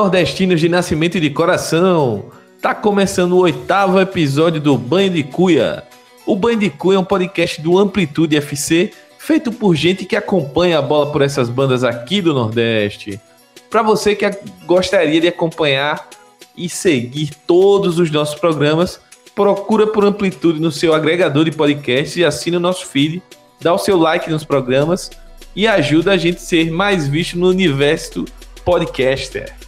nordestinos 0.00 0.58
de 0.58 0.66
nascimento 0.66 1.18
e 1.18 1.20
de 1.20 1.28
coração. 1.28 2.30
Tá 2.58 2.74
começando 2.74 3.32
o 3.32 3.40
oitavo 3.40 4.00
episódio 4.00 4.58
do 4.58 4.78
Banho 4.78 5.10
de 5.10 5.22
Cuia. 5.22 5.84
O 6.24 6.34
Banho 6.34 6.58
de 6.58 6.70
Cuia 6.70 6.96
é 6.96 6.98
um 6.98 7.04
podcast 7.04 7.60
do 7.60 7.76
Amplitude 7.78 8.34
FC, 8.34 8.92
feito 9.18 9.52
por 9.52 9.76
gente 9.76 10.06
que 10.06 10.16
acompanha 10.16 10.78
a 10.78 10.82
bola 10.82 11.12
por 11.12 11.20
essas 11.20 11.50
bandas 11.50 11.84
aqui 11.84 12.22
do 12.22 12.32
Nordeste. 12.32 13.20
Para 13.68 13.82
você 13.82 14.14
que 14.14 14.24
gostaria 14.64 15.20
de 15.20 15.28
acompanhar 15.28 16.08
e 16.56 16.66
seguir 16.66 17.34
todos 17.46 17.98
os 17.98 18.10
nossos 18.10 18.40
programas, 18.40 18.98
procura 19.34 19.86
por 19.86 20.02
Amplitude 20.06 20.60
no 20.60 20.72
seu 20.72 20.94
agregador 20.94 21.44
de 21.44 21.52
podcasts 21.52 22.16
e 22.16 22.24
assina 22.24 22.56
o 22.56 22.60
nosso 22.60 22.86
feed, 22.86 23.22
dá 23.60 23.74
o 23.74 23.78
seu 23.78 23.98
like 23.98 24.30
nos 24.30 24.44
programas 24.44 25.10
e 25.54 25.68
ajuda 25.68 26.12
a 26.12 26.16
gente 26.16 26.38
a 26.38 26.40
ser 26.40 26.70
mais 26.70 27.06
visto 27.06 27.38
no 27.38 27.50
universo 27.50 28.24
podcaster. 28.64 29.60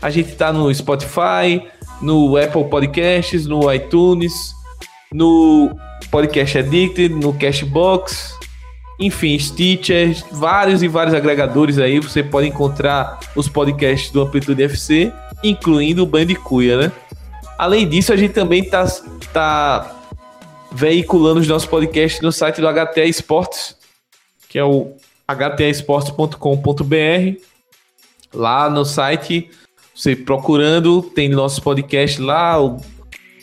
A 0.00 0.10
gente 0.10 0.30
está 0.30 0.52
no 0.52 0.72
Spotify, 0.74 1.62
no 2.00 2.36
Apple 2.36 2.64
Podcasts, 2.64 3.46
no 3.46 3.72
iTunes, 3.72 4.54
no 5.12 5.70
Podcast 6.10 6.58
Addicted, 6.58 7.14
no 7.14 7.32
Cashbox, 7.34 8.34
enfim, 8.98 9.38
Stitcher, 9.38 10.16
vários 10.30 10.82
e 10.82 10.88
vários 10.88 11.14
agregadores 11.14 11.78
aí. 11.78 11.98
Você 11.98 12.22
pode 12.22 12.48
encontrar 12.48 13.18
os 13.34 13.48
podcasts 13.48 14.10
do 14.10 14.20
Amplitude 14.20 14.62
FC, 14.62 15.10
incluindo 15.42 16.02
o 16.02 16.06
Bandicuia, 16.06 16.76
né? 16.76 16.92
Além 17.58 17.88
disso, 17.88 18.12
a 18.12 18.16
gente 18.16 18.34
também 18.34 18.62
está 18.62 18.84
tá 19.32 19.96
veiculando 20.72 21.40
os 21.40 21.48
nossos 21.48 21.68
podcasts 21.68 22.20
no 22.20 22.30
site 22.30 22.60
do 22.60 22.66
HTA 22.66 23.04
Esportes, 23.04 23.74
que 24.48 24.58
é 24.58 24.64
o 24.64 24.94
htaesportes.com.br. 25.28 27.40
Lá 28.32 28.70
no 28.70 28.84
site, 28.84 29.50
você 30.00 30.16
procurando, 30.16 31.02
tem 31.02 31.28
nossos 31.28 31.58
podcasts 31.58 32.18
lá, 32.18 32.56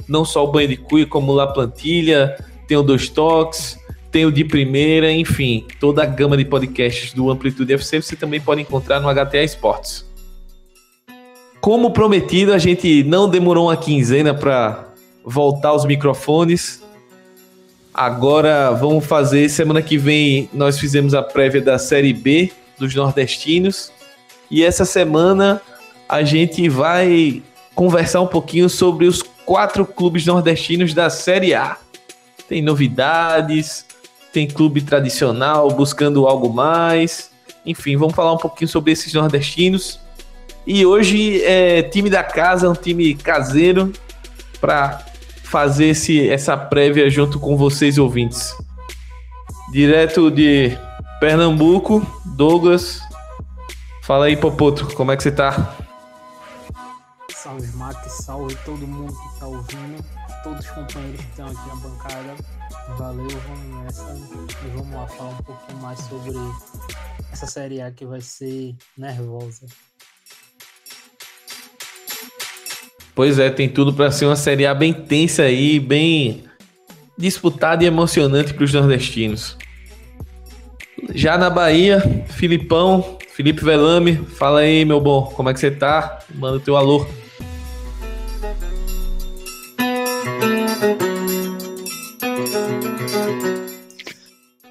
não 0.08 0.26
só 0.26 0.44
o 0.44 0.52
Banho 0.52 0.70
de 0.70 0.78
Cuia, 0.78 1.06
como 1.06 1.32
lá 1.32 1.46
Plantilha, 1.46 2.36
tem 2.68 2.76
o 2.76 2.82
Dois 2.82 3.10
Toques, 3.10 3.78
tem 4.12 4.26
o 4.26 4.32
de 4.32 4.44
primeira, 4.44 5.12
enfim, 5.12 5.68
toda 5.80 6.02
a 6.02 6.06
gama 6.08 6.36
de 6.36 6.44
podcasts 6.44 7.14
do 7.14 7.30
Amplitude 7.30 7.74
FC 7.74 8.02
você 8.02 8.16
também 8.16 8.42
pode 8.42 8.62
encontrar 8.62 9.00
no 9.00 9.08
HTA 9.08 9.44
Esportes. 9.44 10.04
Como 11.62 11.92
prometido, 11.92 12.52
a 12.52 12.58
gente 12.58 13.04
não 13.04 13.30
demorou 13.30 13.68
uma 13.68 13.78
quinzena 13.78 14.34
para 14.34 14.88
voltar 15.24 15.70
aos 15.70 15.86
microfones. 15.86 16.82
Agora 17.94 18.72
vamos 18.72 19.06
fazer. 19.06 19.48
Semana 19.50 19.84
que 19.84 19.98
vem 19.98 20.50
nós 20.52 20.80
fizemos 20.80 21.14
a 21.14 21.22
prévia 21.22 21.62
da 21.62 21.78
Série 21.78 22.14
B 22.14 22.52
dos 22.80 22.96
nordestinos. 22.96 23.92
E 24.50 24.64
essa 24.64 24.86
semana 24.86 25.62
a 26.08 26.24
gente 26.24 26.70
vai 26.70 27.42
conversar 27.76 28.22
um 28.22 28.28
pouquinho 28.28 28.70
sobre 28.70 29.06
os 29.06 29.22
quatro 29.46 29.86
clubes 29.86 30.26
nordestinos 30.26 30.94
da 30.94 31.10
Série 31.10 31.54
A. 31.54 31.78
Tem 32.48 32.62
novidades, 32.62 33.86
tem 34.32 34.48
clube 34.48 34.82
tradicional 34.82 35.70
buscando 35.70 36.28
algo 36.28 36.52
mais. 36.52 37.32
Enfim, 37.66 37.98
vamos 37.98 38.16
falar 38.16 38.34
um 38.34 38.38
pouquinho 38.38 38.68
sobre 38.68 38.92
esses 38.92 39.14
nordestinos. 39.14 40.00
E 40.66 40.86
hoje 40.86 41.44
é 41.44 41.82
time 41.84 42.10
da 42.10 42.24
casa, 42.24 42.70
um 42.70 42.74
time 42.74 43.14
caseiro, 43.16 43.92
para 44.60 45.06
fazer 45.44 45.88
esse, 45.88 46.30
essa 46.30 46.58
prévia 46.58 47.10
junto 47.10 47.40
com 47.40 47.56
vocês 47.56 47.98
ouvintes. 47.98 48.54
Direto 49.72 50.30
de 50.30 50.78
Pernambuco, 51.20 52.06
Douglas. 52.26 53.02
Fala 54.04 54.26
aí, 54.26 54.38
Popoto, 54.38 54.88
como 54.96 55.12
é 55.12 55.18
que 55.18 55.24
você 55.24 55.32
tá? 55.32 55.76
Salve, 57.48 57.78
Mate, 57.78 58.10
salve 58.10 58.58
todo 58.66 58.86
mundo 58.86 59.14
que 59.14 59.40
tá 59.40 59.48
ouvindo, 59.48 60.04
todos 60.44 60.66
os 60.66 60.70
companheiros 60.70 61.22
que 61.22 61.30
estão 61.30 61.46
aqui 61.46 61.68
na 61.70 61.76
bancada. 61.76 62.36
Valeu, 62.98 63.28
vamos 63.30 63.84
nessa 63.86 64.04
e 64.66 64.70
vamos 64.76 64.94
lá 64.94 65.08
falar 65.08 65.30
um 65.30 65.44
pouquinho 65.44 65.82
mais 65.82 65.98
sobre 65.98 66.34
essa 67.32 67.48
série 67.48 67.80
A 67.80 67.90
que 67.90 68.06
vai 68.06 68.20
ser 68.20 68.76
nervosa. 68.98 69.66
Pois 73.16 73.40
é, 73.40 73.50
tem 73.50 73.70
tudo 73.70 73.94
para 73.94 74.12
ser 74.12 74.26
uma 74.26 74.36
Série 74.36 74.66
A 74.66 74.76
bem 74.76 74.92
tensa 74.92 75.44
aí, 75.44 75.80
bem 75.80 76.44
disputada 77.18 77.82
e 77.82 77.88
emocionante 77.88 78.54
para 78.54 78.66
os 78.66 78.74
nordestinos. 78.74 79.58
Já 81.16 81.38
na 81.38 81.50
Bahia, 81.50 82.02
Filipão, 82.28 83.18
Felipe 83.32 83.64
Velame, 83.64 84.18
fala 84.18 84.60
aí, 84.60 84.84
meu 84.84 85.00
bom, 85.00 85.28
como 85.28 85.50
é 85.50 85.54
que 85.54 85.62
você 85.62 85.72
tá? 85.72 86.20
Manda 86.36 86.58
o 86.58 86.60
teu 86.60 86.76
alô. 86.76 87.08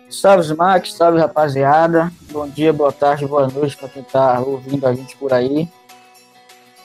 Salve, 0.08 0.54
Max, 0.54 0.92
salve, 0.92 1.18
rapaziada. 1.18 2.12
Bom 2.30 2.48
dia, 2.48 2.72
boa 2.72 2.92
tarde, 2.92 3.26
boa 3.26 3.48
noite 3.48 3.76
para 3.76 3.88
quem 3.88 4.02
tá 4.04 4.40
ouvindo 4.40 4.86
a 4.86 4.94
gente 4.94 5.16
por 5.16 5.32
aí. 5.32 5.68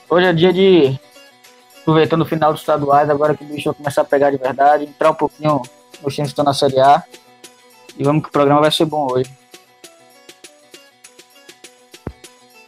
Hoje 0.09 0.25
é 0.25 0.33
dia 0.33 0.51
de 0.51 0.99
aproveitando 1.81 2.21
o 2.21 2.25
final 2.25 2.51
dos 2.51 2.61
estaduais, 2.61 3.09
agora 3.09 3.35
que 3.35 3.43
o 3.43 3.47
bicho 3.47 3.69
vai 3.69 3.75
começar 3.75 4.01
a 4.01 4.05
pegar 4.05 4.31
de 4.31 4.37
verdade, 4.37 4.85
entrar 4.85 5.11
um 5.11 5.15
pouquinho 5.15 5.61
nos 6.03 6.15
times 6.15 6.29
que 6.29 6.33
estão 6.33 6.45
na 6.45 6.53
Série 6.53 6.79
A. 6.79 7.03
E 7.97 8.03
vamos 8.03 8.23
que 8.23 8.29
o 8.29 8.31
programa 8.31 8.61
vai 8.61 8.71
ser 8.71 8.85
bom 8.85 9.07
hoje. 9.11 9.31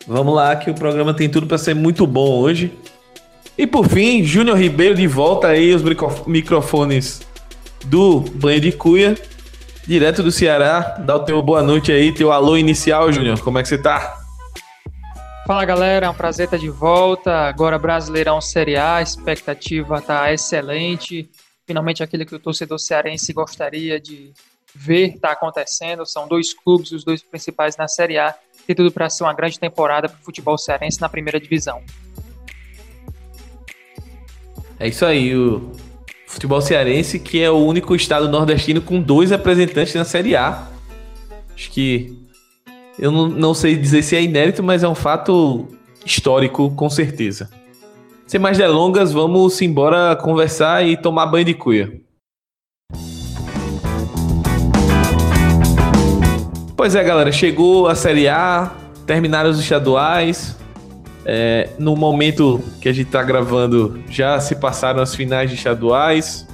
Vamos 0.06 0.35
lá, 0.35 0.56
que 0.56 0.70
o 0.70 0.75
programa 0.75 1.16
tem 1.16 1.30
tudo 1.30 1.47
para 1.47 1.58
ser 1.58 1.74
muito 1.74 2.06
bom 2.06 2.40
hoje. 2.40 2.78
E 3.58 3.68
por 3.68 3.88
fim, 3.88 4.24
Júnior 4.24 4.58
Ribeiro 4.58 4.96
de 4.96 5.06
volta 5.06 5.50
aí, 5.50 5.74
os 5.74 5.84
microfones 6.25 7.22
do 7.86 8.22
Banho 8.22 8.59
de 8.59 8.72
Cuia, 8.72 9.16
direto 9.86 10.24
do 10.24 10.31
Ceará. 10.31 10.97
Dá 11.00 11.16
o 11.18 11.19
teu 11.19 11.41
boa 11.41 11.62
noite 11.62 11.91
aí, 11.91 12.12
teu 12.12 12.31
alô 12.31 12.58
inicial, 12.58 13.12
Júnior. 13.12 13.40
Como 13.41 13.59
é 13.59 13.62
que 13.62 13.68
você 13.69 13.78
tá? 13.78 14.19
Fala 15.46 15.66
galera, 15.66 16.06
é 16.08 16.09
um 16.09 16.14
prazer 16.14 16.46
estar 16.46 16.58
de 16.58 16.69
volta. 16.69 17.31
Agora 17.47 17.78
Brasileirão 17.78 18.41
Série 18.41 18.75
A, 18.75 18.96
a 18.96 19.02
expectativa 19.02 19.97
está 20.00 20.34
excelente. 20.34 21.30
Finalmente 21.68 22.02
aquilo 22.02 22.25
que 22.25 22.34
o 22.34 22.40
torcedor 22.40 22.80
cearense 22.80 23.34
gostaria 23.34 24.00
de 24.00 24.31
ver 24.74 25.16
está 25.16 25.31
acontecendo. 25.31 26.06
São 26.06 26.28
dois 26.28 26.53
clubes, 26.53 26.91
os 26.91 27.03
dois 27.03 27.22
principais 27.22 27.78
na 27.78 27.88
Série 27.88 28.18
A. 28.18 28.34
Tem 28.66 28.75
tudo 28.75 28.91
para 28.91 29.09
ser 29.09 29.25
uma 29.25 29.34
grande 29.34 29.59
temporada 29.59 30.09
para 30.09 30.18
o 30.20 30.24
futebol 30.24 30.58
cearense 30.58 31.00
na 31.00 31.09
primeira 31.09 31.40
divisão. 31.40 31.84
É 34.79 34.88
isso 34.88 35.06
aí, 35.06 35.35
o 35.35 35.72
futebol 36.28 36.61
cearense 36.61 37.19
que 37.19 37.41
é 37.41 37.50
o 37.50 37.57
único 37.57 37.95
estado 37.95 38.28
nordestino 38.28 38.81
com 38.81 39.00
dois 39.00 39.31
representantes 39.31 39.94
na 39.94 40.03
Série 40.03 40.35
A. 40.35 40.67
Acho 41.53 41.72
que 41.72 42.17
eu 42.97 43.11
não, 43.11 43.28
não 43.28 43.53
sei 43.53 43.75
dizer 43.75 44.01
se 44.03 44.16
é 44.16 44.22
inédito, 44.22 44.63
mas 44.63 44.84
é 44.84 44.88
um 44.88 44.95
fato 44.95 45.67
histórico, 46.06 46.72
com 46.72 46.89
certeza. 46.89 47.50
Sem 48.25 48.39
mais 48.39 48.57
delongas, 48.57 49.11
vamos 49.11 49.61
embora 49.61 50.16
conversar 50.16 50.85
e 50.85 50.97
tomar 50.97 51.28
banho 51.28 51.45
de 51.45 51.53
cuia. 51.53 52.01
Pois 56.76 56.96
é, 56.96 57.03
galera, 57.03 57.31
chegou 57.31 57.87
a 57.87 57.96
Série 57.96 58.28
A, 58.28 58.72
terminaram 59.05 59.49
os 59.49 59.59
estaduais. 59.59 60.58
É, 61.25 61.70
no 61.79 61.96
momento 61.96 62.61
que 62.81 62.90
a 62.90 62.93
gente 62.93 63.08
está 63.08 63.23
gravando, 63.23 64.03
já 64.09 64.40
se 64.40 64.55
passaram 64.55 65.02
as 65.02 65.16
finais 65.16 65.49
de 65.49 65.55
estaduais. 65.55 66.47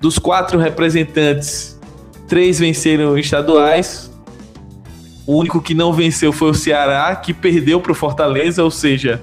Dos 0.00 0.18
quatro 0.18 0.58
representantes, 0.58 1.78
três 2.28 2.58
venceram 2.58 3.16
estaduais, 3.16 4.10
o 5.26 5.34
único 5.34 5.60
que 5.60 5.74
não 5.74 5.92
venceu 5.92 6.32
foi 6.32 6.50
o 6.50 6.54
Ceará, 6.54 7.14
que 7.16 7.34
perdeu 7.34 7.80
para 7.80 7.90
o 7.90 7.94
Fortaleza, 7.94 8.62
ou 8.62 8.70
seja, 8.70 9.20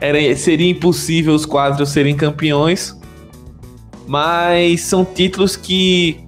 era, 0.00 0.34
seria 0.34 0.70
impossível 0.70 1.34
os 1.34 1.44
quatro 1.44 1.84
serem 1.84 2.16
campeões. 2.16 2.98
Mas 4.06 4.80
são 4.80 5.04
títulos 5.04 5.54
que 5.54 6.24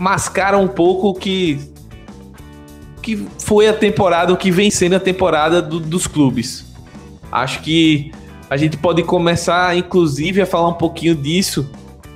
mascaram 0.00 0.64
um 0.64 0.68
pouco 0.68 1.14
que 1.14 1.60
que 2.98 3.26
foi 3.38 3.68
a 3.68 3.72
temporada, 3.72 4.32
o 4.32 4.36
que 4.36 4.50
vem 4.50 4.70
sendo 4.70 4.96
a 4.96 5.00
temporada 5.00 5.62
do, 5.62 5.80
dos 5.80 6.06
clubes. 6.06 6.66
Acho 7.30 7.62
que 7.62 8.12
a 8.50 8.56
gente 8.56 8.76
pode 8.76 9.02
começar, 9.02 9.76
inclusive, 9.76 10.40
a 10.40 10.46
falar 10.46 10.68
um 10.68 10.74
pouquinho 10.74 11.14
disso, 11.14 11.70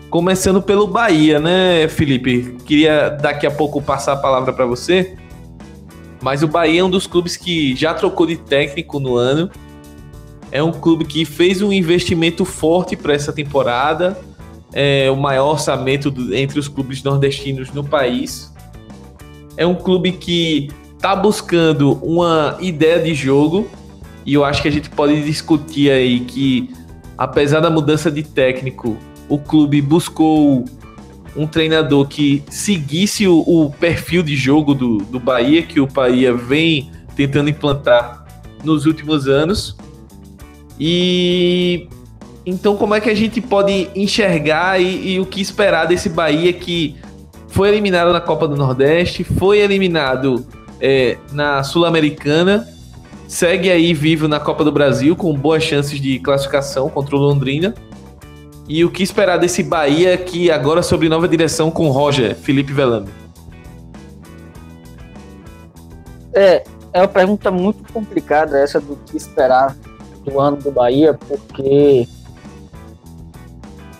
começando 0.08 0.62
pelo 0.62 0.86
Bahia, 0.86 1.38
né, 1.38 1.88
Felipe? 1.88 2.56
Queria 2.64 3.10
daqui 3.10 3.46
a 3.46 3.50
pouco 3.50 3.80
passar 3.82 4.12
a 4.12 4.16
palavra 4.16 4.52
para 4.52 4.66
você, 4.66 5.14
mas 6.22 6.42
o 6.42 6.48
Bahia 6.48 6.80
é 6.80 6.84
um 6.84 6.90
dos 6.90 7.06
clubes 7.06 7.36
que 7.36 7.74
já 7.74 7.92
trocou 7.92 8.26
de 8.26 8.36
técnico 8.36 9.00
no 9.00 9.16
ano. 9.16 9.50
É 10.50 10.62
um 10.62 10.70
clube 10.70 11.04
que 11.04 11.24
fez 11.24 11.62
um 11.62 11.72
investimento 11.72 12.44
forte 12.44 12.94
para 12.94 13.12
essa 13.14 13.32
temporada, 13.32 14.18
é 14.72 15.10
o 15.10 15.16
maior 15.16 15.50
orçamento 15.52 16.10
do, 16.10 16.34
entre 16.34 16.58
os 16.58 16.68
clubes 16.68 17.02
nordestinos 17.02 17.72
no 17.72 17.82
país. 17.82 18.51
É 19.56 19.66
um 19.66 19.74
clube 19.74 20.12
que 20.12 20.70
está 20.96 21.14
buscando 21.16 21.94
uma 22.02 22.56
ideia 22.60 23.00
de 23.00 23.14
jogo, 23.14 23.68
E 24.24 24.34
eu 24.34 24.44
acho 24.44 24.62
que 24.62 24.68
a 24.68 24.70
gente 24.70 24.88
pode 24.88 25.20
discutir 25.24 25.90
aí 25.90 26.20
que, 26.20 26.70
apesar 27.18 27.58
da 27.58 27.68
mudança 27.68 28.08
de 28.08 28.22
técnico, 28.22 28.96
o 29.28 29.36
clube 29.36 29.82
buscou 29.82 30.64
um 31.36 31.46
treinador 31.46 32.06
que 32.06 32.42
seguisse 32.48 33.26
o, 33.26 33.40
o 33.40 33.70
perfil 33.70 34.22
de 34.22 34.36
jogo 34.36 34.74
do, 34.74 34.98
do 34.98 35.18
Bahia, 35.18 35.62
que 35.62 35.80
o 35.80 35.86
Bahia 35.86 36.32
vem 36.32 36.90
tentando 37.16 37.50
implantar 37.50 38.24
nos 38.62 38.86
últimos 38.86 39.26
anos. 39.26 39.76
E 40.78 41.88
então, 42.44 42.76
como 42.76 42.94
é 42.94 43.00
que 43.00 43.08
a 43.08 43.14
gente 43.14 43.40
pode 43.40 43.88
enxergar 43.94 44.80
e, 44.80 45.14
e, 45.14 45.20
o 45.20 45.26
que 45.26 45.40
esperar 45.40 45.86
desse 45.86 46.08
Bahia 46.08 46.52
que 46.52 46.96
foi 47.52 47.68
eliminado 47.68 48.12
na 48.12 48.20
Copa 48.20 48.48
do 48.48 48.56
Nordeste, 48.56 49.22
foi 49.22 49.58
eliminado 49.58 50.44
é, 50.80 51.18
na 51.32 51.62
Sul-Americana, 51.62 52.66
segue 53.28 53.70
aí 53.70 53.92
vivo 53.92 54.26
na 54.26 54.40
Copa 54.40 54.64
do 54.64 54.72
Brasil 54.72 55.14
com 55.14 55.34
boas 55.34 55.62
chances 55.62 56.00
de 56.00 56.18
classificação 56.18 56.88
contra 56.88 57.14
o 57.14 57.18
Londrina. 57.18 57.74
E 58.66 58.82
o 58.86 58.90
que 58.90 59.02
esperar 59.02 59.36
desse 59.36 59.62
Bahia 59.62 60.16
que 60.16 60.50
agora 60.50 60.82
sob 60.82 61.06
nova 61.10 61.28
direção 61.28 61.70
com 61.70 61.90
Roger 61.90 62.34
Felipe 62.34 62.72
Velame? 62.72 63.10
É, 66.32 66.64
é 66.94 67.00
uma 67.02 67.08
pergunta 67.08 67.50
muito 67.50 67.92
complicada 67.92 68.58
essa 68.58 68.80
do 68.80 68.96
que 68.96 69.14
esperar 69.14 69.76
do 70.24 70.40
ano 70.40 70.56
do 70.56 70.72
Bahia, 70.72 71.12
porque 71.12 72.08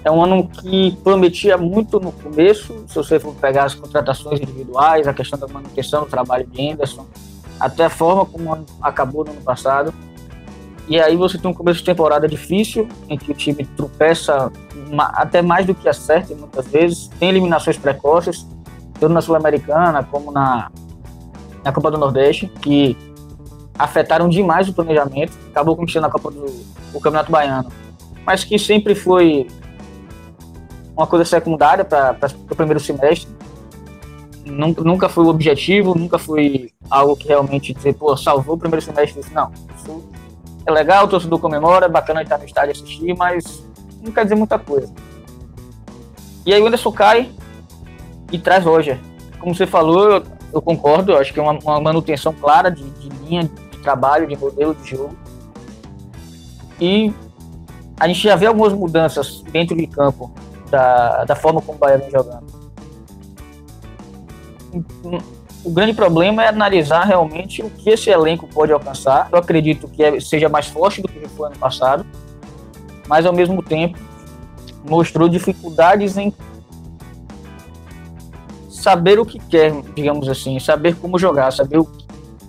é 0.04 0.10
um 0.10 0.22
ano 0.22 0.48
que 0.48 0.96
prometia 1.04 1.56
muito 1.56 2.00
no 2.00 2.10
começo, 2.10 2.84
se 2.88 2.94
você 2.94 3.20
for 3.20 3.34
pegar 3.34 3.64
as 3.64 3.74
contratações 3.74 4.40
individuais, 4.40 5.06
a 5.06 5.14
questão 5.14 5.38
da 5.38 5.46
manutenção 5.46 6.02
do 6.02 6.10
trabalho 6.10 6.46
de 6.46 6.70
Anderson, 6.70 7.06
até 7.60 7.84
a 7.84 7.90
forma 7.90 8.26
como 8.26 8.64
acabou 8.80 9.24
no 9.24 9.30
ano 9.30 9.40
passado. 9.42 9.94
E 10.88 11.00
aí 11.00 11.16
você 11.16 11.38
tem 11.38 11.48
um 11.48 11.54
começo 11.54 11.78
de 11.78 11.84
temporada 11.84 12.26
difícil, 12.26 12.88
em 13.08 13.16
que 13.16 13.30
o 13.30 13.34
time 13.34 13.64
tropeça 13.64 14.50
até 15.14 15.40
mais 15.40 15.64
do 15.64 15.74
que 15.74 15.88
acerta 15.88 16.34
muitas 16.34 16.66
vezes, 16.66 17.08
tem 17.20 17.28
eliminações 17.28 17.78
precoces, 17.78 18.44
tanto 18.98 19.14
na 19.14 19.20
Sul-Americana 19.20 20.02
como 20.02 20.32
na, 20.32 20.70
na 21.64 21.72
Copa 21.72 21.92
do 21.92 21.98
Nordeste, 21.98 22.48
que 22.60 22.96
afetaram 23.78 24.28
demais 24.28 24.68
o 24.68 24.72
planejamento, 24.72 25.32
acabou 25.50 25.76
conquistando 25.76 26.08
a 26.08 26.10
Copa 26.10 26.30
do 26.30 26.46
o 26.92 27.00
Campeonato 27.00 27.30
Baiano, 27.32 27.70
mas 28.26 28.44
que 28.44 28.58
sempre 28.58 28.94
foi 28.94 29.46
uma 30.96 31.06
coisa 31.06 31.24
secundária 31.24 31.84
para 31.84 32.16
o 32.50 32.54
primeiro 32.54 32.80
semestre. 32.80 33.30
Nunca, 34.44 34.82
nunca 34.82 35.08
foi 35.08 35.24
o 35.24 35.28
objetivo, 35.28 35.94
nunca 35.94 36.18
foi 36.18 36.70
algo 36.90 37.16
que 37.16 37.28
realmente 37.28 37.72
dizer, 37.72 37.94
pô, 37.94 38.16
salvou 38.16 38.56
o 38.56 38.58
primeiro 38.58 38.84
semestre. 38.84 39.20
Disse, 39.20 39.32
não, 39.32 39.50
isso 39.76 40.02
é 40.66 40.70
legal, 40.70 41.04
o 41.04 41.08
torcedor 41.08 41.38
comemora, 41.38 41.86
é 41.86 41.88
bacana 41.88 42.22
estar 42.22 42.38
no 42.38 42.44
estádio 42.44 42.72
assistir, 42.72 43.16
mas 43.16 43.64
não 44.02 44.12
quer 44.12 44.24
dizer 44.24 44.34
muita 44.34 44.58
coisa. 44.58 44.92
E 46.44 46.52
aí 46.52 46.60
o 46.60 46.66
Anderson 46.66 46.92
cai 46.92 47.30
e 48.30 48.38
traz 48.38 48.64
Roger. 48.64 48.98
Como 49.38 49.54
você 49.54 49.66
falou, 49.66 50.10
eu, 50.10 50.22
eu 50.54 50.62
concordo, 50.62 51.12
eu 51.12 51.18
acho 51.18 51.32
que 51.32 51.38
é 51.38 51.42
uma, 51.42 51.52
uma 51.52 51.80
manutenção 51.80 52.32
clara 52.32 52.70
de, 52.70 52.82
de 52.82 53.08
linha 53.24 53.44
de 53.44 53.78
trabalho, 53.78 54.26
de 54.26 54.36
modelo 54.36 54.74
de 54.74 54.90
jogo. 54.90 55.16
E 56.80 57.12
a 57.98 58.08
gente 58.08 58.20
já 58.20 58.34
vê 58.34 58.46
algumas 58.46 58.72
mudanças 58.72 59.42
dentro 59.52 59.76
de 59.76 59.86
campo 59.86 60.32
da, 60.72 61.24
da 61.24 61.36
forma 61.36 61.60
como 61.60 61.76
o 61.76 61.78
Bahia 61.78 61.98
vem 61.98 62.10
jogando. 62.10 62.46
O 65.62 65.70
grande 65.70 65.92
problema 65.92 66.42
é 66.42 66.48
analisar 66.48 67.04
realmente 67.04 67.62
o 67.62 67.68
que 67.68 67.90
esse 67.90 68.08
elenco 68.08 68.48
pode 68.48 68.72
alcançar. 68.72 69.28
Eu 69.30 69.38
acredito 69.38 69.86
que 69.86 70.02
é, 70.02 70.18
seja 70.18 70.48
mais 70.48 70.66
forte 70.66 71.02
do 71.02 71.08
que 71.08 71.28
foi 71.28 71.48
ano 71.48 71.58
passado, 71.58 72.06
mas 73.06 73.26
ao 73.26 73.34
mesmo 73.34 73.62
tempo 73.62 73.98
mostrou 74.88 75.28
dificuldades 75.28 76.16
em 76.16 76.34
saber 78.68 79.20
o 79.20 79.26
que 79.26 79.38
quer, 79.38 79.72
digamos 79.94 80.28
assim, 80.28 80.58
saber 80.58 80.96
como 80.96 81.18
jogar, 81.18 81.52
saber 81.52 81.80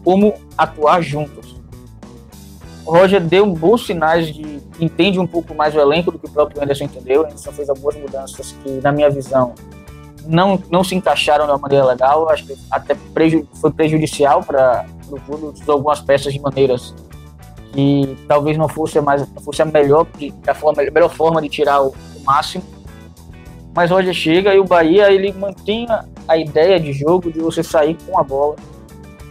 como 0.04 0.34
atuar 0.58 1.02
juntos. 1.02 1.43
O 2.85 2.91
Roger 2.91 3.21
deu 3.21 3.45
bons 3.45 3.85
sinais 3.85 4.27
de 4.27 4.62
entende 4.80 5.19
um 5.19 5.27
pouco 5.27 5.53
mais 5.53 5.75
o 5.75 5.80
elenco 5.80 6.12
do 6.12 6.19
que 6.19 6.25
o 6.25 6.30
próprio 6.30 6.62
Anderson 6.62 6.85
entendeu. 6.85 7.21
O 7.21 7.25
Anderson 7.25 7.51
fez 7.51 7.69
algumas 7.69 7.95
mudanças 7.95 8.53
que, 8.63 8.69
na 8.81 8.91
minha 8.91 9.09
visão, 9.09 9.53
não, 10.25 10.62
não 10.69 10.83
se 10.83 10.95
encaixaram 10.95 11.45
de 11.45 11.51
uma 11.51 11.57
maneira 11.57 11.85
legal. 11.85 12.30
Acho 12.30 12.45
que 12.45 12.56
até 12.69 12.95
preju 13.13 13.47
foi 13.62 13.71
prejudicial 13.71 14.44
para 14.44 14.85
o. 15.09 15.13
Usou 15.51 15.75
algumas 15.75 16.01
peças 16.01 16.33
de 16.33 16.39
maneiras 16.39 16.94
que 17.71 18.18
talvez 18.27 18.57
não 18.57 18.68
fosse 18.68 19.00
mais, 19.01 19.25
fosse 19.44 19.62
a 19.62 19.65
melhor, 19.65 20.06
a, 20.47 20.53
forma, 20.53 20.81
a 20.81 20.91
melhor 20.91 21.09
forma 21.09 21.41
de 21.41 21.50
tirar 21.50 21.81
o, 21.81 21.88
o 21.89 22.24
máximo. 22.25 22.63
Mas 23.75 23.89
Roger 23.89 24.13
chega 24.13 24.53
e 24.53 24.59
o 24.59 24.63
Bahia 24.63 25.12
ele 25.12 25.33
mantém 25.33 25.88
a 26.27 26.38
ideia 26.38 26.79
de 26.79 26.94
jogo 26.94 27.31
de 27.31 27.39
você 27.39 27.63
sair 27.63 27.97
com 28.06 28.19
a 28.19 28.24
bola, 28.24 28.56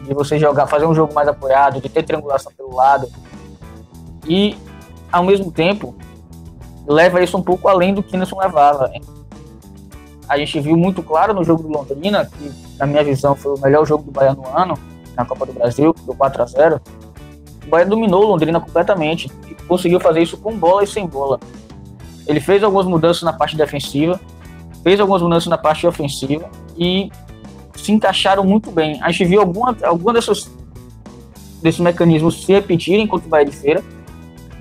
de 0.05 0.13
você 0.13 0.39
jogar, 0.39 0.67
fazer 0.67 0.87
um 0.87 0.95
jogo 0.95 1.15
mais 1.15 1.29
apoiado, 1.29 1.81
de 1.81 1.89
ter 1.89 2.03
triangulação 2.03 2.53
pelo 2.57 2.75
lado. 2.75 3.09
E 4.27 4.57
ao 5.11 5.25
mesmo 5.25 5.53
tempo, 5.53 5.95
leva 6.87 7.23
isso 7.23 7.37
um 7.37 7.43
pouco 7.43 7.69
além 7.69 7.95
do 7.95 8.03
que 8.03 8.17
Anderson 8.17 8.39
levava. 8.39 8.91
A 10.29 10.39
gente 10.39 10.59
viu 10.61 10.77
muito 10.77 11.03
claro 11.03 11.35
no 11.35 11.45
jogo 11.45 11.63
do 11.63 11.69
Londrina, 11.69 12.25
que 12.25 12.51
na 12.79 12.87
minha 12.87 13.05
visão 13.05 13.35
foi 13.35 13.55
o 13.55 13.61
melhor 13.61 13.85
jogo 13.87 14.05
do 14.05 14.11
Bahia 14.11 14.33
no 14.33 14.47
ano, 14.57 14.79
na 15.17 15.25
Copa 15.25 15.45
do 15.45 15.53
Brasil, 15.53 15.95
do 16.07 16.15
4 16.15 16.43
a 16.43 16.47
0 16.47 16.81
O 17.67 17.69
Bahia 17.69 17.87
dominou 17.87 18.25
Londrina 18.25 18.61
completamente 18.61 19.31
e 19.51 19.55
conseguiu 19.67 20.01
fazer 20.01 20.23
isso 20.23 20.37
com 20.39 20.57
bola 20.57 20.83
e 20.83 20.87
sem 20.87 21.07
bola. 21.07 21.39
Ele 22.27 22.41
fez 22.41 22.63
algumas 22.63 22.87
mudanças 22.87 23.23
na 23.23 23.33
parte 23.33 23.57
defensiva, 23.57 24.21
fez 24.83 24.99
algumas 25.01 25.23
mudanças 25.23 25.49
na 25.49 25.59
parte 25.59 25.87
ofensiva 25.87 26.49
e 26.79 27.11
se 27.77 27.93
encaixaram 27.93 28.45
muito 28.45 28.71
bem. 28.71 29.01
A 29.03 29.11
gente 29.11 29.25
viu 29.25 29.41
alguma, 29.41 29.77
alguma 29.83 30.13
desses 30.15 30.49
mecanismos 31.79 32.45
se 32.45 32.53
repetirem 32.53 33.07
contra 33.07 33.27
o 33.27 33.31
Bahia 33.31 33.47
de 33.47 33.57
Feira, 33.57 33.85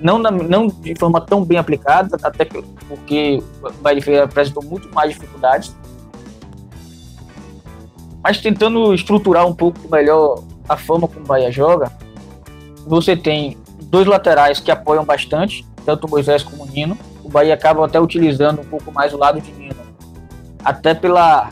não, 0.02 0.18
na, 0.18 0.30
não 0.30 0.66
de 0.66 0.94
forma 0.98 1.20
tão 1.20 1.44
bem 1.44 1.58
aplicada, 1.58 2.16
até 2.22 2.44
que, 2.44 2.62
porque 2.88 3.42
o 3.62 3.72
Bahia 3.82 4.02
Feira 4.02 4.24
apresentou 4.24 4.62
muito 4.62 4.92
mais 4.94 5.12
dificuldades, 5.12 5.74
mas 8.22 8.40
tentando 8.40 8.94
estruturar 8.94 9.46
um 9.46 9.54
pouco 9.54 9.78
melhor 9.90 10.42
a 10.68 10.76
forma 10.76 11.08
como 11.08 11.24
o 11.24 11.28
Bahia 11.28 11.50
joga, 11.50 11.90
você 12.86 13.16
tem 13.16 13.56
dois 13.84 14.06
laterais 14.06 14.60
que 14.60 14.70
apoiam 14.70 15.04
bastante, 15.04 15.66
tanto 15.84 16.06
o 16.06 16.10
Moisés 16.10 16.42
como 16.42 16.64
o 16.64 16.66
Nino. 16.66 16.96
O 17.22 17.28
Bahia 17.28 17.54
acaba 17.54 17.84
até 17.84 18.00
utilizando 18.00 18.60
um 18.60 18.64
pouco 18.64 18.92
mais 18.92 19.12
o 19.12 19.18
lado 19.18 19.40
de 19.40 19.52
Nino, 19.52 19.76
até 20.64 20.94
pela 20.94 21.50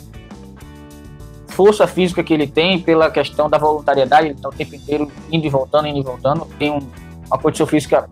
força 1.49 1.87
física 1.87 2.23
que 2.23 2.33
ele 2.33 2.47
tem, 2.47 2.80
pela 2.80 3.11
questão 3.11 3.50
da 3.50 3.59
voluntariedade, 3.59 4.28
ele 4.28 4.35
está 4.35 4.49
o 4.49 4.52
tempo 4.52 4.75
inteiro 4.75 5.11
indo 5.30 5.47
e 5.47 5.50
voltando, 5.50 5.88
indo 5.88 5.99
e 5.99 6.02
voltando, 6.02 6.47
tem 6.59 6.71
um, 6.71 6.80
uma 7.26 7.38
condição 7.38 7.66
física 7.66 8.09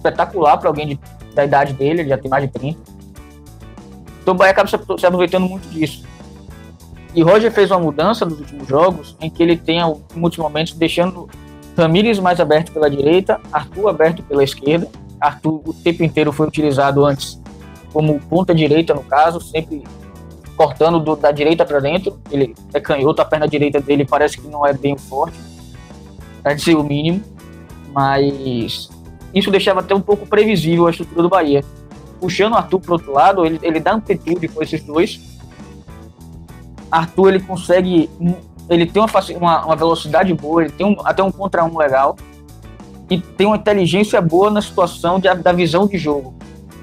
espetacular 0.00 0.56
para 0.56 0.68
alguém 0.68 0.88
de, 0.88 1.00
da 1.34 1.44
idade 1.44 1.74
dele, 1.74 2.00
ele 2.00 2.08
já 2.08 2.18
tem 2.18 2.30
mais 2.30 2.44
de 2.44 2.50
30. 2.50 2.78
Então 4.22 4.34
o 4.34 4.36
Bahia 4.36 4.52
acaba 4.52 4.68
se, 4.68 5.06
aproveitando 5.06 5.48
muito 5.48 5.68
disso. 5.68 6.04
E 7.14 7.22
Roger 7.22 7.50
fez 7.52 7.70
uma 7.70 7.80
mudança 7.80 8.24
nos 8.24 8.38
últimos 8.38 8.66
jogos, 8.66 9.16
em 9.20 9.28
que 9.28 9.42
ele 9.42 9.56
tem, 9.56 9.80
em 9.80 9.96
muitos 10.14 10.38
momentos, 10.38 10.72
deixando 10.74 11.28
Ramírez 11.76 12.18
mais 12.18 12.40
aberto 12.40 12.72
pela 12.72 12.90
direita, 12.90 13.40
Arthur 13.52 13.88
aberto 13.88 14.22
pela 14.22 14.44
esquerda. 14.44 14.88
Arthur 15.20 15.60
o 15.64 15.74
tempo 15.74 16.02
inteiro 16.02 16.32
foi 16.32 16.46
utilizado 16.46 17.04
antes 17.04 17.40
como 17.92 18.20
ponta 18.20 18.54
direita, 18.54 18.94
no 18.94 19.02
caso, 19.02 19.40
sempre 19.40 19.82
cortando 20.56 21.00
do, 21.00 21.16
da 21.16 21.32
direita 21.32 21.64
para 21.64 21.80
dentro. 21.80 22.18
Ele 22.30 22.54
é 22.72 22.80
canhoto, 22.80 23.20
a 23.20 23.24
perna 23.24 23.48
direita 23.48 23.80
dele 23.80 24.04
parece 24.04 24.40
que 24.40 24.46
não 24.46 24.64
é 24.64 24.72
bem 24.72 24.96
forte, 24.96 25.36
para 26.42 26.54
dizer 26.54 26.76
o 26.76 26.84
mínimo, 26.84 27.22
mas 27.92 28.88
isso 29.34 29.50
deixava 29.50 29.80
até 29.80 29.94
um 29.94 30.00
pouco 30.00 30.26
previsível 30.26 30.86
a 30.86 30.90
estrutura 30.90 31.22
do 31.22 31.28
Bahia. 31.28 31.64
Puxando 32.20 32.52
o 32.52 32.56
Arthur 32.56 32.80
para 32.80 32.92
outro 32.92 33.12
lado, 33.12 33.46
ele, 33.46 33.58
ele 33.62 33.80
dá 33.80 33.94
amplitude 33.94 34.48
com 34.48 34.62
esses 34.62 34.82
dois. 34.82 35.20
Arthur 36.90 37.28
ele 37.28 37.40
consegue, 37.40 38.10
ele 38.68 38.86
tem 38.86 39.02
uma, 39.02 39.10
uma, 39.38 39.64
uma 39.66 39.76
velocidade 39.76 40.34
boa, 40.34 40.64
ele 40.64 40.72
tem 40.72 40.86
um, 40.86 40.96
até 41.04 41.22
um 41.22 41.30
contra 41.30 41.64
um 41.64 41.78
legal 41.78 42.16
e 43.08 43.18
tem 43.18 43.46
uma 43.46 43.56
inteligência 43.56 44.20
boa 44.20 44.50
na 44.50 44.62
situação 44.62 45.18
de, 45.18 45.32
da 45.34 45.52
visão 45.52 45.86
de 45.86 45.98
jogo. 45.98 46.34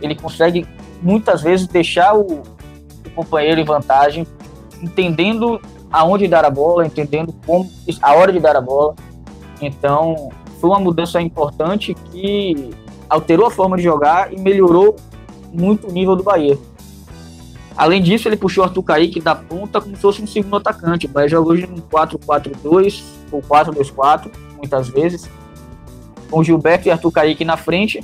Ele 0.02 0.14
consegue 0.14 0.68
muitas 1.02 1.42
vezes 1.42 1.68
deixar 1.68 2.16
o, 2.16 2.44
o 3.06 3.10
companheiro 3.16 3.62
em 3.62 3.64
vantagem, 3.64 4.28
entendendo 4.82 5.60
aonde 5.92 6.28
dar 6.28 6.44
a 6.44 6.50
bola, 6.50 6.86
entendendo 6.86 7.34
como 7.46 7.70
a 8.02 8.14
hora 8.14 8.32
de 8.32 8.40
dar 8.40 8.56
a 8.58 8.62
bola. 8.62 8.94
Então, 9.62 10.30
foi 10.60 10.70
uma 10.70 10.80
mudança 10.80 11.22
importante 11.22 11.94
que 12.12 12.72
alterou 13.10 13.46
a 13.46 13.52
forma 13.52 13.78
de 13.78 13.84
jogar 13.84 14.34
e 14.34 14.40
melhorou 14.40 14.96
muito 15.54 15.88
o 15.88 15.92
nível 15.92 16.16
do 16.16 16.24
Bahia. 16.24 16.58
Além 17.76 18.02
disso, 18.02 18.28
ele 18.28 18.36
puxou 18.36 18.64
Arthur 18.64 18.84
Kaique 18.84 19.22
da 19.22 19.36
ponta 19.36 19.80
como 19.80 19.96
se 19.96 20.02
fosse 20.02 20.22
um 20.22 20.28
segundo 20.28 20.58
atacante. 20.58 21.06
O 21.06 21.10
Bahia 21.10 21.30
jogou 21.30 21.54
hoje 21.54 21.70
um 21.72 21.78
4-4-2 21.78 23.04
ou 23.32 23.42
4-2-4, 23.42 24.32
muitas 24.58 24.90
vezes. 24.90 25.30
com 26.30 26.44
Gilberto 26.44 26.88
e 26.88 26.92
Arthur 26.92 27.12
Kaique 27.12 27.46
na 27.46 27.56
frente. 27.56 28.04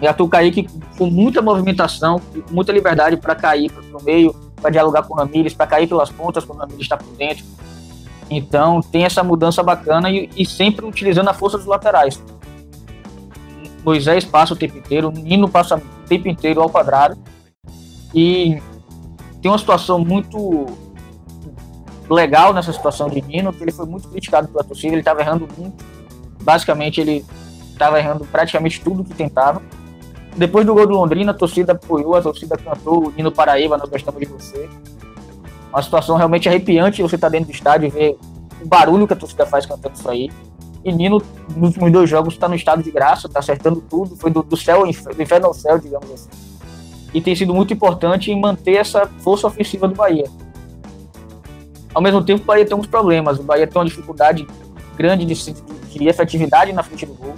E 0.00 0.06
Arthur 0.06 0.28
Kaique 0.28 0.66
com 0.96 1.06
muita 1.06 1.42
movimentação, 1.42 2.18
com 2.18 2.54
muita 2.54 2.72
liberdade 2.72 3.16
para 3.18 3.34
cair 3.34 3.70
para 3.70 3.98
o 3.98 4.02
meio, 4.02 4.34
para 4.60 4.70
dialogar 4.70 5.02
com 5.02 5.14
o 5.14 5.16
Ramires, 5.16 5.52
para 5.54 5.66
cair 5.66 5.86
pelas 5.86 6.10
pontas 6.10 6.44
quando 6.44 6.58
o 6.58 6.62
Ramires 6.62 6.82
está 6.82 6.96
por 6.96 7.14
dentro. 7.16 7.44
Então 8.30 8.80
tem 8.80 9.04
essa 9.04 9.22
mudança 9.22 9.62
bacana 9.62 10.10
e, 10.10 10.28
e, 10.36 10.44
sempre 10.44 10.84
utilizando 10.84 11.28
a 11.28 11.34
força 11.34 11.56
dos 11.56 11.66
laterais. 11.66 12.22
Moisés 13.84 14.24
passa 14.24 14.52
o 14.52 14.56
tempo 14.56 14.76
inteiro, 14.78 15.12
Nino 15.12 15.48
passa 15.48 15.76
o 15.76 16.08
tempo 16.08 16.28
inteiro 16.28 16.60
ao 16.60 16.68
quadrado. 16.68 17.16
E 18.12 18.60
tem 19.40 19.50
uma 19.50 19.58
situação 19.58 19.98
muito 19.98 20.66
legal 22.10 22.52
nessa 22.52 22.72
situação 22.72 23.08
de 23.08 23.22
Nino, 23.22 23.52
que 23.52 23.62
ele 23.62 23.72
foi 23.72 23.86
muito 23.86 24.08
criticado 24.08 24.48
pela 24.48 24.64
torcida, 24.64 24.94
ele 24.94 25.00
estava 25.00 25.20
errando 25.20 25.48
muito. 25.56 25.84
Basicamente, 26.42 27.00
ele 27.00 27.24
estava 27.72 27.98
errando 27.98 28.24
praticamente 28.24 28.80
tudo 28.80 29.04
que 29.04 29.14
tentava. 29.14 29.62
Depois 30.36 30.66
do 30.66 30.74
gol 30.74 30.86
do 30.86 30.94
Londrina, 30.94 31.32
a 31.32 31.34
torcida 31.34 31.72
apoiou, 31.72 32.14
a 32.14 32.22
torcida 32.22 32.56
cantou 32.56 33.08
o 33.08 33.10
Nino 33.10 33.32
Paraíba, 33.32 33.78
nós 33.78 33.88
gostamos 33.88 34.20
de 34.20 34.26
você. 34.26 34.68
Uma 35.76 35.82
situação 35.82 36.16
realmente 36.16 36.48
arrepiante 36.48 37.02
você 37.02 37.18
tá 37.18 37.28
dentro 37.28 37.48
do 37.48 37.52
estádio 37.52 37.88
e 37.88 37.90
ver 37.90 38.18
o 38.62 38.66
barulho 38.66 39.06
que 39.06 39.12
a 39.12 39.16
torcida 39.16 39.44
faz 39.44 39.66
cantando 39.66 39.94
isso 39.94 40.08
aí. 40.08 40.30
E 40.82 40.90
Nino, 40.90 41.20
nos 41.54 41.68
últimos 41.68 41.92
dois 41.92 42.08
jogos, 42.08 42.32
está 42.32 42.48
no 42.48 42.54
estado 42.54 42.82
de 42.82 42.90
graça, 42.90 43.26
está 43.26 43.40
acertando 43.40 43.82
tudo, 43.82 44.16
foi 44.16 44.30
do, 44.30 44.42
do 44.42 44.56
céu, 44.56 44.84
do 44.84 45.22
inferno 45.22 45.48
ao 45.48 45.52
céu, 45.52 45.78
digamos 45.78 46.10
assim. 46.10 46.30
E 47.12 47.20
tem 47.20 47.36
sido 47.36 47.52
muito 47.52 47.74
importante 47.74 48.32
em 48.32 48.40
manter 48.40 48.76
essa 48.76 49.06
força 49.18 49.48
ofensiva 49.48 49.86
do 49.86 49.94
Bahia. 49.94 50.24
Ao 51.92 52.00
mesmo 52.00 52.24
tempo, 52.24 52.42
o 52.42 52.46
Bahia 52.46 52.64
tem 52.64 52.74
uns 52.74 52.86
problemas. 52.86 53.38
O 53.38 53.42
Bahia 53.42 53.66
tem 53.66 53.78
uma 53.78 53.86
dificuldade 53.86 54.46
grande 54.96 55.26
de, 55.26 55.34
de, 55.34 55.98
de 55.98 56.08
efetividade 56.08 56.72
na 56.72 56.82
frente 56.82 57.04
do 57.04 57.12
gol. 57.12 57.34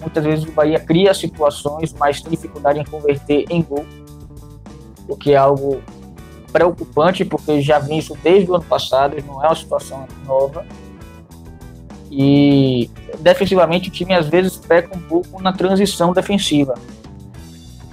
Muitas 0.00 0.22
vezes 0.22 0.44
o 0.44 0.52
Bahia 0.52 0.78
cria 0.78 1.12
situações, 1.12 1.92
mas 1.94 2.22
tem 2.22 2.30
dificuldade 2.30 2.78
em 2.78 2.84
converter 2.84 3.44
em 3.50 3.60
gol, 3.60 3.84
o 5.08 5.16
que 5.16 5.32
é 5.32 5.36
algo 5.36 5.82
preocupante, 6.52 7.24
porque 7.24 7.60
já 7.60 7.78
vi 7.78 7.98
isso 7.98 8.16
desde 8.22 8.50
o 8.50 8.54
ano 8.54 8.64
passado, 8.64 9.16
não 9.26 9.42
é 9.44 9.48
uma 9.48 9.56
situação 9.56 10.06
nova. 10.26 10.64
E 12.10 12.90
defensivamente 13.20 13.88
o 13.88 13.92
time 13.92 14.14
às 14.14 14.26
vezes 14.26 14.56
peca 14.56 14.96
um 14.96 15.00
pouco 15.00 15.40
na 15.40 15.52
transição 15.52 16.12
defensiva. 16.12 16.74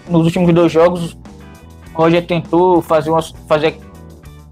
Nos 0.10 0.26
últimos 0.26 0.54
dois 0.54 0.72
jogos, 0.72 1.16
o 1.94 1.98
Roger 1.98 2.26
tentou 2.26 2.82
fazer, 2.82 3.10
uma, 3.10 3.22
fazer 3.48 3.78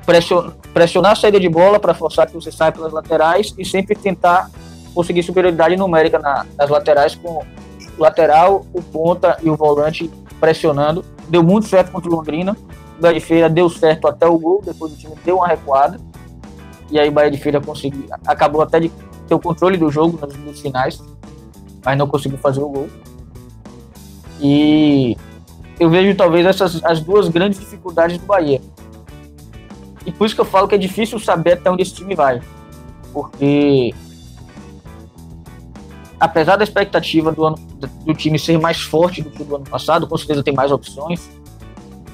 pressionar, 0.06 0.54
pressionar 0.74 1.12
a 1.14 1.16
saída 1.16 1.40
de 1.40 1.50
bola 1.50 1.80
para 1.80 1.94
forçar 1.94 2.28
que 2.28 2.34
você 2.34 2.52
saia 2.52 2.72
pelas 2.72 2.94
laterais 2.94 3.54
e 3.58 3.66
sempre 3.66 3.96
tentar 3.96 4.52
conseguir 4.94 5.24
superioridade 5.24 5.76
numérica 5.76 6.20
na, 6.20 6.46
nas 6.58 6.70
laterais 6.70 7.16
com 7.16 7.44
o 7.98 8.02
lateral, 8.02 8.66
o 8.74 8.82
ponta 8.82 9.38
e 9.42 9.50
o 9.50 9.56
volante 9.56 10.10
pressionando. 10.40 11.04
Deu 11.28 11.44
muito 11.44 11.68
certo 11.68 11.92
contra 11.92 12.10
o 12.10 12.16
Londrina. 12.16 12.56
Bahia 13.00 13.20
de 13.20 13.26
Feira 13.26 13.50
deu 13.50 13.70
certo 13.70 14.08
até 14.08 14.28
o 14.28 14.38
gol, 14.38 14.62
depois 14.66 14.94
o 14.94 14.96
time 14.96 15.14
deu 15.24 15.38
uma 15.38 15.48
recuada. 15.48 16.00
E 16.90 17.00
aí 17.00 17.10
Bahia 17.10 17.32
de 17.32 17.38
Feira 17.38 17.60
conseguiu, 17.60 18.06
acabou 18.26 18.62
até 18.62 18.80
de 18.80 18.92
ter 19.28 19.34
o 19.34 19.40
controle 19.40 19.78
do 19.78 19.90
jogo 19.92 20.20
nos, 20.22 20.38
nos 20.38 20.60
finais, 20.60 21.02
mas 21.84 21.98
não 21.98 22.08
conseguiu 22.08 22.38
fazer 22.38 22.62
o 22.62 22.70
gol. 22.70 22.90
E 24.40 25.18
eu 25.80 25.90
vejo 25.90 26.16
talvez 26.16 26.46
essas 26.46 26.84
as 26.84 27.02
duas 27.02 27.28
grandes 27.28 27.60
dificuldades 27.60 28.18
do 28.18 28.26
Bahia. 28.26 28.62
E 30.06 30.12
por 30.12 30.26
isso 30.26 30.36
que 30.36 30.42
eu 30.42 30.46
falo 30.46 30.68
que 30.68 30.76
é 30.76 30.78
difícil 30.78 31.20
saber 31.20 31.54
até 31.54 31.70
onde 31.72 31.82
esse 31.82 31.94
time 31.94 32.14
vai. 32.14 32.42
Porque 33.12 33.94
apesar 36.20 36.56
da 36.56 36.64
expectativa 36.64 37.32
do, 37.32 37.46
ano, 37.46 37.56
do 38.06 38.14
time 38.14 38.38
ser 38.38 38.60
mais 38.60 38.82
forte 38.82 39.22
do 39.22 39.30
que 39.30 39.42
o 39.42 39.46
do 39.46 39.56
ano 39.56 39.66
passado, 39.66 40.08
com 40.08 40.18
certeza 40.18 40.44
tem 40.44 40.54
mais 40.54 40.72
opções, 40.72 41.30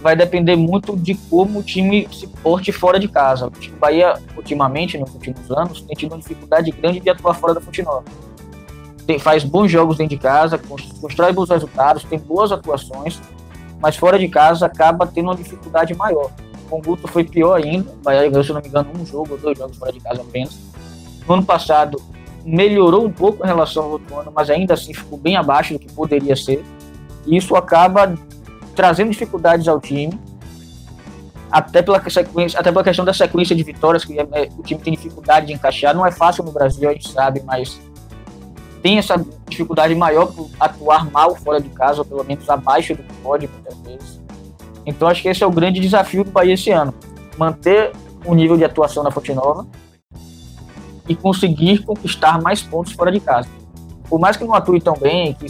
vai 0.01 0.15
depender 0.15 0.55
muito 0.55 0.97
de 0.97 1.13
como 1.29 1.59
o 1.59 1.63
time 1.63 2.07
se 2.11 2.27
porte 2.27 2.71
fora 2.71 2.99
de 2.99 3.07
casa. 3.07 3.47
O 3.47 3.79
Bahia, 3.79 4.19
ultimamente, 4.35 4.97
nos 4.97 5.13
últimos 5.13 5.49
anos, 5.51 5.81
tem 5.81 5.95
tido 5.95 6.11
uma 6.13 6.17
dificuldade 6.17 6.71
grande 6.71 6.99
de 6.99 7.09
atuar 7.09 7.35
fora 7.35 7.53
da 7.53 7.61
Fonte 7.61 7.83
Nova. 7.83 8.03
Tem, 9.05 9.19
faz 9.19 9.43
bons 9.43 9.69
jogos 9.69 9.97
dentro 9.97 10.15
de 10.15 10.21
casa, 10.21 10.59
constrói 10.99 11.31
bons 11.31 11.49
resultados, 11.49 12.03
tem 12.03 12.17
boas 12.17 12.51
atuações, 12.51 13.21
mas 13.79 13.95
fora 13.95 14.17
de 14.17 14.27
casa 14.27 14.65
acaba 14.65 15.05
tendo 15.05 15.25
uma 15.25 15.35
dificuldade 15.35 15.93
maior. 15.93 16.31
Com 16.69 16.79
o 16.79 16.81
Guto 16.81 17.07
foi 17.07 17.23
pior 17.23 17.61
ainda, 17.61 17.91
o 17.91 18.03
Bahia 18.03 18.27
ganhou, 18.29 18.43
se 18.43 18.53
não 18.53 18.61
me 18.61 18.67
engano, 18.67 18.89
um 18.99 19.05
jogo 19.05 19.33
ou 19.33 19.37
dois 19.37 19.57
jogos 19.57 19.77
fora 19.77 19.91
de 19.91 19.99
casa 19.99 20.21
apenas. 20.21 20.57
No 21.27 21.35
ano 21.35 21.43
passado, 21.43 22.01
melhorou 22.43 23.05
um 23.05 23.11
pouco 23.11 23.43
em 23.43 23.47
relação 23.47 23.83
ao 23.83 23.91
outro 23.91 24.19
ano, 24.19 24.31
mas 24.33 24.49
ainda 24.49 24.73
assim 24.73 24.93
ficou 24.93 25.17
bem 25.17 25.35
abaixo 25.35 25.73
do 25.73 25.79
que 25.79 25.91
poderia 25.91 26.35
ser. 26.35 26.63
E 27.27 27.37
isso 27.37 27.55
acaba 27.55 28.15
trazendo 28.75 29.11
dificuldades 29.11 29.67
ao 29.67 29.79
time, 29.79 30.19
até 31.51 31.81
pela, 31.81 32.01
sequência, 32.09 32.59
até 32.59 32.71
pela 32.71 32.83
questão 32.83 33.03
da 33.03 33.13
sequência 33.13 33.55
de 33.55 33.63
vitórias, 33.63 34.05
que 34.05 34.17
é, 34.17 34.49
o 34.57 34.63
time 34.63 34.79
tem 34.79 34.93
dificuldade 34.93 35.47
de 35.47 35.53
encaixar. 35.53 35.93
Não 35.93 36.05
é 36.05 36.11
fácil 36.11 36.43
no 36.43 36.51
Brasil, 36.51 36.89
a 36.89 36.93
gente 36.93 37.09
sabe, 37.09 37.41
mas 37.45 37.79
tem 38.81 38.97
essa 38.97 39.23
dificuldade 39.47 39.93
maior 39.93 40.27
por 40.27 40.49
atuar 40.59 41.09
mal 41.11 41.35
fora 41.35 41.59
de 41.59 41.69
casa, 41.69 41.99
ou 41.99 42.05
pelo 42.05 42.23
menos 42.23 42.49
abaixo 42.49 42.95
do 42.95 43.03
que 43.03 43.13
pode, 43.15 43.47
muitas 43.47 43.77
vezes. 43.79 44.21
Então 44.85 45.07
acho 45.07 45.21
que 45.21 45.27
esse 45.27 45.43
é 45.43 45.47
o 45.47 45.51
grande 45.51 45.79
desafio 45.79 46.23
do 46.23 46.31
Bahia 46.31 46.53
esse 46.53 46.71
ano. 46.71 46.93
Manter 47.37 47.91
o 48.25 48.33
nível 48.33 48.57
de 48.57 48.63
atuação 48.63 49.03
na 49.03 49.11
Fonte 49.11 49.33
Nova 49.33 49.67
e 51.07 51.15
conseguir 51.15 51.79
conquistar 51.79 52.41
mais 52.41 52.61
pontos 52.61 52.93
fora 52.93 53.11
de 53.11 53.19
casa. 53.19 53.47
Por 54.09 54.19
mais 54.19 54.37
que 54.37 54.43
não 54.43 54.55
atue 54.55 54.81
tão 54.81 54.95
bem, 54.95 55.33
que 55.33 55.47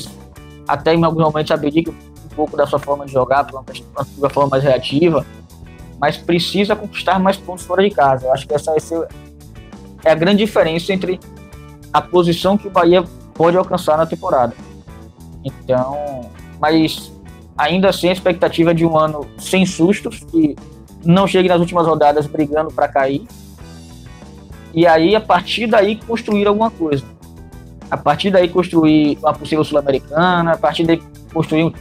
até 0.68 0.94
em 0.94 1.04
alguns 1.04 1.24
momentos 1.24 1.52
abdique 1.52 1.94
pouco 2.36 2.58
da 2.58 2.66
sua 2.66 2.80
forma 2.80 3.06
de 3.06 3.12
jogar, 3.12 3.46
por 3.46 3.64
uma 4.18 4.30
forma 4.30 4.50
mais 4.50 4.64
reativa, 4.64 5.26
mas 6.00 6.18
precisa 6.18 6.76
conquistar 6.76 7.20
mais 7.20 7.38
pontos 7.38 7.66
fora 7.66 7.84
de 7.84 7.90
casa. 7.90 8.28
Eu 8.28 8.34
acho 8.34 8.48
que 8.48 8.54
essa 8.54 8.74
é 10.04 10.12
a 10.12 10.16
grande 10.16 10.44
diferença 10.46 10.92
entre 10.92 11.20
a 11.94 12.02
posição 12.02 12.58
que 12.58 12.68
o 12.68 12.72
Bahia 12.72 13.04
pode 13.34 13.58
alcançar 13.58 13.98
na 13.98 14.06
temporada. 14.06 14.56
Então, 15.44 16.30
mas 16.60 17.12
ainda 17.58 17.90
assim 17.90 18.10
a 18.10 18.12
expectativa 18.14 18.74
de 18.74 18.86
um 18.86 18.98
ano 18.98 19.28
sem 19.38 19.66
sustos, 19.66 20.20
que 20.20 20.56
não 21.04 21.28
chegue 21.28 21.50
nas 21.50 21.60
últimas 21.60 21.86
rodadas 21.86 22.26
brigando 22.28 22.72
para 22.72 22.88
cair, 22.88 23.28
e 24.74 24.88
aí, 24.88 25.16
a 25.16 25.20
partir 25.20 25.68
daí, 25.68 25.98
construir 25.98 26.48
alguma 26.48 26.72
coisa. 26.72 27.04
A 27.90 27.98
partir 27.98 28.32
daí, 28.32 28.48
construir 28.48 29.18
uma 29.20 29.34
possível 29.34 29.66
Sul-Americana, 29.66 30.54
a 30.54 30.58
partir 30.58 30.86
daí, 30.86 31.04
construir, 31.34 31.74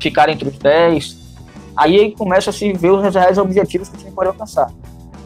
ficar 0.00 0.28
entre 0.28 0.48
os 0.48 0.58
10. 0.58 1.16
Aí 1.76 2.12
começa 2.12 2.50
a 2.50 2.52
se 2.52 2.72
ver 2.72 2.90
os 2.90 3.14
reais 3.14 3.38
objetivos 3.38 3.88
que 3.88 3.96
o 3.96 3.98
time 3.98 4.12
pode 4.12 4.28
alcançar. 4.28 4.70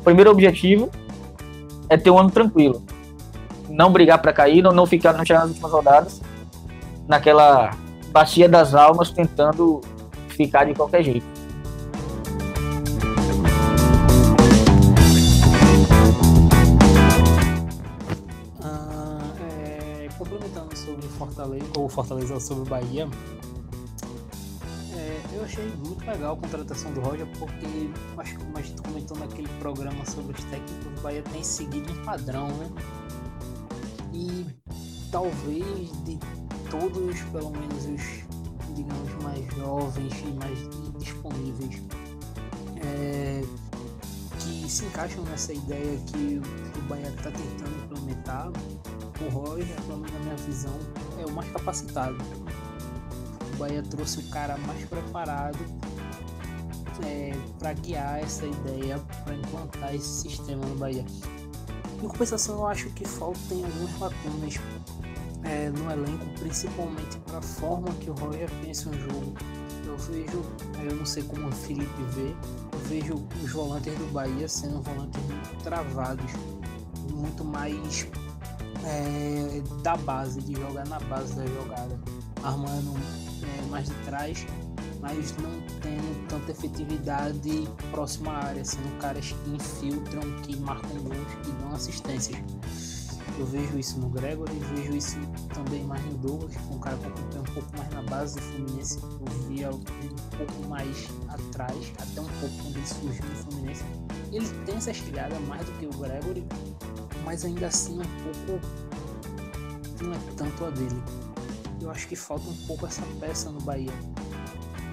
O 0.01 0.03
primeiro 0.03 0.31
objetivo 0.31 0.91
é 1.89 1.97
ter 1.97 2.11
um 2.11 2.19
ano 2.19 2.31
tranquilo. 2.31 2.83
Não 3.69 3.93
brigar 3.93 4.21
para 4.21 4.33
cair, 4.33 4.63
não, 4.63 4.73
não 4.73 4.87
ficar 4.87 5.13
não 5.13 5.25
chegar 5.25 5.41
nas 5.41 5.51
últimas 5.51 5.71
rodadas, 5.71 6.21
naquela 7.07 7.71
bacia 8.11 8.49
das 8.49 8.75
almas, 8.75 9.11
tentando 9.11 9.81
ficar 10.29 10.65
de 10.65 10.75
qualquer 10.75 11.03
jeito. 11.03 11.41
Fortaleza, 21.21 21.67
ou 21.77 21.89
Fortaleza 21.89 22.41
sobre 22.41 22.69
Bahia, 22.69 23.07
é, 23.07 23.40
achei 25.51 25.69
muito 25.85 26.07
legal 26.07 26.35
a 26.35 26.37
contratação 26.37 26.93
do 26.93 27.01
Roger, 27.01 27.27
porque 27.39 27.67
acho 28.19 28.37
que 28.37 28.45
como 28.45 28.59
a 28.59 28.63
gente 28.63 28.83
comentou 28.83 29.19
naquele 29.19 29.49
programa 29.59 30.07
sobre 30.07 30.33
os 30.39 30.45
técnicos, 30.45 30.87
o 30.99 31.03
Bahia 31.03 31.23
tem 31.25 31.43
seguido 31.43 31.93
um 31.93 32.05
padrão, 32.05 32.49
né? 32.49 32.71
E 34.13 34.47
talvez 35.11 35.65
de 36.05 36.19
todos, 36.71 37.21
pelo 37.33 37.51
menos 37.51 37.85
os, 37.85 38.77
digamos, 38.77 39.25
mais 39.25 39.45
jovens 39.57 40.13
e 40.21 40.33
mais 40.35 40.59
disponíveis, 40.99 41.83
é, 42.77 43.43
que 44.39 44.71
se 44.71 44.85
encaixam 44.85 45.25
nessa 45.25 45.53
ideia 45.53 45.99
que 46.07 46.41
o 46.79 46.83
Bahia 46.83 47.09
está 47.09 47.31
tentando 47.33 47.85
implementar, 47.85 48.51
o 49.21 49.29
Roger, 49.31 49.67
pelo 49.83 49.99
menos 49.99 50.13
na 50.13 50.21
minha 50.21 50.37
visão, 50.37 50.79
é 51.19 51.27
o 51.27 51.33
mais 51.33 51.51
capacitado. 51.51 52.17
O 53.61 53.63
Bahia 53.63 53.83
trouxe 53.83 54.21
o 54.21 54.23
cara 54.31 54.57
mais 54.57 54.83
preparado 54.87 55.59
é, 57.05 57.35
para 57.59 57.75
guiar 57.75 58.21
essa 58.21 58.47
ideia, 58.47 58.99
para 59.23 59.35
implantar 59.35 59.95
esse 59.95 60.23
sistema 60.23 60.65
no 60.65 60.77
Bahia. 60.77 61.05
Em 62.03 62.09
compensação, 62.09 62.55
eu 62.61 62.67
acho 62.67 62.89
que 62.93 63.07
faltam 63.07 63.59
algumas 63.59 64.01
lacunas 64.01 64.55
é, 65.45 65.69
no 65.69 65.91
elenco, 65.91 66.25
principalmente 66.39 67.19
para 67.19 67.37
a 67.37 67.43
forma 67.43 67.93
que 68.01 68.09
o 68.09 68.15
Roger 68.15 68.51
pensa 68.63 68.89
um 68.89 68.95
jogo. 68.95 69.35
Eu 69.85 69.99
vejo, 69.99 70.43
eu 70.83 70.97
não 70.97 71.05
sei 71.05 71.23
como 71.23 71.47
o 71.47 71.53
Felipe 71.53 72.03
vê, 72.15 72.35
eu 72.73 72.79
vejo 72.87 73.29
os 73.45 73.53
volantes 73.53 73.93
do 73.93 74.11
Bahia 74.11 74.49
sendo 74.49 74.81
volantes 74.81 75.21
muito 75.21 75.63
travados, 75.63 76.33
muito 77.13 77.45
mais 77.45 78.07
é, 78.87 79.63
da 79.83 79.99
base, 79.99 80.41
de 80.41 80.59
jogar 80.59 80.87
na 80.87 80.99
base 81.01 81.35
da 81.35 81.45
jogada, 81.45 82.01
armando 82.43 83.30
mais 83.71 83.89
de 83.89 83.95
trás, 84.05 84.47
mas 85.01 85.35
não 85.39 85.61
tendo 85.81 86.29
tanta 86.29 86.53
efetividade 86.53 87.69
próxima 87.91 88.33
à 88.33 88.45
área, 88.47 88.65
sendo 88.65 88.99
caras 88.99 89.33
que 89.33 89.51
infiltram, 89.51 90.23
que 90.43 90.57
marcam 90.59 91.03
gols 91.03 91.49
e 91.49 91.53
dão 91.63 91.73
assistências. 91.73 92.37
Eu 93.39 93.47
vejo 93.47 93.79
isso 93.79 93.99
no 93.99 94.11
Gregory, 94.11 94.53
vejo 94.75 94.95
isso 94.95 95.17
também 95.55 95.83
mais 95.85 96.05
no 96.05 96.19
Douglas, 96.19 96.53
que 96.53 96.59
é 96.59 96.75
um 96.75 96.79
cara 96.79 96.97
que 96.99 97.07
acompanha 97.07 97.41
um 97.41 97.55
pouco 97.55 97.77
mais 97.79 97.91
na 97.91 98.03
base 98.03 98.35
do 98.35 98.43
Fluminense. 98.43 98.99
Eu 99.03 99.49
via 99.49 99.71
um 99.71 99.81
pouco 100.37 100.69
mais 100.69 101.09
atrás, 101.29 101.93
até 101.99 102.21
um 102.21 102.29
pouco 102.41 102.55
quando 102.63 102.77
ele 102.77 102.87
surgiu 102.87 103.25
no 103.25 103.37
Fluminense. 103.37 103.85
Ele 104.31 104.47
tem 104.67 104.77
essa 104.77 104.93
chegada 104.93 105.41
mais 105.41 105.65
do 105.65 105.73
que 105.79 105.87
o 105.87 105.91
Gregory, 105.91 106.45
mas 107.25 107.45
ainda 107.45 107.69
assim 107.69 107.99
um 107.99 108.25
pouco 108.25 108.61
não 110.03 110.13
é 110.13 110.19
tanto 110.37 110.65
a 110.67 110.71
dele. 110.71 111.03
Eu 111.81 111.91
acho 111.91 112.07
que 112.09 112.17
falta 112.17 112.49
um 112.49 112.57
pouco 112.67 112.87
essa 112.87 113.03
peça 113.19 113.51
no 113.51 113.61
Bahia. 113.61 113.93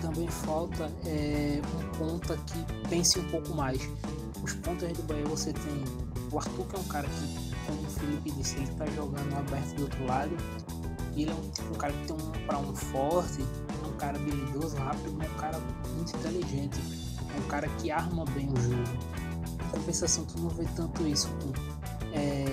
Também 0.01 0.27
falta 0.27 0.91
é, 1.05 1.59
um 1.75 1.97
ponta 1.97 2.37
que 2.37 2.89
pense 2.89 3.19
um 3.19 3.29
pouco 3.29 3.53
mais. 3.53 3.81
Os 4.43 4.53
pontas 4.53 4.91
do 4.93 5.03
Bahia 5.03 5.25
você 5.25 5.51
tem 5.51 5.83
o 6.31 6.37
Arthur, 6.37 6.65
que 6.65 6.75
é 6.75 6.79
um 6.79 6.83
cara 6.83 7.07
que, 7.07 7.55
como 7.65 7.81
o 7.81 7.91
Felipe 7.91 8.31
disse, 8.31 8.57
ele 8.57 8.71
tá 8.75 8.85
jogando 8.87 9.35
aberto 9.35 9.75
do 9.75 9.83
outro 9.83 10.05
lado. 10.05 10.31
Ele 11.15 11.31
é 11.31 11.33
um, 11.33 11.49
tipo, 11.49 11.73
um 11.73 11.77
cara 11.77 11.93
que 11.93 12.07
tem 12.07 12.15
um 12.15 12.45
para 12.45 12.59
um 12.59 12.75
forte, 12.75 13.41
é 13.41 13.87
um 13.87 13.97
cara 13.97 14.17
habilidoso, 14.17 14.77
rápido, 14.77 15.17
é 15.21 15.27
um 15.27 15.39
cara 15.39 15.59
muito 15.95 16.15
inteligente. 16.15 16.79
É 17.35 17.39
um 17.39 17.47
cara 17.47 17.67
que 17.79 17.91
arma 17.91 18.23
bem 18.25 18.47
o 18.51 18.61
jogo. 18.61 18.83
Em 19.65 19.69
compensação, 19.69 20.25
tu 20.25 20.39
não 20.39 20.49
vê 20.49 20.65
tanto 20.75 21.05
isso 21.07 21.27
com 21.41 21.51
é, 22.13 22.45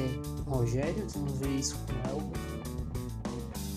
Rogério, 0.47 1.07
tu 1.13 1.19
não 1.19 1.35
vê 1.35 1.49
isso 1.49 1.79
com 1.87 1.93
o 1.93 2.11
Elber. 2.11 2.54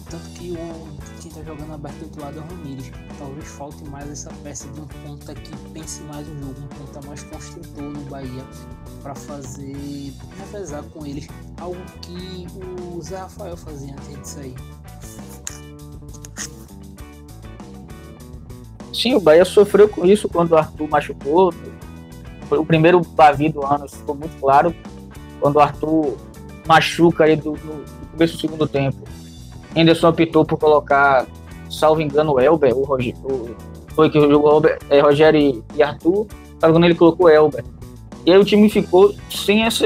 Tanto 0.09 0.29
que 0.29 0.51
o, 0.51 1.21
quem 1.21 1.31
tá 1.31 1.43
jogando 1.43 1.73
aberto 1.73 1.97
do 1.97 2.05
outro 2.05 2.21
lado 2.21 2.39
é 2.39 2.41
o 2.41 2.45
Ramires. 2.45 2.91
Talvez 3.19 3.47
falte 3.47 3.83
mais 3.85 4.09
essa 4.09 4.29
peça 4.43 4.67
de 4.69 4.79
um 4.79 4.87
ponta 5.05 5.35
que 5.35 5.55
pense 5.73 6.01
mais 6.03 6.25
no 6.27 6.39
jogo, 6.39 6.61
um 6.61 6.67
ponta 6.67 7.05
mais 7.07 7.23
construtor 7.23 7.83
no 7.83 8.01
Bahia, 8.09 8.45
para 9.03 9.13
fazer, 9.13 10.13
revezar 10.39 10.83
com 10.83 11.05
eles. 11.05 11.27
Algo 11.59 11.77
que 12.01 12.47
o 12.95 13.01
Zé 13.01 13.17
Rafael 13.17 13.57
fazia 13.57 13.93
antes 13.93 14.21
de 14.21 14.27
sair. 14.27 14.55
Sim, 18.93 19.15
o 19.15 19.19
Bahia 19.19 19.45
sofreu 19.45 19.89
com 19.89 20.05
isso 20.05 20.29
quando 20.29 20.53
o 20.53 20.57
Arthur 20.57 20.89
machucou. 20.89 21.53
O 22.49 22.65
primeiro 22.65 23.01
Bavi 23.01 23.49
do 23.49 23.65
ano 23.65 23.87
ficou 23.89 24.15
muito 24.15 24.39
claro 24.39 24.73
quando 25.41 25.57
o 25.57 25.59
Arthur 25.59 26.17
machuca 26.65 27.25
aí 27.25 27.35
do, 27.35 27.51
no 27.51 28.07
começo 28.11 28.35
do 28.35 28.39
segundo 28.39 28.67
tempo. 28.67 28.97
Henderson 29.79 30.10
optou 30.10 30.46
por 30.46 30.57
colocar, 30.57 31.25
salvo 31.69 32.01
engano, 32.01 32.34
o 32.34 32.39
Elber, 32.39 32.75
o, 32.75 32.84
Roger, 32.84 33.15
o 33.24 33.55
foi 33.93 34.10
que 34.10 34.19
jogou 34.19 34.51
Elber, 34.51 34.77
é, 34.89 35.00
Rogério 35.00 35.39
e, 35.39 35.63
e 35.75 35.81
Arthur, 35.81 36.27
engano 36.62 36.86
ele 36.86 36.96
colocou 36.96 37.25
o 37.25 37.29
Elber. 37.29 37.63
E 38.25 38.31
aí 38.31 38.38
o 38.38 38.46
time 38.46 38.69
ficou 38.69 39.13
sem 39.29 39.63
essa 39.63 39.85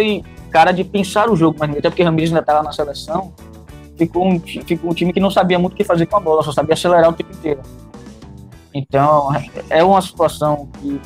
cara 0.50 0.72
de 0.72 0.84
pensar 0.84 1.30
o 1.30 1.36
jogo, 1.36 1.58
mas 1.60 1.72
até 1.72 1.90
porque 1.90 2.02
o 2.02 2.06
Ramirez 2.06 2.30
ainda 2.30 2.42
estava 2.42 2.62
na 2.62 2.72
seleção, 2.72 3.32
ficou 3.98 4.28
um, 4.28 4.40
ficou 4.40 4.92
um 4.92 4.94
time 4.94 5.14
que 5.14 5.20
não 5.20 5.32
sabia 5.32 5.58
muito 5.58 5.74
o 5.74 5.76
que 5.76 5.84
fazer 5.84 6.06
com 6.08 6.18
a 6.18 6.20
bola, 6.20 6.44
só 6.44 6.52
sabia 6.52 6.74
acelerar 6.74 7.10
o 7.10 7.14
tempo 7.14 7.32
inteiro. 7.32 7.62
Então, 8.74 9.30
é 9.70 9.84
uma 9.84 10.02
situação 10.02 10.68
que 10.80 11.00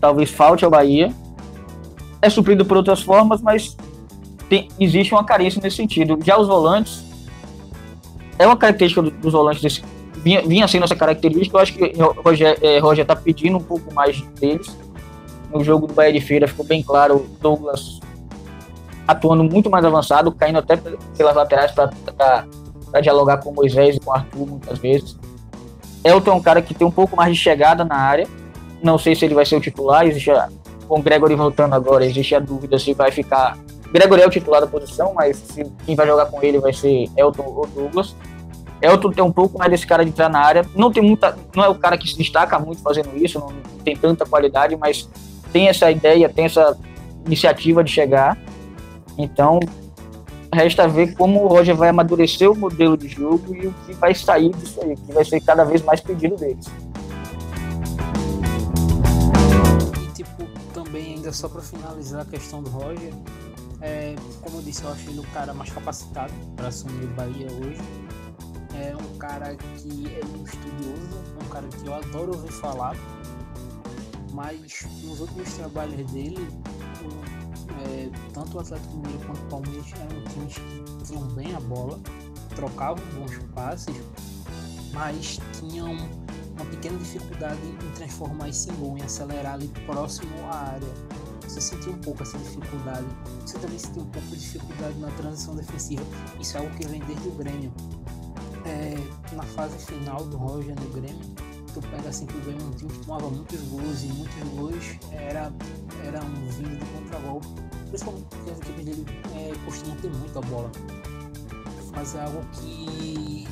talvez 0.00 0.30
falte 0.30 0.64
ao 0.64 0.70
Bahia, 0.70 1.12
é 2.20 2.28
suprido 2.28 2.64
por 2.64 2.76
outras 2.76 3.00
formas, 3.00 3.40
mas 3.40 3.76
tem, 4.48 4.68
existe 4.78 5.14
uma 5.14 5.24
carência 5.24 5.60
nesse 5.62 5.76
sentido. 5.76 6.18
Já 6.22 6.38
os 6.38 6.48
volantes, 6.48 7.05
é 8.38 8.46
uma 8.46 8.56
característica 8.56 9.02
dos 9.02 9.32
volantes, 9.32 9.62
desse, 9.62 9.82
vinha, 10.16 10.42
vinha 10.42 10.68
sendo 10.68 10.84
essa 10.84 10.96
característica, 10.96 11.56
eu 11.56 11.60
acho 11.60 11.72
que 11.72 11.92
Roger 12.22 12.58
é, 12.62 13.02
está 13.02 13.16
pedindo 13.16 13.56
um 13.56 13.62
pouco 13.62 13.92
mais 13.94 14.20
deles. 14.40 14.76
No 15.52 15.62
jogo 15.62 15.86
do 15.86 15.94
Bahia 15.94 16.12
de 16.12 16.20
Feira 16.20 16.48
ficou 16.48 16.66
bem 16.66 16.82
claro 16.82 17.16
o 17.16 17.26
Douglas 17.40 18.00
atuando 19.06 19.44
muito 19.44 19.70
mais 19.70 19.84
avançado, 19.84 20.32
caindo 20.32 20.58
até 20.58 20.76
pelas 20.76 21.36
laterais 21.36 21.70
para 21.70 23.00
dialogar 23.00 23.38
com 23.38 23.50
o 23.50 23.54
Moisés 23.54 23.96
e 23.96 24.00
com 24.00 24.12
Arthur 24.12 24.46
muitas 24.46 24.78
vezes. 24.78 25.16
Elton 26.02 26.32
é 26.32 26.34
um 26.34 26.42
cara 26.42 26.60
que 26.60 26.74
tem 26.74 26.86
um 26.86 26.90
pouco 26.90 27.16
mais 27.16 27.34
de 27.34 27.40
chegada 27.40 27.84
na 27.84 27.96
área. 27.96 28.26
Não 28.82 28.98
sei 28.98 29.14
se 29.14 29.24
ele 29.24 29.34
vai 29.34 29.46
ser 29.46 29.56
o 29.56 29.60
titular, 29.60 30.06
existe 30.06 30.30
com 30.88 30.98
o 30.98 31.02
Gregory 31.02 31.34
voltando 31.34 31.74
agora, 31.74 32.04
existe 32.04 32.34
a 32.34 32.40
dúvida 32.40 32.78
se 32.78 32.94
vai 32.94 33.10
ficar. 33.10 33.56
Gregory 33.92 34.22
é 34.22 34.26
o 34.26 34.30
titular 34.30 34.60
da 34.60 34.66
posição, 34.66 35.12
mas 35.14 35.36
se 35.36 35.64
quem 35.84 35.94
vai 35.94 36.06
jogar 36.06 36.26
com 36.26 36.42
ele 36.42 36.58
vai 36.58 36.72
ser 36.72 37.08
Elton 37.16 37.44
ou 37.44 37.66
Douglas. 37.66 38.14
Elton 38.82 39.10
tem 39.10 39.24
um 39.24 39.32
pouco 39.32 39.58
mais 39.58 39.70
desse 39.70 39.86
cara 39.86 40.04
de 40.04 40.10
entrar 40.10 40.28
na 40.28 40.40
área. 40.40 40.66
Não 40.74 40.92
tem 40.92 41.02
muita, 41.02 41.36
não 41.54 41.64
é 41.64 41.68
o 41.68 41.74
cara 41.74 41.96
que 41.96 42.08
se 42.08 42.16
destaca 42.16 42.58
muito 42.58 42.82
fazendo 42.82 43.16
isso, 43.16 43.38
não 43.38 43.48
tem 43.82 43.96
tanta 43.96 44.26
qualidade, 44.26 44.76
mas 44.76 45.08
tem 45.52 45.68
essa 45.68 45.90
ideia, 45.90 46.28
tem 46.28 46.44
essa 46.44 46.76
iniciativa 47.24 47.82
de 47.82 47.90
chegar. 47.90 48.36
Então, 49.16 49.60
resta 50.52 50.86
ver 50.86 51.14
como 51.14 51.44
o 51.44 51.48
Roger 51.48 51.74
vai 51.74 51.88
amadurecer 51.88 52.50
o 52.50 52.54
modelo 52.54 52.96
de 52.96 53.08
jogo 53.08 53.54
e 53.54 53.66
o 53.66 53.74
que 53.86 53.94
vai 53.94 54.14
sair 54.14 54.50
disso 54.50 54.78
aí, 54.82 54.94
que 54.94 55.12
vai 55.12 55.24
ser 55.24 55.40
cada 55.40 55.64
vez 55.64 55.82
mais 55.82 56.00
pedido 56.00 56.36
deles. 56.36 56.66
ainda 61.26 61.32
só 61.32 61.48
para 61.48 61.60
finalizar 61.60 62.22
a 62.22 62.24
questão 62.24 62.62
do 62.62 62.70
Roger, 62.70 63.12
é, 63.86 64.16
como 64.42 64.58
eu 64.58 64.62
disse, 64.62 64.82
eu 64.82 64.90
acho 64.90 65.08
ele 65.08 65.20
o 65.20 65.26
cara 65.30 65.54
mais 65.54 65.70
capacitado 65.70 66.32
para 66.56 66.68
assumir 66.68 67.04
o 67.04 67.14
Bahia 67.14 67.46
hoje. 67.52 67.80
É 68.74 68.94
um 68.96 69.16
cara 69.16 69.54
que 69.54 70.06
é 70.08 70.24
um 70.26 70.44
estudioso, 70.44 71.22
é 71.40 71.44
um 71.44 71.48
cara 71.48 71.68
que 71.68 71.86
eu 71.86 71.94
adoro 71.94 72.34
ouvir 72.34 72.52
falar, 72.52 72.96
mas 74.32 74.84
nos 75.02 75.20
últimos 75.20 75.52
trabalhos 75.54 76.10
dele, 76.10 76.46
é, 77.86 78.10
tanto 78.34 78.56
o 78.56 78.60
Atlético 78.60 78.96
Mineiro 78.96 79.18
quanto 79.24 79.40
o 79.40 79.48
Palmeiras 79.48 79.86
eram 79.94 80.24
times 80.24 80.54
que 80.58 81.04
tinham 81.04 81.22
bem 81.28 81.54
a 81.54 81.60
bola, 81.60 81.98
trocavam 82.54 83.02
bons 83.14 83.38
passes, 83.54 83.96
mas 84.92 85.38
tinham 85.58 85.96
uma 86.56 86.64
pequena 86.66 86.98
dificuldade 86.98 87.60
em 87.64 87.90
transformar 87.92 88.48
esse 88.48 88.70
gol, 88.72 88.96
em 88.98 89.02
acelerar 89.02 89.54
ali 89.54 89.68
próximo 89.86 90.34
à 90.50 90.56
área. 90.72 90.88
Você 91.42 91.60
sentiu 91.60 91.92
um 91.92 91.98
pouco 91.98 92.22
essa 92.22 92.36
dificuldade. 92.38 93.06
Você 93.44 93.58
também 93.58 93.78
sentiu 93.78 94.02
um 94.02 94.06
pouco 94.06 94.28
de 94.28 94.36
dificuldade 94.36 94.98
na 94.98 95.10
transição 95.12 95.54
defensiva. 95.54 96.02
Isso 96.40 96.56
é 96.56 96.60
algo 96.60 96.74
que 96.76 96.86
vem 96.86 97.00
desde 97.00 97.28
o 97.28 97.32
Grêmio. 97.32 97.72
É, 98.64 98.96
na 99.34 99.44
fase 99.44 99.78
final 99.78 100.24
do 100.24 100.36
Roger 100.36 100.74
no 100.74 100.88
Grêmio, 100.90 101.20
tu 101.72 101.80
pega 101.82 102.08
assim 102.08 102.26
que 102.26 102.36
o 102.36 102.40
Grêmio 102.40 102.62
é 102.62 102.64
um 102.64 102.70
time 102.72 102.90
que 102.90 102.98
tomava 103.06 103.30
muitos 103.30 103.60
gols 103.68 104.02
e 104.02 104.06
muitos 104.08 104.48
gols 104.56 104.98
era, 105.12 105.52
era 106.04 106.24
um 106.24 106.48
vindo 106.50 106.78
de 106.78 106.84
contragolpe. 106.86 107.46
Principalmente 107.88 108.24
porque 108.24 108.50
as 108.50 108.58
equipes 108.58 108.84
dele 108.84 109.06
é, 109.34 109.52
costumam 109.64 109.96
ter 109.98 110.10
muita 110.10 110.40
bola. 110.40 110.70
Mas 111.94 112.14
é 112.14 112.24
algo 112.24 112.44
que 112.52 113.46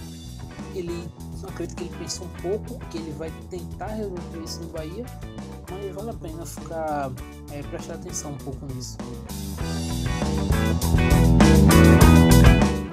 ele 0.79 1.09
acredito 1.55 1.77
que 1.77 1.85
ele 1.85 1.95
pensou 1.99 2.27
um 2.27 2.43
pouco, 2.43 2.79
que 2.91 2.99
ele 2.99 3.13
vai 3.13 3.31
tentar 3.51 3.89
resolver 3.89 4.39
isso 4.45 4.61
no 4.63 4.69
Bahia, 4.69 5.05
mas 5.71 5.95
vale 5.95 6.11
a 6.11 6.15
pena 6.15 6.47
ficar 6.47 7.11
é, 7.53 7.63
prestar 7.63 7.95
atenção 7.95 8.33
um 8.33 8.37
pouco 8.37 8.67
nisso. 8.75 8.99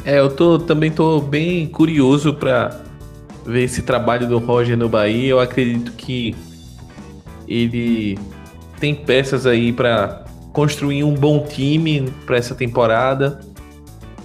É, 0.05 0.19
eu 0.19 0.33
tô, 0.35 0.59
também 0.59 0.91
tô 0.91 1.19
bem 1.19 1.67
curioso 1.67 2.33
para 2.33 2.81
ver 3.45 3.63
esse 3.63 3.81
trabalho 3.81 4.27
do 4.27 4.39
Roger 4.39 4.77
no 4.77 4.89
Bahia. 4.89 5.29
Eu 5.29 5.39
acredito 5.39 5.91
que 5.93 6.35
ele 7.47 8.17
tem 8.79 8.95
peças 8.95 9.45
aí 9.45 9.71
para 9.71 10.25
construir 10.53 11.03
um 11.03 11.13
bom 11.13 11.45
time 11.45 12.11
para 12.25 12.37
essa 12.37 12.55
temporada, 12.55 13.39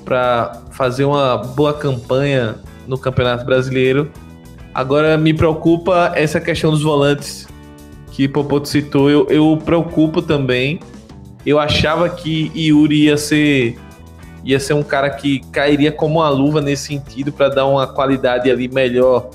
para 0.04 0.62
fazer 0.72 1.04
uma 1.04 1.36
boa 1.36 1.74
campanha 1.74 2.56
no 2.87 2.99
Campeonato 2.99 3.44
Brasileiro. 3.44 4.11
Agora 4.75 5.16
me 5.16 5.33
preocupa 5.33 6.12
essa 6.14 6.40
questão 6.40 6.70
dos 6.70 6.83
volantes 6.83 7.46
que 8.12 8.29
Popoto 8.29 8.68
citou. 8.68 9.11
Eu, 9.11 9.27
eu 9.29 9.59
preocupo 9.64 10.20
também. 10.20 10.81
Eu 11.44 11.59
achava 11.59 12.09
que 12.09 12.51
Yuri 12.55 13.05
ia 13.05 13.16
ser 13.16 13.79
ia 14.44 14.61
ser 14.61 14.75
um 14.75 14.83
cara 14.83 15.11
que 15.11 15.40
cairia 15.51 15.90
como 15.90 16.20
uma 16.20 16.29
luva 16.29 16.61
nesse 16.61 16.87
sentido 16.87 17.33
para 17.33 17.49
dar 17.49 17.66
uma 17.66 17.85
qualidade 17.85 18.49
ali 18.49 18.68
melhor 18.68 19.29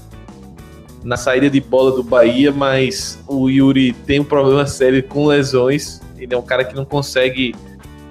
na 1.03 1.17
saída 1.17 1.49
de 1.49 1.59
bola 1.59 1.91
do 1.91 2.01
Bahia, 2.03 2.51
mas 2.51 3.21
o 3.27 3.49
Yuri 3.49 3.91
tem 3.91 4.21
um 4.21 4.23
problema 4.23 4.65
sério 4.65 5.03
com 5.03 5.25
lesões. 5.25 5.99
Ele 6.17 6.33
é 6.33 6.37
um 6.37 6.41
cara 6.41 6.63
que 6.63 6.73
não 6.75 6.85
consegue 6.85 7.53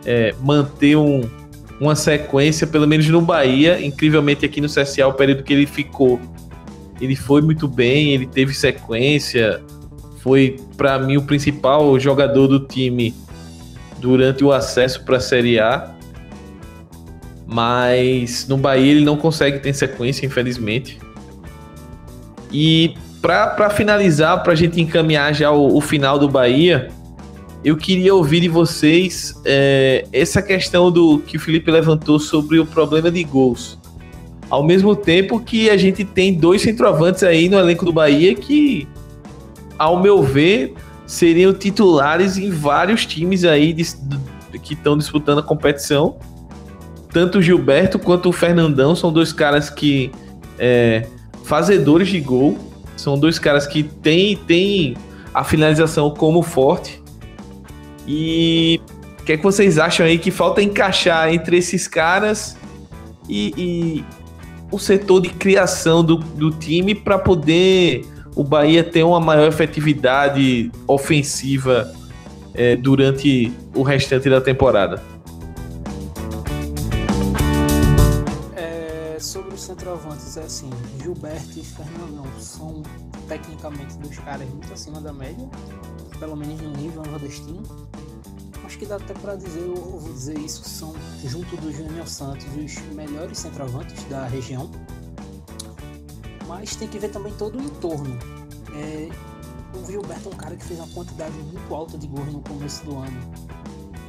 é, 0.04 0.34
manter 0.42 0.96
um, 0.96 1.22
uma 1.80 1.96
sequência, 1.96 2.66
pelo 2.66 2.86
menos 2.86 3.08
no 3.08 3.20
Bahia. 3.20 3.84
Incrivelmente 3.84 4.44
aqui 4.44 4.60
no 4.60 4.68
CSA, 4.68 5.06
o 5.06 5.14
período 5.14 5.42
que 5.42 5.52
ele 5.52 5.66
ficou, 5.66 6.20
ele 7.00 7.16
foi 7.16 7.40
muito 7.40 7.66
bem, 7.66 8.12
ele 8.12 8.26
teve 8.26 8.52
sequência, 8.52 9.62
foi 10.18 10.56
para 10.76 10.98
mim 10.98 11.16
o 11.16 11.22
principal 11.22 11.98
jogador 11.98 12.46
do 12.46 12.60
time 12.60 13.14
durante 13.98 14.44
o 14.44 14.52
acesso 14.52 15.02
para 15.04 15.16
a 15.16 15.20
Série 15.20 15.58
A. 15.58 15.94
Mas 17.46 18.46
no 18.46 18.56
Bahia 18.56 18.92
ele 18.92 19.04
não 19.04 19.16
consegue 19.16 19.58
ter 19.58 19.72
sequência, 19.72 20.24
infelizmente. 20.24 21.00
E 22.52 22.94
para 23.20 23.70
finalizar, 23.70 24.42
para 24.42 24.52
a 24.52 24.56
gente 24.56 24.80
encaminhar 24.80 25.34
já 25.34 25.50
o, 25.50 25.76
o, 25.76 25.80
final 25.80 26.18
do 26.18 26.28
Bahia, 26.28 26.88
eu 27.64 27.76
queria 27.76 28.14
ouvir 28.14 28.40
de 28.40 28.48
vocês 28.48 29.34
é, 29.44 30.06
essa 30.12 30.40
questão 30.40 30.90
do 30.90 31.18
que 31.18 31.36
o 31.36 31.40
Felipe 31.40 31.70
levantou 31.70 32.18
sobre 32.18 32.58
o 32.58 32.64
problema 32.64 33.10
de 33.10 33.22
gols. 33.22 33.78
Ao 34.48 34.64
mesmo 34.64 34.96
tempo 34.96 35.38
que 35.38 35.68
a 35.68 35.76
gente 35.76 36.04
tem 36.04 36.34
dois 36.34 36.62
centroavantes 36.62 37.22
aí 37.22 37.48
no 37.48 37.58
elenco 37.58 37.84
do 37.84 37.92
Bahia 37.92 38.34
que, 38.34 38.88
ao 39.78 40.00
meu 40.00 40.22
ver, 40.22 40.74
seriam 41.06 41.52
titulares 41.52 42.38
em 42.38 42.50
vários 42.50 43.04
times 43.04 43.44
aí 43.44 43.72
de, 43.72 43.84
de, 44.50 44.58
que 44.58 44.74
estão 44.74 44.96
disputando 44.96 45.38
a 45.38 45.42
competição. 45.42 46.16
Tanto 47.12 47.38
o 47.38 47.42
Gilberto 47.42 47.98
quanto 47.98 48.28
o 48.28 48.32
Fernandão 48.32 48.96
são 48.96 49.12
dois 49.12 49.32
caras 49.32 49.68
que 49.68 50.10
é, 50.58 51.06
fazedores 51.44 52.08
de 52.08 52.20
gol. 52.20 52.56
São 52.96 53.18
dois 53.18 53.38
caras 53.38 53.66
que 53.66 53.82
têm 53.82 54.36
tem 54.36 54.96
a 55.32 55.44
finalização 55.44 56.10
como 56.10 56.42
forte. 56.42 56.99
E 58.06 58.80
o 59.20 59.24
que 59.24 59.32
é 59.32 59.36
que 59.36 59.42
vocês 59.42 59.78
acham 59.78 60.06
aí 60.06 60.18
que 60.18 60.30
falta 60.30 60.62
encaixar 60.62 61.32
entre 61.32 61.58
esses 61.58 61.86
caras 61.86 62.56
e, 63.28 63.54
e 63.56 64.04
o 64.70 64.78
setor 64.78 65.20
de 65.20 65.30
criação 65.30 66.04
do, 66.04 66.16
do 66.16 66.50
time 66.50 66.94
para 66.94 67.18
poder 67.18 68.04
o 68.34 68.44
Bahia 68.44 68.82
ter 68.82 69.02
uma 69.02 69.20
maior 69.20 69.48
efetividade 69.48 70.70
ofensiva 70.86 71.92
é, 72.54 72.76
durante 72.76 73.52
o 73.74 73.82
restante 73.82 74.30
da 74.30 74.40
temporada? 74.40 75.02
É, 78.56 79.16
sobre 79.18 79.54
os 79.54 79.60
centroavantes, 79.60 80.36
é 80.36 80.42
assim, 80.42 80.70
Gilberto 81.02 81.58
e 81.58 81.62
Fernandão 81.62 82.26
são 82.38 82.82
tecnicamente 83.30 83.96
dois 83.98 84.18
caras 84.18 84.48
muito 84.48 84.72
acima 84.72 85.00
da 85.00 85.12
média, 85.12 85.48
pelo 86.18 86.36
menos 86.36 86.60
no 86.60 86.70
nível 86.70 87.02
nordestino 87.04 87.62
acho 88.70 88.78
que 88.78 88.86
dá 88.86 88.96
até 88.96 89.12
para 89.14 89.34
dizer, 89.34 89.62
eu 89.62 89.74
vou 89.74 90.12
dizer 90.12 90.38
isso, 90.38 90.62
são, 90.62 90.94
junto 91.24 91.56
do 91.56 91.72
Júnior 91.72 92.06
Santos, 92.06 92.46
os 92.56 92.78
melhores 92.94 93.36
centroavantes 93.36 94.04
da 94.04 94.28
região. 94.28 94.70
Mas 96.46 96.76
tem 96.76 96.86
que 96.86 96.96
ver 96.96 97.10
também 97.10 97.32
todo 97.32 97.58
o 97.58 97.62
entorno. 97.62 98.16
É, 98.72 99.08
o 99.76 99.84
Gilberto 99.84 100.28
é 100.28 100.32
um 100.32 100.36
cara 100.36 100.54
que 100.54 100.64
fez 100.64 100.78
uma 100.78 100.88
quantidade 100.88 101.36
muito 101.36 101.74
alta 101.74 101.98
de 101.98 102.06
gols 102.06 102.32
no 102.32 102.40
começo 102.42 102.84
do 102.84 102.96
ano. 102.96 103.32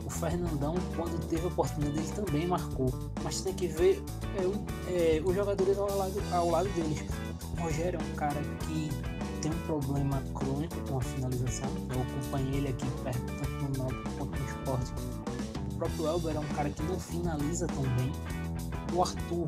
O 0.05 0.09
Fernandão, 0.11 0.75
quando 0.95 1.19
teve 1.27 1.43
a 1.43 1.47
oportunidade, 1.47 1.97
ele 1.97 2.11
também 2.11 2.47
marcou. 2.47 2.93
Mas 3.23 3.41
tem 3.41 3.55
que 3.55 3.65
ver 3.65 4.03
é, 4.37 5.17
é, 5.17 5.21
os 5.25 5.33
jogadores 5.33 5.75
ao 5.75 5.97
lado, 5.97 6.21
ao 6.31 6.49
lado 6.51 6.69
deles. 6.69 7.03
O 7.57 7.63
Rogério 7.63 7.99
é 7.99 8.03
um 8.03 8.15
cara 8.15 8.39
que 8.67 8.91
tem 9.41 9.51
um 9.51 9.65
problema 9.65 10.21
crônico 10.33 10.75
com 10.87 10.97
a 10.97 11.01
finalização. 11.01 11.69
Eu 11.89 12.01
acompanhei 12.01 12.59
ele 12.59 12.67
aqui 12.69 12.85
perto, 13.03 13.25
tanto 13.25 13.49
no 13.49 13.77
Náutico 13.77 14.09
quanto 14.17 14.39
no 14.39 14.45
esporte. 14.45 14.93
O 15.71 15.75
próprio 15.75 16.07
Elber 16.07 16.35
é 16.35 16.39
um 16.39 16.47
cara 16.55 16.69
que 16.69 16.83
não 16.83 16.99
finaliza 16.99 17.67
tão 17.67 17.83
bem. 17.95 18.11
O 18.93 19.01
Arthur, 19.01 19.47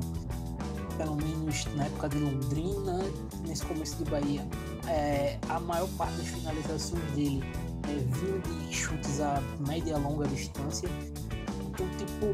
pelo 0.98 1.16
menos 1.16 1.66
na 1.76 1.86
época 1.86 2.10
de 2.10 2.18
Londrina, 2.18 3.00
nesse 3.48 3.66
começo 3.66 4.04
de 4.04 4.10
Bahia, 4.10 4.48
é, 4.88 5.38
a 5.50 5.60
maior 5.60 5.88
parte 5.90 6.18
das 6.18 6.28
finalizações 6.28 7.04
dele 7.12 7.44
é, 7.84 7.94
vinha 7.94 8.40
de 8.40 8.74
chutes 8.74 9.22
a 9.22 9.42
média 9.68 9.92
e 9.92 10.00
longa 10.00 10.28
distância. 10.28 10.90
Então, 11.68 11.88
tipo, 11.98 12.34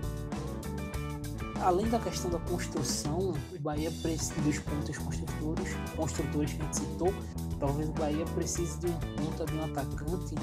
além 1.61 1.87
da 1.89 1.99
questão 1.99 2.29
da 2.29 2.39
construção, 2.39 3.33
o 3.53 3.59
Bahia 3.59 3.91
precisa 4.01 4.39
dos 4.41 4.59
pontos 4.59 4.97
construtores, 4.97 5.73
construtores 5.95 6.53
que 6.53 6.61
a 6.61 6.65
gente 6.65 6.77
citou, 6.77 7.13
talvez 7.59 7.89
o 7.89 7.93
Bahia 7.93 8.25
precise 8.25 8.79
de 8.79 8.87
um 8.87 8.99
ponta, 9.15 9.45
de 9.45 9.55
um 9.55 9.65
atacante, 9.65 10.35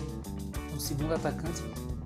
um 0.75 0.81
segundo 0.81 1.15
atacante, 1.15 1.63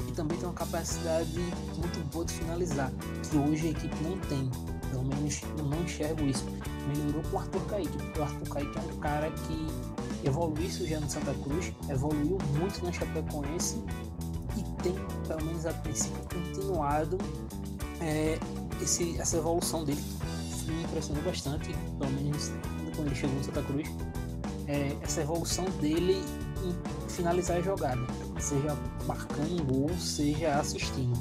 e 0.09 0.12
também 0.12 0.38
tem 0.38 0.46
uma 0.46 0.55
capacidade 0.55 1.38
muito 1.77 2.12
boa 2.12 2.25
de 2.25 2.35
finalizar, 2.35 2.90
que 3.29 3.37
hoje 3.37 3.68
a 3.68 3.70
equipe 3.70 3.96
não 4.03 4.18
tem. 4.18 4.51
Pelo 4.90 5.05
menos 5.05 5.40
eu 5.57 5.64
não 5.64 5.83
enxergo 5.83 6.25
isso. 6.25 6.44
Melhorou 6.88 7.23
com 7.31 7.37
o 7.37 7.40
Arthur 7.40 7.61
Kaique, 7.66 8.18
o 8.18 8.23
Arthur 8.23 8.49
Kaique 8.49 8.79
é 8.79 8.92
um 8.92 8.99
cara 8.99 9.31
que 9.31 9.66
evoluiu 10.27 10.66
isso 10.66 10.87
já 10.87 10.99
no 10.99 11.09
Santa 11.09 11.33
Cruz, 11.35 11.73
evoluiu 11.88 12.38
muito 12.59 12.85
na 12.85 12.92
Chapecoense 12.92 13.83
e 14.57 14.83
tem, 14.83 14.94
pelo 15.29 15.44
menos 15.44 15.64
a 15.64 15.73
princípio, 15.73 16.20
continuado 16.25 17.16
é, 18.01 18.38
esse, 18.83 19.21
essa 19.21 19.37
evolução 19.37 19.85
dele. 19.85 20.03
Me 20.66 20.85
impressionou 20.85 21.23
bastante, 21.23 21.75
pelo 21.99 22.11
menos 22.12 22.53
quando 22.95 23.09
ele 23.09 23.14
chegou 23.14 23.37
no 23.37 23.45
Santa 23.45 23.62
Cruz 23.62 23.88
é, 24.71 24.93
essa 25.03 25.21
evolução 25.23 25.64
dele 25.81 26.23
em 26.64 27.11
finalizar 27.11 27.57
a 27.57 27.61
jogada, 27.61 28.01
seja 28.38 28.77
marcando 29.07 29.61
um 29.61 29.64
gol, 29.64 29.90
seja 29.99 30.55
assistindo. 30.55 31.19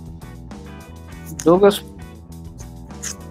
Douglas, 1.43 1.83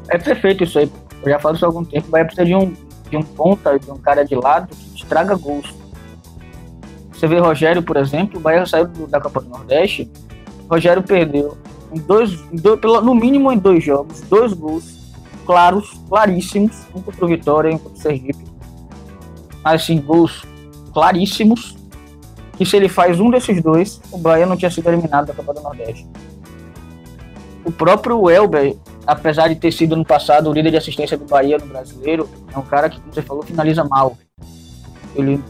é 0.08 0.18
perfeito 0.18 0.64
isso 0.64 0.78
aí. 0.78 0.90
Eu 1.22 1.30
já 1.30 1.38
falo 1.38 1.54
isso 1.54 1.64
há 1.64 1.68
algum 1.68 1.84
tempo. 1.84 2.10
Vai 2.10 2.24
precisar 2.24 2.44
de 2.44 2.54
um, 2.54 2.74
de 3.10 3.16
um 3.16 3.22
ponta, 3.22 3.78
de 3.78 3.90
um 3.90 3.98
cara 3.98 4.24
de 4.24 4.34
lado 4.34 4.74
que 4.74 4.96
estraga 4.96 5.36
gols. 5.36 5.72
Você 7.12 7.26
vê 7.26 7.38
Rogério, 7.38 7.82
por 7.82 7.96
exemplo, 7.96 8.38
o 8.38 8.40
Bahia 8.40 8.64
saiu 8.66 8.86
da 8.86 9.20
Copa 9.20 9.40
do 9.40 9.48
Nordeste. 9.48 10.10
Rogério 10.70 11.02
perdeu 11.02 11.56
em 11.92 12.00
dois, 12.00 12.38
dois, 12.52 12.80
no 13.04 13.14
mínimo 13.14 13.52
em 13.52 13.58
dois 13.58 13.82
jogos, 13.82 14.20
dois 14.22 14.52
gols 14.52 14.98
claros, 15.46 15.98
claríssimos, 16.08 16.76
um 16.94 17.00
contra 17.00 17.24
o 17.24 17.28
Vitória 17.28 17.70
e 17.70 17.74
um 17.74 17.78
contra 17.78 17.98
o 17.98 18.02
Sergipe 18.02 18.48
assim, 19.74 20.00
gols 20.00 20.44
claríssimos. 20.92 21.76
Que 22.56 22.66
se 22.66 22.76
ele 22.76 22.88
faz 22.88 23.20
um 23.20 23.30
desses 23.30 23.62
dois, 23.62 24.00
o 24.10 24.18
Bahia 24.18 24.44
não 24.44 24.56
tinha 24.56 24.70
sido 24.70 24.88
eliminado 24.88 25.26
da 25.26 25.34
Copa 25.34 25.54
do 25.54 25.60
Nordeste. 25.60 26.08
O 27.64 27.70
próprio 27.70 28.28
Elber, 28.28 28.76
apesar 29.06 29.48
de 29.48 29.54
ter 29.54 29.70
sido 29.70 29.94
no 29.94 30.04
passado 30.04 30.50
o 30.50 30.52
líder 30.52 30.72
de 30.72 30.76
assistência 30.76 31.16
do 31.16 31.24
Bahia 31.24 31.56
no 31.56 31.66
brasileiro, 31.66 32.28
é 32.52 32.58
um 32.58 32.62
cara 32.62 32.90
que, 32.90 33.00
como 33.00 33.14
você 33.14 33.22
falou, 33.22 33.44
finaliza 33.44 33.84
mal. 33.84 34.18
Ele 35.14 35.40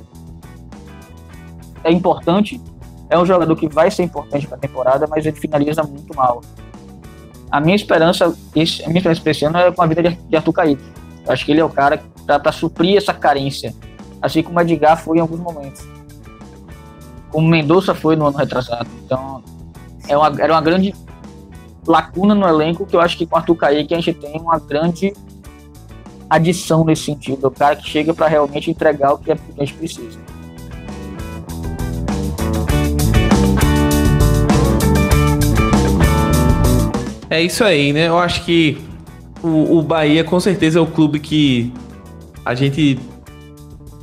é 1.82 1.90
importante, 1.90 2.60
é 3.10 3.18
um 3.18 3.24
jogador 3.24 3.54
que 3.56 3.68
vai 3.68 3.90
ser 3.90 4.02
importante 4.02 4.46
para 4.46 4.56
a 4.56 4.60
temporada, 4.60 5.06
mas 5.08 5.24
ele 5.24 5.36
finaliza 5.36 5.82
muito 5.82 6.14
mal. 6.14 6.42
A 7.50 7.60
minha 7.60 7.76
esperança, 7.76 8.26
a 8.26 8.88
minha 8.88 8.98
esperança 8.98 9.22
esse 9.24 9.44
ano 9.44 9.58
é 9.58 9.72
com 9.72 9.82
a 9.82 9.86
vida 9.86 10.02
de 10.02 10.36
Arthur 10.36 10.52
Caíque. 10.52 10.84
Eu 11.24 11.32
acho 11.32 11.44
que 11.44 11.52
ele 11.52 11.60
é 11.60 11.64
o 11.64 11.70
cara 11.70 12.02
para 12.26 12.52
suprir 12.52 12.96
essa 12.96 13.14
carência 13.14 13.74
assim 14.20 14.42
como 14.42 14.60
Edgar 14.60 14.96
foi 14.96 15.18
em 15.18 15.20
alguns 15.20 15.40
momentos. 15.40 15.86
Como 17.30 17.48
Mendonça 17.48 17.94
foi 17.94 18.16
no 18.16 18.26
ano 18.26 18.36
retrasado. 18.36 18.88
Então, 19.04 19.42
é 20.06 20.16
uma, 20.16 20.28
era 20.40 20.52
uma 20.52 20.60
grande 20.60 20.94
lacuna 21.86 22.34
no 22.34 22.46
elenco 22.46 22.86
que 22.86 22.96
eu 22.96 23.00
acho 23.00 23.16
que 23.16 23.26
com 23.26 23.36
Arthur 23.36 23.56
Kaique 23.56 23.94
a 23.94 24.00
gente 24.00 24.14
tem 24.14 24.38
uma 24.40 24.58
grande 24.58 25.12
adição 26.28 26.84
nesse 26.84 27.04
sentido. 27.04 27.46
O 27.46 27.50
cara 27.50 27.76
que 27.76 27.88
chega 27.88 28.12
para 28.12 28.26
realmente 28.26 28.70
entregar 28.70 29.12
o 29.12 29.18
que 29.18 29.32
a 29.32 29.36
gente 29.58 29.74
precisa. 29.74 30.18
É 37.30 37.42
isso 37.42 37.62
aí, 37.62 37.92
né? 37.92 38.08
Eu 38.08 38.18
acho 38.18 38.44
que 38.44 38.78
o, 39.42 39.78
o 39.78 39.82
Bahia 39.82 40.24
com 40.24 40.40
certeza 40.40 40.78
é 40.78 40.82
o 40.82 40.86
clube 40.86 41.20
que 41.20 41.72
a 42.44 42.54
gente 42.54 42.98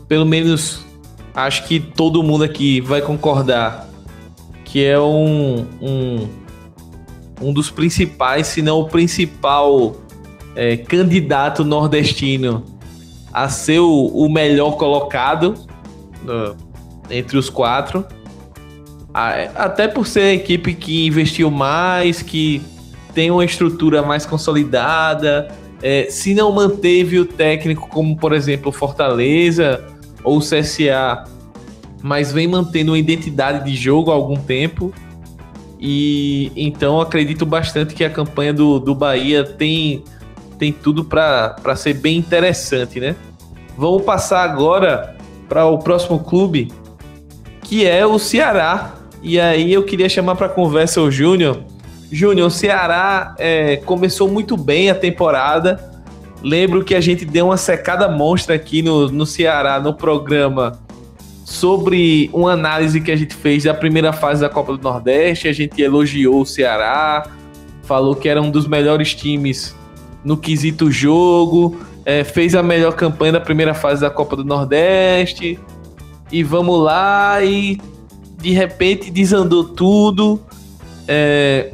pelo 0.08 0.26
menos 0.26 0.86
acho 1.34 1.68
que 1.68 1.80
todo 1.80 2.22
mundo 2.22 2.44
aqui 2.44 2.80
vai 2.80 3.02
concordar 3.02 3.90
que 4.64 4.84
é 4.84 5.00
um, 5.00 5.66
um, 5.82 6.28
um 7.42 7.54
dos 7.54 7.70
principais, 7.70 8.48
se 8.48 8.62
não 8.62 8.82
o 8.82 8.90
principal 8.90 9.96
é, 10.56 10.76
candidato 10.78 11.64
nordestino 11.64 12.64
a 13.32 13.50
ser 13.50 13.80
o, 13.80 14.08
o 14.08 14.30
melhor 14.30 14.78
colocado 14.78 15.56
no, 16.24 16.56
entre 17.10 17.38
os 17.38 17.50
quatro. 17.50 18.06
Até 19.14 19.88
por 19.88 20.06
ser 20.06 20.22
a 20.22 20.34
equipe 20.34 20.74
que 20.74 21.06
investiu 21.08 21.50
mais, 21.50 22.22
que 22.22 22.62
tem 23.16 23.32
uma 23.32 23.46
estrutura 23.46 24.04
mais 24.04 24.26
consolidada. 24.26 25.48
É, 25.82 26.08
se 26.10 26.36
não 26.36 26.52
manteve 26.52 27.18
o 27.20 27.26
técnico, 27.26 27.88
como 27.90 28.16
por 28.18 28.34
exemplo 28.34 28.72
Fortaleza, 28.72 29.84
ou 30.24 30.40
CSA, 30.40 31.24
mas 32.04 32.32
vem 32.32 32.48
mantendo 32.48 32.92
uma 32.92 32.98
identidade 32.98 33.64
de 33.64 33.76
jogo 33.76 34.12
há 34.12 34.14
algum 34.14 34.36
tempo. 34.36 34.94
E 35.80 36.52
então 36.56 37.00
acredito 37.00 37.46
bastante 37.46 37.94
que 37.94 38.04
a 38.04 38.10
campanha 38.10 38.54
do, 38.54 38.80
do 38.80 38.94
Bahia 38.94 39.44
tem, 39.44 40.04
tem 40.58 40.72
tudo 40.72 41.06
para 41.06 41.76
ser 41.76 41.94
bem 41.94 42.18
interessante, 42.18 43.00
né? 43.00 43.16
Vamos 43.78 44.04
passar 44.04 44.44
agora 44.44 45.16
para 45.48 45.66
o 45.66 45.78
próximo 45.78 46.20
clube, 46.20 46.72
que 47.62 47.86
é 47.86 48.06
o 48.06 48.18
Ceará. 48.18 48.96
E 49.22 49.40
aí 49.40 49.72
eu 49.72 49.84
queria 49.84 50.08
chamar 50.08 50.36
para 50.36 50.48
conversa 50.48 51.02
o 51.02 51.12
Júnior, 51.12 51.64
Júnior, 52.16 52.48
o 52.48 52.50
Ceará 52.52 53.36
é, 53.38 53.76
começou 53.76 54.30
muito 54.30 54.56
bem 54.56 54.90
a 54.90 54.96
temporada. 54.96 55.92
Lembro 56.42 56.82
que 56.82 56.96
a 56.96 57.02
gente 57.02 57.26
deu 57.26 57.48
uma 57.48 57.58
secada 57.58 58.08
monstra 58.08 58.56
aqui 58.56 58.82
no, 58.82 59.10
no 59.10 59.26
Ceará, 59.26 59.82
no 59.82 59.94
programa, 59.94 60.80
sobre 61.44 62.30
uma 62.32 62.54
análise 62.54 63.02
que 63.02 63.12
a 63.12 63.18
gente 63.18 63.36
fez 63.36 63.66
da 63.66 63.74
primeira 63.74 64.14
fase 64.14 64.40
da 64.40 64.48
Copa 64.48 64.78
do 64.78 64.82
Nordeste. 64.82 65.50
A 65.50 65.54
gente 65.54 65.82
elogiou 65.82 66.40
o 66.40 66.46
Ceará, 66.46 67.28
falou 67.84 68.16
que 68.16 68.30
era 68.30 68.42
um 68.42 68.50
dos 68.50 68.66
melhores 68.66 69.14
times 69.14 69.76
no 70.24 70.38
quesito 70.38 70.90
jogo, 70.90 71.82
é, 72.06 72.24
fez 72.24 72.56
a 72.56 72.64
melhor 72.64 72.94
campanha 72.94 73.34
da 73.34 73.42
primeira 73.42 73.74
fase 73.74 74.00
da 74.00 74.10
Copa 74.10 74.38
do 74.38 74.46
Nordeste. 74.46 75.60
E 76.32 76.44
vamos 76.44 76.82
lá, 76.82 77.44
e 77.44 77.78
de 78.38 78.52
repente 78.52 79.12
desandou 79.12 79.66
tudo. 79.66 80.40
É, 81.10 81.74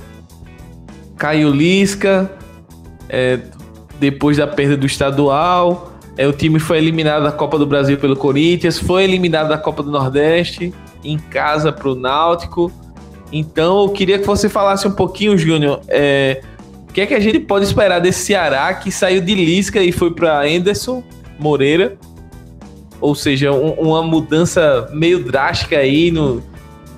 Caio 1.22 1.52
Lisca, 1.52 2.32
é, 3.08 3.38
depois 4.00 4.38
da 4.38 4.48
perda 4.48 4.76
do 4.76 4.88
estadual. 4.88 5.94
É, 6.18 6.28
o 6.28 6.34
time 6.34 6.60
foi 6.60 6.80
eliminado 6.80 7.22
da 7.22 7.32
Copa 7.32 7.60
do 7.60 7.66
Brasil 7.68 7.96
pelo 8.00 8.16
Corinthians, 8.16 8.80
foi 8.80 9.04
eliminado 9.04 9.50
da 9.50 9.58
Copa 9.58 9.84
do 9.84 9.92
Nordeste, 9.92 10.74
em 11.04 11.20
casa 11.20 11.72
para 11.72 11.90
o 11.90 11.94
Náutico. 11.94 12.72
Então 13.32 13.84
eu 13.84 13.90
queria 13.90 14.18
que 14.18 14.26
você 14.26 14.50
falasse 14.50 14.88
um 14.88 14.92
pouquinho, 14.94 15.38
Júnior, 15.38 15.82
é, 15.88 16.42
o 16.90 16.92
que 16.92 17.02
é 17.02 17.06
que 17.06 17.14
a 17.14 17.20
gente 17.20 17.40
pode 17.40 17.66
esperar 17.66 18.00
desse 18.00 18.26
Ceará 18.26 18.74
que 18.74 18.92
saiu 18.92 19.22
de 19.22 19.36
Lisca 19.36 19.80
e 19.80 19.92
foi 19.92 20.10
para 20.10 20.42
Anderson 20.42 21.04
Moreira? 21.38 22.00
Ou 23.00 23.14
seja, 23.14 23.52
um, 23.52 23.74
uma 23.74 24.02
mudança 24.02 24.90
meio 24.92 25.24
drástica 25.24 25.78
aí 25.78 26.10
no 26.10 26.42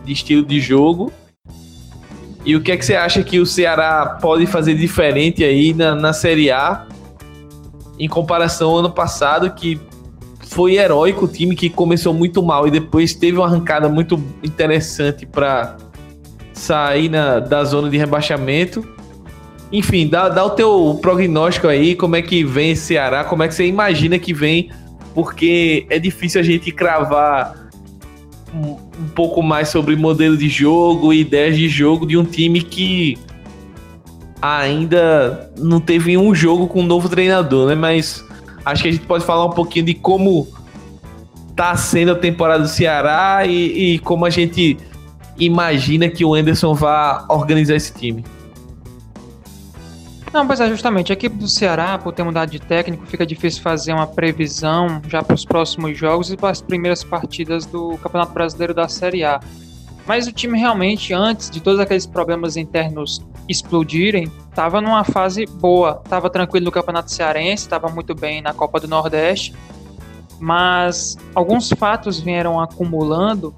de 0.05 0.13
estilo 0.13 0.45
de 0.45 0.61
jogo. 0.61 1.11
E 2.45 2.55
o 2.55 2.61
que 2.61 2.71
é 2.71 2.77
que 2.77 2.85
você 2.85 2.95
acha 2.95 3.23
que 3.23 3.39
o 3.39 3.45
Ceará 3.45 4.17
pode 4.21 4.45
fazer 4.45 4.75
diferente 4.75 5.43
aí 5.43 5.73
na, 5.73 5.95
na 5.95 6.11
Série 6.11 6.51
A 6.51 6.85
em 7.97 8.07
comparação 8.07 8.71
ao 8.71 8.79
ano 8.79 8.91
passado, 8.91 9.51
que 9.51 9.79
foi 10.41 10.75
heróico 10.75 11.25
o 11.25 11.27
time 11.27 11.55
que 11.55 11.69
começou 11.69 12.13
muito 12.13 12.43
mal 12.43 12.67
e 12.67 12.71
depois 12.71 13.13
teve 13.13 13.37
uma 13.37 13.47
arrancada 13.47 13.87
muito 13.87 14.21
interessante 14.43 15.25
para 15.25 15.77
sair 16.53 17.09
na, 17.09 17.39
da 17.39 17.63
zona 17.63 17.89
de 17.89 17.97
rebaixamento? 17.97 18.85
Enfim, 19.71 20.07
dá, 20.07 20.29
dá 20.29 20.43
o 20.43 20.51
teu 20.51 20.99
prognóstico 21.01 21.67
aí, 21.67 21.95
como 21.95 22.15
é 22.15 22.21
que 22.21 22.43
vem 22.43 22.75
Ceará, 22.75 23.23
como 23.23 23.41
é 23.41 23.47
que 23.47 23.55
você 23.55 23.65
imagina 23.65 24.19
que 24.19 24.33
vem, 24.33 24.69
porque 25.15 25.85
é 25.89 25.97
difícil 25.97 26.41
a 26.41 26.43
gente 26.43 26.71
cravar 26.71 27.62
um 28.53 29.07
pouco 29.15 29.41
mais 29.41 29.69
sobre 29.69 29.95
modelo 29.95 30.37
de 30.37 30.47
jogo 30.47 31.11
e 31.11 31.21
ideias 31.21 31.55
de 31.55 31.67
jogo 31.67 32.05
de 32.05 32.17
um 32.17 32.23
time 32.23 32.61
que 32.61 33.17
ainda 34.41 35.51
não 35.57 35.79
teve 35.79 36.17
um 36.17 36.35
jogo 36.35 36.67
com 36.67 36.81
um 36.81 36.85
novo 36.85 37.09
treinador, 37.09 37.69
né? 37.69 37.75
Mas 37.75 38.23
acho 38.65 38.83
que 38.83 38.89
a 38.89 38.91
gente 38.91 39.05
pode 39.05 39.25
falar 39.25 39.45
um 39.45 39.51
pouquinho 39.51 39.85
de 39.85 39.93
como 39.93 40.47
tá 41.55 41.75
sendo 41.75 42.11
a 42.11 42.15
temporada 42.15 42.63
do 42.63 42.69
Ceará 42.69 43.45
e, 43.45 43.93
e 43.95 43.99
como 43.99 44.25
a 44.25 44.29
gente 44.29 44.77
imagina 45.37 46.09
que 46.09 46.25
o 46.25 46.33
Anderson 46.33 46.73
vá 46.73 47.25
organizar 47.29 47.75
esse 47.75 47.93
time. 47.93 48.23
Não, 50.33 50.47
pois 50.47 50.59
é, 50.59 50.67
justamente. 50.67 51.11
A 51.11 51.13
equipe 51.13 51.35
do 51.35 51.47
Ceará, 51.47 51.95
por 51.99 52.11
ter 52.11 52.23
mudado 52.23 52.49
de 52.49 52.59
técnico, 52.59 53.05
fica 53.05 53.23
difícil 53.23 53.61
fazer 53.61 53.93
uma 53.93 54.07
previsão 54.07 54.99
já 55.07 55.21
para 55.21 55.35
os 55.35 55.45
próximos 55.45 55.95
jogos 55.95 56.31
e 56.31 56.35
para 56.35 56.49
as 56.49 56.59
primeiras 56.59 57.03
partidas 57.03 57.67
do 57.67 57.99
Campeonato 57.99 58.33
Brasileiro 58.33 58.73
da 58.73 58.87
Série 58.87 59.23
A. 59.23 59.39
Mas 60.07 60.25
o 60.25 60.31
time 60.31 60.57
realmente, 60.57 61.13
antes 61.13 61.51
de 61.51 61.61
todos 61.61 61.79
aqueles 61.79 62.07
problemas 62.07 62.57
internos 62.57 63.21
explodirem, 63.47 64.29
estava 64.49 64.81
numa 64.81 65.03
fase 65.03 65.45
boa. 65.45 66.01
Estava 66.03 66.31
tranquilo 66.31 66.65
no 66.65 66.71
Campeonato 66.71 67.11
Cearense, 67.11 67.65
estava 67.65 67.87
muito 67.87 68.15
bem 68.15 68.41
na 68.41 68.55
Copa 68.55 68.79
do 68.79 68.87
Nordeste. 68.87 69.53
Mas 70.39 71.15
alguns 71.35 71.69
fatos 71.69 72.19
vieram 72.19 72.59
acumulando 72.59 73.55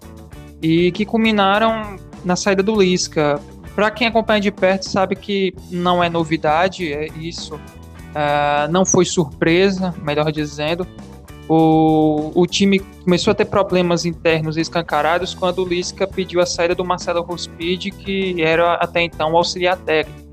e 0.62 0.92
que 0.92 1.06
culminaram 1.06 1.96
na 2.26 2.36
saída 2.36 2.62
do 2.62 2.76
Lisca. 2.76 3.40
Para 3.76 3.92
quem 3.92 4.08
acompanha 4.08 4.40
de 4.40 4.52
perto 4.52 4.90
sabe 4.90 5.16
que 5.16 5.54
não 5.70 6.02
é 6.02 6.10
novidade, 6.10 6.94
é 6.94 7.08
isso. 7.18 7.56
Uh, 7.56 8.72
não 8.72 8.86
foi 8.86 9.04
surpresa, 9.04 9.94
melhor 10.02 10.32
dizendo. 10.32 10.88
O, 11.48 12.32
o 12.34 12.48
time 12.48 12.80
começou 12.80 13.32
a 13.32 13.36
ter 13.36 13.46
problemas 13.46 14.06
internos 14.06 14.56
escancarados 14.58 15.36
quando 15.36 15.62
o 15.62 15.68
Lisca 15.68 16.08
pediu 16.08 16.40
a 16.40 16.46
saída 16.46 16.74
do 16.74 16.84
Marcelo 16.86 17.22
Rospide, 17.22 17.92
que 17.92 18.42
era 18.42 18.76
até 18.76 19.02
então 19.02 19.34
o 19.34 19.38
auxiliar 19.38 19.78
técnico. 19.78 20.26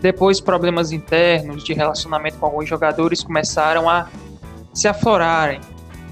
Depois, 0.00 0.40
problemas 0.40 0.92
internos 0.92 1.64
de 1.64 1.74
relacionamento 1.74 2.38
com 2.38 2.46
alguns 2.46 2.68
jogadores 2.68 3.22
começaram 3.22 3.90
a 3.90 4.08
se 4.72 4.86
aflorarem. 4.86 5.60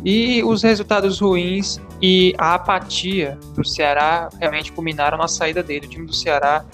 E 0.05 0.43
os 0.43 0.62
resultados 0.62 1.21
ruins 1.21 1.81
e 2.01 2.35
a 2.39 2.55
apatia 2.55 3.39
do 3.55 3.65
Ceará 3.65 4.29
realmente 4.39 4.73
culminaram 4.73 5.17
na 5.17 5.29
saída 5.29 5.63
dele. 5.63 5.87
O 5.87 5.89
time 5.89 6.07
do 6.07 6.13
Ceará 6.13 6.65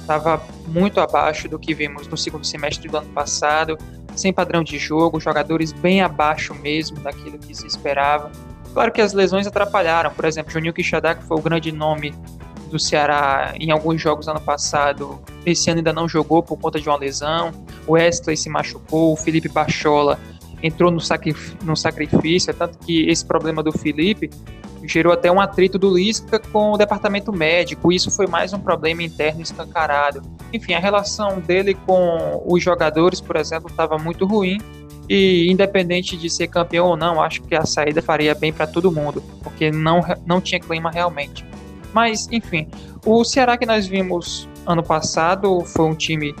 estava 0.00 0.42
muito 0.66 1.00
abaixo 1.00 1.48
do 1.48 1.58
que 1.58 1.74
vimos 1.74 2.08
no 2.08 2.16
segundo 2.16 2.44
semestre 2.44 2.88
do 2.88 2.96
ano 2.96 3.08
passado, 3.10 3.78
sem 4.16 4.32
padrão 4.32 4.64
de 4.64 4.78
jogo, 4.78 5.20
jogadores 5.20 5.72
bem 5.72 6.00
abaixo 6.00 6.54
mesmo 6.54 6.98
daquilo 7.00 7.38
que 7.38 7.54
se 7.54 7.66
esperava. 7.66 8.30
Claro 8.72 8.92
que 8.92 9.00
as 9.00 9.12
lesões 9.12 9.46
atrapalharam, 9.46 10.12
por 10.12 10.24
exemplo, 10.24 10.52
Juninho 10.52 10.72
Quixadá, 10.72 11.14
que 11.14 11.24
foi 11.24 11.36
o 11.36 11.40
grande 11.40 11.72
nome 11.72 12.14
do 12.70 12.78
Ceará 12.78 13.52
em 13.58 13.70
alguns 13.70 14.00
jogos 14.00 14.28
ano 14.28 14.40
passado, 14.40 15.20
esse 15.44 15.68
ano 15.70 15.80
ainda 15.80 15.92
não 15.92 16.08
jogou 16.08 16.42
por 16.42 16.56
conta 16.56 16.80
de 16.80 16.88
uma 16.88 16.96
lesão. 16.96 17.52
O 17.86 17.92
Wesley 17.92 18.36
se 18.36 18.48
machucou, 18.48 19.12
o 19.12 19.16
Felipe 19.16 19.48
Bachola 19.48 20.18
entrou 20.62 20.90
no, 20.90 21.00
sacrifício, 21.00 21.56
no 21.62 21.76
sacrifício, 21.76 22.52
tanto 22.54 22.78
que 22.78 23.08
esse 23.08 23.24
problema 23.24 23.62
do 23.62 23.72
Felipe 23.72 24.30
gerou 24.84 25.12
até 25.12 25.30
um 25.30 25.40
atrito 25.40 25.78
do 25.78 25.94
Lisca 25.94 26.38
com 26.38 26.72
o 26.72 26.76
departamento 26.76 27.32
médico. 27.32 27.92
Isso 27.92 28.10
foi 28.10 28.26
mais 28.26 28.52
um 28.52 28.58
problema 28.58 29.02
interno 29.02 29.42
escancarado. 29.42 30.22
Enfim, 30.52 30.74
a 30.74 30.78
relação 30.78 31.40
dele 31.40 31.74
com 31.74 32.42
os 32.46 32.62
jogadores, 32.62 33.20
por 33.20 33.36
exemplo, 33.36 33.70
estava 33.70 33.98
muito 33.98 34.26
ruim. 34.26 34.58
E 35.08 35.50
independente 35.50 36.16
de 36.16 36.30
ser 36.30 36.46
campeão 36.46 36.86
ou 36.86 36.96
não, 36.96 37.20
acho 37.20 37.42
que 37.42 37.56
a 37.56 37.66
saída 37.66 38.00
faria 38.00 38.32
bem 38.32 38.52
para 38.52 38.64
todo 38.64 38.92
mundo, 38.92 39.20
porque 39.42 39.68
não, 39.72 40.00
não 40.24 40.40
tinha 40.40 40.60
clima 40.60 40.88
realmente. 40.88 41.44
Mas, 41.92 42.28
enfim, 42.30 42.68
o 43.04 43.24
Ceará 43.24 43.58
que 43.58 43.66
nós 43.66 43.88
vimos 43.88 44.48
ano 44.64 44.84
passado 44.84 45.64
foi 45.64 45.86
um 45.86 45.96
time 45.96 46.32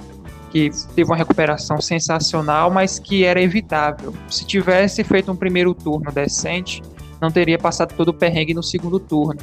que 0.50 0.70
teve 0.94 1.08
uma 1.10 1.16
recuperação 1.16 1.80
sensacional, 1.80 2.70
mas 2.70 2.98
que 2.98 3.24
era 3.24 3.40
evitável. 3.40 4.12
Se 4.28 4.44
tivesse 4.44 5.04
feito 5.04 5.30
um 5.30 5.36
primeiro 5.36 5.72
turno 5.74 6.10
decente, 6.10 6.82
não 7.20 7.30
teria 7.30 7.58
passado 7.58 7.94
todo 7.94 8.08
o 8.08 8.14
perrengue 8.14 8.54
no 8.54 8.62
segundo 8.62 8.98
turno. 8.98 9.40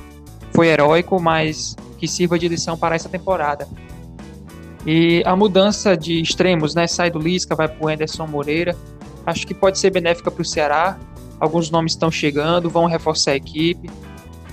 Foi 0.53 0.67
heróico, 0.67 1.21
mas 1.21 1.75
que 1.97 2.07
sirva 2.07 2.37
de 2.37 2.47
lição 2.47 2.77
para 2.77 2.95
essa 2.95 3.07
temporada. 3.07 3.67
E 4.85 5.21
a 5.25 5.35
mudança 5.35 5.95
de 5.95 6.21
extremos, 6.21 6.73
né? 6.73 6.87
Sai 6.87 7.11
do 7.11 7.19
Lisca, 7.19 7.55
vai 7.55 7.67
para 7.67 7.85
o 7.85 7.89
Anderson 7.89 8.25
Moreira. 8.25 8.75
Acho 9.25 9.45
que 9.45 9.53
pode 9.53 9.77
ser 9.79 9.91
benéfica 9.91 10.31
para 10.31 10.41
o 10.41 10.45
Ceará. 10.45 10.97
Alguns 11.39 11.69
nomes 11.69 11.91
estão 11.91 12.09
chegando, 12.09 12.69
vão 12.69 12.85
reforçar 12.85 13.31
a 13.31 13.35
equipe. 13.35 13.89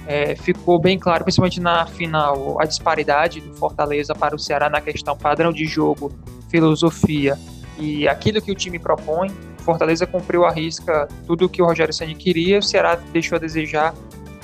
É, 0.07 0.35
ficou 0.35 0.79
bem 0.79 0.99
claro, 0.99 1.25
principalmente 1.25 1.61
na 1.61 1.87
final, 1.87 2.61
a 2.61 2.67
disparidade 2.67 3.41
do 3.41 3.55
Fortaleza 3.55 4.15
para 4.15 4.35
o 4.35 4.39
Ceará 4.39 4.69
na 4.69 4.81
questão 4.81 5.17
padrão 5.17 5.51
de 5.51 5.65
jogo, 5.65 6.13
filosofia 6.55 7.37
e 7.77 8.07
aquilo 8.07 8.41
que 8.41 8.53
o 8.53 8.55
time 8.55 8.79
propõe. 8.79 9.29
Fortaleza 9.59 10.07
cumpriu 10.07 10.45
a 10.45 10.53
risca 10.53 11.09
tudo 11.27 11.47
o 11.47 11.49
que 11.49 11.61
o 11.61 11.67
Rogério 11.67 11.93
Ceni 11.93 12.15
queria, 12.15 12.61
o 12.61 12.63
Ceará 12.63 12.95
deixou 13.13 13.35
a 13.35 13.39
desejar 13.41 13.93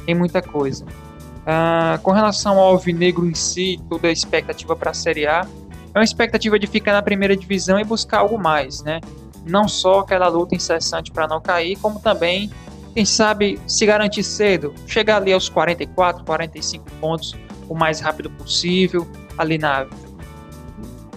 em 0.09 0.15
muita 0.15 0.43
coisa. 0.43 0.85
Uh, 0.85 2.01
com 2.03 2.11
relação 2.11 2.59
ao 2.59 2.71
Alvinegro 2.71 3.27
em 3.27 3.35
si, 3.35 3.81
toda 3.89 4.09
a 4.09 4.11
expectativa 4.11 4.75
para 4.75 4.91
a 4.91 4.95
Série 4.95 5.27
A, 5.27 5.47
é 5.95 5.99
uma 5.99 6.05
expectativa 6.05 6.59
de 6.59 6.67
ficar 6.67 6.93
na 6.93 7.03
primeira 7.03 7.37
divisão 7.37 7.79
e 7.79 7.85
buscar 7.85 8.19
algo 8.19 8.39
mais, 8.39 8.83
né? 8.83 9.01
Não 9.47 9.69
só 9.69 10.01
aquela 10.01 10.27
luta 10.27 10.57
incessante 10.57 11.13
para 11.13 11.29
não 11.29 11.41
cair, 11.41 11.77
como 11.77 12.01
também, 12.01 12.51
quem 12.93 13.05
sabe, 13.05 13.61
se 13.69 13.87
garantir 13.87 14.25
cedo, 14.25 14.75
chegar 14.87 15.17
ali 15.19 15.33
aos 15.33 15.49
44, 15.49 16.25
45 16.25 16.91
pontos 17.01 17.37
o 17.69 17.75
mais 17.75 18.01
rápido 18.01 18.31
possível, 18.31 19.07
ali 19.39 19.59
na 19.59 19.87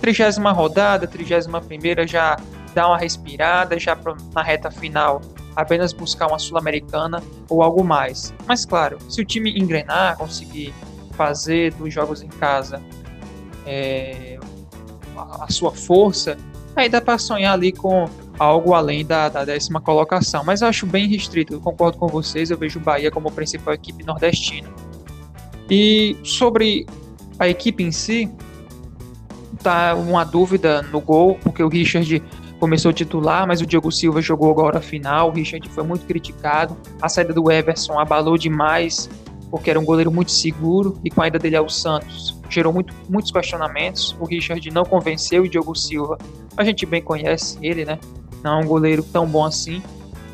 trigésima 0.04 0.52
rodada, 0.52 1.08
trigésima 1.08 1.62
primeira 1.62 2.06
já 2.06 2.36
dar 2.76 2.88
uma 2.88 2.98
respirada, 2.98 3.80
já 3.80 3.98
na 4.36 4.44
reta 4.44 4.70
final 4.70 5.22
apenas 5.56 5.94
buscar 5.94 6.28
uma 6.28 6.38
sul-americana 6.38 7.24
ou 7.48 7.64
algo 7.64 7.86
mais. 7.86 8.34
Mas 8.46 8.66
claro, 8.66 8.98
se 9.08 9.22
o 9.22 9.26
time 9.26 9.58
engrenar, 9.58 10.18
conseguir 10.18 10.74
fazer 11.12 11.74
dos 11.76 11.94
jogos 11.94 12.22
em 12.22 12.28
casa 12.28 12.82
é, 13.66 14.38
a, 15.16 15.50
sua 15.50 15.72
força, 15.72 16.36
aí 16.76 16.90
dá 16.90 17.00
para 17.00 17.18
sonhar 17.18 17.54
ali 17.54 17.72
com 17.72 18.10
algo 18.38 18.74
além 18.74 19.06
da, 19.06 19.30
da, 19.30 19.46
décima 19.46 19.80
colocação. 19.80 20.44
Mas 20.44 20.62
eu 20.62 20.68
acho 20.68 20.86
bem 20.86 21.08
restrito, 21.08 21.54
eu 21.54 21.62
concordo 21.62 21.98
com 21.98 22.08
vocês, 22.08 22.52
eu 22.52 22.58
vejo 22.58 22.78
o 22.78 22.82
Bahia 22.82 23.10
como 23.10 23.30
a 23.30 23.32
principal 23.32 23.74
equipe 23.74 24.04
nordestina. 24.04 24.70
E 25.70 26.18
sobre 26.26 26.86
a 27.40 27.48
equipe 27.48 27.82
em 27.82 27.92
si, 27.92 28.30
tá 29.64 29.96
uma 29.96 30.24
dúvida 30.24 30.82
no 30.84 31.00
gol, 31.00 31.40
porque 31.44 31.64
o 31.64 31.68
Richard 31.68 32.22
começou 32.60 32.94
titular, 32.94 33.48
mas 33.48 33.62
o 33.62 33.66
Diogo 33.66 33.92
Silva 33.92 34.22
jogou 34.22 34.52
agora 34.52 34.78
a 34.78 34.82
final. 34.82 35.30
O 35.30 35.32
Richard 35.32 35.68
foi 35.70 35.84
muito 35.84 36.06
criticado. 36.06 36.78
A 37.02 37.10
saída 37.10 37.34
do 37.34 37.52
Everson 37.52 38.00
abalou 38.00 38.38
demais, 38.38 39.10
porque 39.50 39.70
era 39.70 39.80
um 39.80 39.86
goleiro 39.86 40.12
muito 40.12 40.32
seguro 40.32 40.98
e 41.04 41.10
com 41.10 41.22
a 41.22 41.28
ida 41.28 41.38
dele 41.38 41.56
ao 41.56 41.68
Santos 41.70 42.42
gerou 42.54 42.72
muito, 42.72 42.94
muitos 43.10 43.32
questionamentos. 43.32 44.16
O 44.20 44.26
Richard 44.26 44.70
não 44.72 44.86
convenceu 44.86 45.44
o 45.44 45.50
Diogo 45.50 45.76
Silva. 45.76 46.18
A 46.56 46.64
gente 46.64 46.86
bem 46.86 47.02
conhece 47.02 47.58
ele, 47.62 47.84
né? 47.84 48.00
Não 48.44 48.60
é 48.60 48.64
um 48.64 48.68
goleiro 48.68 49.04
tão 49.04 49.26
bom 49.26 49.44
assim. 49.44 49.82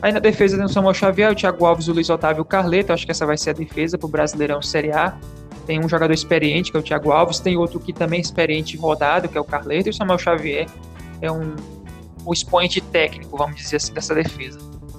Aí 0.01 0.11
na 0.11 0.19
defesa 0.19 0.55
tem 0.55 0.65
o 0.65 0.69
Samuel 0.69 0.93
Xavier, 0.93 1.31
o 1.31 1.35
Thiago 1.35 1.65
Alves, 1.65 1.87
o 1.87 1.93
Luiz 1.93 2.09
Otávio 2.09 2.43
Carleto. 2.45 2.93
Acho 2.93 3.05
que 3.05 3.11
essa 3.11 3.25
vai 3.25 3.37
ser 3.37 3.51
a 3.51 3.53
defesa 3.53 3.97
para 3.97 4.07
o 4.07 4.09
Brasileirão 4.09 4.61
Série 4.61 4.91
A. 4.91 5.17
Tem 5.69 5.79
um 5.79 5.87
jogador 5.87 6.11
experiente, 6.15 6.71
que 6.71 6.77
é 6.77 6.79
o 6.79 6.83
Thiago 6.83 7.11
Alves. 7.11 7.39
Tem 7.39 7.55
outro 7.55 7.79
que 7.79 7.93
também 7.93 8.17
é 8.17 8.21
experiente 8.21 8.75
rodado, 8.75 9.29
que 9.29 9.37
é 9.37 9.39
o 9.39 9.43
Carleto. 9.43 9.87
E 9.87 9.91
o 9.91 9.93
Samuel 9.93 10.17
Xavier 10.17 10.67
é 11.21 11.31
um 11.31 11.55
o 12.25 12.33
expoente 12.33 12.81
técnico, 12.81 13.37
vamos 13.37 13.57
dizer 13.57 13.75
assim, 13.75 13.93
dessa 13.93 14.15
defesa. 14.15 14.57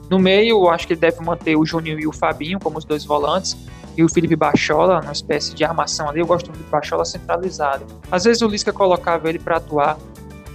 No 0.08 0.16
meio, 0.16 0.50
eu 0.50 0.70
acho 0.70 0.86
que 0.86 0.92
ele 0.92 1.00
deve 1.00 1.20
manter 1.24 1.56
o 1.56 1.66
Júnior 1.66 1.98
e 1.98 2.06
o 2.06 2.12
Fabinho 2.12 2.60
como 2.60 2.78
os 2.78 2.84
dois 2.84 3.04
volantes, 3.04 3.56
e 3.96 4.04
o 4.04 4.08
Felipe 4.08 4.36
Bachola, 4.36 5.00
uma 5.00 5.10
espécie 5.10 5.56
de 5.56 5.64
armação 5.64 6.08
ali. 6.08 6.20
Eu 6.20 6.26
gosto 6.26 6.46
do 6.46 6.52
Felipe 6.52 6.70
Bachola 6.70 7.04
centralizado. 7.04 7.84
Às 8.08 8.22
vezes 8.22 8.40
o 8.40 8.46
Lisca 8.46 8.72
colocava 8.72 9.28
ele 9.28 9.40
para 9.40 9.56
atuar 9.56 9.98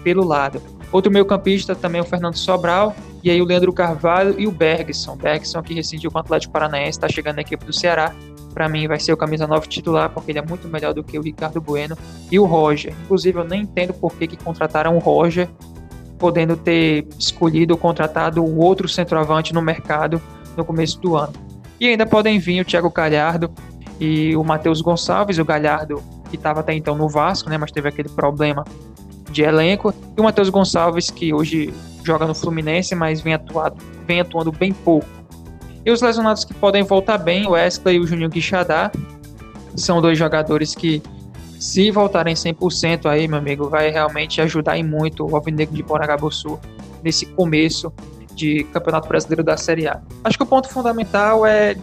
pelo 0.01 0.23
lado. 0.23 0.61
Outro 0.93 1.11
meio-campista 1.11 1.75
também 1.75 1.99
é 1.99 2.01
o 2.01 2.07
Fernando 2.07 2.37
Sobral, 2.37 2.95
e 3.21 3.29
aí 3.29 3.41
o 3.41 3.45
Leandro 3.45 3.73
Carvalho 3.73 4.39
e 4.39 4.47
o 4.47 4.51
Bergson. 4.51 5.17
Bergson 5.17 5.61
que 5.61 5.73
rescindiu 5.73 6.09
com 6.09 6.19
o 6.19 6.21
Atlético 6.21 6.53
Paranaense, 6.53 6.91
está 6.91 7.09
chegando 7.09 7.35
na 7.35 7.41
equipe 7.41 7.65
do 7.65 7.73
Ceará. 7.73 8.15
Para 8.55 8.69
mim 8.69 8.87
vai 8.87 8.97
ser 9.01 9.11
o 9.11 9.17
camisa 9.17 9.45
9 9.45 9.67
titular, 9.67 10.09
porque 10.09 10.31
ele 10.31 10.39
é 10.39 10.41
muito 10.41 10.69
melhor 10.69 10.93
do 10.93 11.03
que 11.03 11.19
o 11.19 11.21
Ricardo 11.21 11.59
Bueno 11.59 11.97
e 12.31 12.39
o 12.39 12.45
Roger. 12.45 12.95
Inclusive 13.03 13.37
eu 13.37 13.43
nem 13.43 13.63
entendo 13.63 13.93
por 13.93 14.13
que, 14.15 14.25
que 14.27 14.37
contrataram 14.37 14.95
o 14.95 14.99
Roger 14.99 15.49
podendo 16.17 16.55
ter 16.55 17.05
escolhido 17.19 17.73
ou 17.73 17.77
contratado 17.77 18.41
o 18.41 18.57
outro 18.59 18.87
centroavante 18.87 19.53
no 19.53 19.61
mercado 19.61 20.21
no 20.55 20.63
começo 20.63 20.97
do 21.01 21.17
ano. 21.17 21.33
E 21.81 21.89
ainda 21.89 22.05
podem 22.05 22.39
vir 22.39 22.61
o 22.61 22.65
Thiago 22.65 22.89
Galhardo 22.89 23.51
e 23.99 24.33
o 24.37 24.43
Matheus 24.43 24.79
Gonçalves, 24.79 25.37
o 25.37 25.43
Galhardo 25.43 26.01
que 26.29 26.37
estava 26.37 26.61
até 26.61 26.73
então 26.73 26.95
no 26.95 27.09
Vasco, 27.09 27.49
né, 27.49 27.57
mas 27.57 27.73
teve 27.73 27.89
aquele 27.89 28.07
problema 28.07 28.63
de 29.29 29.43
elenco, 29.43 29.93
e 30.17 30.21
o 30.21 30.23
Matheus 30.23 30.49
Gonçalves 30.49 31.11
que 31.11 31.33
hoje 31.33 31.73
joga 32.05 32.25
no 32.25 32.33
Fluminense, 32.33 32.95
mas 32.95 33.19
vem, 33.19 33.33
atuado, 33.33 33.75
vem 34.07 34.21
atuando 34.21 34.49
bem 34.49 34.71
pouco. 34.71 35.07
E 35.85 35.91
os 35.91 36.01
lesionados 36.01 36.43
que 36.43 36.53
podem 36.53 36.83
voltar 36.83 37.19
bem, 37.19 37.45
o 37.45 37.51
Wesley 37.51 37.97
e 37.97 37.99
o 37.99 38.07
Juninho 38.07 38.29
Guixadá, 38.29 38.91
são 39.75 40.01
dois 40.01 40.17
jogadores 40.17 40.73
que 40.73 41.01
se 41.59 41.91
voltarem 41.91 42.33
100% 42.33 43.05
aí, 43.05 43.27
meu 43.27 43.37
amigo, 43.37 43.69
vai 43.69 43.89
realmente 43.89 44.41
ajudar 44.41 44.77
em 44.77 44.83
muito 44.83 45.25
o 45.29 45.35
Alvinegro 45.35 45.75
de 45.75 45.83
Poragabuçu 45.83 46.59
nesse 47.03 47.25
começo 47.27 47.93
de 48.33 48.63
Campeonato 48.65 49.07
Brasileiro 49.07 49.43
da 49.43 49.55
Série 49.57 49.87
A. 49.87 50.01
Acho 50.23 50.37
que 50.37 50.43
o 50.43 50.47
ponto 50.47 50.67
fundamental 50.69 51.45
é 51.45 51.75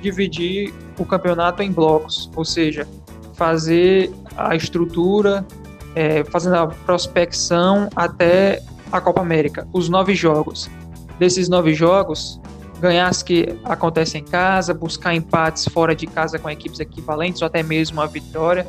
dividir 0.00 0.72
o 0.98 1.04
campeonato 1.04 1.62
em 1.62 1.72
blocos, 1.72 2.30
ou 2.36 2.44
seja, 2.44 2.86
fazer 3.34 4.12
a 4.36 4.54
estrutura, 4.54 5.46
é, 5.94 6.22
fazendo 6.24 6.56
a 6.56 6.66
prospecção 6.66 7.88
até 7.96 8.62
a 8.92 9.00
Copa 9.00 9.20
América, 9.20 9.66
os 9.72 9.88
nove 9.88 10.14
jogos. 10.14 10.70
Desses 11.18 11.48
nove 11.48 11.74
jogos, 11.74 12.40
ganhar 12.80 13.08
as 13.08 13.22
que 13.22 13.58
acontecem 13.64 14.22
em 14.22 14.24
casa, 14.24 14.74
buscar 14.74 15.14
empates 15.14 15.66
fora 15.66 15.94
de 15.94 16.06
casa 16.06 16.38
com 16.38 16.48
equipes 16.48 16.80
equivalentes 16.80 17.42
ou 17.42 17.46
até 17.46 17.62
mesmo 17.62 18.00
a 18.00 18.06
vitória 18.06 18.66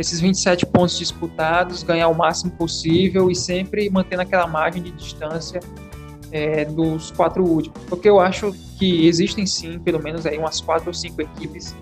esses 0.00 0.18
27 0.18 0.64
pontos 0.66 0.98
disputados, 0.98 1.82
ganhar 1.82 2.08
o 2.08 2.14
máximo 2.14 2.50
possível 2.52 3.30
e 3.30 3.34
sempre 3.34 3.88
mantendo 3.90 4.22
aquela 4.22 4.46
margem 4.46 4.82
de 4.82 4.90
distância 4.92 5.60
é, 6.32 6.64
dos 6.64 7.10
quatro 7.10 7.44
últimos. 7.44 7.78
Porque 7.84 8.08
eu 8.08 8.18
acho 8.18 8.52
que 8.78 9.06
existem 9.06 9.44
sim, 9.44 9.78
pelo 9.78 10.02
menos 10.02 10.24
aí 10.24 10.38
umas 10.38 10.60
quatro 10.60 10.88
ou 10.88 10.94
cinco 10.94 11.20
equipes 11.20 11.76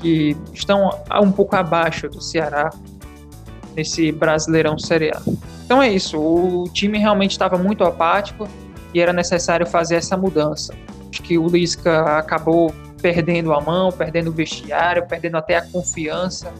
que 0.00 0.34
estão 0.54 0.90
um 1.22 1.30
pouco 1.30 1.54
abaixo 1.54 2.08
do 2.08 2.20
Ceará 2.20 2.70
nesse 3.76 4.10
Brasileirão 4.10 4.78
Série 4.78 5.10
A. 5.10 5.20
Então 5.64 5.82
é 5.82 5.92
isso, 5.92 6.18
o 6.18 6.64
time 6.72 6.98
realmente 6.98 7.32
estava 7.32 7.58
muito 7.58 7.84
apático 7.84 8.48
e 8.92 9.00
era 9.00 9.12
necessário 9.12 9.66
fazer 9.66 9.96
essa 9.96 10.16
mudança. 10.16 10.74
Que 11.22 11.38
o 11.38 11.46
Lisca 11.46 12.18
acabou 12.18 12.72
perdendo 13.00 13.52
a 13.52 13.60
mão, 13.60 13.92
perdendo 13.92 14.30
o 14.30 14.32
vestiário, 14.32 15.06
perdendo 15.06 15.36
até 15.36 15.56
a 15.56 15.62
confiança 15.62 16.52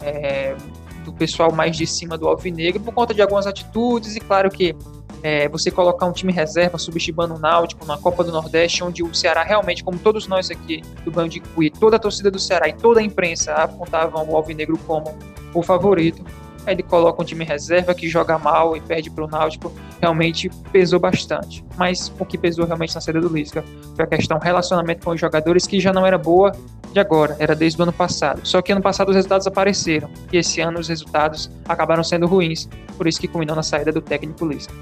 é, 0.00 0.56
do 1.04 1.12
pessoal 1.12 1.52
mais 1.52 1.76
de 1.76 1.86
cima 1.86 2.18
do 2.18 2.26
Alvinegro 2.28 2.80
por 2.82 2.92
conta 2.92 3.14
de 3.14 3.22
algumas 3.22 3.46
atitudes 3.46 4.16
e 4.16 4.20
claro 4.20 4.50
que 4.50 4.74
é, 5.22 5.48
você 5.48 5.70
colocar 5.70 6.06
um 6.06 6.12
time 6.12 6.32
reserva 6.32 6.78
substituindo 6.78 7.34
o 7.34 7.38
Náutico 7.38 7.86
na 7.86 7.96
Copa 7.96 8.24
do 8.24 8.32
Nordeste, 8.32 8.82
onde 8.82 9.02
o 9.02 9.14
Ceará 9.14 9.44
realmente, 9.44 9.84
como 9.84 9.98
todos 9.98 10.26
nós 10.26 10.50
aqui 10.50 10.82
do 11.04 11.12
Band 11.12 11.28
de 11.28 11.40
toda 11.78 11.96
a 11.96 11.98
torcida 11.98 12.30
do 12.30 12.38
Ceará 12.38 12.68
e 12.68 12.72
toda 12.72 12.98
a 12.98 13.02
imprensa 13.02 13.52
apontavam 13.52 14.28
o 14.28 14.36
Alvinegro 14.36 14.76
como 14.78 15.16
o 15.54 15.62
favorito, 15.62 16.24
Aí 16.66 16.74
ele 16.74 16.82
coloca 16.82 17.20
um 17.20 17.24
time 17.24 17.44
reserva 17.44 17.94
que 17.94 18.08
joga 18.08 18.38
mal 18.38 18.76
e 18.76 18.80
perde 18.80 19.10
para 19.10 19.24
o 19.24 19.26
Náutico. 19.26 19.72
Realmente 20.00 20.48
pesou 20.70 21.00
bastante. 21.00 21.64
Mas 21.76 22.12
o 22.18 22.24
que 22.24 22.38
pesou 22.38 22.64
realmente 22.64 22.94
na 22.94 23.00
saída 23.00 23.20
do 23.20 23.28
Lisca 23.28 23.64
foi 23.96 24.04
a 24.04 24.08
questão 24.08 24.38
relacionamento 24.38 25.04
com 25.04 25.10
os 25.10 25.20
jogadores, 25.20 25.66
que 25.66 25.80
já 25.80 25.92
não 25.92 26.06
era 26.06 26.16
boa 26.16 26.52
de 26.92 27.00
agora, 27.00 27.36
era 27.38 27.54
desde 27.54 27.80
o 27.80 27.82
ano 27.82 27.92
passado. 27.92 28.40
Só 28.44 28.62
que 28.62 28.70
ano 28.70 28.82
passado 28.82 29.08
os 29.08 29.16
resultados 29.16 29.46
apareceram. 29.46 30.08
E 30.32 30.36
esse 30.36 30.60
ano 30.60 30.78
os 30.78 30.88
resultados 30.88 31.50
acabaram 31.68 32.04
sendo 32.04 32.26
ruins. 32.26 32.68
Por 32.96 33.08
isso 33.08 33.20
que 33.20 33.26
culminou 33.26 33.56
na 33.56 33.62
saída 33.62 33.90
do 33.90 34.00
técnico 34.00 34.46
Lisca. 34.46 34.72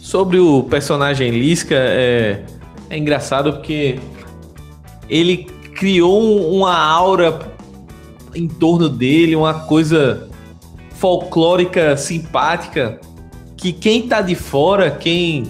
Sobre 0.00 0.38
o 0.38 0.62
personagem 0.62 1.30
Lisca, 1.30 1.74
é, 1.74 2.44
é 2.90 2.96
engraçado 2.96 3.54
porque 3.54 3.98
ele 5.08 5.44
criou 5.74 6.52
uma 6.52 6.76
aura 6.76 7.55
em 8.36 8.46
torno 8.46 8.88
dele, 8.88 9.34
uma 9.34 9.54
coisa 9.54 10.28
folclórica, 10.90 11.96
simpática, 11.96 13.00
que 13.56 13.72
quem 13.72 14.06
tá 14.06 14.20
de 14.20 14.34
fora, 14.34 14.90
quem. 14.90 15.44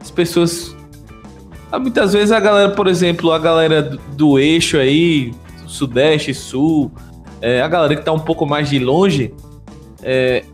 As 0.00 0.10
pessoas. 0.10 0.76
Ah, 1.70 1.78
muitas 1.78 2.12
vezes 2.12 2.30
a 2.30 2.40
galera, 2.40 2.70
por 2.70 2.86
exemplo, 2.86 3.32
a 3.32 3.38
galera 3.38 3.82
do, 3.82 3.98
do 4.16 4.38
eixo 4.38 4.76
aí, 4.76 5.32
sudeste, 5.66 6.34
sul, 6.34 6.90
é, 7.40 7.60
a 7.60 7.68
galera 7.68 7.96
que 7.96 8.02
tá 8.02 8.12
um 8.12 8.18
pouco 8.18 8.46
mais 8.46 8.68
de 8.68 8.78
longe, 8.78 9.34
é, 10.02 10.44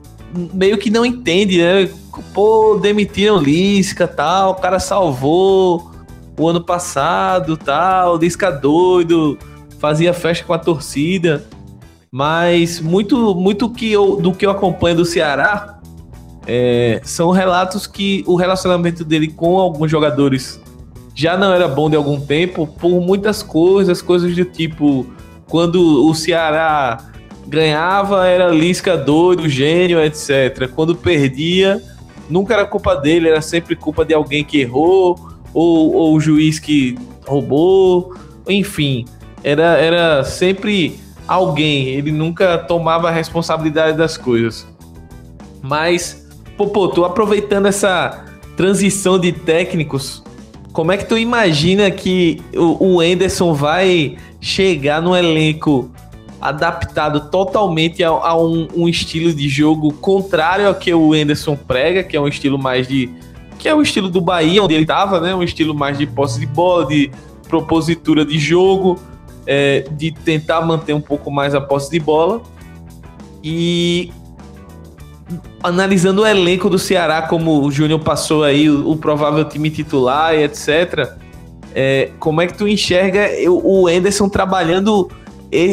meio 0.55 0.79
que 0.79 0.91
não 0.91 1.05
entende, 1.05 1.59
né? 1.59 1.91
Pô, 2.33 2.79
demitiram 2.81 3.39
Lisca 3.39 4.07
tal, 4.07 4.53
o 4.53 4.55
cara 4.55 4.79
salvou 4.79 5.91
o 6.39 6.49
ano 6.49 6.61
passado 6.63 7.57
tal, 7.57 8.17
Lisca 8.17 8.51
doido, 8.51 9.39
fazia 9.79 10.15
festa 10.15 10.45
com 10.45 10.53
a 10.53 10.59
torcida. 10.59 11.45
Mas 12.13 12.81
muito, 12.81 13.35
muito 13.37 13.71
que 13.71 13.93
eu, 13.93 14.17
do 14.17 14.33
que 14.33 14.45
eu 14.45 14.51
acompanho 14.51 14.97
do 14.97 15.05
Ceará 15.05 15.79
é, 16.47 17.01
são 17.05 17.31
relatos 17.31 17.87
que 17.87 18.25
o 18.27 18.35
relacionamento 18.35 19.05
dele 19.05 19.29
com 19.29 19.59
alguns 19.59 19.89
jogadores 19.89 20.61
já 21.15 21.37
não 21.37 21.53
era 21.53 21.69
bom 21.69 21.89
de 21.89 21.95
algum 21.95 22.21
tempo 22.21 22.67
por 22.67 23.01
muitas 23.01 23.45
coisas, 23.45 24.03
coisas 24.03 24.35
do 24.35 24.45
tipo 24.45 25.07
quando 25.49 26.05
o 26.05 26.13
Ceará 26.15 26.99
ganhava 27.47 28.27
era 28.27 28.49
Lisca 28.49 28.97
doido, 28.97 29.49
gênio, 29.49 30.01
etc. 30.03 30.69
Quando 30.75 30.97
perdia, 30.97 31.81
nunca 32.29 32.55
era 32.55 32.65
culpa 32.65 32.97
dele, 32.97 33.29
era 33.29 33.41
sempre 33.41 33.77
culpa 33.77 34.05
de 34.05 34.15
alguém 34.15 34.43
que 34.43 34.61
errou 34.61 35.17
ou, 35.55 35.95
ou 35.95 36.15
o 36.15 36.21
juiz 36.21 36.59
que 36.59 36.97
roubou, 37.27 38.15
enfim, 38.49 39.05
era, 39.45 39.77
era 39.77 40.25
sempre 40.25 40.99
alguém, 41.31 41.87
ele 41.87 42.11
nunca 42.11 42.59
tomava 42.59 43.09
a 43.09 43.13
responsabilidade 43.13 43.97
das 43.97 44.17
coisas. 44.17 44.67
Mas, 45.63 46.29
pô, 46.57 46.89
tu 46.89 47.05
aproveitando 47.05 47.67
essa 47.67 48.25
transição 48.57 49.17
de 49.17 49.31
técnicos, 49.31 50.25
como 50.73 50.91
é 50.91 50.97
que 50.97 51.07
tu 51.07 51.17
imagina 51.17 51.89
que 51.89 52.43
o, 52.53 52.99
Anderson 53.01 53.55
vai 53.55 54.17
chegar 54.41 55.01
no 55.01 55.17
elenco 55.17 55.89
adaptado 56.41 57.31
totalmente 57.31 58.03
a, 58.03 58.09
a 58.09 58.37
um, 58.37 58.67
um, 58.75 58.89
estilo 58.89 59.33
de 59.33 59.49
jogo 59.49 59.93
contrário 59.93 60.67
ao 60.67 60.75
que 60.75 60.93
o 60.93 61.13
Anderson 61.13 61.55
prega, 61.55 62.03
que 62.03 62.17
é 62.17 62.21
um 62.21 62.27
estilo 62.27 62.59
mais 62.59 62.89
de. 62.89 63.09
que 63.57 63.69
é 63.69 63.75
o 63.75 63.81
estilo 63.81 64.09
do 64.09 64.21
Bahia, 64.21 64.65
onde 64.65 64.75
ele 64.75 64.83
estava, 64.83 65.21
né? 65.21 65.33
Um 65.33 65.45
estilo 65.45 65.77
mais 65.77 65.97
de 65.97 66.07
posse 66.09 66.41
de 66.41 66.47
bola, 66.47 66.87
de 66.87 67.09
propositura 67.49 68.25
de 68.25 68.37
jogo 68.37 68.99
é, 69.47 69.85
de 69.93 70.13
tentar 70.13 70.61
manter 70.61 70.95
um 70.95 71.01
pouco 71.01 71.31
mais 71.31 71.55
a 71.55 71.61
posse 71.61 71.91
de 71.91 72.01
bola. 72.01 72.43
E 73.43 74.13
analisando 75.63 76.23
o 76.23 76.27
elenco 76.27 76.69
do 76.69 76.79
Ceará, 76.79 77.23
como 77.23 77.65
o 77.65 77.71
Júnior 77.71 78.01
passou 78.01 78.45
aí, 78.45 78.69
o, 78.69 78.91
o, 78.91 78.97
provável 78.97 79.45
time 79.45 79.71
titular 79.71 80.35
e 80.35 80.45
etc. 80.45 81.15
É, 81.75 82.11
como 82.19 82.41
é 82.41 82.47
que 82.47 82.57
tu 82.57 82.67
enxerga 82.67 83.29
o 83.49 83.89
Enderson 83.89 84.29
trabalhando 84.29 85.11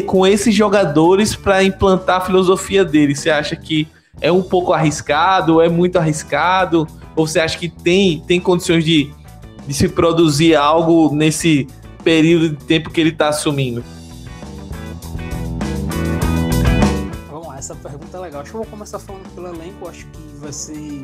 com 0.06 0.26
esses 0.26 0.54
jogadores 0.54 1.34
para 1.34 1.62
implantar 1.62 2.18
a 2.18 2.20
filosofia 2.20 2.84
dele? 2.84 3.14
Você 3.14 3.30
acha 3.30 3.56
que 3.56 3.88
é 4.20 4.30
um 4.30 4.42
pouco 4.42 4.72
arriscado, 4.72 5.60
é 5.60 5.68
muito 5.68 5.96
arriscado? 5.98 6.86
Ou 7.16 7.26
você 7.26 7.40
acha 7.40 7.58
que 7.58 7.68
tem, 7.68 8.22
tem 8.26 8.40
condições 8.40 8.84
de, 8.84 9.10
de 9.66 9.74
se 9.74 9.88
produzir 9.88 10.54
algo 10.54 11.14
nesse 11.14 11.66
período 12.08 12.56
de 12.56 12.64
tempo 12.64 12.88
que 12.88 13.02
ele 13.02 13.10
está 13.10 13.28
assumindo? 13.28 13.84
Lá, 17.30 17.58
essa 17.58 17.74
pergunta 17.76 18.16
é 18.16 18.20
legal. 18.20 18.40
Acho 18.40 18.52
que 18.52 18.56
eu 18.56 18.62
vou 18.62 18.70
começar 18.70 18.98
falando 18.98 19.28
pelo 19.34 19.48
elenco. 19.48 19.86
Acho 19.86 20.06
que 20.06 20.22
vai 20.38 20.50
ser. 20.50 21.02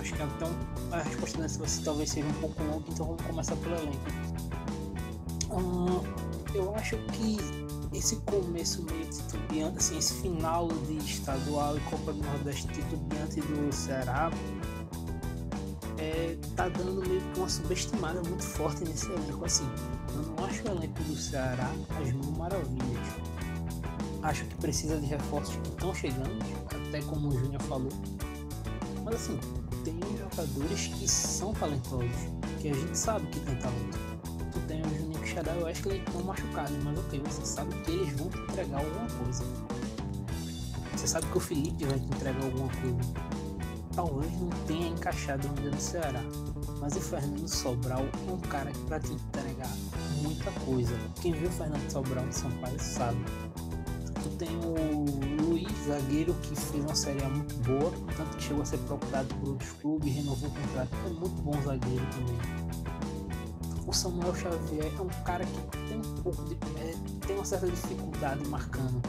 Acho 0.00 0.12
que 0.12 0.22
então 0.24 0.50
a 0.90 0.98
resposta 0.98 1.38
dessa 1.40 1.60
vai 1.60 1.68
ser, 1.68 1.84
talvez 1.84 2.10
seja 2.10 2.26
um 2.26 2.32
pouco 2.40 2.60
longa, 2.64 2.84
então 2.88 3.06
vamos 3.06 3.22
começar 3.22 3.54
pelo 3.54 3.76
elenco. 3.76 4.00
Hum, 5.52 6.02
eu 6.52 6.74
acho 6.74 6.96
que 7.12 7.38
esse 7.96 8.16
começo 8.16 8.82
meio 8.82 9.06
titubeante, 9.06 9.78
assim, 9.78 9.96
esse 9.96 10.14
final 10.14 10.66
de 10.88 10.96
estadual 10.96 11.76
e 11.76 11.80
Copa 11.82 12.12
do 12.12 12.20
Nordeste 12.20 12.66
titubeante 12.66 13.40
do 13.42 13.72
Ceará 13.72 14.32
é, 16.42 16.56
tá 16.56 16.68
dando 16.68 17.06
meio 17.06 17.20
que 17.20 17.38
uma 17.38 17.48
subestimada 17.48 18.22
muito 18.22 18.42
forte 18.42 18.84
nesse 18.84 19.10
elenco. 19.10 19.44
Assim, 19.44 19.68
eu 20.14 20.22
não 20.22 20.44
acho 20.44 20.62
o 20.64 20.68
elenco 20.72 21.02
do 21.04 21.16
Ceará 21.16 21.70
as 22.00 22.12
mil 22.12 22.32
maravilhas. 22.32 23.06
Acho 24.22 24.44
que 24.44 24.54
precisa 24.56 24.98
de 24.98 25.06
reforços 25.06 25.56
que 25.56 25.68
estão 25.68 25.94
chegando, 25.94 26.38
até 26.88 27.00
como 27.02 27.28
o 27.28 27.38
Júnior 27.38 27.62
falou. 27.62 27.92
Mas 29.04 29.14
assim, 29.14 29.38
tem 29.84 30.00
jogadores 30.18 30.86
que 30.88 31.08
são 31.08 31.52
talentosos, 31.52 32.10
que 32.60 32.70
a 32.70 32.74
gente 32.74 32.98
sabe 32.98 33.26
que 33.28 33.40
tem 33.40 33.56
talento. 33.56 33.98
Tu 34.52 34.60
tem 34.66 34.82
o 34.82 34.98
Juninho 34.98 35.26
Xadá, 35.26 35.52
eu 35.52 35.66
acho 35.66 35.82
que 35.82 35.88
eles 35.90 36.02
estão 36.06 36.22
machucados, 36.22 36.76
mas 36.82 36.98
ok, 36.98 37.22
você 37.24 37.44
sabe 37.44 37.74
que 37.82 37.90
eles 37.92 38.12
vão 38.14 38.28
te 38.28 38.38
entregar 38.38 38.78
alguma 38.78 39.06
coisa. 39.24 39.44
Você 40.96 41.06
sabe 41.06 41.26
que 41.26 41.36
o 41.36 41.40
Felipe 41.40 41.84
vai 41.84 42.00
te 42.00 42.06
entregar 42.06 42.42
alguma 42.42 42.68
coisa 42.68 43.35
talvez 43.96 44.30
não 44.38 44.50
tenha 44.66 44.88
encaixado 44.88 45.48
ainda 45.48 45.70
no 45.70 45.80
Ceará, 45.80 46.22
mas 46.78 46.94
o 46.94 47.00
Fernando 47.00 47.48
Sobral 47.48 48.02
é 48.28 48.30
um 48.30 48.38
cara 48.40 48.70
que 48.70 49.00
te 49.00 49.14
entregar 49.14 49.70
muita 50.22 50.50
coisa. 50.60 50.94
Quem 51.20 51.32
viu 51.32 51.48
o 51.48 51.52
Fernando 51.52 51.90
Sobral 51.90 52.26
de 52.26 52.36
Sampaio 52.36 52.78
sabe. 52.78 53.18
Tu 54.22 54.28
tem 54.36 54.54
o 54.58 55.42
Luiz, 55.42 55.72
zagueiro, 55.86 56.34
que 56.42 56.54
fez 56.54 56.84
uma 56.84 56.94
série 56.94 57.24
muito 57.24 57.54
boa, 57.64 57.90
tanto 58.16 58.36
que 58.36 58.42
chegou 58.42 58.62
a 58.62 58.66
ser 58.66 58.78
procurado 58.78 59.34
por 59.36 59.48
outros 59.50 59.72
clubes, 59.80 60.14
renovou 60.14 60.50
o 60.50 60.52
contrato, 60.52 60.90
é 61.06 61.08
muito 61.08 61.42
bom 61.42 61.62
zagueiro 61.62 62.06
também. 62.12 63.05
O 63.86 63.92
Samuel 63.92 64.34
Xavier 64.34 64.92
é 64.98 65.00
um 65.00 65.08
cara 65.22 65.44
que 65.44 65.78
tem 65.88 65.98
um 65.98 66.22
pouco 66.22 66.42
de. 66.44 66.54
É, 66.80 66.94
tem 67.24 67.36
uma 67.36 67.44
certa 67.44 67.68
dificuldade 67.68 68.46
marcando, 68.48 69.00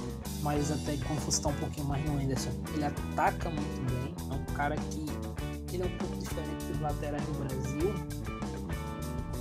mas 0.44 0.72
até 0.72 0.98
quando 0.98 1.20
você 1.26 1.38
está 1.38 1.50
um 1.50 1.54
pouquinho 1.54 1.88
mais 1.88 2.06
no 2.06 2.20
Anderson, 2.20 2.52
ele 2.74 2.86
ataca 2.86 3.50
muito 3.50 3.92
bem 3.92 4.18
é 4.30 4.34
um 4.34 4.54
cara 4.54 4.76
que 4.76 5.06
ele 5.74 5.84
é 5.84 5.86
um 5.86 5.98
pouco 5.98 6.18
diferente 6.18 6.66
dos 6.66 6.80
laterais 6.80 7.24
do 7.26 7.34
Brasil, 7.40 7.94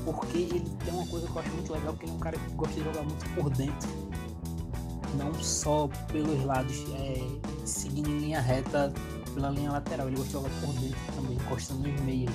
porque 0.04 0.38
ele 0.38 0.70
tem 0.84 0.94
uma 0.94 1.06
coisa 1.06 1.26
que 1.26 1.32
eu 1.32 1.40
acho 1.40 1.50
muito 1.50 1.72
legal, 1.72 1.94
que 1.94 2.04
ele 2.04 2.12
é 2.12 2.14
um 2.14 2.18
cara 2.18 2.38
que 2.38 2.54
gosta 2.54 2.74
de 2.74 2.84
jogar 2.84 3.02
muito 3.02 3.34
por 3.34 3.50
dentro, 3.50 3.88
não 5.16 5.34
só 5.34 5.88
pelos 6.12 6.44
lados, 6.44 6.84
é, 6.94 7.20
seguindo 7.64 8.10
em 8.10 8.18
linha 8.18 8.40
reta 8.40 8.92
pela 9.34 9.50
linha 9.50 9.72
lateral, 9.72 10.06
ele 10.06 10.16
gosta 10.16 10.28
de 10.28 10.32
jogar 10.32 10.60
por 10.60 10.72
dentro 10.74 10.98
também, 11.14 11.36
encostando 11.36 11.88
nos 11.88 12.00
meias. 12.00 12.34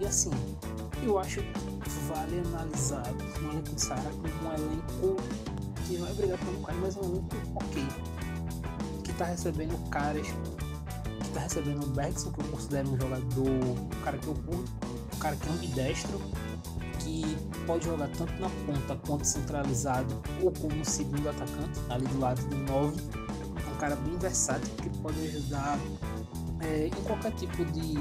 E 0.00 0.06
assim, 0.06 0.30
eu 1.04 1.18
acho 1.18 1.40
que 1.40 1.90
vale 2.08 2.40
analisar 2.40 3.04
o 3.10 3.62
de 3.62 3.80
Sara 3.80 4.10
como 4.10 4.48
um 4.48 4.54
elenco 4.54 5.16
que 5.86 5.96
vai 5.96 6.12
brigar 6.14 6.38
pelo 6.38 6.62
cara, 6.62 6.78
mas 6.80 6.96
é 6.96 7.00
um 7.00 7.04
elenco 7.04 7.36
ok 7.54 7.86
tá 9.20 9.26
recebendo 9.26 9.90
caras 9.90 10.26
que 10.26 11.30
tá 11.34 11.40
recebendo 11.40 11.84
o 11.84 11.88
Bergson, 11.88 12.32
que 12.32 12.40
eu 12.40 12.44
considero 12.46 12.88
um 12.88 12.98
jogador, 12.98 13.50
um 13.50 14.02
cara 14.02 14.16
que 14.16 14.26
eu 14.26 14.34
curto, 14.34 14.72
um 15.14 15.18
cara 15.18 15.36
que 15.36 15.46
é 15.46 15.52
ambidestro, 15.52 16.18
que 17.00 17.36
pode 17.66 17.84
jogar 17.84 18.08
tanto 18.16 18.32
na 18.40 18.48
ponta 18.48 18.96
quanto 19.06 19.26
centralizado 19.26 20.22
ou 20.42 20.50
como 20.52 20.82
segundo 20.86 21.28
atacante, 21.28 21.78
ali 21.90 22.06
do 22.06 22.18
lado 22.18 22.40
do 22.46 22.56
9. 22.56 22.96
É 23.62 23.70
um 23.70 23.76
cara 23.76 23.94
bem 23.96 24.16
versátil 24.16 24.74
que 24.76 24.88
pode 25.00 25.20
ajudar 25.20 25.78
é, 26.60 26.86
em 26.86 27.02
qualquer 27.04 27.32
tipo 27.32 27.62
de, 27.66 27.96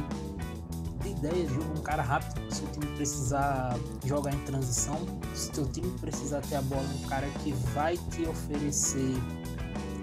de 1.01 1.09
ideia 1.09 1.45
de. 1.45 1.59
Um 1.59 1.81
cara 1.83 2.01
rápido, 2.01 2.28
se 2.49 2.63
o 2.63 2.67
time 2.67 2.85
precisar 2.95 3.77
jogar 4.05 4.33
em 4.33 4.39
transição, 4.39 4.97
se 5.33 5.59
o 5.59 5.65
time 5.65 5.91
precisar 5.99 6.41
ter 6.41 6.55
a 6.55 6.61
bola, 6.61 6.87
um 7.01 7.07
cara 7.07 7.27
que 7.43 7.51
vai 7.73 7.97
te 7.97 8.23
oferecer. 8.25 9.15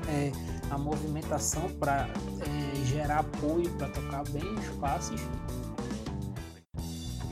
É, 0.09 0.31
a 0.71 0.79
movimentação 0.79 1.69
para 1.79 2.09
é, 2.41 2.85
gerar 2.85 3.21
apoio 3.21 3.71
para 3.73 3.89
tocar 3.89 4.25
bem 4.31 4.55
os 4.55 4.69
passes. 4.79 5.21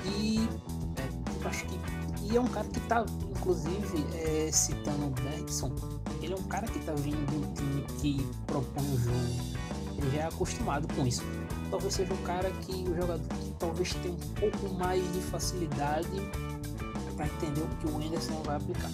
E 0.04 0.48
é, 0.96 1.48
acho 1.48 1.64
que 1.66 1.78
e 2.22 2.36
é 2.36 2.40
um 2.40 2.48
cara 2.48 2.66
que 2.66 2.78
está, 2.78 3.04
inclusive, 3.30 4.06
é, 4.14 4.50
citando 4.50 5.06
o 5.06 5.10
Bergson, 5.10 5.70
ele 6.22 6.32
é 6.32 6.36
um 6.36 6.42
cara 6.44 6.66
que 6.66 6.78
está 6.78 6.94
vindo 6.94 7.26
de 7.26 7.36
um 7.36 7.52
time 7.52 7.82
que 8.00 8.26
propõe 8.46 8.84
o 8.94 8.98
jogo. 8.98 9.54
Ele 9.98 10.10
já 10.16 10.22
é 10.22 10.26
acostumado 10.26 10.86
com 10.94 11.06
isso. 11.06 11.22
Talvez 11.70 11.94
seja 11.94 12.12
um 12.12 12.22
cara 12.24 12.50
que 12.62 12.72
o 12.88 12.94
jogador 12.94 13.18
que 13.18 13.50
talvez 13.58 13.94
tenha 13.94 14.14
um 14.14 14.50
pouco 14.50 14.74
mais 14.74 15.02
de 15.12 15.20
facilidade 15.20 16.08
para 17.16 17.26
entender 17.26 17.60
o 17.60 17.68
que 17.76 17.86
o 17.86 17.96
Anderson 17.96 18.42
vai 18.44 18.56
aplicar. 18.56 18.90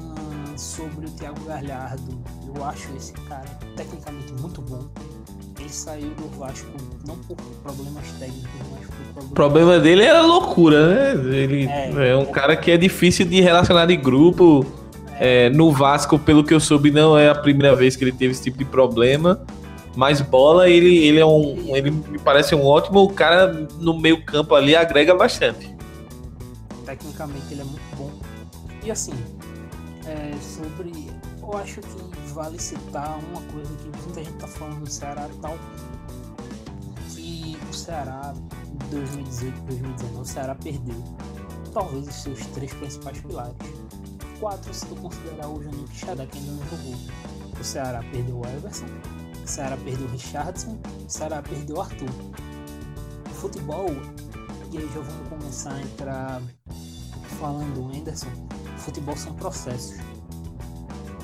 Hum, 0.00 0.56
sobre 0.56 1.06
o 1.06 1.10
Thiago 1.10 1.40
Galhardo, 1.44 2.22
eu 2.54 2.64
acho 2.64 2.88
esse 2.96 3.12
cara 3.12 3.48
tecnicamente 3.76 4.32
muito 4.34 4.60
bom. 4.62 4.88
Ele 5.58 5.68
saiu 5.68 6.10
do 6.14 6.28
Vasco 6.38 6.66
não 7.06 7.16
por 7.18 7.36
problemas 7.62 8.10
técnicos, 8.18 8.50
mas 8.72 8.86
por 8.86 8.96
problemas. 8.96 9.30
O 9.30 9.34
problema 9.34 9.78
dele 9.78 10.02
é 10.02 10.20
loucura, 10.20 10.88
né? 11.14 11.36
Ele 11.36 11.66
é, 11.66 12.10
é 12.10 12.16
um 12.16 12.26
cara 12.26 12.56
que 12.56 12.70
é 12.70 12.76
difícil 12.76 13.26
de 13.26 13.40
relacionar 13.40 13.86
de 13.86 13.96
grupo. 13.96 14.66
É. 15.18 15.50
No 15.50 15.70
Vasco, 15.70 16.18
pelo 16.18 16.42
que 16.44 16.54
eu 16.54 16.60
soube, 16.60 16.90
não 16.90 17.16
é 17.16 17.28
a 17.28 17.34
primeira 17.34 17.74
vez 17.76 17.96
que 17.96 18.04
ele 18.04 18.12
teve 18.12 18.32
esse 18.32 18.42
tipo 18.42 18.58
de 18.58 18.64
problema. 18.64 19.44
Mas 19.94 20.20
bola, 20.20 20.68
ele, 20.68 20.96
ele 20.98 21.18
é 21.18 21.26
um. 21.26 21.76
Ele 21.76 21.90
me 21.90 22.18
parece 22.18 22.54
um 22.54 22.64
ótimo 22.64 23.12
cara 23.12 23.68
no 23.78 23.98
meio 23.98 24.24
campo 24.24 24.54
ali, 24.54 24.74
agrega 24.74 25.14
bastante. 25.14 25.74
Tecnicamente 26.86 27.44
ele 27.50 27.60
é 27.60 27.64
muito 27.64 27.96
bom. 27.96 28.10
E 28.82 28.90
assim, 28.90 29.12
é, 30.06 30.32
sobre. 30.40 31.10
Eu 31.42 31.58
acho 31.58 31.80
que 31.80 32.32
vale 32.32 32.58
citar 32.58 33.18
uma 33.30 33.42
coisa 33.52 33.70
que 33.76 34.04
muita 34.04 34.24
gente 34.24 34.38
tá 34.38 34.46
falando 34.46 34.80
do 34.80 34.90
Ceará 34.90 35.28
e 35.30 35.38
tal, 35.40 35.58
que 37.10 37.58
o 37.70 37.74
Ceará 37.74 38.32
em 38.66 38.90
2018 38.90 39.60
2019 39.62 40.20
o 40.20 40.24
Ceará 40.24 40.54
perdeu 40.54 41.04
talvez 41.74 42.08
os 42.08 42.14
seus 42.14 42.46
três 42.46 42.72
principais 42.72 43.20
pilares. 43.20 43.54
Quatro 44.42 44.74
se 44.74 44.84
tu 44.86 44.96
considerar 44.96 45.48
o 45.48 45.62
Juninho 45.62 45.86
Quixadá 45.86 46.26
que 46.26 46.36
ainda 46.36 46.50
não 46.50 46.66
jogou. 46.68 46.96
O 47.60 47.62
Ceará 47.62 48.02
perdeu 48.10 48.40
o 48.40 48.44
Everson, 48.44 48.86
o 49.44 49.46
Ceará 49.46 49.76
perdeu 49.76 50.04
o 50.04 50.10
Richardson, 50.10 50.80
o 51.06 51.08
Ceará 51.08 51.40
perdeu 51.40 51.76
o 51.76 51.80
Arthur. 51.80 52.10
O 53.30 53.34
futebol, 53.34 53.86
e 54.72 54.78
aí 54.78 54.90
já 54.92 55.00
vamos 55.00 55.28
começar 55.28 55.74
a 55.74 55.80
entrar 55.80 56.42
falando 57.38 57.82
o 57.82 57.96
Anderson, 57.96 58.30
futebol 58.78 59.16
são 59.16 59.32
processos 59.34 60.00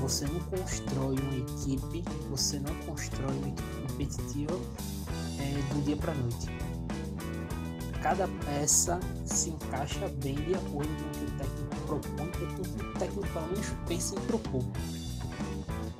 você 0.00 0.26
não 0.26 0.38
constrói 0.40 1.16
uma 1.18 1.36
equipe, 1.38 2.04
você 2.30 2.60
não 2.60 2.72
constrói 2.86 3.36
uma 3.36 3.48
equipe 3.48 3.88
competitiva 3.88 4.54
é, 5.40 5.74
do 5.74 5.84
dia 5.84 5.96
para 5.96 6.14
noite. 6.14 6.46
Cada 8.08 8.26
peça 8.46 8.98
se 9.26 9.50
encaixa 9.50 10.08
bem 10.22 10.34
de 10.34 10.54
acordo 10.54 10.88
com 10.88 11.08
o 11.08 11.12
que 11.12 11.24
o 11.24 11.30
técnico 11.36 11.76
propõe, 11.86 12.16
com 12.16 12.44
o 12.46 12.64
que 12.64 12.82
o 12.82 12.92
técnico 12.98 13.28
pelo 13.34 13.46
menos 13.48 13.66
pensa 13.86 14.14
em 14.14 14.20
propor. 14.20 14.64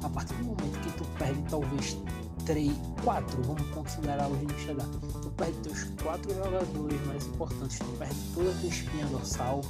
A 0.03 0.09
partir 0.09 0.33
do 0.37 0.45
momento 0.45 0.81
que 0.81 0.91
tu 0.93 1.05
perde 1.19 1.43
talvez 1.51 1.99
três, 2.47 2.73
quatro, 3.05 3.43
vamos 3.43 3.69
considerar 3.75 4.27
o 4.27 4.39
Gino 4.39 4.59
chegar, 4.59 4.87
tu 4.87 5.31
perde 5.33 5.59
teus 5.59 5.85
quatro 6.03 6.35
jogadores 6.35 7.07
mais 7.07 7.27
importantes, 7.27 7.79
tu 7.79 7.99
perde 7.99 8.17
toda 8.35 8.51
a 8.53 8.55
tua 8.55 8.69
espinha 8.71 9.07
dorsal. 9.09 9.61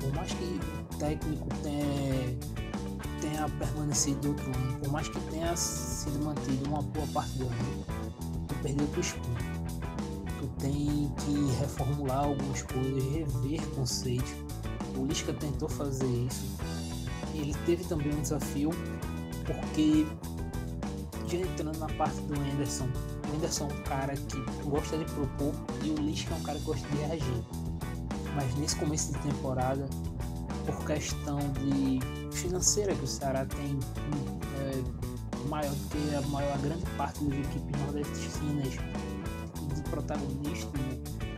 Por 0.00 0.14
mais 0.14 0.32
que 0.32 0.44
o 0.94 0.98
técnico 0.98 1.46
tenha 1.62 2.38
tenha 3.20 3.48
permanecido 3.58 4.20
do 4.20 4.28
outro 4.28 4.46
ano, 4.46 4.78
por 4.78 4.88
mais 4.92 5.08
que 5.10 5.20
tenha 5.30 5.54
sido 5.56 6.24
mantido 6.24 6.70
uma 6.70 6.80
boa 6.80 7.06
parte 7.08 7.36
do 7.36 7.44
ano, 7.44 7.84
tu 8.48 8.54
perdeu 8.62 8.86
tua 8.86 9.00
espinha. 9.00 9.35
Tem 10.66 11.12
que 11.24 11.58
reformular 11.60 12.24
algumas 12.24 12.62
coisas, 12.62 13.04
rever 13.04 13.64
conceitos. 13.76 14.34
O 14.96 15.04
Lisca 15.04 15.32
tentou 15.32 15.68
fazer 15.68 16.08
isso. 16.08 16.44
Ele 17.34 17.54
teve 17.64 17.84
também 17.84 18.12
um 18.12 18.20
desafio, 18.20 18.70
porque 19.44 20.04
já 21.28 21.38
entrando 21.38 21.78
na 21.78 21.86
parte 21.94 22.20
do 22.22 22.34
Anderson, 22.34 22.88
o 23.30 23.36
Anderson 23.36 23.68
é 23.68 23.74
um 23.74 23.82
cara 23.84 24.16
que 24.16 24.68
gosta 24.68 24.98
de 24.98 25.04
propor 25.04 25.54
e 25.84 25.90
o 25.90 25.94
Lisca 25.94 26.34
é 26.34 26.36
um 26.36 26.42
cara 26.42 26.58
que 26.58 26.64
gosta 26.64 26.88
de 26.88 26.96
reagir. 26.96 27.44
Mas 28.34 28.52
nesse 28.56 28.74
começo 28.74 29.12
de 29.12 29.20
temporada, 29.20 29.88
por 30.66 30.84
questão 30.84 31.38
de 31.60 32.00
financeira 32.36 32.92
que 32.92 33.04
o 33.04 33.06
Ceará 33.06 33.46
tem 33.46 33.78
é, 34.58 35.48
maior 35.48 35.72
do 35.72 35.88
que 35.90 36.14
a 36.16 36.20
maior 36.22 36.58
grande 36.58 36.84
parte 36.96 37.22
das 37.22 37.38
equipes 37.38 37.80
nordestinas 37.82 38.74
de 39.86 39.90
protagonismo 39.90 40.72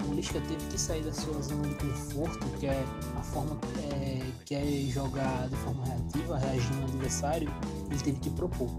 o 0.09 0.15
Lisca 0.15 0.41
teve 0.41 0.65
que 0.71 0.81
sair 0.81 1.03
da 1.03 1.13
sua 1.13 1.41
zona 1.43 1.69
de 1.69 1.75
conforto, 1.75 2.47
que 2.59 2.67
é 2.67 2.85
a 3.17 3.23
forma 3.23 3.59
é, 3.93 4.21
que 4.45 4.55
é 4.55 4.91
jogar 4.91 5.49
de 5.49 5.57
forma 5.57 5.85
reativa, 5.85 6.39
reagindo 6.39 6.79
ao 6.79 6.89
adversário, 6.89 7.51
ele 7.91 8.01
teve 8.01 8.19
que 8.19 8.31
propor. 8.31 8.71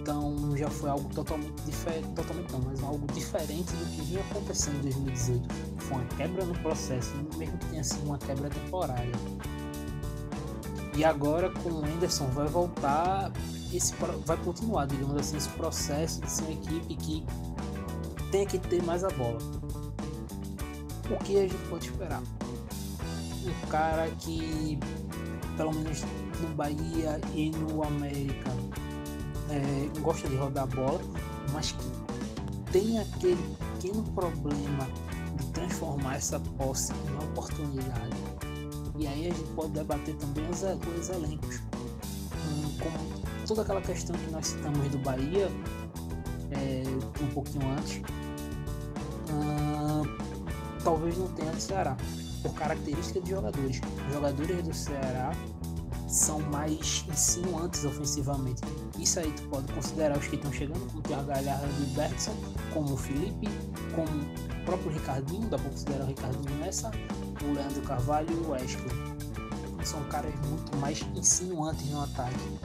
Então 0.00 0.56
já 0.56 0.68
foi 0.70 0.90
algo 0.90 1.08
totalmente 1.14 1.62
diferente, 1.62 2.08
totalmente 2.14 2.50
não, 2.50 2.60
mas 2.62 2.82
algo 2.82 3.06
diferente 3.12 3.72
do 3.76 3.84
que 3.90 4.00
vinha 4.02 4.20
acontecendo 4.30 4.76
em 4.78 4.90
2018. 4.90 5.48
Foi 5.78 5.96
uma 5.98 6.06
quebra 6.06 6.44
no 6.44 6.54
processo, 6.60 7.12
mesmo 7.36 7.58
que 7.58 7.66
tenha 7.66 7.84
sido 7.84 8.06
uma 8.06 8.18
quebra 8.18 8.48
temporária. 8.48 9.12
E 10.96 11.04
agora 11.04 11.50
com 11.50 11.70
o 11.70 11.84
Anderson 11.84 12.26
vai 12.28 12.46
voltar, 12.48 13.30
esse 13.72 13.94
vai 14.26 14.36
continuar, 14.38 14.86
digamos 14.86 15.16
assim, 15.16 15.36
esse 15.36 15.48
processo 15.50 16.20
de 16.20 16.30
ser 16.30 16.42
uma 16.42 16.52
equipe 16.52 16.94
que 16.96 17.24
tem 18.32 18.46
que 18.46 18.58
ter 18.58 18.82
mais 18.82 19.04
a 19.04 19.10
bola. 19.10 19.38
O 21.10 21.16
que 21.22 21.36
a 21.36 21.42
gente 21.42 21.54
pode 21.68 21.86
esperar? 21.86 22.22
Um 23.44 23.66
cara 23.68 24.08
que, 24.18 24.78
pelo 25.56 25.74
menos 25.74 26.02
no 26.40 26.48
Bahia 26.54 27.20
e 27.34 27.50
no 27.50 27.84
América, 27.84 28.50
é, 29.50 30.00
gosta 30.00 30.28
de 30.28 30.34
rodar 30.36 30.64
a 30.64 30.66
bola, 30.66 31.00
mas 31.52 31.72
que 31.72 32.72
tem 32.72 32.98
aquele 32.98 33.56
pequeno 33.74 34.02
problema 34.14 34.88
de 35.36 35.46
transformar 35.52 36.16
essa 36.16 36.40
posse 36.56 36.92
em 36.92 37.24
oportunidade. 37.24 38.16
E 38.98 39.06
aí 39.06 39.28
a 39.28 39.34
gente 39.34 39.50
pode 39.54 39.72
debater 39.72 40.14
também 40.16 40.48
os, 40.48 40.62
os 40.62 41.08
elencos. 41.10 41.56
Hum, 41.56 42.78
como 42.78 43.46
toda 43.46 43.60
aquela 43.60 43.82
questão 43.82 44.16
que 44.16 44.30
nós 44.30 44.46
citamos 44.46 44.88
do 44.88 44.98
Bahia, 44.98 45.50
é, 46.52 46.82
um 47.22 47.26
pouquinho 47.34 47.68
antes, 47.72 48.00
talvez 50.82 51.16
não 51.16 51.28
tenha 51.28 51.50
do 51.50 51.60
Ceará, 51.60 51.96
por 52.42 52.52
característica 52.54 53.20
de 53.20 53.30
jogadores. 53.30 53.80
Os 54.08 54.14
jogadores 54.14 54.62
do 54.62 54.74
Ceará 54.74 55.32
são 56.08 56.40
mais 56.40 57.04
insinuantes 57.08 57.84
ofensivamente. 57.84 58.60
Isso 58.98 59.18
aí 59.18 59.32
tu 59.32 59.42
pode 59.44 59.72
considerar 59.72 60.18
os 60.18 60.26
que 60.26 60.36
estão 60.36 60.52
chegando, 60.52 60.86
como 60.86 60.98
o 60.98 61.02
Thiago 61.02 61.26
Galhardo 61.26 61.66
e 61.80 61.84
o 61.84 61.86
Bergson, 61.94 62.34
como 62.72 62.92
o 62.92 62.96
Felipe, 62.96 63.48
como 63.94 64.08
o 64.08 64.64
próprio 64.64 64.90
Ricardinho, 64.90 65.48
dá 65.48 65.58
para 65.58 65.70
considerar 65.70 66.04
o 66.04 66.06
Ricardinho 66.08 66.54
nessa, 66.58 66.90
o 67.42 67.54
Leandro 67.54 67.82
Carvalho 67.82 68.28
e 68.30 68.34
o 68.34 68.50
Wesley. 68.50 69.12
São 69.84 70.02
caras 70.04 70.32
muito 70.48 70.76
mais 70.76 71.02
insinuantes 71.16 71.90
no 71.90 72.02
ataque. 72.02 72.58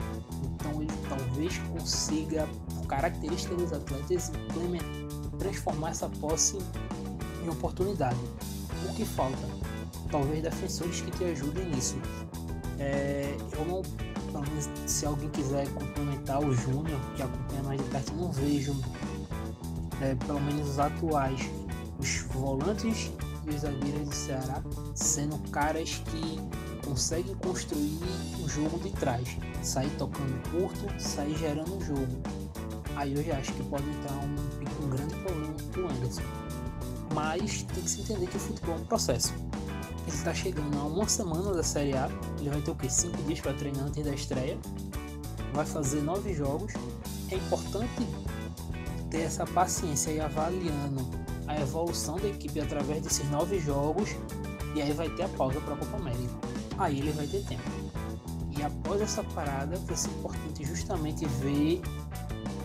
Então 0.44 0.82
ele 0.82 0.92
talvez 1.08 1.58
consiga, 1.72 2.46
por 2.74 2.86
característica 2.86 3.54
dos 3.54 3.72
atletas, 3.72 4.30
implementar 4.30 5.17
transformar 5.38 5.90
essa 5.90 6.08
posse 6.08 6.58
em 7.44 7.48
oportunidade. 7.48 8.18
O 8.88 8.94
que 8.94 9.04
falta? 9.04 9.38
Talvez 10.10 10.42
defensores 10.42 11.00
que 11.00 11.10
te 11.10 11.24
ajudem 11.24 11.66
nisso. 11.66 11.96
É, 12.78 13.36
eu 13.58 13.64
não, 13.64 13.82
se 14.86 15.04
alguém 15.04 15.28
quiser 15.30 15.68
complementar 15.74 16.42
o 16.42 16.54
Júnior, 16.54 17.00
que 17.16 17.22
acompanha 17.22 17.62
mais 17.62 17.80
de 17.80 17.88
perto, 17.88 18.14
não 18.14 18.30
vejo, 18.30 18.74
é, 20.00 20.14
pelo 20.14 20.40
menos 20.40 20.70
os 20.70 20.78
atuais, 20.78 21.50
os 21.98 22.22
volantes 22.32 23.10
e 23.46 23.50
os 23.50 23.62
zagueiros 23.62 24.08
do 24.08 24.14
Ceará 24.14 24.62
sendo 24.94 25.38
caras 25.50 26.02
que 26.06 26.38
conseguem 26.86 27.34
construir 27.36 27.98
o 28.42 28.48
jogo 28.48 28.78
de 28.78 28.90
trás, 28.90 29.36
sair 29.62 29.90
tocando 29.98 30.50
curto, 30.50 31.00
sair 31.00 31.36
gerando 31.36 31.76
o 31.76 31.80
jogo. 31.84 32.37
Aí 32.98 33.14
eu 33.14 33.22
já 33.22 33.38
acho 33.38 33.52
que 33.52 33.62
pode 33.62 33.88
entrar 33.88 34.16
um, 34.16 34.84
um 34.84 34.90
grande 34.90 35.14
problema 35.14 35.54
com 35.72 35.80
o 35.82 35.88
Anderson. 35.88 36.22
Mas 37.14 37.62
tem 37.62 37.84
que 37.84 37.88
se 37.88 38.00
entender 38.00 38.26
que 38.26 38.36
o 38.36 38.40
futebol 38.40 38.74
é 38.74 38.78
um 38.78 38.84
processo. 38.86 39.32
Ele 40.04 40.16
está 40.16 40.34
chegando 40.34 40.76
a 40.76 40.82
uma 40.82 41.08
semana 41.08 41.52
da 41.52 41.62
Série 41.62 41.96
A, 41.96 42.10
ele 42.40 42.50
vai 42.50 42.60
ter 42.60 42.72
o 42.72 42.74
que? 42.74 42.90
Cinco 42.90 43.16
dias 43.22 43.40
para 43.40 43.54
treinar 43.54 43.84
antes 43.84 44.04
da 44.04 44.12
estreia. 44.12 44.58
Vai 45.52 45.64
fazer 45.64 46.02
nove 46.02 46.34
jogos. 46.34 46.72
É 47.30 47.36
importante 47.36 48.04
ter 49.08 49.20
essa 49.20 49.46
paciência 49.46 50.10
e 50.10 50.20
avaliando 50.20 51.08
a 51.46 51.60
evolução 51.60 52.16
da 52.16 52.26
equipe 52.26 52.58
através 52.58 53.00
desses 53.00 53.30
nove 53.30 53.60
jogos. 53.60 54.10
E 54.74 54.82
aí 54.82 54.92
vai 54.92 55.08
ter 55.10 55.22
a 55.22 55.28
pausa 55.28 55.60
para 55.60 55.74
a 55.74 55.76
Copa 55.76 55.98
América. 55.98 56.34
Aí 56.76 56.98
ele 56.98 57.12
vai 57.12 57.28
ter 57.28 57.44
tempo. 57.44 57.62
E 58.58 58.60
após 58.60 59.00
essa 59.00 59.22
parada, 59.22 59.76
vai 59.76 59.96
ser 59.96 60.10
importante 60.10 60.64
justamente 60.64 61.24
ver 61.26 61.80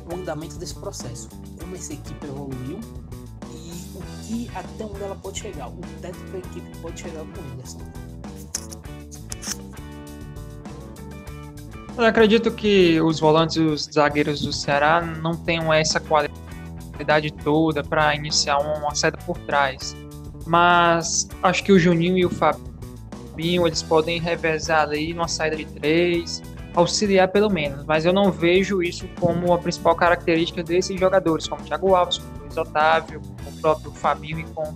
o 0.10 0.16
andamento 0.16 0.58
desse 0.58 0.76
processo, 0.76 1.30
como 1.60 1.76
essa 1.76 1.94
equipe 1.94 2.26
evoluiu 2.26 2.80
e 3.52 3.98
o 3.98 4.02
que 4.24 4.50
até 4.56 4.86
onde 4.86 5.02
ela 5.02 5.16
pode 5.16 5.40
chegar, 5.40 5.70
o 5.70 5.80
teto 6.02 6.18
que 6.18 6.36
a 6.36 6.40
equipe 6.40 6.78
pode 6.78 7.02
chegar 7.02 7.20
com 7.20 7.42
o 7.42 7.54
Anderson. 7.54 7.80
Eu 11.96 12.06
acredito 12.06 12.50
que 12.52 13.00
os 13.02 13.20
volantes 13.20 13.58
e 13.58 13.62
os 13.62 13.84
zagueiros 13.84 14.42
do 14.42 14.52
Ceará 14.52 15.00
não 15.00 15.36
tenham 15.36 15.72
essa 15.72 16.00
qualidade 16.00 17.32
toda 17.44 17.84
para 17.84 18.16
iniciar 18.16 18.58
uma 18.58 18.96
saída 18.96 19.18
por 19.20 19.38
trás. 19.40 19.96
Mas 20.46 21.30
acho 21.44 21.64
que 21.64 21.72
o 21.72 21.78
Juninho 21.78 22.18
e 22.18 22.26
o 22.26 22.32
Fabinho 22.32 23.68
eles 23.68 23.84
podem 23.84 24.20
revezar 24.20 24.82
ali 24.82 25.14
numa 25.14 25.28
saída 25.28 25.56
de 25.56 25.66
três, 25.66 26.42
auxiliar 26.76 27.28
pelo 27.28 27.50
menos, 27.50 27.86
mas 27.86 28.06
eu 28.06 28.14
não 28.14 28.32
vejo 28.32 28.82
isso 28.82 29.08
como 29.20 29.54
a 29.54 29.58
principal 29.58 29.96
característica 29.96 30.64
desses 30.64 31.00
jogadores, 31.00 31.48
como 31.48 31.64
Thiago 31.64 31.96
Alves, 31.96 32.18
como 32.18 32.36
o 32.36 32.40
Luiz 32.42 32.58
Otávio, 32.58 33.22
com 33.44 33.50
o 33.50 33.54
próprio 33.62 33.92
Fabinho 33.92 34.40
e 34.40 34.44
com, 34.44 34.74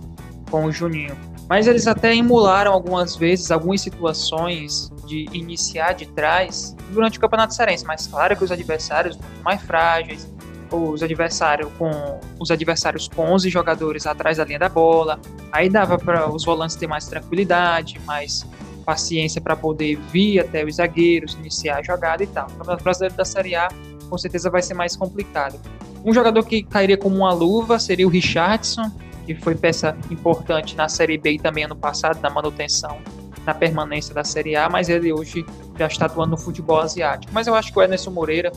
com 0.50 0.64
o 0.64 0.72
Juninho. 0.72 1.16
Mas 1.48 1.66
eles 1.66 1.86
até 1.86 2.14
emularam 2.14 2.72
algumas 2.72 3.16
vezes 3.16 3.50
algumas 3.50 3.80
situações 3.80 4.92
de 5.06 5.26
iniciar 5.32 5.94
de 5.94 6.06
trás 6.06 6.76
durante 6.90 7.16
o 7.16 7.20
Campeonato 7.20 7.54
Cearense, 7.54 7.84
mas 7.84 8.06
claro 8.06 8.36
que 8.36 8.44
os 8.44 8.52
adversários 8.52 9.16
muito 9.16 9.42
mais 9.42 9.62
frágeis, 9.62 10.30
os 10.70 11.02
adversários 11.02 11.70
com 11.78 12.20
os 12.38 12.50
adversários 12.50 13.08
com 13.08 13.22
11 13.32 13.48
jogadores 13.48 14.06
atrás 14.06 14.36
da 14.36 14.44
linha 14.44 14.58
da 14.58 14.68
bola, 14.68 15.18
aí 15.50 15.70
dava 15.70 15.98
para 15.98 16.30
os 16.30 16.44
volantes 16.44 16.76
ter 16.76 16.86
mais 16.86 17.06
tranquilidade, 17.06 17.98
mais 18.04 18.46
paciência 18.88 19.38
para 19.38 19.54
poder 19.54 19.96
vir 20.10 20.40
até 20.40 20.64
os 20.64 20.76
zagueiros, 20.76 21.34
iniciar 21.34 21.76
a 21.76 21.82
jogada 21.82 22.24
e 22.24 22.26
tal. 22.26 22.46
O 22.46 22.52
Campeonato 22.52 22.82
Brasileiro 22.82 23.14
da 23.14 23.24
Série 23.24 23.54
A 23.54 23.68
com 24.08 24.16
certeza 24.16 24.48
vai 24.48 24.62
ser 24.62 24.72
mais 24.72 24.96
complicado. 24.96 25.60
Um 26.02 26.14
jogador 26.14 26.42
que 26.42 26.62
cairia 26.62 26.96
como 26.96 27.16
uma 27.16 27.30
luva 27.30 27.78
seria 27.78 28.06
o 28.06 28.10
Richardson, 28.10 28.90
que 29.26 29.34
foi 29.34 29.54
peça 29.54 29.94
importante 30.10 30.74
na 30.74 30.88
Série 30.88 31.18
B 31.18 31.32
e 31.32 31.38
também 31.38 31.64
ano 31.64 31.76
passado 31.76 32.18
na 32.22 32.30
manutenção, 32.30 32.98
na 33.44 33.52
permanência 33.52 34.14
da 34.14 34.24
Série 34.24 34.56
A, 34.56 34.70
mas 34.70 34.88
ele 34.88 35.12
hoje 35.12 35.44
já 35.78 35.86
está 35.86 36.06
atuando 36.06 36.30
no 36.30 36.38
futebol 36.38 36.80
asiático. 36.80 37.30
Mas 37.34 37.46
eu 37.46 37.54
acho 37.54 37.70
que 37.70 37.78
o 37.78 37.82
Ernesto 37.82 38.10
Moreira, 38.10 38.50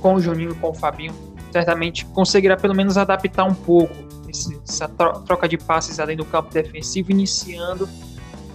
com 0.00 0.14
o 0.14 0.20
Juninho 0.20 0.52
e 0.52 0.54
com 0.54 0.70
o 0.70 0.74
Fabinho, 0.74 1.12
certamente 1.50 2.04
conseguirá 2.06 2.56
pelo 2.56 2.74
menos 2.74 2.96
adaptar 2.96 3.42
um 3.42 3.54
pouco 3.54 3.96
essa 4.30 4.86
troca 4.86 5.48
de 5.48 5.58
passes 5.58 5.98
além 5.98 6.16
do 6.16 6.24
campo 6.24 6.52
defensivo, 6.52 7.10
iniciando 7.10 7.88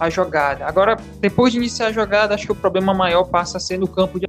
a 0.02 0.10
jogada. 0.10 0.66
Agora, 0.66 0.96
depois 1.20 1.52
de 1.52 1.58
iniciar 1.58 1.86
a 1.86 1.92
jogada, 1.92 2.34
acho 2.34 2.46
que 2.46 2.52
o 2.52 2.56
problema 2.56 2.92
maior 2.92 3.24
passa 3.24 3.58
a 3.58 3.60
ser 3.60 3.78
no 3.78 3.86
campo 3.86 4.18
de 4.18 4.26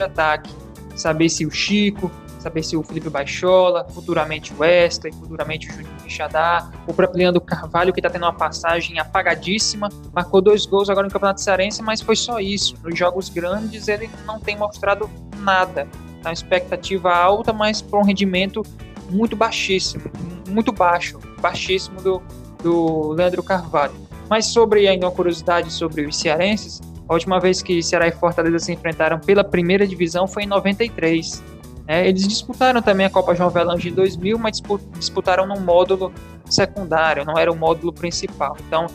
ataque. 0.00 0.52
Saber 0.96 1.28
se 1.28 1.46
o 1.46 1.50
Chico, 1.50 2.10
saber 2.40 2.64
se 2.64 2.76
o 2.76 2.82
Felipe 2.82 3.08
Baixola, 3.08 3.86
futuramente 3.90 4.52
o 4.52 4.58
Wesley, 4.58 5.12
futuramente 5.12 5.68
o 5.68 5.72
Juninho 5.72 5.94
Quixadá, 6.02 6.68
o 6.86 6.92
próprio 6.92 7.18
Leandro 7.18 7.40
Carvalho, 7.40 7.92
que 7.92 8.00
está 8.00 8.10
tendo 8.10 8.24
uma 8.24 8.32
passagem 8.32 8.98
apagadíssima, 8.98 9.88
marcou 10.12 10.40
dois 10.40 10.66
gols 10.66 10.90
agora 10.90 11.06
no 11.06 11.12
Campeonato 11.12 11.40
Cearense, 11.40 11.80
mas 11.80 12.00
foi 12.00 12.16
só 12.16 12.40
isso. 12.40 12.74
Nos 12.82 12.98
jogos 12.98 13.28
grandes 13.28 13.86
ele 13.86 14.10
não 14.26 14.40
tem 14.40 14.56
mostrado 14.56 15.08
nada. 15.38 15.86
Tá 16.22 16.30
uma 16.30 16.32
expectativa 16.32 17.14
alta, 17.14 17.52
mas 17.52 17.80
para 17.80 18.00
um 18.00 18.04
rendimento 18.04 18.62
muito 19.08 19.36
baixíssimo, 19.36 20.10
muito 20.48 20.72
baixo, 20.72 21.20
baixíssimo 21.40 22.02
do, 22.02 22.22
do 22.62 23.12
Leandro 23.12 23.44
Carvalho. 23.44 24.05
Mas 24.28 24.46
sobre 24.46 24.88
ainda 24.88 25.06
uma 25.06 25.12
curiosidade 25.12 25.72
sobre 25.72 26.06
os 26.06 26.18
cearenses, 26.18 26.80
a 27.08 27.14
última 27.14 27.38
vez 27.38 27.62
que 27.62 27.82
Ceará 27.82 28.08
e 28.08 28.12
Fortaleza 28.12 28.58
se 28.58 28.72
enfrentaram 28.72 29.18
pela 29.20 29.44
primeira 29.44 29.86
divisão 29.86 30.26
foi 30.26 30.42
em 30.42 30.46
93. 30.46 31.42
É, 31.88 32.08
eles 32.08 32.26
disputaram 32.26 32.82
também 32.82 33.06
a 33.06 33.10
Copa 33.10 33.34
João 33.34 33.48
Velange 33.48 33.88
em 33.88 33.92
2000, 33.92 34.38
mas 34.38 34.60
disputaram 34.98 35.46
num 35.46 35.60
módulo 35.60 36.12
secundário, 36.46 37.24
não 37.24 37.38
era 37.38 37.50
o 37.50 37.54
módulo 37.54 37.92
principal. 37.92 38.56
Então, 38.66 38.86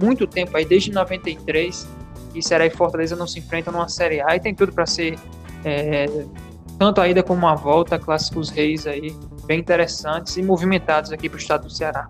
muito 0.00 0.26
tempo 0.26 0.56
aí, 0.56 0.64
desde 0.64 0.90
93, 0.90 1.86
que 2.32 2.40
Ceará 2.40 2.64
e 2.64 2.70
Fortaleza 2.70 3.14
não 3.14 3.26
se 3.26 3.38
enfrentam 3.38 3.72
numa 3.72 3.88
Série 3.88 4.22
A 4.22 4.36
e 4.36 4.40
tem 4.40 4.54
tudo 4.54 4.72
para 4.72 4.86
ser 4.86 5.18
é, 5.64 6.06
tanto 6.78 6.98
a 7.02 7.08
ida 7.08 7.22
como 7.22 7.46
a 7.46 7.54
volta, 7.54 7.98
clássicos 7.98 8.48
reis 8.48 8.86
aí, 8.86 9.14
bem 9.44 9.60
interessantes 9.60 10.38
e 10.38 10.42
movimentados 10.42 11.12
aqui 11.12 11.28
para 11.28 11.36
o 11.36 11.40
estado 11.40 11.64
do 11.64 11.70
Ceará. 11.70 12.08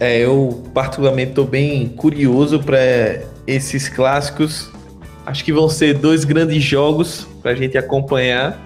É, 0.00 0.18
eu 0.18 0.62
particularmente 0.72 1.30
estou 1.30 1.44
bem 1.44 1.88
curioso 1.88 2.60
para 2.60 2.78
esses 3.46 3.88
clássicos. 3.88 4.70
Acho 5.26 5.44
que 5.44 5.52
vão 5.52 5.68
ser 5.68 5.94
dois 5.94 6.24
grandes 6.24 6.62
jogos 6.62 7.26
para 7.42 7.50
a 7.50 7.54
gente 7.54 7.76
acompanhar. 7.76 8.58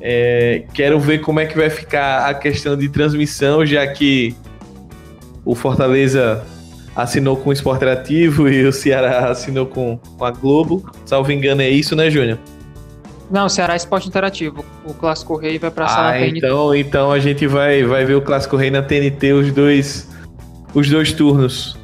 É, 0.00 0.64
quero 0.72 0.98
ver 0.98 1.20
como 1.20 1.40
é 1.40 1.46
que 1.46 1.56
vai 1.56 1.68
ficar 1.70 2.28
a 2.28 2.34
questão 2.34 2.76
de 2.76 2.88
transmissão, 2.88 3.64
já 3.66 3.86
que 3.86 4.34
o 5.44 5.54
Fortaleza 5.54 6.44
assinou 6.94 7.36
com 7.36 7.50
o 7.50 7.52
Esporte 7.52 7.84
Ativo 7.84 8.48
e 8.48 8.64
o 8.64 8.72
Ceará 8.72 9.30
assinou 9.30 9.66
com, 9.66 9.98
com 10.18 10.24
a 10.24 10.30
Globo. 10.30 10.90
Salvo 11.04 11.32
engano, 11.32 11.62
é 11.62 11.68
isso, 11.68 11.96
né, 11.96 12.10
Júnior? 12.10 12.38
Não, 13.30 13.48
Ceará 13.48 13.74
é 13.74 13.76
Esporte 13.76 14.08
Interativo. 14.08 14.64
O 14.84 14.92
Clássico 14.92 15.36
Rei 15.36 15.58
vai 15.58 15.70
pra 15.70 15.86
sala 15.86 16.10
ah, 16.10 16.26
então, 16.26 16.74
então 16.74 17.12
a 17.12 17.18
gente 17.20 17.46
vai, 17.46 17.84
vai 17.84 18.04
ver 18.04 18.14
o 18.14 18.22
Clássico 18.22 18.56
Rei 18.56 18.70
na 18.70 18.82
TNT 18.82 19.32
os 19.32 19.52
dois, 19.52 20.08
os 20.74 20.88
dois 20.88 21.12
turnos. 21.12 21.76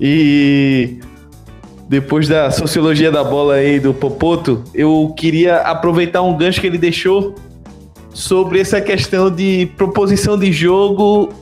E 0.00 0.98
depois 1.88 2.28
da 2.28 2.50
sociologia 2.50 3.10
da 3.10 3.22
bola 3.22 3.54
aí 3.54 3.78
do 3.78 3.92
Popoto, 3.92 4.64
eu 4.74 5.12
queria 5.16 5.58
aproveitar 5.58 6.22
um 6.22 6.36
gancho 6.36 6.60
que 6.60 6.66
ele 6.66 6.78
deixou 6.78 7.34
sobre 8.12 8.60
essa 8.60 8.80
questão 8.80 9.30
de 9.30 9.70
proposição 9.76 10.38
de 10.38 10.52
jogo 10.52 11.32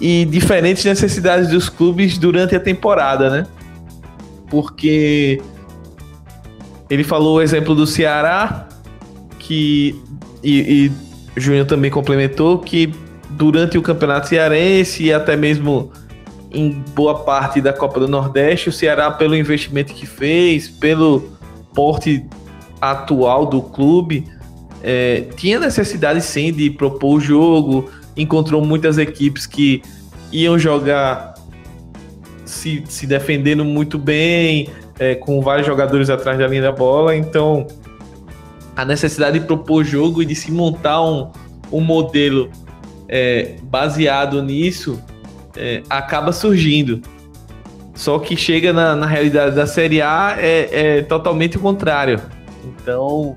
e 0.00 0.24
diferentes 0.24 0.84
necessidades 0.84 1.48
dos 1.48 1.68
clubes 1.68 2.18
durante 2.18 2.54
a 2.54 2.60
temporada, 2.60 3.28
né? 3.30 3.46
Porque 4.48 5.40
ele 6.88 7.04
falou 7.04 7.36
o 7.36 7.42
exemplo 7.42 7.74
do 7.74 7.86
Ceará, 7.86 8.68
que 9.38 10.00
e, 10.42 10.90
e 11.36 11.40
Júnior 11.40 11.66
também 11.66 11.90
complementou 11.90 12.58
que 12.58 12.92
durante 13.30 13.76
o 13.76 13.82
Campeonato 13.82 14.28
Cearense 14.28 15.04
e 15.04 15.12
até 15.12 15.36
mesmo 15.36 15.90
em 16.50 16.82
boa 16.94 17.20
parte 17.20 17.60
da 17.60 17.72
Copa 17.72 18.00
do 18.00 18.08
Nordeste, 18.08 18.68
o 18.68 18.72
Ceará, 18.72 19.10
pelo 19.10 19.36
investimento 19.36 19.92
que 19.92 20.06
fez, 20.06 20.68
pelo 20.68 21.30
porte 21.74 22.24
atual 22.80 23.46
do 23.46 23.60
clube, 23.60 24.24
é, 24.82 25.22
tinha 25.36 25.58
necessidade 25.58 26.20
sim 26.22 26.52
de 26.52 26.70
propor 26.70 27.16
o 27.16 27.20
jogo, 27.20 27.90
encontrou 28.16 28.64
muitas 28.64 28.98
equipes 28.98 29.46
que 29.46 29.82
iam 30.32 30.58
jogar 30.58 31.34
se, 32.44 32.82
se 32.88 33.06
defendendo 33.06 33.64
muito 33.64 33.98
bem, 33.98 34.68
é, 34.98 35.14
com 35.14 35.40
vários 35.40 35.66
jogadores 35.66 36.08
atrás 36.10 36.38
da 36.38 36.46
linha 36.46 36.62
da 36.62 36.72
bola, 36.72 37.14
então 37.14 37.66
a 38.74 38.84
necessidade 38.84 39.38
de 39.38 39.46
propor 39.46 39.84
jogo 39.84 40.22
e 40.22 40.26
de 40.26 40.34
se 40.34 40.50
montar 40.50 41.02
um, 41.02 41.30
um 41.70 41.80
modelo 41.80 42.50
é, 43.08 43.56
baseado 43.62 44.42
nisso 44.42 45.02
é, 45.56 45.82
acaba 45.88 46.32
surgindo. 46.32 47.02
Só 47.94 48.18
que 48.18 48.36
chega 48.36 48.72
na, 48.72 48.94
na 48.94 49.06
realidade 49.06 49.56
da 49.56 49.66
Série 49.66 50.00
A 50.00 50.36
é, 50.38 50.98
é 50.98 51.02
totalmente 51.02 51.56
o 51.56 51.60
contrário. 51.60 52.20
Então, 52.64 53.36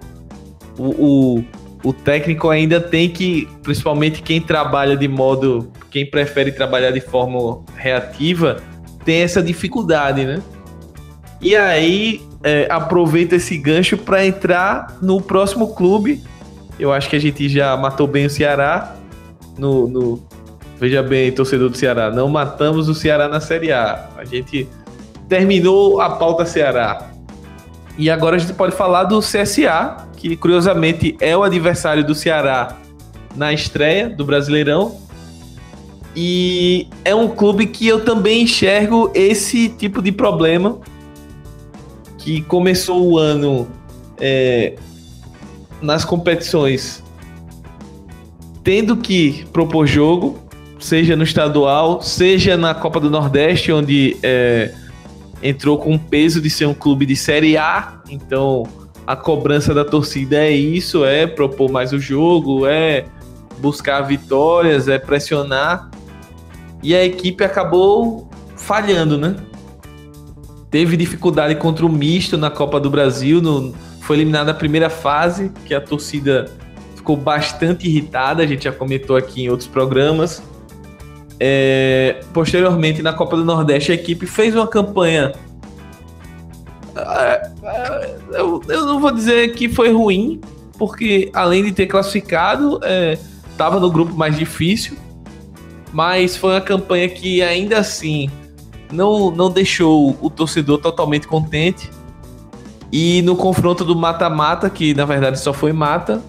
o, 0.77 0.83
o, 0.83 1.45
o, 1.83 1.93
técnico 1.93 2.49
ainda 2.49 2.79
tem 2.79 3.09
que, 3.09 3.47
principalmente 3.63 4.21
quem 4.21 4.39
trabalha 4.39 4.95
de 4.95 5.07
modo, 5.07 5.71
quem 5.89 6.05
prefere 6.05 6.51
trabalhar 6.51 6.91
de 6.91 7.01
forma 7.01 7.63
reativa, 7.75 8.61
tem 9.03 9.21
essa 9.21 9.41
dificuldade, 9.41 10.25
né? 10.25 10.41
E 11.41 11.55
aí 11.55 12.21
é, 12.43 12.67
aproveita 12.69 13.35
esse 13.37 13.57
gancho 13.57 13.97
para 13.97 14.25
entrar 14.25 14.97
no 15.01 15.19
próximo 15.19 15.73
clube. 15.73 16.21
Eu 16.79 16.93
acho 16.93 17.09
que 17.09 17.15
a 17.15 17.19
gente 17.19 17.49
já 17.49 17.75
matou 17.75 18.05
bem 18.05 18.27
o 18.27 18.29
Ceará 18.29 18.95
no, 19.57 19.87
no 19.87 20.23
Veja 20.81 21.03
bem, 21.03 21.31
torcedor 21.31 21.69
do 21.69 21.77
Ceará, 21.77 22.09
não 22.09 22.27
matamos 22.27 22.89
o 22.89 22.95
Ceará 22.95 23.27
na 23.27 23.39
Série 23.39 23.71
A. 23.71 24.09
A 24.17 24.25
gente 24.25 24.67
terminou 25.29 26.01
a 26.01 26.09
pauta 26.09 26.43
Ceará. 26.43 27.11
E 27.99 28.09
agora 28.09 28.35
a 28.35 28.39
gente 28.39 28.53
pode 28.53 28.75
falar 28.75 29.03
do 29.03 29.19
CSA, 29.19 30.07
que 30.17 30.35
curiosamente 30.35 31.15
é 31.21 31.37
o 31.37 31.43
adversário 31.43 32.03
do 32.03 32.15
Ceará 32.15 32.79
na 33.35 33.53
estreia 33.53 34.09
do 34.09 34.25
Brasileirão. 34.25 34.99
E 36.15 36.87
é 37.05 37.13
um 37.13 37.27
clube 37.27 37.67
que 37.67 37.87
eu 37.87 38.03
também 38.03 38.41
enxergo 38.41 39.11
esse 39.13 39.69
tipo 39.69 40.01
de 40.01 40.11
problema 40.11 40.79
que 42.17 42.41
começou 42.41 43.07
o 43.07 43.19
ano 43.19 43.67
é, 44.19 44.73
nas 45.79 46.03
competições 46.03 47.03
tendo 48.63 48.97
que 48.97 49.45
propor 49.51 49.87
jogo, 49.87 50.39
seja 50.81 51.15
no 51.15 51.23
estadual, 51.23 52.01
seja 52.01 52.57
na 52.57 52.73
Copa 52.73 52.99
do 52.99 53.09
Nordeste, 53.09 53.71
onde 53.71 54.17
é, 54.21 54.73
entrou 55.41 55.77
com 55.77 55.95
o 55.95 55.99
peso 55.99 56.41
de 56.41 56.49
ser 56.49 56.65
um 56.65 56.73
clube 56.73 57.05
de 57.05 57.15
Série 57.15 57.57
A. 57.57 58.01
Então, 58.09 58.67
a 59.05 59.15
cobrança 59.15 59.73
da 59.73 59.85
torcida 59.85 60.37
é 60.37 60.51
isso: 60.51 61.05
é 61.05 61.25
propor 61.27 61.71
mais 61.71 61.93
o 61.93 61.99
jogo, 61.99 62.67
é 62.67 63.05
buscar 63.59 64.01
vitórias, 64.01 64.87
é 64.87 64.97
pressionar. 64.97 65.89
E 66.83 66.95
a 66.95 67.05
equipe 67.05 67.43
acabou 67.43 68.29
falhando, 68.55 69.17
né? 69.17 69.35
Teve 70.69 70.97
dificuldade 70.97 71.55
contra 71.55 71.85
o 71.85 71.89
misto 71.89 72.37
na 72.37 72.49
Copa 72.49 72.79
do 72.79 72.89
Brasil, 72.89 73.41
no, 73.41 73.73
foi 74.01 74.15
eliminada 74.17 74.51
na 74.51 74.57
primeira 74.57 74.89
fase, 74.89 75.51
que 75.65 75.73
a 75.73 75.81
torcida 75.81 76.49
ficou 76.95 77.17
bastante 77.17 77.87
irritada, 77.87 78.41
a 78.41 78.47
gente 78.47 78.63
já 78.63 78.71
comentou 78.71 79.15
aqui 79.15 79.43
em 79.43 79.49
outros 79.49 79.67
programas. 79.67 80.41
É, 81.43 82.21
posteriormente, 82.31 83.01
na 83.01 83.13
Copa 83.13 83.35
do 83.35 83.43
Nordeste, 83.43 83.91
a 83.91 83.95
equipe 83.95 84.27
fez 84.27 84.53
uma 84.55 84.67
campanha. 84.67 85.31
É, 86.95 87.49
eu, 88.33 88.61
eu 88.67 88.85
não 88.85 88.99
vou 88.99 89.09
dizer 89.09 89.55
que 89.55 89.67
foi 89.67 89.91
ruim, 89.91 90.39
porque 90.77 91.31
além 91.33 91.63
de 91.63 91.71
ter 91.71 91.87
classificado, 91.87 92.79
estava 93.49 93.77
é, 93.77 93.79
no 93.79 93.89
grupo 93.89 94.13
mais 94.13 94.37
difícil, 94.37 94.95
mas 95.91 96.37
foi 96.37 96.53
uma 96.53 96.61
campanha 96.61 97.09
que 97.09 97.41
ainda 97.41 97.79
assim 97.79 98.29
não, 98.91 99.31
não 99.31 99.49
deixou 99.49 100.15
o 100.21 100.29
torcedor 100.29 100.77
totalmente 100.77 101.27
contente. 101.27 101.89
E 102.91 103.23
no 103.23 103.35
confronto 103.35 103.83
do 103.83 103.95
mata-mata, 103.95 104.69
que 104.69 104.93
na 104.93 105.05
verdade 105.05 105.39
só 105.39 105.53
foi 105.53 105.73
mata, 105.73 106.21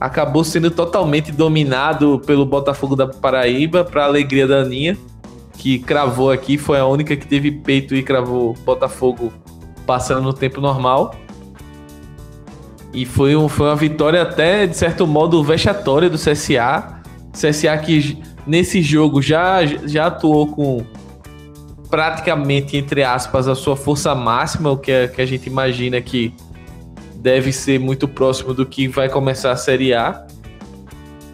acabou 0.00 0.44
sendo 0.44 0.70
totalmente 0.70 1.32
dominado 1.32 2.20
pelo 2.24 2.46
Botafogo 2.46 2.94
da 2.94 3.06
Paraíba, 3.06 3.84
para 3.84 4.04
alegria 4.04 4.46
da 4.46 4.58
Aninha, 4.58 4.96
que 5.54 5.78
cravou 5.78 6.30
aqui, 6.30 6.56
foi 6.56 6.78
a 6.78 6.86
única 6.86 7.16
que 7.16 7.26
teve 7.26 7.50
peito 7.50 7.94
e 7.94 8.02
cravou 8.02 8.54
Botafogo 8.64 9.32
passando 9.84 10.22
no 10.22 10.32
tempo 10.32 10.60
normal. 10.60 11.14
E 12.92 13.04
foi, 13.04 13.36
um, 13.36 13.48
foi 13.48 13.66
uma 13.66 13.76
vitória 13.76 14.22
até, 14.22 14.66
de 14.66 14.76
certo 14.76 15.06
modo, 15.06 15.42
vexatória 15.42 16.08
do 16.08 16.16
CSA. 16.16 17.02
CSA 17.32 17.76
que 17.78 18.18
nesse 18.46 18.80
jogo 18.82 19.20
já, 19.20 19.64
já 19.66 20.06
atuou 20.06 20.46
com 20.46 20.84
praticamente, 21.90 22.76
entre 22.76 23.02
aspas, 23.02 23.48
a 23.48 23.54
sua 23.54 23.76
força 23.76 24.14
máxima, 24.14 24.70
o 24.70 24.76
que, 24.76 24.92
é, 24.92 25.08
que 25.08 25.20
a 25.20 25.26
gente 25.26 25.46
imagina 25.46 26.00
que 26.00 26.34
deve 27.20 27.52
ser 27.52 27.78
muito 27.80 28.06
próximo 28.06 28.54
do 28.54 28.64
que 28.64 28.88
vai 28.88 29.08
começar 29.08 29.52
a 29.52 29.56
Série 29.56 29.92
A, 29.92 30.26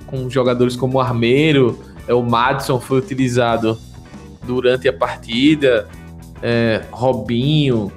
com 0.07 0.29
jogadores 0.31 0.77
como 0.77 0.99
o 0.99 1.01
Armeiro, 1.01 1.79
é, 2.09 2.15
o 2.15 2.23
Madison 2.23 2.81
foi 2.81 2.99
utilizado 2.99 3.79
durante 4.43 4.89
a 4.89 4.93
partida, 4.93 5.89
é, 6.43 6.83
Robinho, 6.91 7.93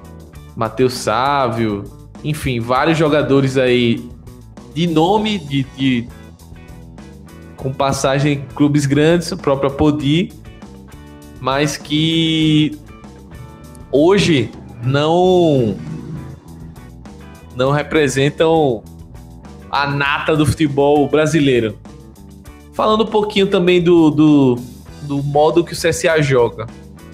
Matheus 0.56 0.94
Sávio, 0.94 1.84
enfim, 2.24 2.60
vários 2.60 2.98
jogadores 2.98 3.58
aí 3.58 4.10
de 4.74 4.88
nome, 4.88 5.38
de, 5.40 5.64
de 5.78 6.08
com 7.56 7.74
passagem 7.74 8.34
em 8.34 8.42
clubes 8.56 8.86
grandes, 8.86 9.32
o 9.32 9.38
próprio 9.38 9.70
Apodi, 9.70 10.32
mas 11.40 11.78
que 11.78 12.78
hoje 13.92 14.50
não 14.84 15.76
não 17.58 17.72
representam 17.72 18.84
a 19.72 19.88
nata 19.88 20.36
do 20.36 20.46
futebol 20.46 21.10
brasileiro. 21.10 21.78
Falando 22.72 23.04
um 23.04 23.08
pouquinho 23.08 23.48
também 23.48 23.82
do, 23.82 24.12
do, 24.12 24.56
do 25.02 25.24
modo 25.24 25.64
que 25.64 25.74
o 25.74 25.76
CSA 25.76 26.22
joga. 26.22 26.68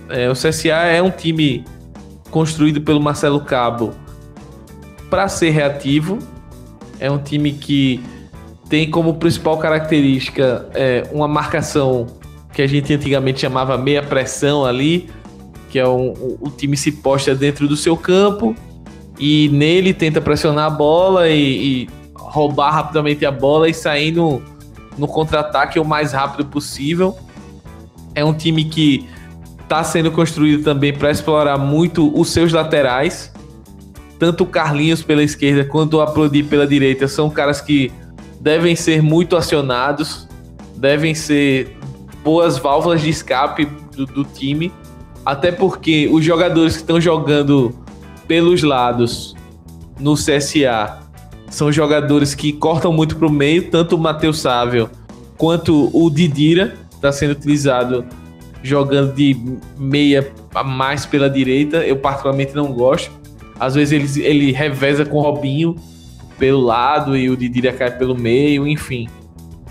É, 0.09 0.29
o 0.29 0.33
CSA 0.33 0.83
é 0.83 1.01
um 1.01 1.09
time 1.09 1.63
construído 2.29 2.81
pelo 2.81 2.99
Marcelo 2.99 3.39
Cabo 3.39 3.91
para 5.09 5.29
ser 5.29 5.51
reativo. 5.51 6.19
É 6.99 7.09
um 7.09 7.17
time 7.17 7.53
que 7.53 8.03
tem 8.67 8.89
como 8.89 9.13
principal 9.13 9.57
característica 9.57 10.69
é, 10.73 11.07
uma 11.13 11.27
marcação 11.27 12.07
que 12.51 12.61
a 12.61 12.67
gente 12.67 12.93
antigamente 12.93 13.39
chamava 13.39 13.77
meia 13.77 14.03
pressão 14.03 14.65
ali, 14.65 15.09
que 15.69 15.79
é 15.79 15.87
um, 15.87 16.37
o 16.41 16.49
time 16.49 16.75
se 16.75 16.91
posta 16.91 17.33
dentro 17.33 17.65
do 17.65 17.77
seu 17.77 17.95
campo 17.95 18.53
e 19.19 19.49
nele 19.49 19.93
tenta 19.93 20.19
pressionar 20.19 20.65
a 20.65 20.69
bola 20.69 21.29
e, 21.29 21.83
e 21.83 21.89
roubar 22.15 22.71
rapidamente 22.71 23.25
a 23.25 23.31
bola 23.31 23.69
e 23.69 23.73
sair 23.73 24.11
no, 24.11 24.41
no 24.97 25.07
contra-ataque 25.07 25.79
o 25.79 25.85
mais 25.85 26.11
rápido 26.11 26.45
possível. 26.45 27.17
é 28.15 28.23
um 28.23 28.33
time 28.33 28.65
que 28.65 29.07
está 29.61 29.83
sendo 29.83 30.11
construído 30.11 30.63
também 30.63 30.93
para 30.93 31.09
explorar 31.09 31.57
muito 31.57 32.11
os 32.19 32.29
seus 32.29 32.51
laterais. 32.51 33.31
Tanto 34.19 34.43
o 34.43 34.47
Carlinhos 34.47 35.01
pela 35.01 35.23
esquerda 35.23 35.65
quanto 35.65 35.97
o 35.97 36.01
Aplodi 36.01 36.43
pela 36.43 36.67
direita 36.67 37.07
são 37.07 37.29
caras 37.29 37.59
que 37.59 37.91
devem 38.39 38.75
ser 38.75 39.01
muito 39.01 39.35
acionados, 39.35 40.27
devem 40.75 41.15
ser 41.15 41.75
boas 42.23 42.57
válvulas 42.57 43.01
de 43.01 43.09
escape 43.09 43.65
do, 43.95 44.05
do 44.05 44.23
time, 44.23 44.71
até 45.25 45.51
porque 45.51 46.07
os 46.11 46.23
jogadores 46.23 46.73
que 46.75 46.81
estão 46.81 47.01
jogando 47.01 47.82
pelos 48.33 48.63
lados 48.63 49.35
no 49.99 50.15
CSA 50.15 51.01
são 51.51 51.71
jogadores 51.71 52.33
que 52.33 52.51
cortam 52.51 52.91
muito 52.91 53.15
para 53.15 53.27
o 53.27 53.31
meio, 53.31 53.69
tanto 53.69 53.95
o 53.95 53.99
Matheus 53.99 54.39
Sávio 54.39 54.89
quanto 55.37 55.95
o 55.95 56.09
Didira 56.09 56.73
está 56.91 57.11
sendo 57.11 57.33
utilizado 57.33 58.03
jogando 58.63 59.13
de 59.13 59.37
meia 59.77 60.33
mais 60.65 61.05
pela 61.05 61.29
direita. 61.29 61.85
Eu 61.85 61.97
particularmente 61.97 62.55
não 62.55 62.73
gosto. 62.73 63.11
Às 63.59 63.75
vezes 63.75 64.17
ele, 64.17 64.25
ele 64.25 64.51
reveza 64.51 65.05
com 65.05 65.17
o 65.17 65.21
Robinho 65.21 65.75
pelo 66.39 66.61
lado 66.61 67.15
e 67.15 67.29
o 67.29 67.37
Didira 67.37 67.71
cai 67.71 67.95
pelo 67.95 68.19
meio, 68.19 68.67
enfim. 68.67 69.07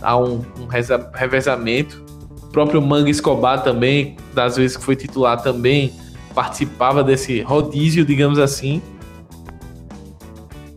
Há 0.00 0.16
um, 0.16 0.40
um 0.60 0.68
revezamento. 1.12 2.04
O 2.44 2.46
próprio 2.46 2.80
Manga 2.80 3.10
Escobar 3.10 3.64
também, 3.64 4.16
das 4.32 4.56
vezes 4.56 4.76
que 4.76 4.84
foi 4.84 4.94
titular 4.94 5.42
também, 5.42 5.92
participava 6.34 7.02
desse 7.02 7.40
rodízio, 7.42 8.04
digamos 8.04 8.38
assim. 8.38 8.80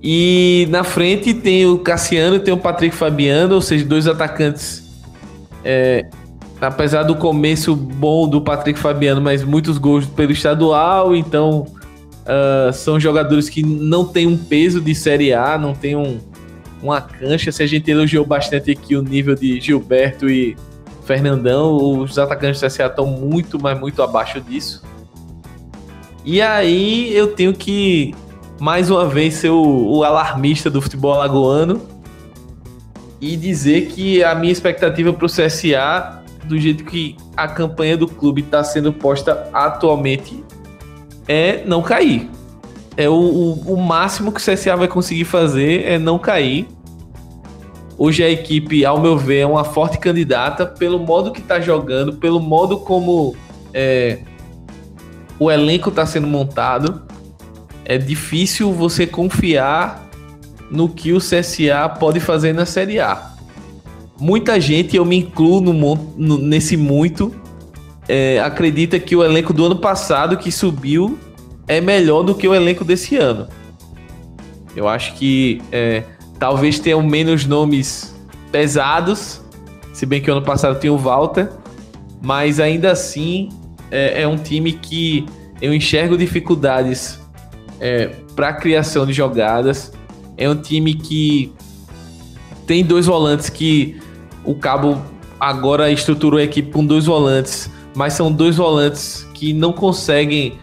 E 0.01 0.67
na 0.69 0.83
frente 0.83 1.33
tem 1.33 1.65
o 1.65 1.79
Cassiano 1.79 2.39
tem 2.39 2.53
o 2.53 2.57
Patrick 2.57 2.95
Fabiano, 2.95 3.55
ou 3.55 3.61
seja, 3.61 3.83
dois 3.83 4.07
atacantes. 4.07 4.83
É, 5.63 6.05
apesar 6.61 7.03
do 7.03 7.15
começo 7.15 7.75
bom 7.75 8.27
do 8.27 8.39
Patrick 8.39 8.79
Fabiano, 8.79 9.19
mas 9.19 9.43
muitos 9.43 9.77
gols 9.77 10.05
pelo 10.05 10.31
estadual, 10.31 11.15
então 11.15 11.65
uh, 12.25 12.71
são 12.71 12.99
jogadores 12.99 13.49
que 13.49 13.63
não 13.63 14.05
têm 14.05 14.27
um 14.27 14.37
peso 14.37 14.79
de 14.79 14.93
Série 14.93 15.33
A, 15.33 15.57
não 15.57 15.73
tem 15.73 15.95
um, 15.95 16.19
uma 16.81 17.01
cancha. 17.01 17.51
Se 17.51 17.63
a 17.63 17.67
gente 17.67 17.89
elogiou 17.89 18.25
bastante 18.25 18.71
aqui 18.71 18.95
o 18.95 19.01
nível 19.01 19.35
de 19.35 19.59
Gilberto 19.59 20.29
e 20.29 20.55
Fernandão, 21.03 21.99
os 21.99 22.17
atacantes 22.17 22.61
do 22.61 22.67
CSA 22.67 22.85
estão 22.85 23.05
muito, 23.05 23.59
mas 23.59 23.79
muito 23.79 24.01
abaixo 24.01 24.39
disso. 24.41 24.83
E 26.25 26.41
aí 26.41 27.15
eu 27.15 27.27
tenho 27.27 27.53
que 27.53 28.15
mais 28.59 28.89
uma 28.89 29.05
vez 29.05 29.35
ser 29.35 29.49
o, 29.49 29.97
o 29.97 30.03
alarmista 30.03 30.69
do 30.71 30.81
futebol 30.81 31.13
alagoano 31.13 31.81
e 33.21 33.37
dizer 33.37 33.87
que 33.87 34.23
a 34.23 34.33
minha 34.33 34.51
expectativa 34.51 35.13
para 35.13 35.25
o 35.25 35.29
CSA, 35.29 36.23
do 36.45 36.57
jeito 36.57 36.83
que 36.83 37.15
a 37.37 37.47
campanha 37.47 37.95
do 37.95 38.07
clube 38.07 38.41
está 38.41 38.63
sendo 38.63 38.91
posta 38.91 39.49
atualmente, 39.53 40.43
é 41.27 41.63
não 41.65 41.81
cair. 41.81 42.29
É 42.97 43.07
o, 43.07 43.13
o, 43.13 43.73
o, 43.73 43.77
máximo 43.77 44.31
que 44.31 44.39
o 44.39 44.43
CSA 44.43 44.75
vai 44.75 44.87
conseguir 44.87 45.25
fazer 45.25 45.85
é 45.85 45.99
não 45.99 46.17
cair. 46.17 46.67
Hoje 47.97 48.23
a 48.23 48.29
equipe, 48.29 48.83
ao 48.85 48.99
meu 48.99 49.17
ver, 49.17 49.39
é 49.39 49.45
uma 49.45 49.63
forte 49.63 49.97
candidata 49.97 50.65
pelo 50.65 50.99
modo 50.99 51.31
que 51.31 51.39
está 51.39 51.59
jogando, 51.59 52.13
pelo 52.13 52.39
modo 52.39 52.79
como 52.79 53.35
é, 53.73 54.19
o 55.39 55.51
elenco 55.51 55.89
está 55.89 56.05
sendo 56.05 56.27
montado 56.27 57.03
é 57.83 57.97
difícil 57.97 58.73
você 58.73 59.05
confiar 59.05 60.09
no 60.71 60.89
que 60.89 61.13
o 61.13 61.19
CSA 61.19 61.87
pode 61.99 62.19
fazer 62.19 62.53
na 62.53 62.65
Série 62.65 62.99
A. 62.99 63.31
Muita 64.19 64.59
gente, 64.59 64.95
eu 64.95 65.05
me 65.05 65.17
incluo 65.17 65.61
no, 65.61 65.95
no, 66.17 66.37
nesse 66.37 66.75
muito, 66.75 67.35
é, 68.07 68.39
acredita 68.39 68.99
que 68.99 69.15
o 69.15 69.23
elenco 69.23 69.53
do 69.53 69.65
ano 69.65 69.75
passado 69.75 70.37
que 70.37 70.51
subiu 70.51 71.19
é 71.67 71.79
melhor 71.81 72.23
do 72.23 72.33
que 72.33 72.47
o 72.47 72.55
elenco 72.55 72.83
desse 72.83 73.17
ano. 73.17 73.47
Eu 74.75 74.87
acho 74.87 75.13
que 75.13 75.61
é, 75.71 76.03
talvez 76.39 76.79
tenham 76.79 77.03
menos 77.03 77.45
nomes 77.45 78.15
pesados, 78.51 79.41
se 79.93 80.05
bem 80.05 80.21
que 80.21 80.29
o 80.29 80.33
ano 80.33 80.45
passado 80.45 80.79
tinha 80.79 80.91
o 80.91 80.97
Walter, 80.97 81.49
mas 82.21 82.59
ainda 82.59 82.91
assim 82.91 83.49
é, 83.91 84.23
é 84.23 84.27
um 84.27 84.37
time 84.37 84.73
que 84.73 85.25
eu 85.61 85.73
enxergo 85.73 86.17
dificuldades 86.17 87.19
é, 87.79 88.07
para 88.35 88.53
criação 88.53 89.05
de 89.05 89.13
jogadas. 89.13 89.91
É 90.37 90.49
um 90.49 90.55
time 90.55 90.93
que 90.93 91.53
tem 92.67 92.83
dois 92.83 93.05
volantes 93.05 93.49
que 93.49 93.97
o 94.43 94.55
Cabo 94.55 95.01
agora 95.39 95.91
estruturou 95.91 96.39
a 96.39 96.43
equipe 96.43 96.71
com 96.71 96.85
dois 96.85 97.05
volantes, 97.05 97.69
mas 97.95 98.13
são 98.13 98.31
dois 98.31 98.57
volantes 98.57 99.27
que 99.33 99.53
não 99.53 99.71
conseguem 99.71 100.57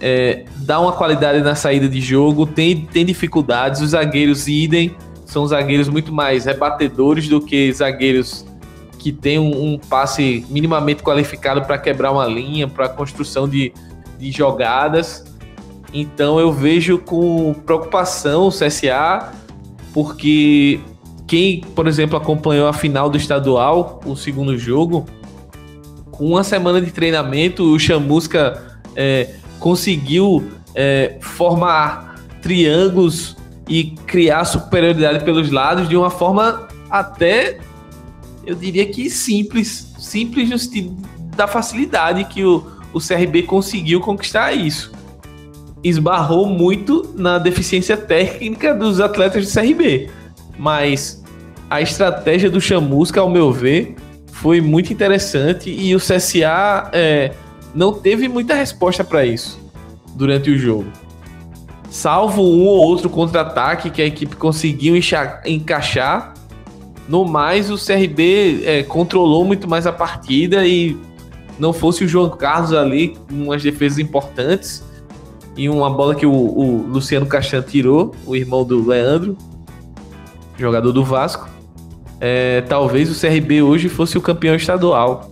é, 0.00 0.44
dar 0.58 0.80
uma 0.80 0.92
qualidade 0.92 1.40
na 1.40 1.54
saída 1.54 1.88
de 1.88 2.00
jogo, 2.00 2.46
tem, 2.46 2.82
tem 2.86 3.04
dificuldades. 3.04 3.80
Os 3.80 3.90
zagueiros 3.90 4.46
idem, 4.46 4.94
são 5.24 5.46
zagueiros 5.46 5.88
muito 5.88 6.12
mais 6.12 6.44
rebatedores 6.44 7.28
do 7.28 7.40
que 7.40 7.72
zagueiros 7.72 8.45
que 9.06 9.12
têm 9.12 9.38
um, 9.38 9.74
um 9.74 9.78
passe 9.78 10.44
minimamente 10.50 11.00
qualificado 11.00 11.62
para 11.62 11.78
quebrar 11.78 12.10
uma 12.10 12.26
linha, 12.26 12.66
para 12.66 12.88
construção 12.88 13.48
de, 13.48 13.72
de 14.18 14.32
jogadas. 14.32 15.24
Então 15.94 16.40
eu 16.40 16.52
vejo 16.52 16.98
com 16.98 17.54
preocupação 17.54 18.48
o 18.48 18.50
CSA, 18.50 19.32
porque 19.94 20.80
quem, 21.24 21.60
por 21.60 21.86
exemplo, 21.86 22.16
acompanhou 22.16 22.66
a 22.66 22.72
final 22.72 23.08
do 23.08 23.16
estadual, 23.16 24.00
o 24.04 24.16
segundo 24.16 24.58
jogo, 24.58 25.06
com 26.10 26.30
uma 26.30 26.42
semana 26.42 26.80
de 26.80 26.90
treinamento, 26.90 27.62
o 27.62 27.78
Chamusca 27.78 28.76
é, 28.96 29.36
conseguiu 29.60 30.50
é, 30.74 31.16
formar 31.20 32.16
triângulos 32.42 33.36
e 33.68 33.84
criar 34.04 34.44
superioridade 34.46 35.24
pelos 35.24 35.52
lados 35.52 35.88
de 35.88 35.96
uma 35.96 36.10
forma 36.10 36.66
até, 36.90 37.60
eu 38.46 38.54
diria 38.54 38.86
que 38.86 39.10
simples, 39.10 39.92
simples 39.98 40.48
no 40.48 40.58
sentido 40.58 40.96
da 41.36 41.46
facilidade 41.46 42.24
que 42.24 42.44
o, 42.44 42.64
o 42.92 43.00
CRB 43.00 43.42
conseguiu 43.42 44.00
conquistar 44.00 44.52
isso 44.52 44.96
esbarrou 45.88 46.46
muito 46.46 47.14
na 47.16 47.38
deficiência 47.38 47.96
técnica 47.96 48.74
dos 48.74 49.00
atletas 49.00 49.46
do 49.46 49.52
CRB. 49.52 50.10
Mas 50.58 51.22
a 51.70 51.80
estratégia 51.80 52.50
do 52.50 52.60
Chamusca, 52.60 53.20
ao 53.20 53.30
meu 53.30 53.52
ver, 53.52 53.94
foi 54.32 54.60
muito 54.60 54.92
interessante 54.92 55.70
e 55.70 55.94
o 55.94 55.98
CSA 55.98 56.90
é, 56.92 57.32
não 57.74 57.92
teve 57.92 58.28
muita 58.28 58.54
resposta 58.54 59.04
para 59.04 59.24
isso 59.24 59.60
durante 60.14 60.50
o 60.50 60.58
jogo. 60.58 60.90
Salvo 61.88 62.42
um 62.42 62.66
ou 62.66 62.78
outro 62.78 63.08
contra-ataque 63.08 63.90
que 63.90 64.02
a 64.02 64.06
equipe 64.06 64.34
conseguiu 64.36 64.94
encaixar, 65.46 66.34
no 67.08 67.24
mais 67.24 67.70
o 67.70 67.76
CRB 67.76 68.62
é, 68.64 68.82
controlou 68.82 69.44
muito 69.44 69.68
mais 69.68 69.86
a 69.86 69.92
partida 69.92 70.66
e 70.66 70.96
não 71.58 71.72
fosse 71.72 72.04
o 72.04 72.08
João 72.08 72.30
Carlos 72.30 72.72
ali, 72.72 73.16
umas 73.30 73.62
defesas 73.62 73.98
importantes, 73.98 74.84
e 75.56 75.68
uma 75.68 75.88
bola 75.88 76.14
que 76.14 76.26
o, 76.26 76.32
o 76.32 76.86
Luciano 76.86 77.26
Castan 77.26 77.62
tirou, 77.62 78.14
o 78.26 78.36
irmão 78.36 78.64
do 78.64 78.86
Leandro, 78.86 79.36
jogador 80.58 80.92
do 80.92 81.04
Vasco. 81.04 81.48
É, 82.20 82.62
talvez 82.62 83.10
o 83.10 83.18
CRB 83.18 83.62
hoje 83.62 83.88
fosse 83.88 84.18
o 84.18 84.20
campeão 84.20 84.54
estadual. 84.54 85.30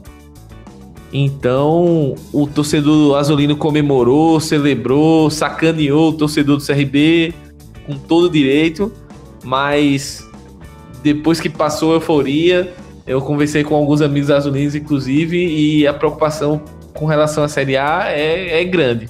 Então, 1.12 2.14
o 2.32 2.46
torcedor 2.46 3.16
azulino 3.16 3.56
comemorou, 3.56 4.40
celebrou, 4.40 5.30
sacaneou 5.30 6.10
o 6.10 6.12
torcedor 6.12 6.56
do 6.56 6.66
CRB 6.66 7.32
com 7.86 7.96
todo 7.96 8.28
direito, 8.28 8.90
mas 9.44 10.23
depois 11.04 11.38
que 11.38 11.50
passou 11.50 11.92
a 11.92 11.94
euforia, 11.96 12.72
eu 13.06 13.20
conversei 13.20 13.62
com 13.62 13.74
alguns 13.74 14.00
amigos 14.00 14.30
azulinos, 14.30 14.74
inclusive, 14.74 15.36
e 15.36 15.86
a 15.86 15.92
preocupação 15.92 16.62
com 16.94 17.04
relação 17.04 17.44
à 17.44 17.48
Série 17.48 17.76
A 17.76 18.06
é, 18.08 18.62
é 18.62 18.64
grande. 18.64 19.06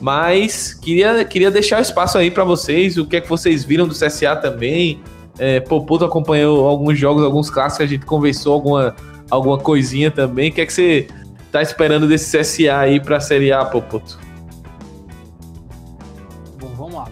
Mas 0.00 0.74
queria, 0.74 1.24
queria 1.24 1.52
deixar 1.52 1.78
o 1.78 1.82
espaço 1.82 2.18
aí 2.18 2.32
para 2.32 2.42
vocês, 2.42 2.98
o 2.98 3.06
que 3.06 3.16
é 3.16 3.20
que 3.20 3.28
vocês 3.28 3.64
viram 3.64 3.86
do 3.86 3.94
CSA 3.94 4.34
também. 4.34 5.00
É, 5.38 5.60
Popoto 5.60 6.04
acompanhou 6.04 6.66
alguns 6.66 6.98
jogos, 6.98 7.22
alguns 7.22 7.48
clássicos, 7.48 7.84
a 7.84 7.88
gente 7.88 8.04
conversou 8.04 8.54
alguma, 8.54 8.96
alguma 9.30 9.58
coisinha 9.58 10.10
também. 10.10 10.50
O 10.50 10.52
que 10.52 10.60
é 10.60 10.66
que 10.66 10.72
você 10.72 11.06
tá 11.52 11.62
esperando 11.62 12.08
desse 12.08 12.36
CSA 12.36 12.76
aí 12.76 12.98
para 12.98 13.18
a 13.18 13.20
Série 13.20 13.52
A, 13.52 13.64
Popoto? 13.64 14.18
Bom, 16.58 16.74
vamos 16.76 16.94
lá. 16.94 17.08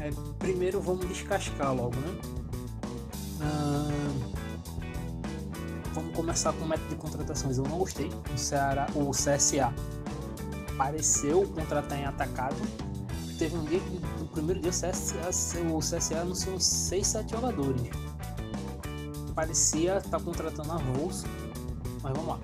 É, 0.00 0.10
primeiro 0.40 0.80
vamos 0.80 1.06
descascar 1.06 1.72
logo, 1.72 1.94
né? 1.94 2.27
Começar 6.18 6.52
com 6.52 6.64
o 6.64 6.68
método 6.68 6.88
de 6.88 6.96
contratações. 6.96 7.58
Eu 7.58 7.64
não 7.64 7.78
gostei. 7.78 8.10
O, 8.34 8.36
Ceará, 8.36 8.88
o 8.92 9.10
CSA 9.12 9.72
pareceu 10.76 11.46
contratar 11.54 11.96
em 11.96 12.06
atacado. 12.06 12.56
Teve 13.38 13.56
um 13.56 13.64
dia 13.64 13.78
que 13.78 14.00
no 14.18 14.26
primeiro 14.26 14.60
dia 14.60 14.70
o 14.70 14.74
CSA, 14.74 15.60
o 15.72 15.78
CSA 15.78 16.22
anunciou 16.22 16.56
uns 16.56 16.64
6, 16.64 17.06
7 17.06 17.30
jogadores. 17.30 17.82
Parecia 19.32 19.98
estar 19.98 20.18
tá 20.18 20.20
contratando 20.20 20.72
avulso, 20.72 21.24
mas 22.02 22.12
vamos 22.12 22.26
lá. 22.26 22.40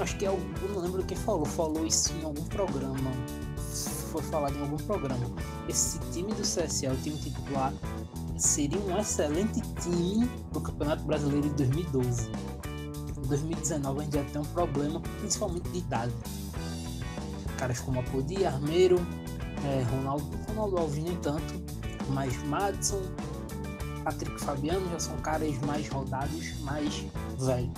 acho 0.00 0.16
que 0.16 0.26
é, 0.26 0.28
eu 0.28 0.40
não 0.74 0.80
lembro 0.80 1.04
quem 1.04 1.16
falou, 1.16 1.44
falou 1.44 1.86
isso 1.86 2.12
em 2.14 2.24
algum 2.24 2.42
programa. 2.46 3.12
Foi 4.10 4.22
falado 4.22 4.56
em 4.56 4.62
algum 4.62 4.78
programa. 4.78 5.26
Esse 5.68 6.00
time 6.10 6.34
do 6.34 6.42
CSA, 6.42 6.92
o 6.92 6.96
time 6.96 7.16
titular, 7.18 7.72
seria 8.36 8.78
um 8.80 8.98
excelente 8.98 9.60
time 9.80 10.28
pro 10.50 10.60
Campeonato 10.60 11.04
Brasileiro 11.04 11.48
de 11.50 11.54
2012. 11.64 12.30
Em 13.16 13.28
2019 13.28 14.00
a 14.00 14.02
gente 14.04 14.14
já 14.14 14.24
tem 14.24 14.40
um 14.40 14.44
problema, 14.44 15.00
principalmente 15.20 15.68
de 15.70 15.78
idade. 15.78 16.12
Caras 17.56 17.80
como 17.80 18.00
Apodi, 18.00 18.44
Armeiro, 18.44 18.98
é, 19.64 19.82
Ronaldo, 19.90 20.30
Ronaldo 20.48 20.78
Alves 20.78 21.02
nem 21.02 21.16
tanto, 21.16 21.54
mas 22.10 22.36
Madison, 22.44 23.02
Patrick 24.04 24.38
Fabiano 24.40 24.88
já 24.90 25.00
são 25.00 25.16
caras 25.16 25.58
mais 25.60 25.88
rodados, 25.88 26.60
mais 26.60 27.04
velhos. 27.38 27.74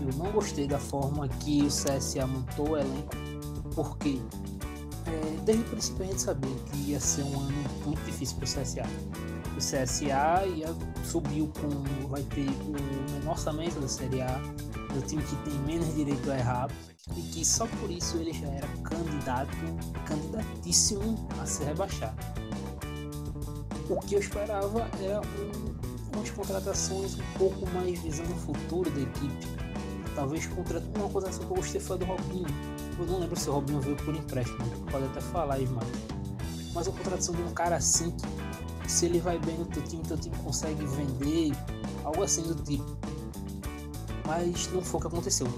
Eu 0.00 0.12
não 0.16 0.32
gostei 0.32 0.66
da 0.66 0.78
forma 0.78 1.28
que 1.28 1.62
o 1.62 1.68
CSA 1.68 2.26
montou 2.26 2.70
o 2.70 2.76
elenco, 2.76 3.14
porque 3.74 4.20
é, 5.06 5.40
desde 5.44 5.62
o 5.62 5.68
princípio 5.68 6.04
a 6.04 6.06
gente 6.06 6.20
sabia 6.20 6.54
que 6.70 6.76
ia 6.90 6.98
ser 6.98 7.22
um 7.22 7.40
ano 7.40 7.64
muito 7.84 8.04
difícil 8.04 8.36
para 8.38 8.46
o 8.46 8.48
CSA. 8.48 9.31
O 9.62 9.64
CSA 9.64 10.44
ia, 10.44 10.74
subiu 11.04 11.46
com. 11.46 12.08
vai 12.08 12.20
ter 12.24 12.48
o 12.66 13.12
menor 13.12 13.34
orçamento 13.34 13.78
da 13.78 13.86
Série 13.86 14.20
A, 14.20 14.40
o 14.96 15.00
time 15.02 15.22
que 15.22 15.36
tem 15.36 15.54
menos 15.60 15.94
direito 15.94 16.28
a 16.32 16.36
errar, 16.36 16.68
e 17.16 17.22
que 17.22 17.44
só 17.44 17.64
por 17.78 17.88
isso 17.88 18.16
ele 18.16 18.32
já 18.32 18.48
era 18.48 18.66
candidato, 18.82 19.56
candidatíssimo 20.04 21.28
a 21.40 21.46
ser 21.46 21.66
rebaixado. 21.66 22.16
O 23.88 24.00
que 24.00 24.16
eu 24.16 24.18
esperava 24.18 24.88
era 25.00 25.20
um, 25.20 26.16
umas 26.16 26.30
contratações 26.30 27.14
um 27.14 27.38
pouco 27.38 27.64
mais 27.70 28.00
visando 28.00 28.32
o 28.32 28.38
futuro 28.38 28.90
da 28.90 29.00
equipe. 29.00 29.46
Talvez 30.16 30.44
contra 30.44 30.80
uma 30.96 31.08
contratação 31.08 31.46
foi 31.46 31.96
a 31.96 31.98
do 32.00 32.04
Robinho. 32.04 32.48
Eu 32.98 33.06
não 33.06 33.20
lembro 33.20 33.38
se 33.38 33.48
o 33.48 33.52
Robinho 33.52 33.80
veio 33.80 33.96
por 33.98 34.12
empréstimo, 34.12 34.58
pode 34.90 35.04
até 35.04 35.20
falar, 35.20 35.60
Ismael. 35.60 35.86
Mas 36.74 36.88
a 36.88 36.90
contratação 36.90 37.32
de 37.32 37.42
um 37.42 37.54
cara 37.54 37.76
assim, 37.76 38.10
que 38.10 38.26
se 38.86 39.06
ele 39.06 39.20
vai 39.20 39.38
bem 39.38 39.58
no 39.58 39.66
teu 39.66 39.82
time, 39.82 40.02
teu 40.02 40.16
time 40.16 40.36
consegue 40.38 40.84
vender, 40.86 41.52
algo 42.04 42.22
assim 42.22 42.42
do 42.42 42.54
tipo. 42.54 42.96
Mas 44.26 44.70
não 44.72 44.82
foi 44.82 44.98
o 44.98 45.00
que 45.02 45.06
aconteceu 45.08 45.48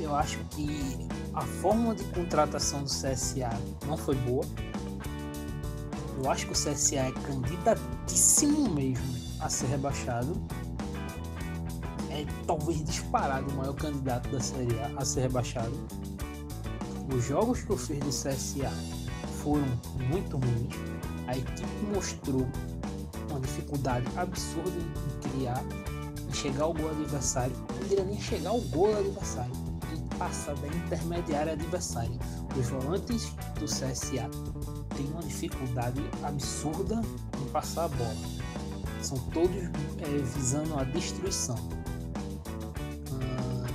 eu 0.00 0.14
acho 0.14 0.38
que 0.50 1.08
a 1.34 1.42
forma 1.42 1.94
de 1.94 2.04
contratação 2.04 2.82
do 2.82 2.88
CSA 2.88 3.50
não 3.86 3.96
foi 3.96 4.14
boa. 4.16 4.44
Eu 6.16 6.30
acho 6.30 6.46
que 6.46 6.52
o 6.52 6.54
CSA 6.54 6.96
é 6.96 7.12
candidatíssimo 7.12 8.70
mesmo 8.70 9.04
a 9.40 9.48
ser 9.48 9.66
rebaixado. 9.66 10.40
É 12.10 12.24
talvez 12.46 12.82
disparado 12.84 13.50
o 13.50 13.56
maior 13.56 13.74
candidato 13.74 14.30
da 14.30 14.40
Série 14.40 14.78
A 14.80 14.92
a 14.96 15.04
ser 15.04 15.22
rebaixado. 15.22 15.74
Os 17.14 17.24
jogos 17.24 17.62
que 17.62 17.70
eu 17.70 17.76
fiz 17.76 17.98
do 17.98 18.08
CSA 18.08 18.70
foram 19.42 19.66
muito 20.08 20.38
ruins. 20.38 20.74
A 21.26 21.36
equipe 21.36 21.86
mostrou 21.94 22.46
uma 23.30 23.40
dificuldade 23.40 24.06
absurda 24.16 24.70
em 24.70 25.30
criar, 25.30 25.62
em 26.28 26.32
chegar 26.32 26.64
ao 26.64 26.74
gol 26.74 26.90
adversário. 26.90 27.54
Não 27.80 27.88
diria 27.88 28.04
nem 28.04 28.20
chegar 28.20 28.50
ao 28.50 28.60
gol 28.60 28.96
adversário 28.96 29.66
passar 30.18 30.54
da 30.56 30.68
intermediária 30.68 31.52
adversária. 31.52 32.18
Os 32.58 32.68
volantes 32.68 33.32
do 33.58 33.66
CSA 33.66 34.28
têm 34.96 35.06
uma 35.12 35.22
dificuldade 35.22 36.02
absurda 36.22 37.00
em 37.40 37.48
passar 37.50 37.84
a 37.84 37.88
bola. 37.88 38.16
São 39.02 39.18
todos 39.32 39.56
é, 39.56 40.22
visando 40.34 40.78
a 40.78 40.84
destruição. 40.84 41.56
Ah, 43.12 43.66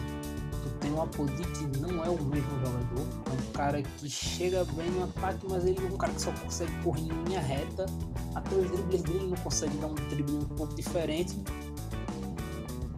tu 0.64 0.70
tem 0.80 0.92
um 0.92 1.02
Apodi 1.02 1.44
que 1.44 1.80
não 1.80 2.04
é 2.04 2.10
o 2.10 2.22
mesmo 2.24 2.60
jogador. 2.60 3.08
Cara 3.54 3.82
que 3.82 4.10
chega 4.10 4.66
bem 4.66 4.90
no 4.92 5.04
ataque, 5.04 5.46
mas 5.50 5.66
ele 5.66 5.80
é 5.80 5.90
um 5.90 5.98
cara 5.98 6.14
que 6.14 6.22
só 6.22 6.32
consegue 6.32 6.72
correr 6.84 7.02
em 7.02 7.24
linha 7.26 7.40
reta. 7.40 7.86
Até 8.34 8.56
os 8.56 8.72
dribles 8.72 9.02
dele 9.04 9.28
não 9.28 9.38
consegue 9.38 9.78
dar 9.78 9.88
um 9.88 9.96
drible 9.96 10.36
um 10.36 10.46
pouco 10.56 10.76
diferente. 10.76 11.38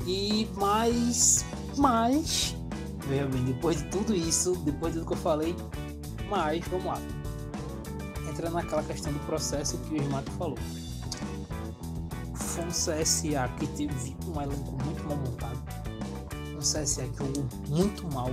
E 0.06 0.48
mais, 0.56 1.46
mais 1.78 2.56
Veja 3.08 3.26
bem, 3.26 3.44
depois 3.44 3.78
de 3.78 3.90
tudo 3.90 4.16
isso, 4.16 4.56
depois 4.64 4.94
de 4.94 5.00
tudo 5.00 5.10
que 5.10 5.14
eu 5.14 5.22
falei, 5.22 5.56
mas 6.30 6.66
vamos 6.68 6.86
lá. 6.86 6.98
Entra 8.30 8.50
naquela 8.50 8.82
questão 8.82 9.12
do 9.12 9.20
processo 9.20 9.78
que 9.80 9.96
o 9.96 10.02
Ismato 10.02 10.32
falou. 10.34 10.58
Foi 12.34 12.64
um 12.64 12.70
CSA 12.70 13.50
que 13.60 13.68
teve 13.68 14.16
um 14.26 14.42
elenco 14.42 14.72
muito 14.72 15.04
mal 15.04 15.18
montado. 15.18 15.62
Um 16.56 16.60
CSA 16.60 17.04
que 17.04 17.18
jogou 17.18 17.46
muito 17.68 18.08
mal. 18.14 18.30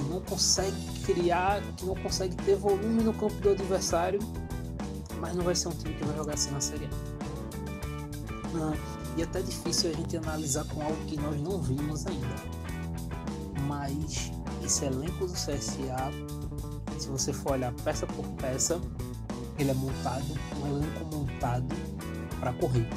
Que 0.00 0.10
não 0.10 0.20
consegue 0.20 1.00
criar, 1.04 1.60
que 1.76 1.84
não 1.84 1.94
consegue 1.96 2.34
ter 2.36 2.56
volume 2.56 3.02
no 3.02 3.12
campo 3.12 3.34
do 3.34 3.50
adversário. 3.50 4.20
Mas 5.20 5.34
não 5.34 5.44
vai 5.44 5.54
ser 5.54 5.68
um 5.68 5.72
time 5.72 5.94
que 5.94 6.04
vai 6.04 6.16
jogar 6.16 6.34
assim 6.34 6.50
na 6.50 6.60
Série 6.60 6.86
A. 6.86 8.76
e 9.16 9.22
é 9.22 9.24
até 9.24 9.42
difícil 9.42 9.90
a 9.90 9.94
gente 9.94 10.16
analisar 10.16 10.64
com 10.64 10.80
algo 10.80 10.96
que 11.06 11.16
nós 11.16 11.40
não 11.40 11.60
vimos 11.60 12.06
ainda 12.06 12.58
mas 13.68 14.32
esse 14.64 14.86
elenco 14.86 15.26
do 15.26 15.32
CSA, 15.32 16.10
se 16.98 17.08
você 17.08 17.32
for 17.32 17.52
olhar 17.52 17.72
peça 17.84 18.06
por 18.06 18.26
peça, 18.40 18.80
ele 19.58 19.70
é 19.70 19.74
montado, 19.74 20.24
um 20.60 20.66
elenco 20.66 21.04
montado 21.14 21.74
para 22.40 22.52
correr. 22.54 22.88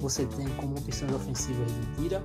Você 0.00 0.24
tem 0.26 0.48
como 0.56 0.78
opções 0.78 1.12
ofensivas 1.12 1.70
Dira, 1.98 2.22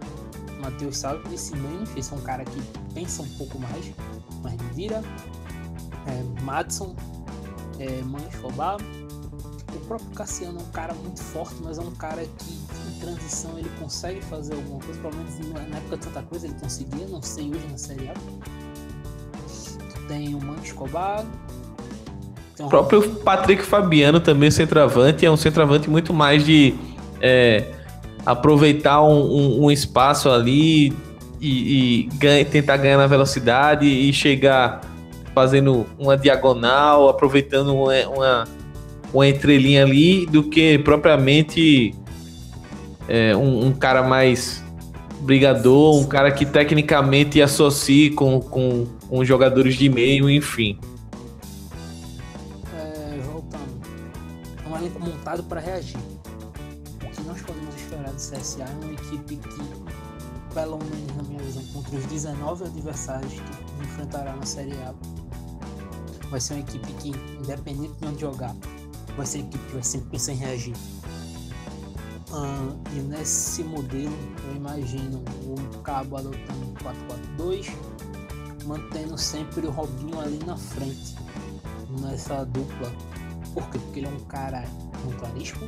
Matheus 0.59 0.97
Salvo 0.97 1.33
e 1.33 1.37
Simone, 1.37 1.87
esse 1.95 2.13
é 2.13 2.15
um 2.15 2.21
cara 2.21 2.43
que 2.43 2.61
pensa 2.93 3.21
um 3.21 3.29
pouco 3.29 3.59
mais, 3.59 3.91
mas 4.41 4.55
Dira, 4.75 5.03
é, 6.07 6.41
Madison, 6.41 6.95
é, 7.79 8.01
Manchobá, 8.03 8.77
o 9.73 9.79
próprio 9.81 10.09
Cassiano 10.11 10.59
é 10.59 10.61
um 10.61 10.71
cara 10.71 10.93
muito 10.93 11.21
forte, 11.21 11.55
mas 11.61 11.77
é 11.77 11.81
um 11.81 11.91
cara 11.91 12.25
que 12.25 12.67
transição 12.99 13.57
ele 13.57 13.69
consegue 13.79 14.21
fazer 14.21 14.53
alguma 14.55 14.79
coisa, 14.79 14.99
pelo 14.99 15.15
menos 15.15 15.39
na 15.53 15.77
época 15.77 15.97
de 15.97 16.05
Santa 16.05 16.23
Cruz 16.23 16.43
ele 16.43 16.55
conseguia, 16.59 17.07
não 17.07 17.21
sei 17.21 17.49
hoje 17.49 17.67
na 17.69 17.77
Série 17.77 18.09
A. 18.09 18.13
Tu 18.13 20.01
tem 20.07 20.35
o 20.35 20.39
Mano 20.39 20.63
Escobar. 20.63 21.25
O 22.59 22.67
próprio 22.67 23.15
Patrick 23.17 23.63
Fabiano 23.63 24.19
também 24.19 24.49
centroavante, 24.49 25.25
é 25.25 25.31
um 25.31 25.37
centroavante 25.37 25.89
muito 25.89 26.11
mais 26.11 26.43
de 26.43 26.75
é, 27.21 27.71
aproveitar 28.27 29.01
um, 29.01 29.21
um, 29.21 29.63
um, 29.63 29.71
espaço 29.71 30.29
ali 30.29 30.91
e, 31.39 32.01
e 32.01 32.03
ganha, 32.17 32.43
tentar 32.43 32.75
ganhar 32.75 32.97
na 32.97 33.07
velocidade 33.07 33.85
e 33.85 34.11
chegar 34.11 34.81
fazendo 35.33 35.85
uma 35.97 36.17
diagonal, 36.17 37.07
aproveitando 37.07 37.73
uma, 37.73 37.93
uma, 38.09 38.47
uma 39.13 39.27
entrelinha 39.29 39.85
ali, 39.85 40.25
do 40.25 40.43
que 40.43 40.77
propriamente 40.79 41.95
é, 43.07 43.33
um, 43.33 43.67
um, 43.67 43.71
cara 43.71 44.03
mais 44.03 44.61
brigador, 45.21 45.95
um 45.95 46.05
cara 46.05 46.29
que 46.29 46.45
tecnicamente 46.45 47.41
associe 47.41 48.09
com, 48.09 48.41
com, 48.41 48.87
com 49.07 49.23
jogadores 49.23 49.75
de 49.75 49.87
meio, 49.87 50.29
enfim. 50.29 50.77
É, 52.75 53.21
voltando. 53.21 53.81
É 54.65 54.69
um 54.69 54.77
elenco 54.77 54.99
montado 54.99 55.43
para 55.43 55.61
reagir. 55.61 56.16
CSA 58.39 58.63
é 58.63 58.85
uma 58.85 58.93
equipe 58.93 59.37
que, 59.37 60.53
pelo 60.53 60.77
menos 60.77 61.15
na 61.15 61.23
minha 61.23 61.41
visão, 61.43 61.63
contra 61.73 61.97
os 61.97 62.05
19 62.05 62.65
adversários 62.65 63.33
que 63.33 63.83
enfrentará 63.83 64.35
na 64.35 64.45
Série 64.45 64.73
A, 64.73 64.93
vai 66.29 66.39
ser 66.39 66.53
uma 66.53 66.61
equipe 66.61 66.93
que, 66.93 67.09
independente 67.41 67.93
de 67.99 68.07
onde 68.07 68.21
jogar, 68.21 68.55
vai 69.15 69.25
ser 69.25 69.39
uma 69.39 69.47
equipe 69.47 69.65
que 69.65 69.73
vai 69.73 69.83
sempre 69.83 70.09
pensar 70.09 70.33
em 70.33 70.37
reagir 70.37 70.73
Uh, 72.29 72.77
e 72.93 72.99
nesse 72.99 73.63
modelo 73.63 74.13
eu 74.49 74.55
imagino 74.57 75.23
o 75.45 75.79
Cabo 75.79 76.17
adotando 76.17 76.73
4-4-2, 77.37 77.71
mantendo 78.65 79.17
sempre 79.17 79.65
o 79.65 79.71
Robinho 79.71 80.19
ali 80.19 80.37
na 80.45 80.57
frente, 80.57 81.15
nessa 82.01 82.43
dupla. 82.43 82.91
Por 83.53 83.69
quê? 83.69 83.79
Porque 83.79 83.99
ele 84.01 84.07
é 84.07 84.09
um 84.09 84.19
cara 84.25 84.65
muito 85.05 85.25
arisco, 85.25 85.65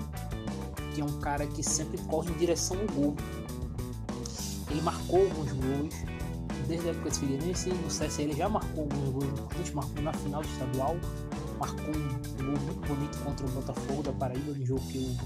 é 1.02 1.04
um 1.04 1.20
cara 1.20 1.46
que 1.48 1.64
sempre 1.64 1.98
corre 2.04 2.32
em 2.32 2.38
direção 2.38 2.78
ao 2.80 2.88
gol. 2.96 3.16
Ele 4.70 4.82
marcou 4.82 5.22
alguns 5.22 5.52
gols, 5.52 5.96
desde 6.68 6.88
a 6.88 6.92
época 6.92 7.10
de 7.10 7.20
Figueirense, 7.20 7.70
no 7.70 7.90
CS 7.90 8.20
ele 8.20 8.34
já 8.34 8.48
marcou 8.48 8.84
alguns 8.84 9.10
gols 9.10 9.26
importantes, 9.26 9.74
marcou 9.74 10.04
na 10.04 10.14
final 10.14 10.42
do 10.42 10.48
estadual, 10.48 10.96
marcou 11.60 11.96
um 11.96 12.38
gol 12.38 12.60
muito 12.60 12.88
bonito 12.88 13.18
contra 13.24 13.46
o 13.46 13.50
Botafogo 13.50 14.04
da 14.04 14.12
Paraíba, 14.14 14.54
no 14.54 14.66
jogo 14.66 14.82
que 14.88 14.98
o 15.00 15.18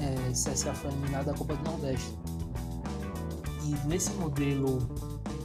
é, 0.00 0.30
CSA 0.32 0.74
foi 0.74 0.90
eliminado 0.90 1.26
da 1.26 1.34
Copa 1.34 1.54
do 1.54 1.70
Nordeste. 1.70 2.16
E 3.64 3.86
nesse 3.86 4.10
modelo 4.12 4.78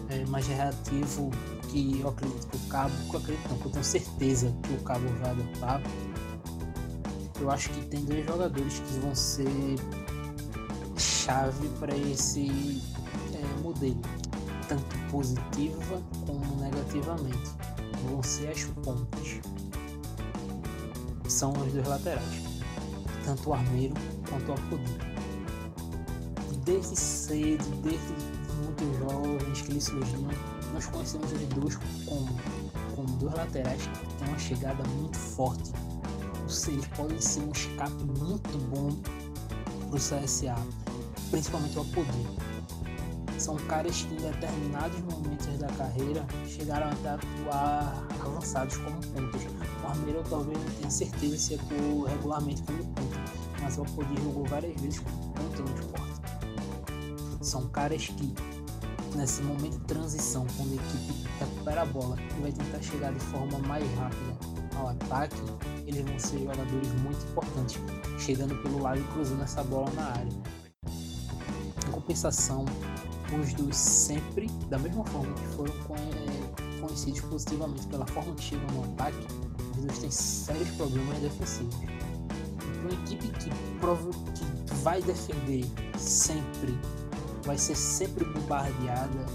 é, 0.09 0.25
mais 0.25 0.47
reativo 0.47 1.29
que 1.69 1.99
eu 1.99 2.09
acredito 2.09 2.47
que 2.47 2.57
o 2.57 2.69
Cabo, 2.69 2.93
que 3.09 3.15
eu 3.15 3.19
acredito 3.19 3.49
não, 3.49 3.57
que 3.57 3.65
eu 3.65 3.71
tenho 3.71 3.83
certeza 3.83 4.55
que 4.63 4.73
o 4.73 4.77
Cabo 4.83 5.07
vai 5.21 5.31
adotar, 5.31 5.81
eu 7.43 7.51
acho 7.51 7.69
que 7.71 7.85
tem 7.87 8.05
dois 8.05 8.25
jogadores 8.25 8.79
que 8.79 8.99
vão 9.01 9.13
ser 9.13 9.75
chave 10.97 11.67
para 11.77 11.93
esse 11.93 12.81
é, 13.33 13.37
resumo 13.37 13.73
dele, 13.73 14.01
tanto 14.69 14.97
positiva 15.11 16.01
como 16.25 16.55
negativamente, 16.61 17.51
vão 18.09 18.23
ser 18.23 18.47
as 18.47 18.63
pontes. 18.63 19.41
São 21.27 21.51
os 21.51 21.73
dois 21.73 21.85
laterais, 21.85 22.43
tanto 23.25 23.49
o 23.49 23.53
armeiro 23.53 23.93
quanto 24.29 24.49
o 24.49 24.53
apoder. 24.53 25.13
Desde 26.63 26.95
cedo, 26.95 27.65
desde 27.81 28.13
muito 28.63 28.99
jovens 28.99 29.61
que 29.63 29.71
eles 29.71 29.83
surgiram, 29.83 30.29
nós 30.73 30.85
conhecemos 30.85 31.29
os 31.33 31.45
dois 31.47 31.75
como, 32.05 32.29
como 32.95 33.07
dois 33.17 33.33
laterais 33.33 33.81
que 33.81 34.15
têm 34.15 34.29
uma 34.29 34.39
chegada 34.39 34.81
muito 34.95 35.17
forte. 35.17 35.82
Eles 36.53 36.85
podem 36.95 37.19
ser 37.19 37.41
um 37.41 37.51
escape 37.51 38.03
muito 38.19 38.57
bom 38.69 38.91
para 39.89 39.97
o 39.97 39.99
CSA, 39.99 40.55
principalmente 41.31 41.77
o 41.79 41.81
Apodi. 41.81 42.27
São 43.39 43.57
caras 43.57 44.03
que 44.03 44.13
em 44.13 44.17
determinados 44.17 44.99
momentos 45.01 45.57
da 45.57 45.67
carreira 45.69 46.23
chegaram 46.47 46.91
até 46.91 47.09
a 47.09 47.15
atuar 47.15 48.07
avançados 48.21 48.77
como 48.77 49.01
pontas. 49.07 49.41
O 49.83 49.87
Armeiro 49.87 50.23
talvez 50.29 50.57
não 50.57 50.71
tenha 50.75 50.91
certeza 50.91 51.37
se 51.37 51.55
atuou 51.55 52.03
regularmente 52.03 52.61
como 52.61 52.85
ponta, 52.93 53.19
mas 53.59 53.77
o 53.79 53.81
Apodi 53.81 54.15
jogou 54.21 54.45
várias 54.45 54.79
vezes 54.79 54.99
como 54.99 55.33
ponta 55.33 55.63
no 55.63 55.79
esporte. 55.79 56.21
São 57.41 57.67
caras 57.69 58.07
que 58.07 58.33
nesse 59.15 59.41
momento 59.41 59.79
de 59.79 59.85
transição, 59.85 60.45
quando 60.55 60.71
a 60.71 60.75
equipe 60.75 61.27
recupera 61.39 61.81
a 61.81 61.85
bola 61.85 62.15
e 62.37 62.41
vai 62.41 62.51
tentar 62.51 62.79
chegar 62.79 63.11
de 63.11 63.19
forma 63.19 63.57
mais 63.59 63.83
rápida 63.95 64.37
ao 64.77 64.89
ataque, 64.89 65.41
eles 65.85 66.05
vão 66.05 66.19
ser 66.19 66.39
jogadores 66.39 66.87
muito 67.01 67.25
importantes, 67.31 67.79
chegando 68.19 68.55
pelo 68.61 68.81
lado 68.81 68.99
e 68.99 69.03
cruzando 69.13 69.43
essa 69.43 69.63
bola 69.63 69.91
na 69.91 70.03
área. 70.03 70.29
Em 71.87 71.91
compensação, 71.91 72.65
os 73.39 73.53
dois 73.53 73.75
sempre, 73.75 74.47
da 74.69 74.77
mesma 74.77 75.03
forma 75.05 75.33
que 75.33 75.47
foram 75.55 75.73
é, 75.95 76.79
conhecidos 76.79 77.21
positivamente 77.21 77.87
pela 77.87 78.05
forma 78.07 78.33
que 78.35 78.43
chegam 78.43 78.67
no 78.75 78.83
ataque, 78.93 79.27
os 79.71 79.85
dois 79.85 79.99
têm 79.99 80.11
sérios 80.11 80.69
problemas 80.71 81.17
defensivos. 81.19 81.75
Uma 82.81 82.91
equipe 82.91 83.27
que, 83.39 83.49
prova, 83.79 84.09
que 84.35 84.73
vai 84.83 85.01
defender 85.01 85.65
sempre 85.97 86.77
vai 87.43 87.57
ser 87.57 87.75
sempre 87.75 88.23
bombardeada, 88.25 89.25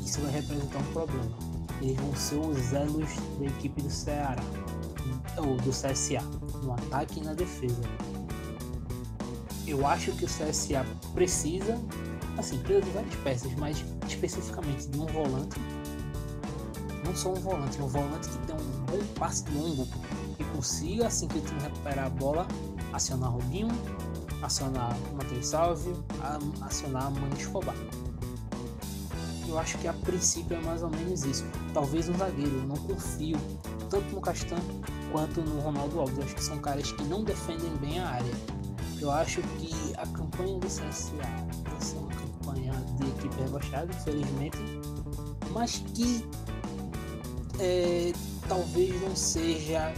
isso 0.00 0.20
vai 0.20 0.32
representar 0.32 0.78
um 0.78 0.92
problema. 0.92 1.52
Eles 1.80 1.96
vão 1.96 2.14
ser 2.14 2.36
os 2.36 2.72
elos 2.72 3.08
da 3.38 3.46
equipe 3.46 3.82
do 3.82 3.90
Ceará, 3.90 4.42
ou 5.36 5.56
do 5.56 5.70
CSA, 5.70 6.22
no 6.62 6.72
ataque 6.72 7.20
e 7.20 7.22
na 7.22 7.34
defesa. 7.34 7.82
Eu 9.66 9.86
acho 9.86 10.12
que 10.12 10.24
o 10.24 10.28
CSA 10.28 10.84
precisa, 11.14 11.78
assim, 12.36 12.58
precisa 12.58 12.82
de 12.82 12.90
várias 12.90 13.14
peças, 13.16 13.54
mas 13.54 13.84
especificamente 14.06 14.88
de 14.88 14.98
um 14.98 15.06
volante. 15.06 15.60
Não 17.04 17.14
só 17.16 17.30
um 17.30 17.34
volante, 17.34 17.80
um 17.80 17.86
volante 17.86 18.28
que 18.28 18.38
tem 18.46 18.56
um 18.56 18.84
bom 18.84 19.04
passe 19.18 19.44
longo 19.50 19.86
e 20.38 20.44
consiga, 20.44 21.06
assim 21.06 21.28
que 21.28 21.38
o 21.38 21.40
time 21.40 21.60
recuperar 21.60 22.06
a 22.06 22.10
bola, 22.10 22.46
acionar 22.92 23.30
Robinho, 23.30 23.68
acionar 24.42 24.96
Matheus 25.14 25.46
Salve, 25.46 25.92
acionar 26.60 27.10
Mano 27.10 27.36
Escobar. 27.36 27.74
Eu 29.48 29.58
acho 29.58 29.76
que 29.78 29.88
a 29.88 29.92
princípio 29.92 30.56
é 30.56 30.60
mais 30.60 30.82
ou 30.82 30.90
menos 30.90 31.24
isso. 31.24 31.44
Talvez 31.74 32.08
um 32.08 32.16
zagueiro, 32.16 32.56
eu 32.56 32.66
não 32.66 32.76
confio 32.76 33.36
tanto 33.90 34.14
no 34.14 34.20
Castan 34.20 34.56
quanto 35.12 35.42
no 35.42 35.60
Ronaldo 35.60 36.00
Alves. 36.00 36.16
Eu 36.16 36.24
acho 36.24 36.34
que 36.34 36.42
são 36.42 36.58
caras 36.58 36.90
que 36.90 37.04
não 37.04 37.22
defendem 37.22 37.70
bem 37.76 38.00
a 38.00 38.08
área. 38.08 38.32
Eu 39.00 39.10
acho 39.10 39.42
que 39.42 39.70
a 39.96 40.06
campanha 40.06 40.58
do 40.58 40.66
CSA 40.66 41.12
vai 41.68 41.80
ser 41.80 41.96
uma 41.98 42.08
campanha 42.08 42.72
de 42.98 43.08
equipe 43.08 43.42
rebaixada, 43.42 43.92
infelizmente, 43.92 44.58
mas 45.50 45.82
que 45.94 46.24
é, 47.60 48.12
talvez 48.48 49.00
não 49.02 49.14
seja 49.14 49.92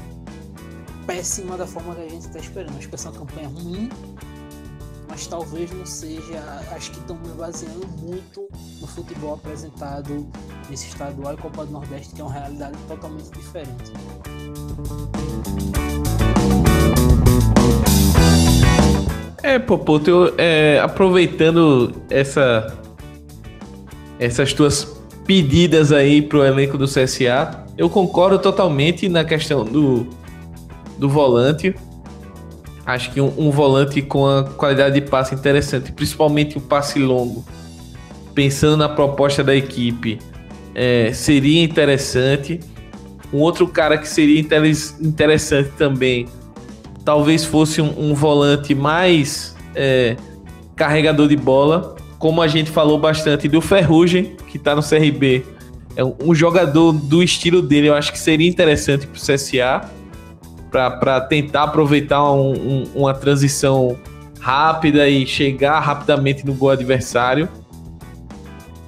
péssima 1.07 1.57
da 1.57 1.67
forma 1.67 1.95
que 1.95 2.01
a 2.03 2.09
gente 2.09 2.27
está 2.27 2.39
esperando. 2.39 2.77
Acho 2.79 2.89
que 2.89 2.95
é 2.95 2.99
uma 3.09 3.13
campanha 3.13 3.49
ruim, 3.49 3.91
mas 5.15 5.29
talvez 5.29 5.71
não 5.71 5.87
seja. 5.87 6.43
Acho 6.73 6.91
que 6.91 6.99
estão 6.99 7.17
me 7.17 7.29
baseando 7.39 7.87
muito 8.03 8.49
no 8.81 8.87
futebol 8.89 9.35
apresentado 9.35 10.27
nesse 10.69 10.89
estadual 10.89 11.35
e 11.35 11.37
Copa 11.37 11.65
do 11.65 11.71
Nordeste, 11.71 12.17
que 12.17 12.21
é 12.21 12.25
uma 12.25 12.33
realidade 12.33 12.77
totalmente 12.89 13.31
diferente. 13.31 13.93
É, 19.41 19.57
Popoto, 19.61 20.11
eu, 20.11 20.35
é, 20.37 20.81
aproveitando 20.81 21.95
essa, 22.11 22.77
essas 24.19 24.53
tuas 24.53 25.01
pedidas 25.25 25.93
aí 25.93 26.23
pro 26.23 26.45
elenco 26.45 26.77
do 26.77 26.87
CSA, 26.87 27.65
eu 27.79 27.89
concordo 27.89 28.41
totalmente 28.41 29.09
na 29.09 29.25
questão 29.25 29.65
do, 29.65 30.09
do 30.99 31.09
volante. 31.09 31.73
Acho 32.87 33.11
que 33.13 33.21
um, 33.21 33.33
um, 33.39 33.51
volante 33.51 34.03
com 34.03 34.27
a 34.27 34.45
qualidade 34.45 35.01
de 35.01 35.07
passe 35.07 35.35
interessante, 35.35 35.91
principalmente 35.91 36.59
o 36.59 36.61
passe 36.61 36.99
longo, 36.99 37.45
pensando 38.35 38.77
na 38.77 38.89
proposta 38.89 39.43
da 39.43 39.55
equipe, 39.57 40.19
é, 40.75 41.11
seria 41.13 41.63
interessante. 41.63 42.61
Um 43.33 43.39
outro 43.39 43.67
cara 43.67 43.97
que 43.97 44.07
seria 44.07 44.39
interessante 44.39 45.71
também, 45.79 46.29
talvez 47.05 47.45
fosse 47.45 47.81
um, 47.81 48.11
um 48.11 48.15
volante 48.15 48.75
mais 48.75 49.57
é, 49.75 50.17
carregador 50.77 51.27
de 51.27 51.37
bola, 51.37 51.97
como 52.19 52.43
a 52.43 52.47
gente 52.47 52.71
falou 52.71 52.99
bastante 52.99 53.49
do 53.49 53.61
Ferrugem, 53.61 54.37
que 54.49 54.59
está 54.59 54.75
no 54.75 54.83
CRB. 54.83 55.45
É 55.97 56.05
um, 56.05 56.15
um 56.23 56.35
jogador 56.35 56.93
do 56.93 57.23
estilo 57.23 57.63
dele, 57.63 57.89
eu 57.89 57.95
acho 57.95 58.13
que 58.13 58.19
seria 58.19 58.49
interessante 58.49 59.07
para 59.07 59.17
o 59.17 59.21
CSA 59.21 59.91
para 60.91 61.21
tentar 61.21 61.65
aproveitar 61.65 62.23
um, 62.33 62.53
um, 62.53 62.85
uma 62.95 63.15
transição 63.15 63.97
rápida 64.41 65.09
e 65.09 65.27
chegar 65.27 65.81
rapidamente 65.81 66.45
no 66.45 66.53
gol 66.53 66.71
adversário. 66.71 67.49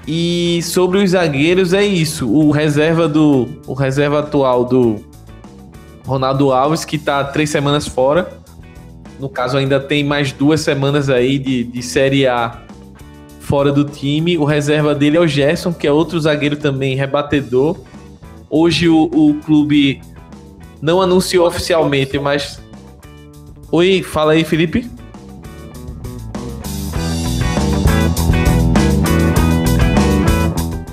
E 0.06 0.60
sobre 0.62 0.98
os 0.98 1.10
zagueiros 1.10 1.72
é 1.72 1.84
isso. 1.84 2.30
O 2.30 2.50
reserva 2.50 3.08
do 3.08 3.48
o 3.66 3.74
reserva 3.74 4.20
atual 4.20 4.64
do 4.64 4.96
Ronaldo 6.06 6.52
Alves 6.52 6.84
que 6.84 6.96
está 6.96 7.24
três 7.24 7.50
semanas 7.50 7.88
fora. 7.88 8.28
No 9.18 9.28
caso 9.28 9.56
ainda 9.56 9.80
tem 9.80 10.04
mais 10.04 10.30
duas 10.30 10.60
semanas 10.60 11.08
aí 11.08 11.38
de, 11.38 11.64
de 11.64 11.82
Série 11.82 12.26
A 12.26 12.60
fora 13.40 13.72
do 13.72 13.84
time. 13.84 14.36
O 14.36 14.44
reserva 14.44 14.94
dele 14.94 15.16
é 15.16 15.20
o 15.20 15.26
Gerson, 15.26 15.72
que 15.72 15.86
é 15.86 15.92
outro 15.92 16.20
zagueiro 16.20 16.56
também 16.56 16.94
rebatedor. 16.94 17.76
Hoje 18.48 18.88
o, 18.88 19.04
o 19.12 19.34
clube 19.44 20.00
não 20.86 21.02
anunciou 21.02 21.44
oficialmente, 21.48 22.16
mas. 22.16 22.62
Oi, 23.72 24.04
fala 24.04 24.34
aí, 24.34 24.44
Felipe. 24.44 24.88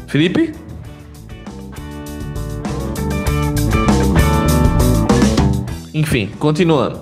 Felipe? 0.08 0.52
Enfim, 5.94 6.32
continuando. 6.40 7.02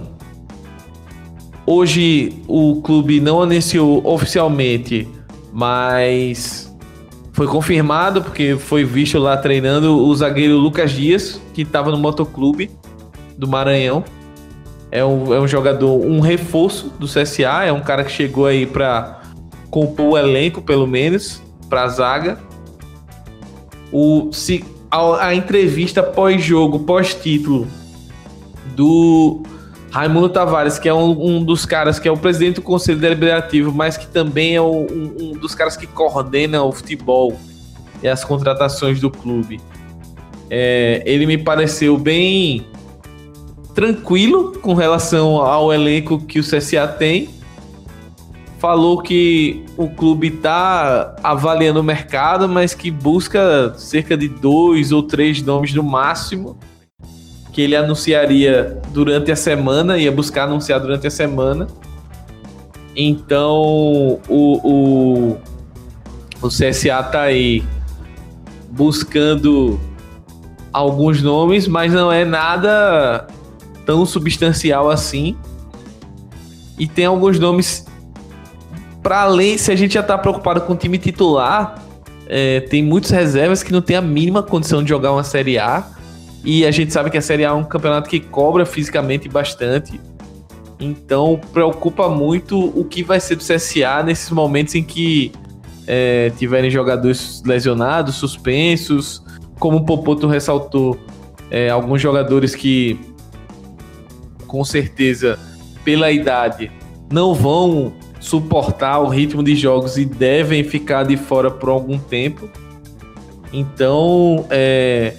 Hoje 1.65 2.43
o 2.45 2.81
clube 2.81 3.21
não 3.21 3.41
anunciou 3.41 4.05
oficialmente, 4.05 5.07
mas 5.53 6.75
foi 7.31 7.47
confirmado, 7.47 8.21
porque 8.21 8.57
foi 8.57 8.83
visto 8.83 9.17
lá 9.17 9.37
treinando 9.37 9.97
o 9.97 10.13
zagueiro 10.13 10.57
Lucas 10.57 10.91
Dias, 10.91 11.41
que 11.53 11.61
estava 11.61 11.89
no 11.89 11.97
motoclube 11.97 12.80
do 13.41 13.47
Maranhão. 13.47 14.05
É 14.91 15.03
um, 15.03 15.33
é 15.33 15.39
um 15.39 15.47
jogador, 15.47 15.99
um 16.05 16.19
reforço 16.19 16.93
do 16.99 17.07
CSA, 17.07 17.65
é 17.65 17.73
um 17.73 17.81
cara 17.81 18.03
que 18.03 18.11
chegou 18.11 18.45
aí 18.45 18.67
para 18.67 19.21
compor 19.71 20.11
o 20.11 20.17
elenco, 20.17 20.61
pelo 20.61 20.85
menos, 20.85 21.41
para 21.67 21.83
a 21.83 21.87
zaga. 21.87 22.37
O, 23.91 24.31
se, 24.31 24.63
a, 24.91 25.27
a 25.27 25.35
entrevista 25.35 26.03
pós-jogo, 26.03 26.81
pós-título 26.81 27.67
do 28.75 29.41
Raimundo 29.89 30.29
Tavares, 30.29 30.77
que 30.77 30.87
é 30.87 30.93
um, 30.93 31.37
um, 31.37 31.43
dos 31.43 31.65
caras 31.65 31.97
que 31.97 32.07
é 32.07 32.11
o 32.11 32.17
presidente 32.17 32.55
do 32.55 32.61
Conselho 32.61 32.99
Deliberativo, 32.99 33.73
mas 33.73 33.97
que 33.97 34.05
também 34.05 34.55
é 34.55 34.61
um, 34.61 34.85
um, 35.19 35.31
dos 35.31 35.55
caras 35.55 35.75
que 35.75 35.87
coordena 35.87 36.61
o 36.63 36.71
futebol 36.71 37.35
e 38.03 38.07
as 38.07 38.23
contratações 38.23 38.99
do 38.99 39.09
clube. 39.09 39.59
É, 40.49 41.01
ele 41.05 41.25
me 41.25 41.37
pareceu 41.37 41.97
bem 41.97 42.67
tranquilo 43.73 44.53
com 44.59 44.73
relação 44.73 45.37
ao 45.37 45.73
elenco 45.73 46.19
que 46.19 46.39
o 46.39 46.43
CSA 46.43 46.87
tem. 46.87 47.29
Falou 48.59 49.01
que 49.01 49.65
o 49.75 49.89
clube 49.89 50.27
está 50.27 51.15
avaliando 51.23 51.79
o 51.79 51.83
mercado, 51.83 52.47
mas 52.47 52.75
que 52.75 52.91
busca 52.91 53.73
cerca 53.75 54.15
de 54.15 54.27
dois 54.27 54.91
ou 54.91 55.01
três 55.01 55.41
nomes 55.41 55.73
no 55.73 55.81
máximo 55.81 56.57
que 57.51 57.61
ele 57.61 57.75
anunciaria 57.75 58.79
durante 58.91 59.31
a 59.31 59.35
semana, 59.35 59.97
ia 59.97 60.11
buscar 60.11 60.43
anunciar 60.43 60.79
durante 60.79 61.07
a 61.07 61.11
semana. 61.11 61.67
Então, 62.95 64.19
o, 64.29 64.61
o 64.63 65.37
o 66.41 66.47
CSA 66.47 67.03
tá 67.03 67.21
aí 67.21 67.63
buscando 68.71 69.79
alguns 70.73 71.21
nomes, 71.21 71.67
mas 71.67 71.93
não 71.93 72.11
é 72.11 72.25
nada 72.25 73.27
tão 73.85 74.05
substancial 74.05 74.89
assim. 74.89 75.35
E 76.77 76.87
tem 76.87 77.05
alguns 77.05 77.37
nomes 77.37 77.85
para 79.01 79.21
além, 79.21 79.57
se 79.57 79.71
a 79.71 79.75
gente 79.75 79.95
já 79.95 80.03
tá 80.03 80.17
preocupado 80.17 80.61
com 80.61 80.73
o 80.73 80.75
time 80.75 80.97
titular, 80.97 81.83
é, 82.27 82.61
tem 82.61 82.83
muitos 82.83 83.09
reservas 83.09 83.63
que 83.63 83.71
não 83.71 83.81
tem 83.81 83.95
a 83.95 84.01
mínima 84.01 84.43
condição 84.43 84.83
de 84.83 84.89
jogar 84.89 85.11
uma 85.11 85.23
Série 85.23 85.57
A. 85.57 85.85
E 86.43 86.65
a 86.65 86.71
gente 86.71 86.93
sabe 86.93 87.09
que 87.09 87.17
a 87.17 87.21
Série 87.21 87.43
A 87.45 87.49
é 87.49 87.51
um 87.51 87.63
campeonato 87.63 88.09
que 88.09 88.19
cobra 88.19 88.65
fisicamente 88.65 89.27
bastante. 89.27 89.99
Então 90.79 91.39
preocupa 91.51 92.09
muito 92.09 92.57
o 92.79 92.85
que 92.85 93.03
vai 93.03 93.19
ser 93.19 93.35
do 93.35 93.43
CSA 93.43 94.01
nesses 94.03 94.29
momentos 94.31 94.73
em 94.75 94.83
que 94.83 95.31
é, 95.85 96.31
tiverem 96.37 96.69
jogadores 96.69 97.41
lesionados, 97.45 98.15
suspensos. 98.15 99.23
Como 99.59 99.77
o 99.77 99.85
Popoto 99.85 100.27
ressaltou, 100.27 100.97
é, 101.51 101.69
alguns 101.69 102.01
jogadores 102.01 102.55
que 102.55 102.99
com 104.51 104.65
certeza, 104.65 105.39
pela 105.81 106.11
idade, 106.11 106.69
não 107.09 107.33
vão 107.33 107.93
suportar 108.19 108.99
o 108.99 109.07
ritmo 109.07 109.41
de 109.41 109.55
jogos 109.55 109.97
e 109.97 110.03
devem 110.03 110.61
ficar 110.61 111.03
de 111.03 111.15
fora 111.15 111.49
por 111.49 111.69
algum 111.69 111.97
tempo. 111.97 112.49
Então, 113.53 114.45
é, 114.49 115.13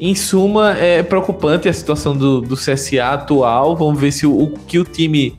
em 0.00 0.16
suma, 0.16 0.76
é 0.76 1.00
preocupante 1.00 1.68
a 1.68 1.72
situação 1.72 2.16
do, 2.16 2.40
do 2.40 2.56
CSA 2.56 3.12
atual. 3.12 3.76
Vamos 3.76 4.00
ver 4.00 4.10
se 4.10 4.26
o, 4.26 4.36
o 4.36 4.50
que 4.50 4.80
o 4.80 4.84
time 4.84 5.38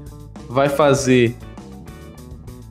vai 0.50 0.70
fazer 0.70 1.36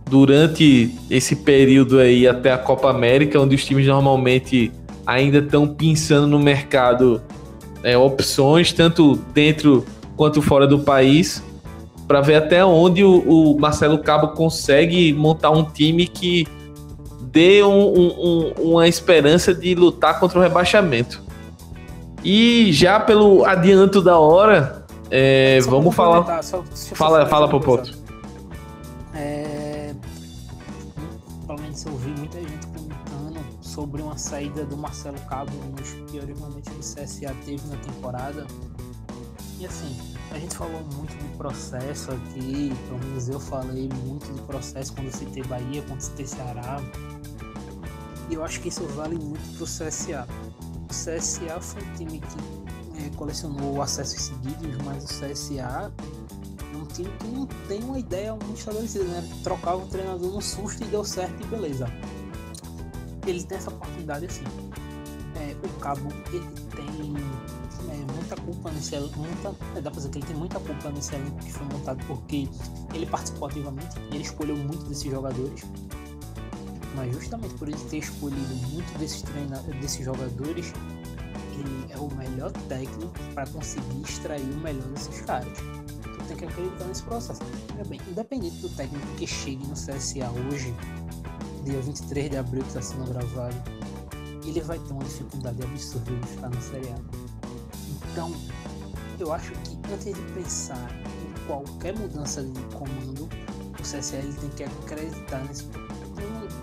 durante 0.08 0.90
esse 1.10 1.36
período 1.36 1.98
aí 1.98 2.26
até 2.26 2.50
a 2.50 2.56
Copa 2.56 2.88
América, 2.88 3.38
onde 3.38 3.54
os 3.54 3.62
times 3.62 3.86
normalmente 3.86 4.72
ainda 5.04 5.36
estão 5.36 5.68
pensando 5.68 6.26
no 6.26 6.38
mercado 6.38 7.20
é, 7.82 7.94
opções, 7.94 8.72
tanto 8.72 9.16
dentro 9.34 9.84
quanto 10.16 10.40
fora 10.40 10.66
do 10.66 10.80
país 10.80 11.42
para 12.06 12.20
ver 12.20 12.36
até 12.36 12.64
onde 12.64 13.04
o, 13.04 13.18
o, 13.52 13.58
Marcelo 13.58 13.98
Cabo 13.98 14.28
consegue 14.28 15.12
montar 15.12 15.50
um 15.50 15.64
time 15.64 16.06
que 16.06 16.46
dê 17.20 17.62
um, 17.62 17.88
um, 17.96 18.52
uma 18.58 18.88
esperança 18.88 19.52
de 19.52 19.74
lutar 19.74 20.20
contra 20.20 20.38
o 20.38 20.42
rebaixamento. 20.42 21.22
E 22.24 22.72
já 22.72 22.98
pelo 22.98 23.44
adianto 23.44 24.00
da 24.00 24.18
hora, 24.18 24.86
é, 25.10 25.60
vamos 25.60 25.94
falar. 25.94 26.42
Só, 26.42 26.62
fala, 26.94 27.26
fala, 27.26 27.48
Popoto. 27.48 27.96
É, 29.14 29.92
pelo 31.46 31.60
menos 31.60 31.84
eu 31.84 31.92
ouvi 31.92 32.08
muita 32.10 32.38
gente 32.38 32.66
comentando 32.68 33.40
sobre 33.60 34.02
uma 34.02 34.16
saída 34.16 34.64
do 34.64 34.76
Marcelo 34.76 35.18
Cabo 35.28 35.52
nos 35.78 35.90
piores 36.10 36.38
momentos 36.38 36.68
que 36.72 36.76
o 36.76 37.04
CSA 37.04 37.34
teve 37.44 37.62
na 37.68 37.76
temporada. 37.76 38.46
E 39.58 39.64
assim, 39.64 39.96
a 40.30 40.38
gente 40.38 40.54
falou 40.54 40.84
muito 40.94 41.16
de 41.16 41.36
processo 41.36 42.12
aqui, 42.12 42.72
pelo 42.88 42.98
menos 42.98 43.28
eu 43.28 43.40
falei 43.40 43.88
muito 44.04 44.30
de 44.32 44.40
processo 44.42 44.92
quando 44.92 45.10
citei 45.10 45.42
Bahia, 45.44 45.82
quando 45.88 46.00
citei 46.00 46.26
Ceará. 46.26 46.78
E 48.28 48.34
eu 48.34 48.44
acho 48.44 48.60
que 48.60 48.68
isso 48.68 48.84
vale 48.88 49.16
muito 49.16 49.56
pro 49.56 49.64
CSA. 49.64 50.26
O 50.84 50.88
CSA 50.88 51.60
foi 51.60 51.82
um 51.82 51.94
time 51.94 52.20
que 52.20 53.02
é, 53.02 53.10
colecionou 53.16 53.80
acessos 53.80 54.24
seguidos, 54.24 54.76
mas 54.84 55.04
o 55.04 55.06
CSA 55.06 55.92
é 56.72 56.76
um 56.76 56.84
time 56.86 57.10
que 57.18 57.26
não 57.28 57.46
tem 57.66 57.82
uma 57.82 57.98
ideia 57.98 58.32
muito 58.34 58.58
estabelecida, 58.58 59.04
né? 59.04 59.26
Trocava 59.42 59.78
o 59.78 59.86
treinador 59.86 60.32
no 60.32 60.42
susto 60.42 60.82
e 60.82 60.86
deu 60.86 61.04
certo 61.04 61.42
e 61.42 61.46
beleza. 61.46 61.86
Ele 63.26 63.42
tem 63.42 63.56
essa 63.56 63.70
oportunidade 63.70 64.26
assim. 64.26 64.44
É, 65.36 65.56
o 65.66 65.80
Cabo 65.80 66.08
ele 66.32 66.65
tem 66.76 66.86
é, 67.90 68.12
muita 68.12 68.36
culpa 68.36 68.70
nesse 68.70 68.94
elenco, 68.94 69.18
muita, 69.18 69.54
é, 69.74 69.80
dá 69.80 69.90
pra 69.90 69.98
dizer 69.98 70.10
que 70.10 70.18
ele 70.18 70.26
tem 70.26 70.36
muita 70.36 70.60
culpa 70.60 70.90
nesse 70.90 71.14
elenco 71.14 71.38
que 71.38 71.52
foi 71.52 71.66
montado 71.66 72.04
porque 72.06 72.48
ele 72.94 73.06
participou 73.06 73.48
ativamente, 73.48 73.98
ele 74.10 74.22
escolheu 74.22 74.56
muito 74.56 74.84
desses 74.84 75.10
jogadores, 75.10 75.62
mas 76.94 77.12
justamente 77.12 77.54
por 77.54 77.68
ele 77.68 77.78
ter 77.90 77.98
escolhido 77.98 78.54
muito 78.70 78.98
desses, 78.98 79.22
treina, 79.22 79.58
desses 79.80 80.04
jogadores, 80.04 80.72
ele 81.52 81.92
é 81.92 81.98
o 81.98 82.08
melhor 82.14 82.52
técnico 82.68 83.12
para 83.34 83.46
conseguir 83.46 84.02
extrair 84.02 84.44
o 84.44 84.58
melhor 84.58 84.86
desses 84.88 85.20
caras. 85.22 85.58
Tu 86.02 86.24
tem 86.28 86.36
que 86.36 86.44
acreditar 86.44 86.84
nesse 86.84 87.02
processo. 87.02 87.40
Bem, 87.88 88.00
independente 88.08 88.56
do 88.56 88.68
técnico 88.70 89.06
que 89.16 89.26
chegue 89.26 89.66
no 89.66 89.74
CSA 89.74 90.30
hoje, 90.50 90.74
dia 91.64 91.80
23 91.80 92.30
de 92.30 92.36
abril 92.36 92.62
que 92.62 92.68
está 92.68 92.82
sendo 92.82 93.10
gravado, 93.12 93.54
ele 94.48 94.60
vai 94.60 94.78
ter 94.78 94.92
uma 94.92 95.04
dificuldade 95.04 95.62
absurda 95.62 96.12
de 96.12 96.26
ficar 96.26 96.48
na 96.48 96.60
Série 96.60 96.88
A 96.88 97.36
então, 98.16 98.32
eu 99.18 99.30
acho 99.30 99.52
que 99.52 99.76
antes 99.92 100.06
de 100.06 100.32
pensar 100.32 100.90
em 100.90 101.46
qualquer 101.46 101.94
mudança 101.98 102.42
de 102.42 102.60
comando, 102.74 103.28
o 103.78 103.82
CSL 103.82 104.32
tem 104.40 104.48
que 104.48 104.64
acreditar 104.64 105.44
nesse 105.44 105.64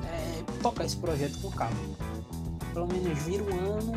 é, 0.03 0.43
tocar 0.63 0.83
esse 0.83 0.97
projeto 0.97 1.39
com 1.41 1.51
calma. 1.51 1.77
Pelo 2.73 2.87
menos 2.87 3.19
vira 3.19 3.43
o 3.43 3.71
ano, 3.71 3.93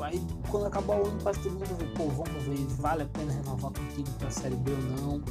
aí 0.00 0.20
quando 0.50 0.66
acabar 0.66 0.96
o 0.96 1.06
ano, 1.06 1.22
quase 1.22 1.38
todo 1.38 1.52
mundo 1.52 1.78
ver, 1.78 1.94
pô, 1.94 2.08
vamos 2.08 2.42
ver, 2.42 2.66
vale 2.80 3.04
a 3.04 3.06
pena 3.06 3.32
renovar 3.32 3.70
contigo 3.70 4.10
para 4.18 4.26
a 4.26 4.32
série 4.32 4.56
B 4.56 4.72
ou 4.72 4.78
não, 5.00 5.22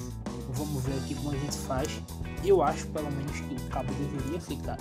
vamos 0.54 0.82
ver 0.84 0.98
aqui 1.00 1.16
como 1.16 1.32
a 1.32 1.38
gente 1.38 1.58
faz. 1.58 2.02
Eu 2.45 2.64
acho 2.64 2.88
pelo 2.88 3.12
menos 3.12 3.38
que 3.41 3.56
o 3.56 3.70
cabo 3.70 3.91
deveria 3.93 4.39
ficar. 4.39 4.78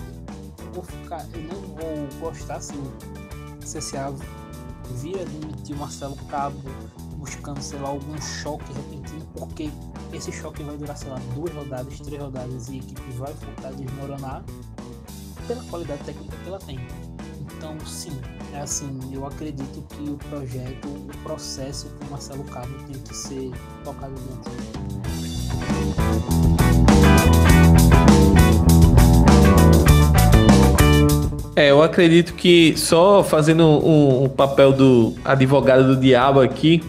Vou 0.77 0.85
ficar, 0.85 1.25
eu 1.33 1.41
não 1.41 1.59
vou 2.09 2.29
gostar 2.29 2.61
se 2.61 2.73
o 2.73 2.93
CSA 3.61 4.13
vira 4.91 5.25
demitir 5.25 5.75
o 5.75 5.79
Marcelo 5.79 6.15
Cabo 6.29 6.61
buscando, 7.15 7.59
sei 7.63 7.79
lá, 7.79 7.89
algum 7.89 8.15
choque 8.21 8.71
repentino, 8.71 9.25
porque 9.35 9.71
esse 10.13 10.31
choque 10.31 10.61
vai 10.61 10.77
durar, 10.77 10.95
sei 10.95 11.09
lá, 11.09 11.19
duas 11.33 11.51
rodadas, 11.51 11.99
três 11.99 12.21
rodadas 12.21 12.67
e 12.67 12.73
a 12.73 12.75
equipe 12.75 13.11
vai 13.13 13.33
voltar 13.33 13.69
a 13.69 13.71
desmoronar 13.71 14.43
pela 15.47 15.63
qualidade 15.63 16.03
técnica 16.03 16.37
que 16.37 16.47
ela 16.47 16.59
tem. 16.59 16.79
Então, 17.57 17.75
sim, 17.83 18.11
é 18.53 18.59
assim, 18.59 18.99
eu 19.11 19.25
acredito 19.25 19.81
que 19.81 20.07
o 20.11 20.17
projeto, 20.29 20.87
o 20.89 21.17
processo 21.23 21.89
com 21.97 22.05
Marcelo 22.11 22.43
Cabo 22.43 22.71
tem 22.83 23.01
que 23.01 23.15
ser 23.17 23.49
tocado 23.83 24.13
dentro. 24.13 24.51
É, 31.57 31.71
eu 31.71 31.81
acredito 31.81 32.35
que 32.35 32.77
só 32.77 33.23
fazendo 33.23 33.63
um, 33.63 34.25
um, 34.25 34.29
papel 34.29 34.71
do 34.71 35.15
advogado 35.25 35.87
do 35.87 35.99
diabo 35.99 36.39
aqui, 36.39 36.83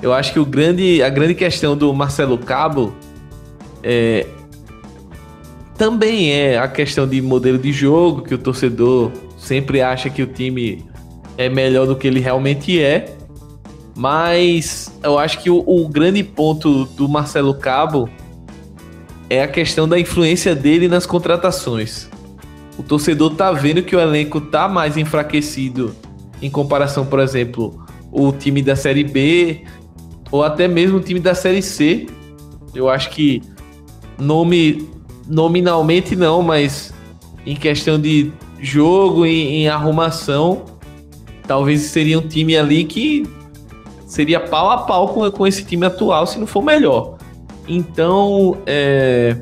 eu 0.00 0.10
acho 0.10 0.32
que 0.32 0.40
o 0.40 0.46
grande, 0.46 1.02
a 1.02 1.10
grande 1.10 1.34
questão 1.34 1.76
do 1.76 1.92
Marcelo 1.92 2.38
Cabo 2.38 2.94
é, 3.82 4.26
também 5.76 6.32
é 6.32 6.56
a 6.56 6.66
questão 6.66 7.06
de 7.06 7.20
modelo 7.20 7.58
de 7.58 7.74
jogo, 7.74 8.22
que 8.22 8.34
o 8.34 8.38
torcedor 8.38 9.12
sempre 9.36 9.82
acha 9.82 10.08
que 10.08 10.22
o 10.22 10.26
time 10.26 10.82
é 11.36 11.50
melhor 11.50 11.86
do 11.86 11.94
que 11.94 12.06
ele 12.06 12.20
realmente 12.20 12.80
é. 12.80 13.14
Mas 13.94 14.90
eu 15.02 15.18
acho 15.18 15.42
que 15.42 15.50
o, 15.50 15.58
o 15.58 15.86
grande 15.90 16.24
ponto 16.24 16.86
do 16.86 17.06
Marcelo 17.06 17.52
Cabo 17.52 18.08
é 19.28 19.42
a 19.42 19.46
questão 19.46 19.86
da 19.86 20.00
influência 20.00 20.54
dele 20.54 20.88
nas 20.88 21.04
contratações 21.04 22.13
o 22.78 22.82
torcedor 22.82 23.34
tá 23.34 23.52
vendo 23.52 23.82
que 23.82 23.94
o 23.94 24.00
elenco 24.00 24.40
tá 24.40 24.68
mais 24.68 24.96
enfraquecido 24.96 25.94
em 26.42 26.50
comparação, 26.50 27.06
por 27.06 27.20
exemplo, 27.20 27.84
o 28.10 28.32
time 28.32 28.62
da 28.62 28.76
Série 28.76 29.04
B 29.04 29.62
ou 30.30 30.42
até 30.42 30.66
mesmo 30.66 30.98
o 30.98 31.00
time 31.00 31.20
da 31.20 31.34
Série 31.34 31.62
C. 31.62 32.06
Eu 32.74 32.88
acho 32.88 33.10
que 33.10 33.42
nome 34.18 34.88
nominalmente 35.26 36.14
não, 36.14 36.42
mas 36.42 36.92
em 37.46 37.56
questão 37.56 37.98
de 37.98 38.32
jogo, 38.60 39.24
em, 39.24 39.62
em 39.62 39.68
arrumação, 39.68 40.64
talvez 41.46 41.82
seria 41.82 42.18
um 42.18 42.26
time 42.26 42.56
ali 42.56 42.84
que 42.84 43.26
seria 44.06 44.40
pau 44.40 44.70
a 44.70 44.78
pau 44.78 45.08
com, 45.08 45.30
com 45.30 45.46
esse 45.46 45.64
time 45.64 45.86
atual, 45.86 46.26
se 46.26 46.38
não 46.38 46.46
for 46.46 46.62
melhor. 46.62 47.16
Então, 47.66 48.58
é, 48.66 49.36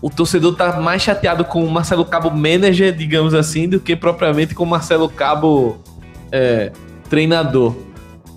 o 0.00 0.10
torcedor 0.10 0.54
tá 0.54 0.80
mais 0.80 1.02
chateado 1.02 1.44
com 1.44 1.64
o 1.64 1.70
Marcelo 1.70 2.04
Cabo 2.04 2.30
manager, 2.30 2.94
digamos 2.94 3.34
assim, 3.34 3.68
do 3.68 3.80
que 3.80 3.96
propriamente 3.96 4.54
com 4.54 4.64
o 4.64 4.66
Marcelo 4.66 5.08
Cabo 5.08 5.78
é, 6.30 6.70
treinador. 7.08 7.74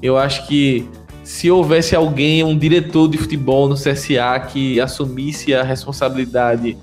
Eu 0.02 0.18
acho 0.18 0.48
que 0.48 0.88
se 1.24 1.52
houvesse 1.52 1.96
alguém, 1.96 2.44
um 2.44 2.58
diretor 2.58 3.08
de 3.08 3.18
futebol 3.18 3.68
no 3.68 3.76
CSA 3.76 4.40
que 4.48 4.80
assumisse 4.80 5.54
a 5.54 5.62
responsabilidade 5.62 6.78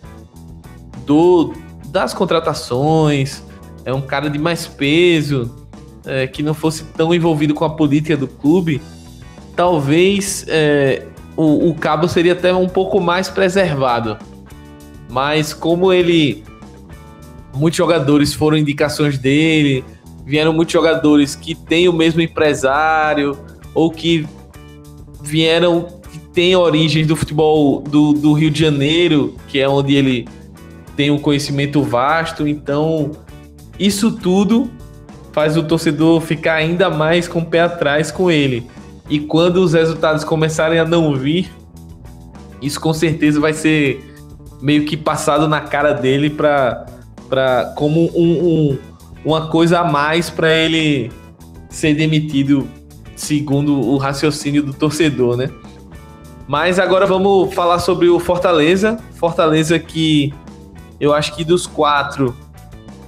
do, 1.07 1.55
das 1.89 2.13
contratações, 2.13 3.43
é 3.85 3.93
um 3.93 4.03
cara 4.03 4.29
de 4.29 4.39
mais 4.39 4.67
peso, 4.67 5.55
é, 6.05 6.27
que 6.27 6.43
não 6.43 6.55
fosse 6.55 6.85
tão 6.85 7.15
envolvido 7.15 7.55
com 7.55 7.65
a 7.65 7.71
política 7.71 8.17
do 8.17 8.29
clube, 8.29 8.81
talvez 9.57 10.45
é, 10.49 11.03
o, 11.35 11.71
o 11.71 11.75
Cabo 11.75 12.07
seria 12.07 12.35
até 12.35 12.55
um 12.55 12.69
pouco 12.69 13.01
mais 13.01 13.29
preservado 13.29 14.19
mas 15.09 15.53
como 15.53 15.93
ele 15.93 16.45
muitos 17.55 17.77
jogadores 17.77 18.35
foram 18.35 18.57
indicações 18.57 19.19
dele, 19.19 19.85
vieram 20.25 20.53
muitos 20.53 20.73
jogadores 20.73 21.35
que 21.35 21.55
têm 21.55 21.89
o 21.89 21.93
mesmo 21.93 22.21
empresário 22.21 23.39
ou 23.75 23.91
que 23.91 24.27
vieram 25.23 25.87
que 26.11 26.19
têm 26.19 26.55
origens 26.55 27.07
do 27.07 27.17
futebol 27.17 27.81
do, 27.81 28.13
do 28.13 28.33
Rio 28.33 28.51
de 28.51 28.61
Janeiro, 28.61 29.35
que 29.49 29.59
é 29.59 29.69
onde 29.69 29.95
ele 29.95 30.29
tem 30.97 31.11
um 31.11 31.19
conhecimento 31.19 31.83
vasto. 31.83 32.47
Então, 32.47 33.13
isso 33.79 34.13
tudo 34.13 34.71
faz 35.33 35.57
o 35.57 35.63
torcedor 35.63 36.21
ficar 36.21 36.55
ainda 36.55 36.89
mais 36.89 37.29
com 37.29 37.41
o 37.41 37.45
pé 37.45 37.61
atrás 37.61 38.11
com 38.11 38.31
ele. 38.31 38.67
E 39.09 39.21
quando 39.21 39.59
os 39.59 39.75
resultados 39.75 40.25
começarem 40.25 40.79
a 40.79 40.85
não 40.85 41.15
vir, 41.15 41.51
isso 42.61 42.81
com 42.81 42.93
certeza 42.93 43.39
vai 43.39 43.53
ser 43.53 44.16
meio 44.61 44.85
que 44.85 44.97
passado 44.97 45.49
na 45.49 45.61
cara 45.61 45.93
dele 45.93 46.31
para 46.31 46.87
para 47.29 47.73
como 47.77 48.09
um, 48.15 48.45
um, 48.73 48.79
uma 49.25 49.49
coisa 49.49 49.81
a 49.81 49.85
mais 49.85 50.31
para 50.31 50.53
ele 50.53 51.11
ser 51.69 51.95
demitido 51.95 52.69
segundo 53.17 53.81
o 53.81 53.97
raciocínio 53.97 54.63
do 54.63 54.73
torcedor, 54.73 55.37
né? 55.37 55.51
Mas 56.47 56.79
agora 56.79 57.07
vamos 57.07 57.53
falar 57.53 57.81
sobre 57.81 58.09
o 58.09 58.21
Fortaleza. 58.21 58.99
Fortaleza 59.15 59.79
que 59.79 60.33
eu 61.01 61.13
acho 61.13 61.35
que 61.35 61.45
dos 61.45 61.67
quatro 61.67 62.37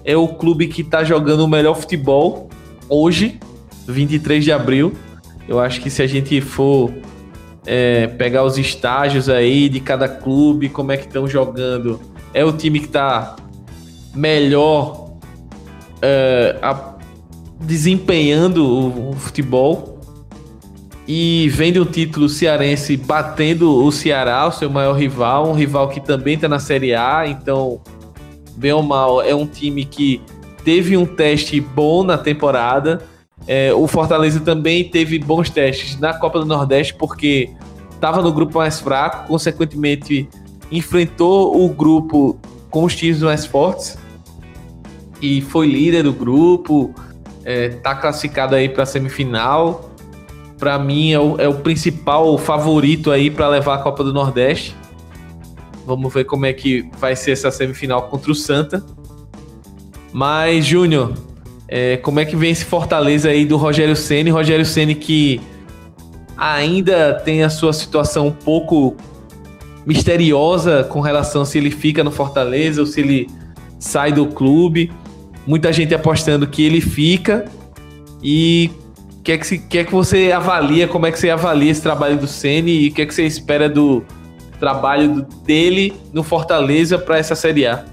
é 0.05 0.17
o 0.17 0.27
clube 0.27 0.67
que 0.67 0.83
está 0.83 1.05
jogando 1.05 1.45
o 1.45 1.49
melhor 1.49 1.75
futebol 1.75 2.49
hoje, 2.89 3.39
23 3.87 4.45
de 4.45 4.51
abril. 4.51 4.93
Eu 5.47 5.61
acho 5.61 5.81
que 5.81 5.89
se 5.89 6.03
a 6.03 6.07
gente 6.07 6.41
for 6.41 6.93
é, 7.71 8.07
pegar 8.07 8.45
os 8.45 8.57
estágios 8.57 9.29
aí 9.29 9.69
de 9.69 9.79
cada 9.79 10.09
clube, 10.09 10.71
como 10.71 10.91
é 10.91 10.97
que 10.97 11.07
estão 11.07 11.29
jogando, 11.29 12.01
é 12.33 12.43
o 12.43 12.51
time 12.51 12.81
que 12.81 12.87
está 12.87 13.37
melhor 14.15 15.11
é, 16.01 16.57
a, 16.63 16.95
desempenhando 17.61 18.65
o, 18.65 19.11
o, 19.11 19.13
futebol. 19.13 19.99
E 21.07 21.49
vende 21.51 21.79
um 21.79 21.85
título 21.85 22.29
cearense 22.29 22.97
batendo 22.97 23.85
o 23.85 23.93
Ceará, 23.93 24.47
o 24.47 24.53
seu 24.53 24.69
maior 24.71 24.95
rival, 24.95 25.49
um 25.49 25.55
rival 25.55 25.89
que 25.89 26.01
também 26.01 26.35
está 26.35 26.49
na 26.49 26.59
Série 26.59 26.95
A, 26.95 27.27
então, 27.27 27.81
bem 28.57 28.73
ou 28.73 28.83
mal, 28.83 29.23
é 29.23 29.35
um 29.35 29.47
time 29.47 29.85
que 29.85 30.23
teve 30.65 30.97
um 30.97 31.07
teste 31.07 31.61
bom 31.61 32.03
na 32.03 32.19
temporada 32.19 33.01
é, 33.49 33.73
o 33.73 33.87
Fortaleza 33.87 34.41
também 34.41 34.85
teve 34.85 35.19
bons 35.19 35.49
testes 35.49 35.99
na 35.99 36.13
Copa 36.13 36.39
do 36.39 36.45
Nordeste, 36.45 36.93
porque 36.93 37.49
estava 37.91 38.21
no 38.21 38.31
grupo 38.31 38.59
mais 38.59 38.79
fraco, 38.79 39.27
consequentemente 39.27 40.29
enfrentou 40.71 41.65
o 41.65 41.67
grupo 41.71 42.39
com 42.69 42.85
os 42.85 42.95
times 42.95 43.23
mais 43.23 43.47
fortes 43.47 43.97
e 45.23 45.41
foi 45.41 45.67
líder 45.67 46.03
do 46.03 46.13
grupo, 46.13 46.95
está 47.39 47.93
é, 47.93 47.95
classificado 47.95 48.55
aí 48.55 48.69
para 48.69 48.83
a 48.83 48.87
semifinal. 48.87 49.91
Para 50.59 50.79
mim 50.79 51.13
é 51.13 51.19
o, 51.19 51.41
é 51.41 51.49
o, 51.49 51.55
principal 51.55 52.37
favorito 52.37 53.11
aí 53.11 53.31
para 53.31 53.49
levar 53.49 53.77
a 53.77 53.79
Copa 53.79 54.05
do 54.05 54.13
Nordeste. 54.13 54.77
Vamos 55.87 56.13
ver 56.13 56.25
como 56.25 56.45
é 56.45 56.53
que 56.53 56.87
vai 56.99 57.17
ser 57.17 57.31
essa 57.31 57.51
semifinal 57.51 58.03
contra 58.09 58.31
o 58.31 58.35
Santa. 58.35 58.85
Mas, 60.13 60.67
Júnior, 60.67 61.15
é, 61.69 61.99
como 61.99 62.19
é 62.19 62.25
que 62.25 62.35
vem 62.35 62.51
esse 62.51 62.65
Fortaleza 62.65 63.29
aí 63.29 63.45
do 63.45 63.59
Rogério 63.59 63.95
Ceni? 63.95 64.31
Rogério 64.31 64.65
Ceni 64.65 64.95
que 64.95 65.41
ainda 66.37 67.15
tem 67.25 67.43
a 67.43 67.51
sua 67.51 67.75
situação 67.75 68.29
um 68.29 68.33
pouco 68.33 68.97
misteriosa 69.85 70.85
com 70.85 71.01
relação 71.01 71.45
se 71.45 71.59
ele 71.59 71.71
fica 71.71 72.03
no 72.03 72.11
Fortaleza 72.11 72.81
ou 72.81 72.87
se 72.87 73.01
ele 73.01 73.29
sai 73.79 74.13
do 74.13 74.27
clube. 74.27 74.91
Muita 75.47 75.73
gente 75.73 75.95
apostando 75.95 76.47
que 76.47 76.63
ele 76.63 76.81
fica. 76.81 77.45
E 78.23 78.71
o 79.19 79.23
que, 79.23 79.33
é 79.33 79.39
que, 79.39 79.59
que 79.59 79.79
é 79.79 79.85
que 79.85 79.93
você 79.93 80.33
avalia? 80.33 80.89
Como 80.89 81.07
é 81.07 81.13
que 81.13 81.19
você 81.19 81.29
avalia 81.29 81.71
esse 81.71 81.83
trabalho 81.83 82.17
do 82.17 82.27
Ceni 82.27 82.85
e 82.85 82.89
o 82.89 82.93
que 82.93 83.03
é 83.03 83.07
que 83.07 83.15
você 83.15 83.25
espera 83.25 83.69
do 83.69 84.03
trabalho 84.59 85.27
dele 85.45 85.93
no 86.13 86.23
Fortaleza 86.23 86.99
para 86.99 87.19
essa 87.19 87.35
Série 87.35 87.67
A? 87.67 87.85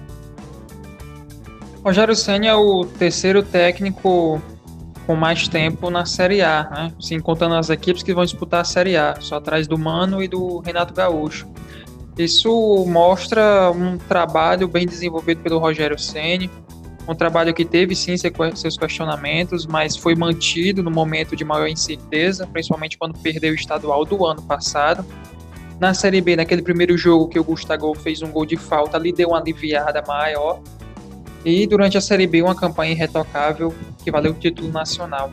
Rogério 1.86 2.16
Senna 2.16 2.48
é 2.48 2.56
o 2.56 2.84
terceiro 2.84 3.44
técnico 3.44 4.42
com 5.06 5.16
mais 5.16 5.48
tempo 5.48 5.92
na 5.92 6.04
Série 6.04 6.42
A, 6.42 6.68
né? 6.72 6.92
Sim, 7.00 7.20
contando 7.20 7.54
as 7.54 7.70
equipes 7.70 8.02
que 8.02 8.12
vão 8.12 8.26
disputar 8.26 8.62
a 8.62 8.64
Série 8.64 8.98
A, 8.98 9.18
só 9.20 9.36
atrás 9.36 9.68
do 9.68 9.78
Mano 9.78 10.24
e 10.24 10.28
do 10.28 10.58
Renato 10.62 10.96
Gaúcho. 10.96 11.48
Isso 12.18 12.84
mostra 12.88 13.70
um 13.70 14.00
trabalho 14.00 14.68
bem 14.68 14.88
desenvolvido 14.88 15.42
pelo 15.42 15.60
Rogério 15.60 16.00
Ceni, 16.00 16.50
um 17.08 17.14
trabalho 17.14 17.54
que 17.54 17.64
teve 17.64 17.96
sim 17.96 18.16
seus 18.18 18.78
questionamentos, 18.78 19.68
mas 19.68 19.96
foi 19.96 20.16
mantido 20.16 20.82
no 20.82 20.90
momento 20.90 21.36
de 21.36 21.46
maior 21.46 21.68
incerteza, 21.68 22.48
principalmente 22.48 22.98
quando 22.98 23.16
perdeu 23.20 23.52
o 23.52 23.56
estadual 23.56 24.04
do 24.04 24.26
ano 24.26 24.42
passado. 24.42 25.06
Na 25.80 25.94
Série 25.94 26.20
B, 26.20 26.36
naquele 26.36 26.64
primeiro 26.64 26.98
jogo 26.98 27.28
que 27.28 27.38
o 27.38 27.44
Gustavo 27.44 27.94
fez 27.94 28.24
um 28.24 28.32
gol 28.32 28.48
de 28.48 28.58
falta, 28.58 28.98
ali 28.98 29.14
deu 29.14 29.30
uma 29.30 29.40
aliviada 29.40 30.04
maior, 30.08 30.60
e 31.46 31.68
durante 31.68 31.96
a 31.96 32.02
Série 32.02 32.26
B, 32.26 32.42
uma 32.42 32.56
campanha 32.56 32.92
irretocável 32.92 33.74
que 34.04 34.10
valeu 34.10 34.32
o 34.32 34.36
título 34.36 34.72
nacional. 34.72 35.32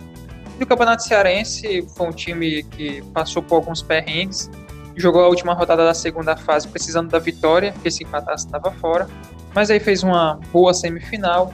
E 0.61 0.63
o 0.63 0.67
Campeonato 0.67 1.03
Cearense 1.03 1.87
foi 1.97 2.07
um 2.07 2.13
time 2.13 2.63
que 2.65 3.03
passou 3.15 3.43
por 3.43 3.57
alguns 3.57 3.81
perrengues, 3.81 4.51
jogou 4.95 5.23
a 5.25 5.29
última 5.29 5.55
rodada 5.55 5.85
da 5.85 5.95
segunda 5.95 6.37
fase 6.37 6.69
precisando 6.69 7.09
da 7.09 7.19
vitória, 7.19 7.73
porque 7.73 7.91
se 7.91 8.05
empatasse 8.05 8.45
estava 8.45 8.71
fora, 8.73 9.09
mas 9.55 9.71
aí 9.71 9.81
fez 9.81 10.03
uma 10.03 10.39
boa 10.53 10.75
semifinal 10.75 11.53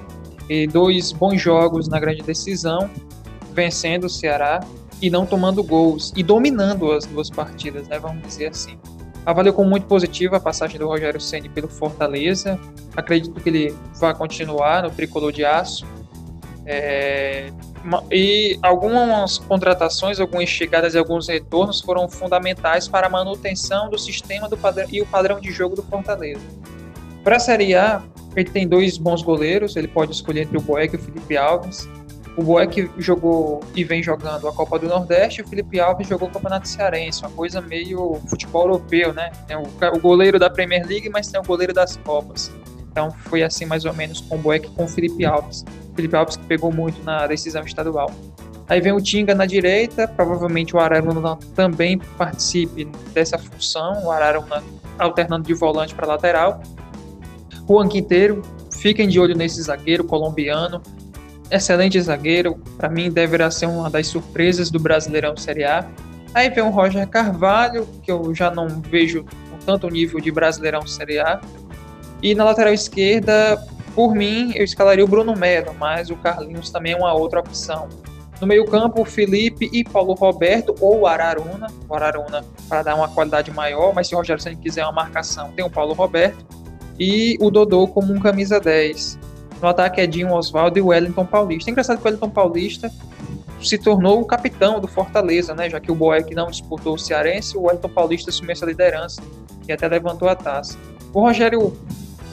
e 0.48 0.66
dois 0.66 1.12
bons 1.12 1.40
jogos 1.40 1.88
na 1.88 2.00
grande 2.00 2.22
decisão, 2.22 2.90
vencendo 3.54 4.04
o 4.04 4.10
Ceará 4.10 4.60
e 5.00 5.08
não 5.08 5.24
tomando 5.24 5.62
gols 5.62 6.12
e 6.16 6.22
dominando 6.24 6.90
as 6.90 7.06
duas 7.06 7.30
partidas, 7.30 7.86
né, 7.86 7.98
vamos 8.00 8.22
dizer 8.26 8.48
assim. 8.48 8.76
Avaliou 9.24 9.54
como 9.54 9.68
muito 9.68 9.86
positiva 9.86 10.36
a 10.36 10.40
passagem 10.40 10.78
do 10.78 10.86
Rogério 10.86 11.20
Ceni 11.20 11.48
pelo 11.48 11.68
Fortaleza. 11.68 12.58
Acredito 12.96 13.40
que 13.40 13.48
ele 13.48 13.76
vai 14.00 14.14
continuar 14.14 14.82
no 14.82 14.90
tricolor 14.90 15.32
de 15.32 15.44
aço. 15.44 15.86
É, 16.64 17.50
e 18.10 18.58
algumas 18.62 19.38
contratações, 19.38 20.20
algumas 20.20 20.48
chegadas 20.48 20.94
e 20.94 20.98
alguns 20.98 21.28
retornos 21.28 21.80
foram 21.80 22.08
fundamentais 22.08 22.88
para 22.88 23.06
a 23.06 23.10
manutenção 23.10 23.88
do 23.88 23.98
sistema 23.98 24.48
do 24.48 24.56
padrão, 24.56 24.86
e 24.90 25.00
o 25.00 25.06
padrão 25.06 25.40
de 25.40 25.50
jogo 25.50 25.76
do 25.76 25.82
Fortaleza. 25.82 26.40
Para 27.22 27.36
a 27.36 27.40
Série 27.40 27.74
A, 27.74 28.02
ele 28.36 28.50
tem 28.50 28.66
dois 28.66 28.98
bons 28.98 29.22
goleiros, 29.22 29.76
ele 29.76 29.88
pode 29.88 30.12
escolher 30.12 30.42
entre 30.42 30.56
o 30.56 30.60
Boeck 30.60 30.94
e 30.94 30.98
o 30.98 31.00
Felipe 31.00 31.36
Alves. 31.36 31.88
O 32.38 32.42
Boeck 32.44 32.88
jogou 32.96 33.58
e 33.74 33.82
vem 33.82 34.00
jogando 34.00 34.46
a 34.46 34.52
Copa 34.52 34.78
do 34.78 34.86
Nordeste, 34.86 35.42
o 35.42 35.48
Felipe 35.48 35.80
Alves 35.80 36.06
jogou 36.06 36.28
o 36.28 36.30
Campeonato 36.30 36.68
Cearense, 36.68 37.20
uma 37.22 37.32
coisa 37.32 37.60
meio 37.60 38.14
futebol 38.28 38.62
europeu, 38.62 39.12
né? 39.12 39.32
Tem 39.48 39.56
o, 39.56 39.98
goleiro 39.98 40.38
da 40.38 40.48
Premier 40.48 40.86
League, 40.86 41.08
mas 41.08 41.26
tem 41.26 41.40
o 41.40 41.42
goleiro 41.42 41.74
das 41.74 41.96
Copas. 41.96 42.52
Então 42.92 43.10
foi 43.10 43.42
assim 43.42 43.66
mais 43.66 43.84
ou 43.84 43.92
menos 43.92 44.20
com 44.20 44.36
o 44.36 44.38
Boeck 44.38 44.70
com 44.70 44.84
o 44.84 44.88
Felipe 44.88 45.26
Alves. 45.26 45.64
O 45.90 45.96
Felipe 45.96 46.14
Alves 46.14 46.36
que 46.36 46.46
pegou 46.46 46.70
muito 46.70 47.02
na 47.02 47.26
decisão 47.26 47.64
estadual. 47.64 48.08
Aí 48.68 48.80
vem 48.80 48.92
o 48.92 49.02
Tinga 49.02 49.34
na 49.34 49.44
direita, 49.44 50.06
provavelmente 50.06 50.76
o 50.76 50.78
Araruna 50.78 51.36
também 51.56 51.98
participe 52.16 52.84
dessa 53.12 53.36
função, 53.36 54.04
o 54.04 54.12
Araruna 54.12 54.62
alternando 54.96 55.44
de 55.44 55.54
volante 55.54 55.92
para 55.92 56.06
lateral. 56.06 56.62
Juan 57.66 57.88
Quinteiro, 57.88 58.42
fiquem 58.70 59.08
de 59.08 59.18
olho 59.18 59.34
nesse 59.34 59.60
zagueiro 59.60 60.04
colombiano, 60.04 60.80
excelente 61.50 62.00
zagueiro, 62.00 62.56
para 62.76 62.88
mim 62.88 63.10
deverá 63.10 63.50
ser 63.50 63.66
uma 63.66 63.90
das 63.90 64.06
surpresas 64.06 64.70
do 64.70 64.78
Brasileirão 64.78 65.36
Série 65.36 65.64
A. 65.64 65.86
Aí 66.34 66.50
vem 66.50 66.62
o 66.62 66.70
Roger 66.70 67.06
Carvalho, 67.08 67.86
que 68.02 68.10
eu 68.10 68.34
já 68.34 68.50
não 68.50 68.68
vejo 68.68 69.24
com 69.24 69.58
tanto 69.64 69.88
nível 69.88 70.20
de 70.20 70.30
Brasileirão 70.30 70.86
Série 70.86 71.18
A. 71.18 71.40
E 72.22 72.34
na 72.34 72.44
lateral 72.44 72.72
esquerda, 72.72 73.58
por 73.94 74.14
mim, 74.14 74.52
eu 74.54 74.64
escalaria 74.64 75.04
o 75.04 75.08
Bruno 75.08 75.34
Melo, 75.34 75.74
mas 75.78 76.10
o 76.10 76.16
Carlinhos 76.16 76.70
também 76.70 76.92
é 76.92 76.96
uma 76.96 77.12
outra 77.12 77.40
opção. 77.40 77.88
No 78.40 78.46
meio-campo, 78.46 79.04
Felipe 79.04 79.68
e 79.72 79.82
Paulo 79.82 80.14
Roberto 80.14 80.74
ou 80.80 81.06
Araruna. 81.06 81.66
O 81.88 81.94
Araruna 81.94 82.44
para 82.68 82.82
dar 82.82 82.94
uma 82.94 83.08
qualidade 83.08 83.50
maior, 83.50 83.92
mas 83.92 84.06
se 84.06 84.14
o 84.14 84.18
Rogério 84.18 84.40
Senna 84.40 84.56
quiser 84.56 84.84
uma 84.84 84.92
marcação, 84.92 85.50
tem 85.52 85.64
o 85.64 85.70
Paulo 85.70 85.94
Roberto. 85.94 86.46
E 86.98 87.36
o 87.40 87.50
Dodô 87.50 87.88
como 87.88 88.12
um 88.12 88.20
camisa 88.20 88.60
10. 88.60 89.18
No 89.60 89.68
ataque 89.68 90.00
é 90.00 90.06
Dinho 90.06 90.32
Oswaldo 90.32 90.78
e 90.78 90.82
Wellington 90.82 91.26
Paulista. 91.26 91.70
É 91.70 91.72
engraçado 91.72 91.98
que 91.98 92.04
o 92.04 92.06
Wellington 92.06 92.30
Paulista 92.30 92.92
se 93.60 93.76
tornou 93.76 94.20
o 94.20 94.24
capitão 94.24 94.80
do 94.80 94.86
Fortaleza, 94.86 95.54
né? 95.54 95.68
Já 95.68 95.80
que 95.80 95.90
o 95.90 95.94
Boeck 95.94 96.34
não 96.34 96.48
disputou 96.48 96.94
o 96.94 96.98
Cearense, 96.98 97.56
o 97.56 97.62
Wellington 97.62 97.88
Paulista 97.88 98.30
assumiu 98.30 98.52
essa 98.52 98.64
liderança 98.64 99.20
e 99.66 99.72
até 99.72 99.88
levantou 99.88 100.28
a 100.28 100.34
taça. 100.34 100.78
O 101.12 101.20
Rogério, 101.20 101.76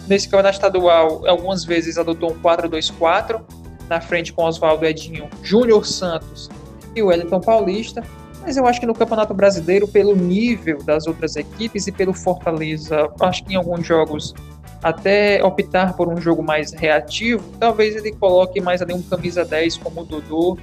nesse 0.07 0.27
campeonato 0.27 0.55
estadual, 0.55 1.27
algumas 1.27 1.65
vezes 1.65 1.97
adotou 1.97 2.31
um 2.31 2.39
4-2-4, 2.39 3.41
na 3.89 4.01
frente 4.01 4.33
com 4.33 4.43
Oswaldo 4.43 4.85
Edinho, 4.85 5.29
Júnior 5.43 5.85
Santos 5.85 6.49
e 6.95 7.01
Wellington 7.01 7.39
Paulista. 7.39 8.03
Mas 8.41 8.57
eu 8.57 8.67
acho 8.67 8.79
que 8.79 8.85
no 8.85 8.93
Campeonato 8.93 9.33
Brasileiro, 9.33 9.87
pelo 9.87 10.15
nível 10.15 10.77
das 10.83 11.07
outras 11.07 11.35
equipes 11.35 11.87
e 11.87 11.91
pelo 11.91 12.13
Fortaleza, 12.13 13.09
acho 13.19 13.43
que 13.43 13.53
em 13.53 13.55
alguns 13.55 13.85
jogos 13.85 14.35
até 14.81 15.43
optar 15.43 15.95
por 15.95 16.07
um 16.07 16.17
jogo 16.17 16.43
mais 16.43 16.71
reativo, 16.73 17.43
talvez 17.59 17.95
ele 17.95 18.11
coloque 18.11 18.61
mais 18.61 18.81
ali 18.81 18.93
um 18.93 19.01
camisa 19.01 19.43
10 19.43 19.77
como 19.77 20.01
o 20.01 20.05
Dodô, 20.05 20.57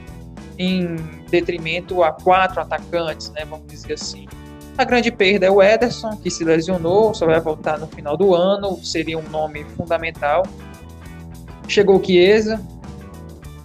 em 0.58 0.96
detrimento 1.30 2.02
a 2.02 2.12
quatro 2.12 2.60
atacantes, 2.60 3.30
né, 3.30 3.44
vamos 3.44 3.66
dizer 3.66 3.94
assim. 3.94 4.26
A 4.76 4.84
grande 4.84 5.10
perda 5.10 5.46
é 5.46 5.50
o 5.50 5.62
Ederson, 5.62 6.16
que 6.16 6.30
se 6.30 6.44
lesionou, 6.44 7.12
só 7.14 7.26
vai 7.26 7.40
voltar 7.40 7.78
no 7.78 7.86
final 7.86 8.16
do 8.16 8.34
ano, 8.34 8.82
seria 8.82 9.18
um 9.18 9.28
nome 9.28 9.64
fundamental. 9.76 10.44
Chegou 11.68 11.98
o 11.98 12.04
Chiesa, 12.04 12.60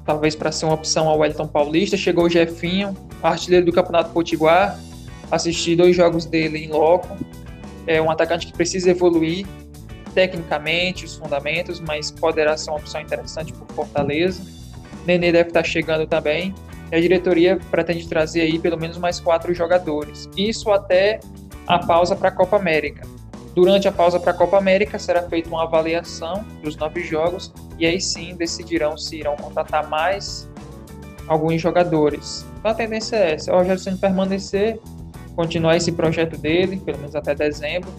talvez 0.05 0.35
para 0.35 0.51
ser 0.51 0.65
uma 0.65 0.73
opção 0.73 1.07
ao 1.07 1.19
Wellington 1.19 1.47
Paulista. 1.47 1.95
Chegou 1.95 2.25
o 2.25 2.29
Jefinho, 2.29 2.95
artilheiro 3.21 3.65
do 3.65 3.71
Campeonato 3.71 4.11
Potiguar. 4.11 4.79
Assisti 5.31 5.75
dois 5.75 5.95
jogos 5.95 6.25
dele 6.25 6.65
em 6.65 6.69
loco. 6.69 7.17
É 7.85 8.01
um 8.01 8.09
atacante 8.09 8.47
que 8.47 8.53
precisa 8.53 8.89
evoluir 8.89 9.45
tecnicamente, 10.17 11.05
os 11.05 11.15
fundamentos, 11.15 11.79
mas 11.79 12.09
poderá 12.09 12.57
ser 12.57 12.71
uma 12.71 12.79
opção 12.79 12.99
interessante 12.99 13.53
para 13.53 13.75
Fortaleza. 13.75 14.41
Nenê 15.05 15.31
deve 15.31 15.49
estar 15.49 15.63
chegando 15.63 16.07
também 16.07 16.55
e 16.91 16.95
a 16.95 16.99
diretoria 16.99 17.59
pretende 17.69 18.07
trazer 18.07 18.41
aí 18.41 18.57
pelo 18.57 18.79
menos 18.79 18.97
mais 18.97 19.19
quatro 19.19 19.53
jogadores. 19.53 20.27
Isso 20.35 20.71
até 20.71 21.19
a 21.67 21.77
pausa 21.77 22.15
para 22.15 22.29
a 22.29 22.31
Copa 22.31 22.55
América. 22.55 23.07
Durante 23.53 23.87
a 23.87 23.91
pausa 23.91 24.19
para 24.19 24.31
a 24.31 24.33
Copa 24.33 24.57
América 24.57 24.97
será 24.97 25.21
feita 25.21 25.49
uma 25.49 25.61
avaliação 25.61 26.43
dos 26.63 26.75
nove 26.75 27.03
jogos 27.03 27.53
e 27.77 27.85
aí 27.85 28.01
sim 28.01 28.35
decidirão 28.35 28.97
se 28.97 29.17
irão 29.17 29.35
contratar 29.35 29.87
mais 29.87 30.49
alguns 31.27 31.61
jogadores. 31.61 32.43
Então 32.57 32.71
a 32.71 32.73
tendência 32.73 33.17
é 33.17 33.33
essa: 33.35 33.53
o 33.53 33.57
Rogério 33.59 33.79
Senna 33.79 33.97
permanecer, 33.97 34.79
continuar 35.35 35.77
esse 35.77 35.91
projeto 35.91 36.39
dele, 36.39 36.77
pelo 36.77 36.97
menos 36.97 37.15
até 37.15 37.35
dezembro, 37.35 37.91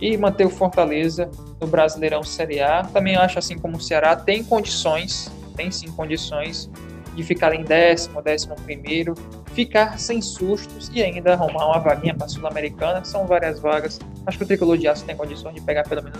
e 0.00 0.16
manter 0.16 0.46
o 0.46 0.50
Fortaleza 0.50 1.30
no 1.60 1.66
Brasileirão 1.66 2.22
Série 2.22 2.60
A. 2.60 2.82
Também 2.82 3.16
acho 3.16 3.38
assim 3.38 3.58
como 3.58 3.76
o 3.76 3.80
Ceará 3.80 4.14
tem 4.14 4.44
condições, 4.44 5.30
tem 5.56 5.70
sim 5.70 5.90
condições 5.92 6.70
de 7.14 7.22
ficar 7.22 7.54
em 7.54 7.64
décimo, 7.64 8.20
décimo 8.20 8.54
primeiro, 8.56 9.14
ficar 9.54 9.98
sem 9.98 10.20
sustos 10.20 10.90
e 10.92 11.02
ainda 11.02 11.32
arrumar 11.32 11.66
uma 11.66 11.78
vaguinha 11.78 12.14
para 12.14 12.26
a 12.26 12.28
Sul-Americana. 12.28 13.02
São 13.04 13.26
várias 13.26 13.58
vagas. 13.58 13.98
Acho 14.26 14.36
que 14.36 14.44
o 14.44 14.46
Tricolor 14.46 14.76
de 14.76 14.86
Aço 14.86 15.04
tem 15.04 15.16
condições 15.16 15.54
de 15.54 15.62
pegar 15.62 15.84
pelo 15.84 16.02
menos. 16.02 16.18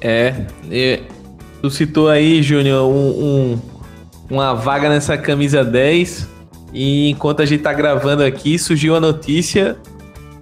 É, 0.00 0.46
e, 0.70 1.02
tu 1.60 1.70
citou 1.70 2.08
aí, 2.08 2.42
Júnior, 2.42 2.88
um, 2.88 3.52
um, 3.52 3.60
uma 4.30 4.54
vaga 4.54 4.88
nessa 4.88 5.16
camisa 5.16 5.62
10. 5.62 6.29
E 6.72 7.10
enquanto 7.10 7.42
a 7.42 7.46
gente 7.46 7.62
tá 7.62 7.72
gravando 7.72 8.22
aqui, 8.22 8.58
surgiu 8.58 8.94
a 8.94 9.00
notícia 9.00 9.76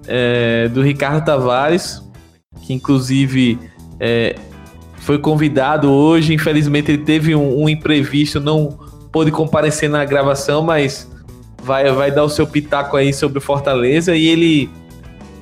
é, 0.07 0.69
do 0.69 0.83
Ricardo 0.83 1.25
Tavares, 1.25 2.03
que 2.63 2.73
inclusive 2.73 3.59
é, 3.99 4.35
foi 4.99 5.19
convidado 5.19 5.91
hoje. 5.91 6.35
Infelizmente, 6.35 6.93
ele 6.93 7.03
teve 7.03 7.35
um, 7.35 7.63
um, 7.63 7.69
imprevisto, 7.69 8.41
não 8.41 8.79
pôde 9.11 9.31
comparecer 9.31 9.89
na 9.89 10.05
gravação, 10.05 10.63
mas 10.63 11.11
vai, 11.63 11.91
vai 11.93 12.11
dar 12.11 12.25
o 12.25 12.29
seu 12.29 12.47
pitaco 12.47 12.97
aí 12.97 13.13
sobre 13.13 13.39
o 13.39 13.41
Fortaleza. 13.41 14.15
E 14.15 14.27
ele 14.27 14.71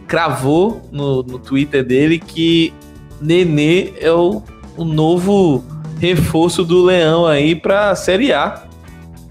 cravou 0.06 0.82
no, 0.92 1.22
no 1.22 1.38
Twitter 1.38 1.84
dele 1.84 2.18
que 2.18 2.72
Nenê 3.20 3.92
é 3.98 4.12
o, 4.12 4.42
o 4.76 4.84
novo 4.84 5.64
reforço 5.98 6.64
do 6.64 6.84
Leão 6.84 7.26
aí 7.26 7.56
para 7.56 7.90
a 7.90 7.96
Série 7.96 8.32
A. 8.32 8.65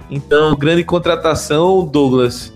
Então, 0.09 0.55
grande 0.55 0.83
contratação, 0.83 1.85
Douglas. 1.85 2.53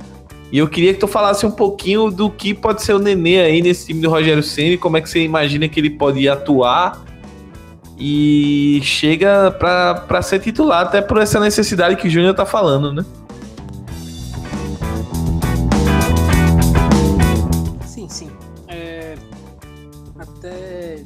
E 0.51 0.57
eu 0.57 0.67
queria 0.67 0.93
que 0.93 0.99
tu 0.99 1.07
falasse 1.07 1.45
um 1.45 1.51
pouquinho 1.51 2.09
do 2.09 2.29
que 2.29 2.53
pode 2.53 2.81
ser 2.81 2.93
o 2.93 2.99
Nenê 2.99 3.39
aí 3.39 3.61
nesse 3.61 3.87
time 3.87 4.01
do 4.01 4.09
Rogério 4.09 4.41
Ceni, 4.41 4.77
como 4.77 4.97
é 4.97 5.01
que 5.01 5.09
você 5.09 5.23
imagina 5.23 5.69
que 5.69 5.79
ele 5.79 5.91
pode 5.91 6.27
atuar 6.27 7.05
e 7.99 8.79
chega 8.81 9.51
para 9.51 10.21
ser 10.21 10.39
titular, 10.39 10.87
até 10.87 11.01
por 11.01 11.17
essa 11.17 11.39
necessidade 11.39 11.97
que 11.97 12.07
o 12.07 12.09
Júnior 12.09 12.33
tá 12.33 12.45
falando, 12.45 12.93
né? 12.93 13.05
Sim, 17.85 18.07
sim. 18.09 18.31
É, 18.69 19.15
até 20.17 20.49
é, 20.49 21.03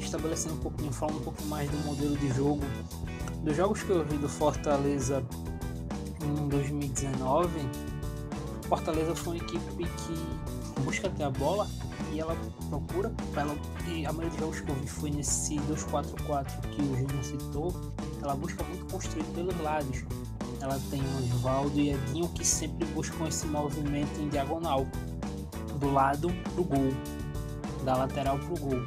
estabelecendo 0.00 0.54
um 0.54 0.58
pouquinho, 0.58 0.92
falando 0.92 1.16
um 1.16 1.22
pouco 1.22 1.44
mais 1.46 1.68
do 1.68 1.76
modelo 1.78 2.16
de 2.16 2.28
jogo, 2.28 2.62
dos 3.42 3.56
jogos 3.56 3.82
que 3.82 3.90
eu 3.90 4.04
vi 4.04 4.16
do 4.16 4.28
Fortaleza 4.28 5.22
em 6.22 6.48
2019, 6.48 7.48
Fortaleza 8.68 9.14
foi 9.14 9.36
uma 9.36 9.44
equipe 9.44 9.84
que 9.84 10.80
busca 10.80 11.08
ter 11.10 11.24
a 11.24 11.30
bola 11.30 11.68
e 12.12 12.20
ela 12.20 12.36
procura, 12.68 13.12
ela, 13.36 13.56
e 13.86 14.06
a 14.06 14.12
maioria 14.12 14.30
dos 14.30 14.40
jogos 14.40 14.60
que 14.60 14.70
eu 14.70 14.74
vi 14.76 14.86
foi 14.86 15.10
nesse 15.10 15.56
2-4-4 15.56 16.60
que 16.70 16.82
o 16.82 16.96
Júnior 16.96 17.24
citou, 17.24 17.74
ela 18.22 18.34
busca 18.34 18.62
muito 18.64 18.86
construir 18.90 19.24
pelos 19.34 19.58
lados. 19.60 20.04
Ela 20.60 20.80
tem 20.90 21.02
Oswaldo 21.18 21.78
e 21.78 21.90
Edinho 21.90 22.28
que 22.28 22.44
sempre 22.44 22.86
buscam 22.86 23.26
esse 23.28 23.46
movimento 23.46 24.20
em 24.20 24.28
diagonal, 24.28 24.86
do 25.78 25.92
lado 25.92 26.28
pro 26.54 26.64
gol, 26.64 26.92
da 27.84 27.96
lateral 27.96 28.38
pro 28.38 28.56
gol. 28.58 28.82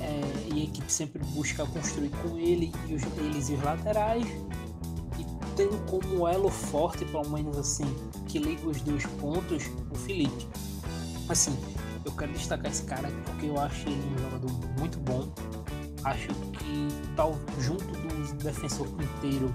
É, 0.00 0.54
e 0.54 0.60
a 0.60 0.64
equipe 0.64 0.92
sempre 0.92 1.22
busca 1.34 1.66
construir 1.66 2.10
com 2.22 2.38
ele 2.38 2.72
e 2.86 2.94
os, 2.94 3.02
eles 3.18 3.48
e 3.48 3.54
os 3.54 3.62
laterais 3.62 4.24
tendo 5.58 5.76
como 5.86 6.28
elo 6.28 6.48
forte, 6.48 7.04
pelo 7.04 7.28
menos 7.30 7.58
assim, 7.58 7.84
que 8.28 8.38
liga 8.38 8.64
os 8.68 8.80
dois 8.80 9.04
pontos, 9.20 9.64
o 9.90 9.94
Felipe. 9.96 10.46
Assim, 11.28 11.58
eu 12.04 12.12
quero 12.12 12.32
destacar 12.32 12.70
esse 12.70 12.84
cara 12.84 13.10
porque 13.24 13.46
eu 13.46 13.60
acho 13.60 13.88
ele 13.88 14.00
um 14.14 14.18
jogador 14.22 14.52
muito 14.78 15.00
bom. 15.00 15.28
Acho 16.04 16.28
que 16.28 16.88
tal 17.16 17.36
junto 17.58 17.84
do 17.84 18.44
defensor 18.44 18.86
inteiro 18.86 19.52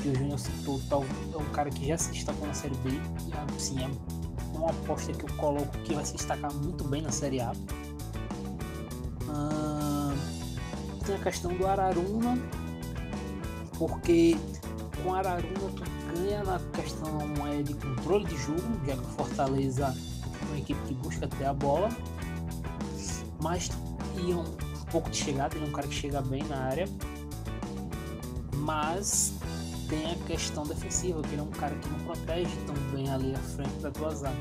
que 0.00 0.08
o 0.08 0.14
Júnior 0.14 0.38
citou, 0.38 0.80
tal, 0.88 1.04
é 1.34 1.36
um 1.36 1.44
cara 1.50 1.68
que 1.68 1.86
já 1.86 1.98
se 1.98 2.10
destacou 2.12 2.46
na 2.46 2.54
Série 2.54 2.74
B 2.76 2.88
e 2.90 3.54
assim, 3.54 3.78
é 3.84 3.90
uma 4.56 4.70
aposta 4.70 5.12
que 5.12 5.22
eu 5.22 5.36
coloco 5.36 5.76
que 5.84 5.94
vai 5.94 6.04
se 6.06 6.14
destacar 6.14 6.52
muito 6.54 6.82
bem 6.84 7.02
na 7.02 7.10
Série 7.10 7.40
A. 7.40 7.52
Ah, 9.28 10.14
tem 11.04 11.14
a 11.14 11.18
questão 11.18 11.52
do 11.52 11.66
Araruna, 11.66 12.38
porque 13.78 14.34
com 15.02 15.10
o 15.10 15.14
Araruna 15.14 15.70
tu 15.76 15.82
ganha 16.14 16.44
na 16.44 16.58
questão 16.72 17.18
é, 17.46 17.62
de 17.62 17.74
controle 17.74 18.24
de 18.24 18.36
jogo, 18.36 18.62
já 18.86 18.94
que 18.94 19.00
o 19.00 19.08
Fortaleza 19.08 19.94
uma 20.48 20.58
equipe 20.58 20.80
que 20.86 20.94
busca 20.94 21.26
ter 21.26 21.46
a 21.46 21.54
bola, 21.54 21.88
mas 23.40 23.70
e 24.16 24.34
um, 24.34 24.44
pouco 24.90 25.08
de 25.08 25.16
chegada, 25.16 25.56
ele 25.56 25.64
é 25.64 25.68
um 25.68 25.72
cara 25.72 25.88
que 25.88 25.94
chega 25.94 26.20
bem 26.20 26.44
na 26.44 26.56
área, 26.56 26.86
mas 28.56 29.32
tem 29.88 30.12
a 30.12 30.14
questão 30.26 30.64
defensiva, 30.64 31.22
que 31.22 31.28
ele 31.28 31.40
é 31.40 31.42
um 31.42 31.50
cara 31.50 31.74
que 31.76 31.88
não 31.88 31.98
protege 32.00 32.54
tão 32.66 32.74
bem 32.92 33.10
ali 33.10 33.34
à 33.34 33.38
frente 33.38 33.74
da 33.80 33.90
tua 33.90 34.14
zaga. 34.14 34.36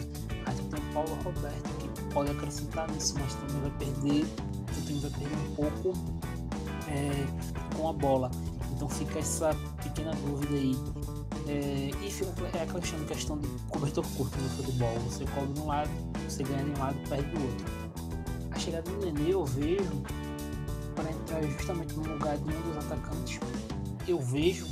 Aí 0.45 0.55
tu 0.55 0.63
tem 0.63 0.79
o 0.79 0.93
Paulo 0.93 1.15
Roberto 1.23 1.69
que 1.79 2.13
pode 2.13 2.31
acrescentar 2.31 2.91
nisso, 2.91 3.15
mas 3.17 3.33
também 3.35 3.61
vai 3.61 3.71
perder, 3.79 4.25
também 4.75 4.99
vai 4.99 5.11
perder 5.11 5.35
um 5.35 5.55
pouco 5.55 5.93
é, 6.89 7.77
com 7.77 7.87
a 7.87 7.93
bola. 7.93 8.29
Então 8.81 8.89
fica 8.89 9.19
essa 9.19 9.53
pequena 9.83 10.09
dúvida 10.25 10.55
aí. 10.55 10.75
É, 11.47 11.91
e 12.03 12.09
fica 12.09 12.31
é 12.57 12.63
aquela 12.63 12.81
questão, 12.81 13.37
de 13.37 13.47
cobertor 13.69 14.03
curto 14.17 14.35
no 14.39 14.49
futebol. 14.49 14.97
Você 15.01 15.23
cobre 15.25 15.53
de 15.53 15.59
um 15.59 15.67
lado, 15.67 15.89
você 16.27 16.41
ganha 16.41 16.63
de 16.63 16.71
um 16.71 16.79
lado, 16.79 16.97
perde 17.07 17.29
do 17.29 17.43
outro. 17.43 17.65
A 18.49 18.57
chegada 18.57 18.89
do 18.89 19.05
Nenê 19.05 19.35
eu 19.35 19.45
vejo 19.45 20.01
para 20.95 21.11
entrar 21.11 21.43
justamente 21.43 21.93
no 21.93 22.11
lugar 22.11 22.35
de 22.39 22.43
um 22.43 22.61
dos 22.73 22.77
atacantes. 22.83 23.39
Eu 24.07 24.19
vejo, 24.19 24.65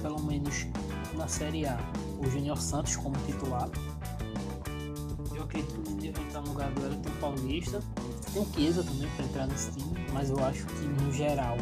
pelo 0.00 0.22
menos 0.22 0.68
na 1.14 1.26
Série 1.26 1.66
A, 1.66 1.76
o 2.24 2.30
Junior 2.30 2.56
Santos 2.56 2.94
como 2.94 3.16
titular. 3.26 3.68
Eu 5.34 5.42
acredito 5.42 5.96
que 5.96 6.08
vai 6.12 6.22
entrar 6.22 6.40
no 6.40 6.50
lugar 6.50 6.70
do 6.70 6.86
Elton 6.86 7.10
Paulista. 7.20 7.82
Tem 8.32 8.40
o 8.40 8.46
Chiesa 8.54 8.84
também 8.84 9.08
para 9.16 9.24
entrar 9.24 9.46
nesse 9.48 9.72
time, 9.72 10.06
mas 10.12 10.30
eu 10.30 10.38
acho 10.44 10.64
que 10.66 10.84
no 11.02 11.12
geral 11.12 11.56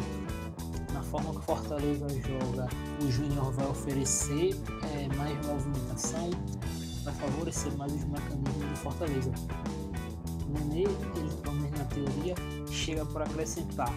forma 1.13 1.39
que 1.39 1.45
Fortaleza 1.45 2.07
joga, 2.09 2.67
o 2.99 3.11
Júnior 3.11 3.51
vai 3.51 3.67
oferecer 3.67 4.59
é, 4.95 5.15
mais 5.15 5.45
movimentação, 5.45 6.31
vai 7.03 7.13
favorecer 7.13 7.71
mais 7.77 7.93
os 7.93 8.03
mecanismos 8.05 8.67
do 8.67 8.75
Fortaleza. 8.77 9.31
O 10.47 10.51
Nenê, 10.51 10.81
ele, 10.81 11.29
pelo 11.43 11.55
menos 11.57 11.77
na 11.77 11.85
teoria, 11.85 12.33
chega 12.71 13.05
para 13.05 13.25
acrescentar 13.25 13.93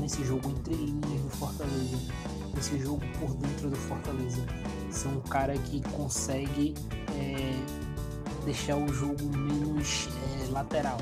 nesse 0.00 0.24
jogo 0.24 0.48
entre 0.48 0.74
linhas 0.74 1.20
do 1.20 1.30
Fortaleza, 1.36 1.98
nesse 2.54 2.78
jogo 2.78 3.02
por 3.20 3.34
dentro 3.34 3.68
do 3.68 3.76
Fortaleza. 3.76 4.46
Ser 4.90 5.08
um 5.08 5.20
cara 5.20 5.52
que 5.52 5.82
consegue 5.90 6.72
é, 7.14 7.62
deixar 8.46 8.76
o 8.76 8.88
jogo 8.90 9.22
menos 9.36 10.08
é, 10.46 10.50
lateral, 10.50 10.96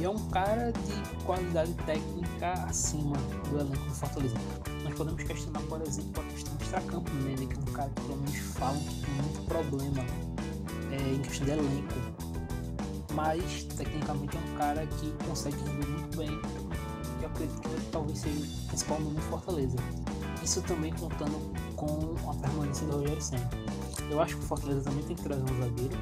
e 0.00 0.04
é 0.04 0.10
um 0.10 0.18
cara 0.30 0.72
de 0.72 1.24
qualidade 1.24 1.74
técnica 1.86 2.19
acima 2.44 3.16
do 3.50 3.58
elenco 3.60 3.84
do 3.84 3.94
Fortaleza. 3.94 4.34
Nós 4.84 4.94
podemos 4.94 5.22
questionar, 5.22 5.60
por 5.62 5.82
exemplo, 5.82 6.22
a 6.22 6.32
questão 6.32 6.54
do 6.54 6.62
extracampo 6.62 7.10
nele, 7.14 7.46
que 7.46 7.54
é 7.54 7.58
um 7.58 7.72
cara 7.72 7.90
que 7.90 8.00
pelo 8.02 8.16
menos 8.18 8.36
falam 8.36 8.78
que 8.80 9.00
tem 9.00 9.14
muito 9.14 9.46
problema 9.46 10.04
é, 10.90 11.14
em 11.14 11.20
questão 11.22 11.46
de 11.46 11.52
elenco. 11.52 11.94
mas 13.14 13.64
tecnicamente 13.76 14.36
é 14.36 14.40
um 14.40 14.56
cara 14.56 14.86
que 14.86 15.12
consegue 15.26 15.56
render 15.58 15.86
muito 15.86 16.16
bem. 16.16 16.30
Eu 17.20 17.28
acredito 17.28 17.60
que 17.60 17.90
talvez 17.90 18.18
seja 18.18 18.38
o 18.38 18.68
principal 18.68 19.00
nome 19.00 19.16
do 19.16 19.22
Fortaleza. 19.22 19.76
Isso 20.42 20.62
também 20.62 20.92
contando 20.94 21.52
com 21.76 22.14
a 22.30 22.34
permanência 22.34 22.86
do 22.86 22.96
Rogério 22.98 23.20
Senna. 23.20 23.50
Eu 24.10 24.20
acho 24.20 24.36
que 24.36 24.42
o 24.42 24.46
Fortaleza 24.46 24.82
também 24.82 25.04
tem 25.04 25.16
que 25.16 25.22
trazer 25.22 25.42
um 25.42 25.60
zagueiro 25.60 25.96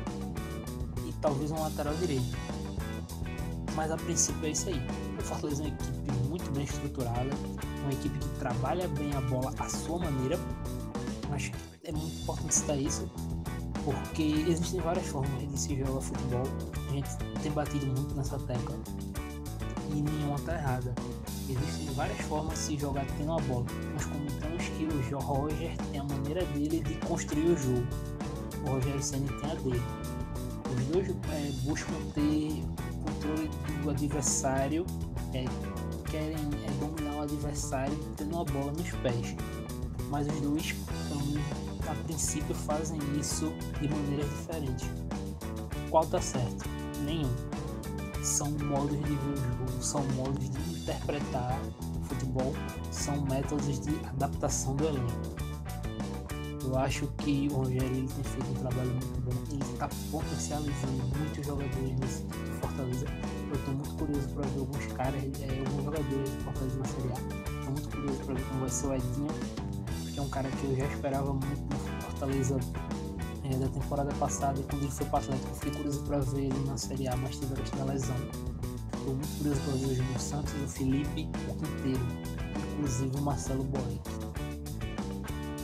e 1.06 1.12
talvez 1.20 1.50
um 1.50 1.60
lateral 1.60 1.94
direito. 1.94 2.36
Mas 3.78 3.92
a 3.92 3.96
princípio 3.96 4.44
é 4.44 4.50
isso 4.50 4.68
aí. 4.68 4.82
O 5.20 5.22
Fortaleza 5.22 5.62
é 5.62 5.66
uma 5.66 5.72
equipe 5.72 6.12
muito 6.28 6.50
bem 6.50 6.64
estruturada, 6.64 7.30
uma 7.84 7.92
equipe 7.92 8.18
que 8.18 8.28
trabalha 8.40 8.88
bem 8.88 9.14
a 9.14 9.20
bola 9.20 9.54
à 9.56 9.68
sua 9.68 10.00
maneira. 10.00 10.36
Acho 11.30 11.52
que 11.52 11.58
é 11.84 11.92
muito 11.92 12.20
importante 12.22 12.54
citar 12.56 12.76
isso, 12.76 13.08
porque 13.84 14.44
existem 14.48 14.80
várias 14.80 15.06
formas 15.06 15.48
de 15.48 15.60
se 15.60 15.76
jogar 15.76 16.00
futebol. 16.00 16.42
A 16.88 16.92
gente 16.92 17.08
tem 17.40 17.52
batido 17.52 17.86
muito 17.86 18.16
nessa 18.16 18.36
tecla 18.40 18.76
e 19.92 20.02
nenhuma 20.02 20.34
está 20.34 20.54
errada. 20.54 20.92
Existem 21.48 21.86
várias 21.94 22.20
formas 22.22 22.54
de 22.54 22.58
se 22.58 22.76
jogar 22.78 23.06
tendo 23.16 23.32
a 23.32 23.40
bola. 23.42 23.66
Nós 23.94 24.04
comentamos 24.06 24.64
que 24.70 25.14
o 25.14 25.18
Roger 25.20 25.76
tem 25.92 26.00
a 26.00 26.04
maneira 26.04 26.44
dele 26.46 26.80
de 26.80 26.94
construir 27.06 27.52
o 27.52 27.56
jogo. 27.56 27.86
O 28.64 28.70
Rogério 28.70 29.00
Senna 29.00 29.32
tem 29.40 29.52
a 29.52 29.54
dele. 29.54 29.82
Os 30.76 30.84
dois 30.86 31.08
é, 31.08 31.52
buscam 31.62 31.94
ter 32.12 32.64
controle 33.08 33.50
do 33.82 33.90
adversário, 33.90 34.86
é, 35.32 35.44
querem 36.10 36.36
é, 36.36 36.70
dominar 36.80 37.16
o 37.16 37.22
adversário 37.22 37.96
tendo 38.16 38.38
a 38.38 38.44
bola 38.44 38.72
nos 38.72 38.90
pés. 39.02 39.34
Mas 40.10 40.26
os 40.26 40.40
dois, 40.40 40.74
a 41.88 41.94
princípio, 42.04 42.54
fazem 42.54 42.98
isso 43.18 43.52
de 43.80 43.88
maneiras 43.88 44.28
diferentes. 44.30 44.88
Qual 45.90 46.06
tá 46.06 46.20
certo? 46.20 46.64
Nenhum. 47.04 47.30
São 48.22 48.50
modos 48.50 48.96
de 48.96 49.14
ver 49.14 49.32
o 49.32 49.36
jogo, 49.36 49.82
são 49.82 50.02
modos 50.14 50.50
de 50.50 50.80
interpretar 50.80 51.58
o 52.00 52.04
futebol, 52.04 52.54
são 52.90 53.20
métodos 53.22 53.80
de 53.80 53.94
adaptação 54.06 54.74
do 54.76 54.86
elenco. 54.86 55.48
Eu 56.64 56.76
acho 56.76 57.06
que 57.18 57.48
o 57.50 57.56
Rogério 57.56 57.86
ele 57.86 58.08
tem 58.08 58.24
feito 58.24 58.50
um 58.50 58.54
trabalho 58.54 58.90
muito 58.90 59.20
bom. 59.22 59.54
Ele 59.54 59.62
está 59.72 59.88
potencializando 60.10 61.02
muitos 61.16 61.46
jogadores 61.46 61.98
nesse 61.98 62.22
Fortaleza. 62.88 63.06
Eu 63.48 63.54
estou 63.54 63.74
muito 63.74 63.94
curioso 63.94 64.28
para 64.30 64.46
ver 64.46 64.60
alguns 64.60 64.86
caras, 64.92 65.22
é, 65.40 65.58
alguns 65.58 65.84
jogadores 65.84 66.30
do 66.30 66.44
Fortaleza 66.44 66.78
na 66.78 66.84
Série 66.84 67.08
A. 67.08 67.58
Estou 67.58 67.72
muito 67.72 67.88
curioso 67.88 68.18
para 68.24 68.34
ver 68.34 68.44
como 68.44 68.60
vai 68.60 68.68
ser 68.68 68.86
o 68.86 68.94
Edinho, 68.94 69.28
que 70.12 70.18
é 70.18 70.22
um 70.22 70.28
cara 70.28 70.50
que 70.50 70.64
eu 70.64 70.76
já 70.76 70.84
esperava 70.86 71.32
muito 71.32 71.74
no 71.74 72.02
Fortaleza 72.02 72.58
é, 73.44 73.56
da 73.56 73.68
temporada 73.68 74.14
passada. 74.14 74.60
E 74.60 74.62
quando 74.64 74.82
ele 74.82 74.92
foi 74.92 75.06
para 75.06 75.18
Atlético, 75.18 75.54
fiquei 75.54 75.72
curioso 75.72 76.02
para 76.04 76.18
ver 76.20 76.44
ele 76.44 76.64
na 76.66 76.76
Série 76.76 77.08
A, 77.08 77.16
mas 77.16 77.36
teve 77.36 77.52
a 77.52 77.56
questão 77.56 77.86
da 77.86 77.92
lesão. 77.92 78.16
Estou 78.94 79.14
muito 79.14 79.38
curioso 79.38 79.60
para 79.60 79.72
ver 79.74 79.86
o 79.86 79.94
Júnior 79.94 80.20
Santos, 80.20 80.54
o 80.54 80.68
Felipe, 80.68 81.28
o 81.48 81.54
Quinteiro, 81.54 82.06
inclusive 82.74 83.16
o 83.16 83.22
Marcelo 83.22 83.64
Boeck 83.64 84.28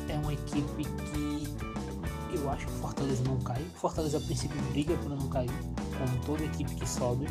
é 0.09 0.19
uma 0.19 0.33
equipe 0.33 0.85
que 0.85 2.37
eu 2.37 2.51
acho 2.51 2.67
que 2.67 2.73
o 2.73 2.77
Fortaleza 2.77 3.23
não 3.25 3.39
cai. 3.41 3.61
O 3.61 3.79
Fortaleza 3.79 4.19
a 4.19 4.21
princípio 4.21 4.61
briga 4.71 4.97
para 4.97 5.17
não 5.17 5.29
cair, 5.29 5.51
como 5.99 6.25
toda 6.25 6.45
equipe 6.45 6.75
que 6.75 6.89
sobe. 6.89 7.27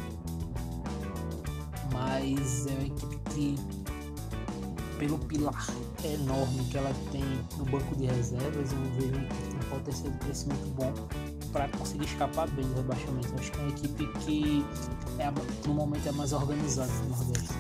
Mas 1.92 2.66
é 2.68 2.72
uma 2.72 2.84
equipe 2.84 3.18
que, 3.30 3.56
pelo 4.98 5.18
pilar 5.20 5.68
enorme 6.04 6.64
que 6.70 6.78
ela 6.78 6.92
tem 7.12 7.24
no 7.58 7.66
banco 7.66 7.96
de 7.96 8.06
reservas, 8.06 8.72
eu 8.72 8.80
vejo 9.00 9.16
equipe 9.16 9.66
com 9.66 9.76
potencial 9.78 10.12
de 10.12 10.18
crescimento 10.20 10.68
bom 10.76 10.94
para 11.52 11.68
conseguir 11.70 12.06
escapar 12.06 12.48
bem 12.50 12.66
do 12.66 12.76
rebaixamento. 12.76 13.34
Acho 13.40 13.52
que 13.52 13.60
é 13.60 13.62
uma 13.62 13.70
equipe 13.70 14.08
que 14.20 14.66
é, 15.20 15.32
no 15.68 15.74
momento 15.74 16.08
é 16.08 16.12
mais 16.12 16.34
organizada 16.34 16.92
no 16.92 17.10
Nordeste. 17.10 17.54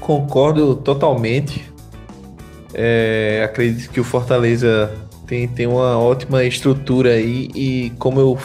Concordo 0.00 0.76
totalmente. 0.76 1.72
É, 2.74 3.42
acredito 3.44 3.90
que 3.90 4.00
o 4.00 4.04
Fortaleza 4.04 5.10
tem, 5.32 5.48
tem 5.48 5.66
uma 5.66 5.98
ótima 5.98 6.44
estrutura 6.44 7.12
aí 7.12 7.48
e 7.54 7.90
como 7.98 8.20
eu 8.20 8.38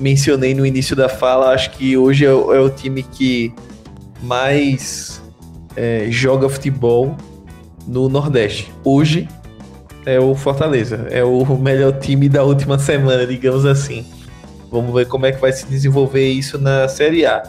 mencionei 0.00 0.54
no 0.54 0.64
início 0.64 0.96
da 0.96 1.06
fala, 1.06 1.52
acho 1.52 1.70
que 1.72 1.98
hoje 1.98 2.24
é, 2.24 2.32
o, 2.32 2.54
é 2.54 2.58
o 2.58 2.70
time 2.70 3.02
que 3.02 3.52
mais 4.22 5.22
é, 5.76 6.06
joga 6.08 6.48
futebol 6.48 7.14
no 7.86 8.08
Nordeste. 8.08 8.72
Hoje 8.82 9.28
é 10.06 10.18
o 10.18 10.34
Fortaleza, 10.34 11.08
é 11.10 11.22
o 11.22 11.44
melhor 11.58 11.92
time 11.98 12.26
da 12.26 12.42
última 12.42 12.78
semana, 12.78 13.26
digamos 13.26 13.66
assim. 13.66 14.06
Vamos 14.70 14.94
ver 14.94 15.06
como 15.08 15.26
é 15.26 15.32
que 15.32 15.42
vai 15.42 15.52
se 15.52 15.66
desenvolver 15.66 16.26
isso 16.26 16.58
na 16.58 16.88
Série 16.88 17.26
A. 17.26 17.42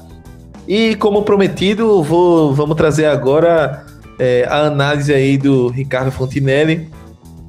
E 0.67 0.95
como 0.95 1.23
prometido, 1.23 2.03
vou, 2.03 2.53
vamos 2.53 2.75
trazer 2.75 3.05
agora 3.05 3.85
é, 4.19 4.45
a 4.49 4.65
análise 4.65 5.13
aí 5.13 5.37
do 5.37 5.69
Ricardo 5.69 6.11
Fontinelli, 6.11 6.89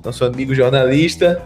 nosso 0.05 0.25
amigo 0.25 0.55
jornalista, 0.55 1.43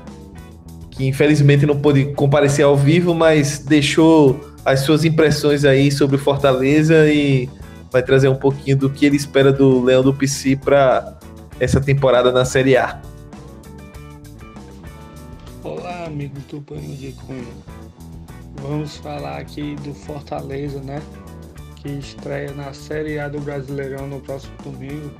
que 0.91 1.07
infelizmente 1.07 1.65
não 1.65 1.79
pôde 1.79 2.07
comparecer 2.15 2.65
ao 2.65 2.77
vivo, 2.77 3.15
mas 3.15 3.61
deixou 3.61 4.41
as 4.65 4.81
suas 4.81 5.05
impressões 5.05 5.65
aí 5.65 5.91
sobre 5.91 6.17
o 6.17 6.19
Fortaleza 6.19 7.09
e 7.09 7.49
vai 7.91 8.03
trazer 8.03 8.29
um 8.29 8.35
pouquinho 8.35 8.77
do 8.77 8.91
que 8.91 9.07
ele 9.07 9.17
espera 9.17 9.53
do 9.53 9.83
Leão 9.83 10.03
do 10.03 10.13
PC 10.13 10.57
para 10.57 11.19
essa 11.61 11.81
temporada 11.81 12.33
na 12.33 12.45
Série 12.45 12.77
A. 12.77 13.01
Olá, 15.63 16.05
amigo 16.07 16.41
Tupanho 16.49 16.97
de 16.97 17.13
Cunha. 17.13 17.45
Vamos 18.63 18.97
falar 18.97 19.39
aqui 19.39 19.77
do 19.77 19.95
Fortaleza, 19.95 20.81
né? 20.81 21.01
que 21.83 21.89
estreia 21.91 22.53
na 22.53 22.73
Série 22.73 23.19
A 23.19 23.29
do 23.29 23.41
Brasileirão 23.41 24.07
no 24.07 24.21
próximo 24.21 24.55
domingo. 24.65 25.11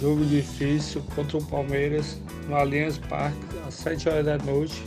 Jogo 0.00 0.24
difícil 0.24 1.02
contra 1.14 1.38
o 1.38 1.44
Palmeiras 1.44 2.20
no 2.48 2.56
Allianz 2.56 2.98
Parque 2.98 3.38
às 3.66 3.74
7 3.74 4.08
horas 4.08 4.26
da 4.26 4.38
noite. 4.38 4.82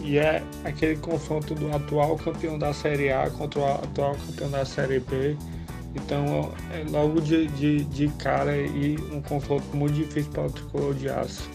E 0.00 0.18
é 0.18 0.42
aquele 0.64 0.96
confronto 0.96 1.54
do 1.54 1.74
atual 1.74 2.16
campeão 2.16 2.58
da 2.58 2.72
Série 2.72 3.10
A 3.10 3.30
contra 3.30 3.60
o 3.60 3.64
atual 3.64 4.16
campeão 4.26 4.50
da 4.50 4.64
Série 4.64 5.00
B. 5.00 5.36
Então 5.94 6.52
é 6.72 6.84
logo 6.90 7.20
de, 7.20 7.46
de, 7.48 7.84
de 7.84 8.08
cara 8.18 8.56
e 8.56 8.96
um 9.12 9.22
confronto 9.22 9.64
muito 9.74 9.94
difícil 9.94 10.30
para 10.32 10.46
o 10.46 10.50
tricolor 10.50 10.94
de 10.94 11.08
aço. 11.08 11.48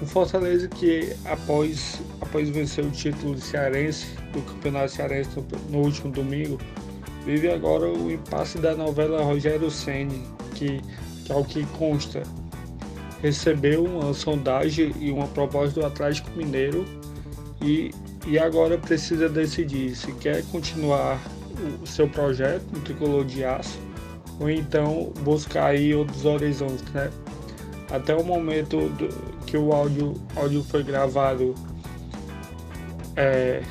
O 0.00 0.06
Fortaleza 0.06 0.68
que 0.68 1.16
após, 1.24 2.00
após 2.20 2.48
vencer 2.50 2.84
o 2.84 2.90
título 2.90 3.36
cearense, 3.38 4.06
do 4.32 4.40
campeonato 4.42 4.92
cearense 4.92 5.30
no, 5.36 5.58
no 5.70 5.84
último 5.84 6.12
domingo, 6.12 6.58
vive 7.24 7.50
agora 7.50 7.88
o 7.88 8.10
impasse 8.10 8.58
da 8.58 8.76
novela 8.76 9.22
Rogério 9.24 9.70
Ceni, 9.70 10.22
que, 10.54 10.80
que 11.28 11.32
ao 11.32 11.44
que 11.44 11.66
consta 11.78 12.22
recebeu 13.20 13.84
uma 13.84 14.14
sondagem 14.14 14.94
e 14.98 15.10
uma 15.10 15.26
proposta 15.28 15.80
do 15.80 15.86
Atlético 15.86 16.30
Mineiro 16.36 16.86
e, 17.60 17.90
e 18.26 18.38
agora 18.38 18.78
precisa 18.78 19.28
decidir 19.28 19.94
se 19.94 20.12
quer 20.12 20.42
continuar 20.46 21.20
o 21.82 21.86
seu 21.86 22.08
projeto 22.08 22.64
no 22.72 22.80
tricolor 22.80 23.24
de 23.24 23.44
aço 23.44 23.78
ou 24.40 24.48
então 24.48 25.12
buscar 25.20 25.66
aí 25.66 25.94
outros 25.94 26.24
horizontes, 26.24 26.84
né? 26.92 27.10
Até 27.90 28.14
o 28.14 28.22
momento 28.22 28.88
do, 28.90 29.08
que 29.44 29.56
o 29.56 29.72
áudio, 29.72 30.14
áudio 30.36 30.62
foi 30.62 30.84
gravado, 30.84 31.54
é, 33.16 33.62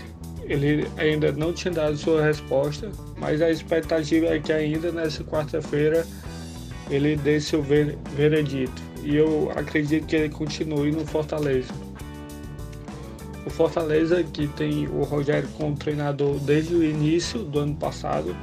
ele 0.42 0.88
ainda 0.98 1.32
não 1.32 1.54
tinha 1.54 1.74
dado 1.74 1.96
sua 1.96 2.22
resposta, 2.22 2.92
mas 3.18 3.42
a 3.42 3.50
expectativa 3.50 4.26
é 4.26 4.40
que 4.40 4.52
ainda 4.52 4.92
nessa 4.92 5.24
quarta-feira 5.24 6.06
ele 6.90 7.16
dê 7.16 7.40
seu 7.40 7.62
veredito. 7.62 8.82
E 9.04 9.16
eu 9.16 9.52
acredito 9.56 10.06
que 10.06 10.16
ele 10.16 10.30
continue 10.30 10.92
no 10.92 11.06
Fortaleza. 11.06 11.74
O 13.46 13.50
Fortaleza, 13.50 14.24
que 14.24 14.48
tem 14.48 14.88
o 14.88 15.04
Rogério 15.04 15.48
como 15.58 15.76
treinador 15.76 16.38
desde 16.40 16.76
o 16.76 16.84
início 16.84 17.44
do 17.44 17.60
ano 17.60 17.76
passado, 17.76 18.36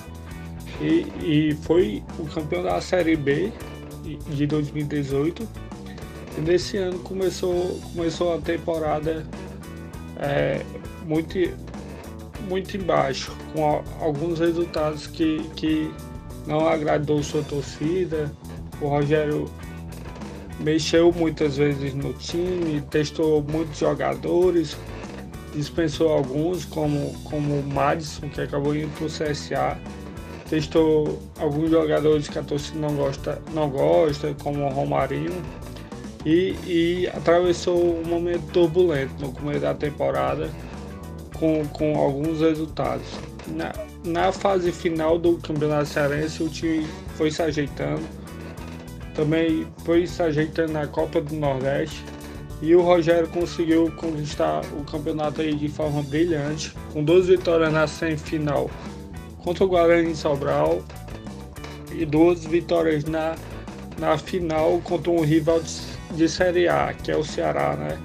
e, 0.81 1.07
e 1.23 1.55
foi 1.62 2.03
o 2.19 2.25
campeão 2.27 2.62
da 2.62 2.81
Série 2.81 3.16
B 3.16 3.53
de 4.31 4.47
2018. 4.47 5.47
E 6.37 6.41
nesse 6.41 6.79
ano 6.79 6.99
começou, 7.01 7.79
começou 7.95 8.35
a 8.35 8.39
temporada 8.39 9.27
é, 10.19 10.62
muito 11.07 11.39
muito 12.49 12.77
embaixo, 12.77 13.33
com 13.53 13.83
alguns 14.01 14.39
resultados 14.39 15.07
que, 15.07 15.39
que 15.57 15.91
não 16.47 16.69
agradou 16.69 17.23
sua 17.23 17.43
torcida. 17.43 18.31
O 18.81 18.89
Rogério 18.89 19.51
mexeu 20.61 21.12
muitas 21.12 21.57
vezes 21.57 21.95
no 21.95 22.12
time, 22.12 22.81
testou 22.91 23.43
muitos 23.43 23.79
jogadores, 23.79 24.77
dispensou 25.55 26.12
alguns, 26.12 26.65
como, 26.65 27.12
como 27.25 27.55
o 27.55 27.62
Madison, 27.62 28.29
que 28.29 28.41
acabou 28.41 28.75
indo 28.75 28.89
para 28.97 29.07
o 29.07 29.09
CSA. 29.09 29.79
Testou 30.49 31.23
alguns 31.39 31.71
jogadores 31.71 32.29
que 32.29 32.39
a 32.39 32.43
torcida 32.43 32.79
não 32.79 32.95
gosta, 32.95 33.41
não 33.53 33.71
gosta 33.71 34.35
como 34.43 34.65
o 34.65 34.69
Romarinho. 34.69 35.43
e, 36.25 36.55
e 36.66 37.07
atravessou 37.09 37.99
um 37.99 38.05
momento 38.07 38.43
turbulento 38.53 39.15
no 39.21 39.33
começo 39.33 39.61
da 39.61 39.75
temporada 39.75 40.51
com, 41.35 41.66
com 41.69 41.99
alguns 41.99 42.41
resultados. 42.41 43.07
Na 44.05 44.31
fase 44.31 44.71
final 44.71 45.19
do 45.19 45.39
Campeonato 45.39 45.87
Cearense, 45.87 46.43
o 46.43 46.49
time 46.49 46.87
foi 47.17 47.31
se 47.31 47.43
ajeitando, 47.43 48.03
também 49.15 49.67
foi 49.85 50.07
se 50.07 50.23
ajeitando 50.23 50.73
na 50.73 50.87
Copa 50.87 51.21
do 51.21 51.35
Nordeste. 51.35 52.05
E 52.63 52.75
o 52.75 52.81
Rogério 52.81 53.29
conseguiu 53.29 53.91
conquistar 53.97 54.63
o 54.79 54.85
campeonato 54.85 55.41
aí 55.41 55.55
de 55.55 55.69
forma 55.69 56.03
brilhante, 56.03 56.73
com 56.93 57.03
duas 57.03 57.27
vitórias 57.27 57.73
na 57.73 57.87
semifinal 57.87 58.71
contra 59.43 59.65
o 59.65 59.69
Guarani 59.69 60.13
de 60.13 60.17
Sobral 60.17 60.83
e 61.93 62.07
duas 62.07 62.45
vitórias 62.45 63.05
na, 63.05 63.35
na 63.99 64.17
final 64.17 64.81
contra 64.83 65.11
um 65.11 65.21
rival 65.21 65.61
de, 65.61 66.17
de 66.17 66.29
Série 66.29 66.69
A, 66.69 66.95
que 66.95 67.11
é 67.11 67.17
o 67.17 67.25
Ceará, 67.25 67.77
né? 67.77 67.99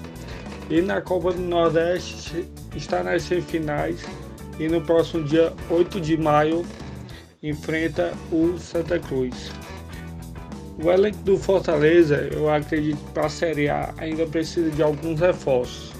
E 0.68 0.82
na 0.82 1.00
Copa 1.00 1.32
do 1.32 1.40
Nordeste 1.40 2.46
está 2.76 3.02
nas 3.02 3.22
semifinais 3.22 4.04
e 4.60 4.68
no 4.68 4.82
próximo 4.82 5.24
dia 5.24 5.52
8 5.70 5.98
de 5.98 6.18
maio 6.18 6.64
enfrenta 7.42 8.12
o 8.30 8.58
Santa 8.58 8.98
Cruz. 8.98 9.50
O 10.82 10.90
elenco 10.90 11.18
do 11.24 11.38
Fortaleza, 11.38 12.28
eu 12.30 12.48
acredito 12.48 12.98
para 13.14 13.26
a 13.26 13.28
Série 13.30 13.70
A 13.70 13.92
ainda 13.96 14.26
precisa 14.26 14.70
de 14.70 14.82
alguns 14.82 15.18
reforços. 15.18 15.92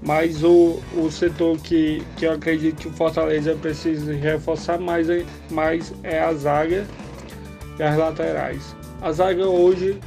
Mas 0.00 0.42
o, 0.42 0.80
o 0.96 1.10
setor 1.10 1.58
que, 1.58 2.02
que 2.16 2.24
eu 2.24 2.32
acredito 2.32 2.76
que 2.76 2.88
o 2.88 2.92
Fortaleza 2.92 3.54
precisa 3.56 4.12
reforçar 4.12 4.78
mais, 4.78 5.08
mais 5.50 5.92
é 6.04 6.20
a 6.20 6.32
zaga 6.34 6.86
e 7.78 7.82
as 7.82 7.96
laterais. 7.96 8.76
A 9.00 9.10
zaga 9.10 9.46
hoje, 9.46 9.98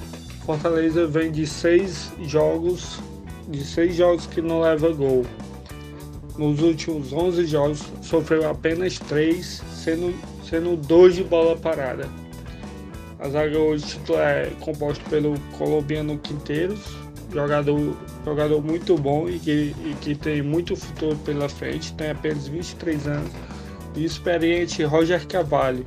Fortaleza 0.45 1.07
vem 1.07 1.31
de 1.31 1.45
seis 1.45 2.11
jogos, 2.23 3.01
de 3.49 3.63
seis 3.65 3.95
jogos 3.95 4.25
que 4.27 4.41
não 4.41 4.61
leva 4.61 4.93
gol. 4.93 5.25
Nos 6.37 6.61
últimos 6.61 7.13
11 7.13 7.45
jogos 7.45 7.83
sofreu 8.01 8.49
apenas 8.49 8.99
três, 8.99 9.63
sendo, 9.73 10.13
sendo 10.49 10.75
dois 10.75 11.15
de 11.15 11.23
bola 11.23 11.55
parada. 11.55 12.09
A 13.19 13.29
zaga 13.29 13.57
hoje 13.57 13.97
é 14.09 14.51
composta 14.59 15.03
pelo 15.09 15.39
colombiano 15.57 16.17
Quinteiros, 16.17 16.81
jogador, 17.31 17.95
jogador 18.25 18.61
muito 18.61 18.97
bom 18.97 19.29
e 19.29 19.39
que, 19.39 19.75
e 19.85 19.95
que 20.01 20.13
tem 20.13 20.41
muito 20.41 20.75
futuro 20.75 21.15
pela 21.17 21.47
frente, 21.47 21.93
tem 21.93 22.11
apenas 22.11 22.47
23 22.47 23.07
anos, 23.07 23.31
e 23.95 24.03
experiente 24.03 24.83
Roger 24.83 25.25
Cavalli, 25.25 25.85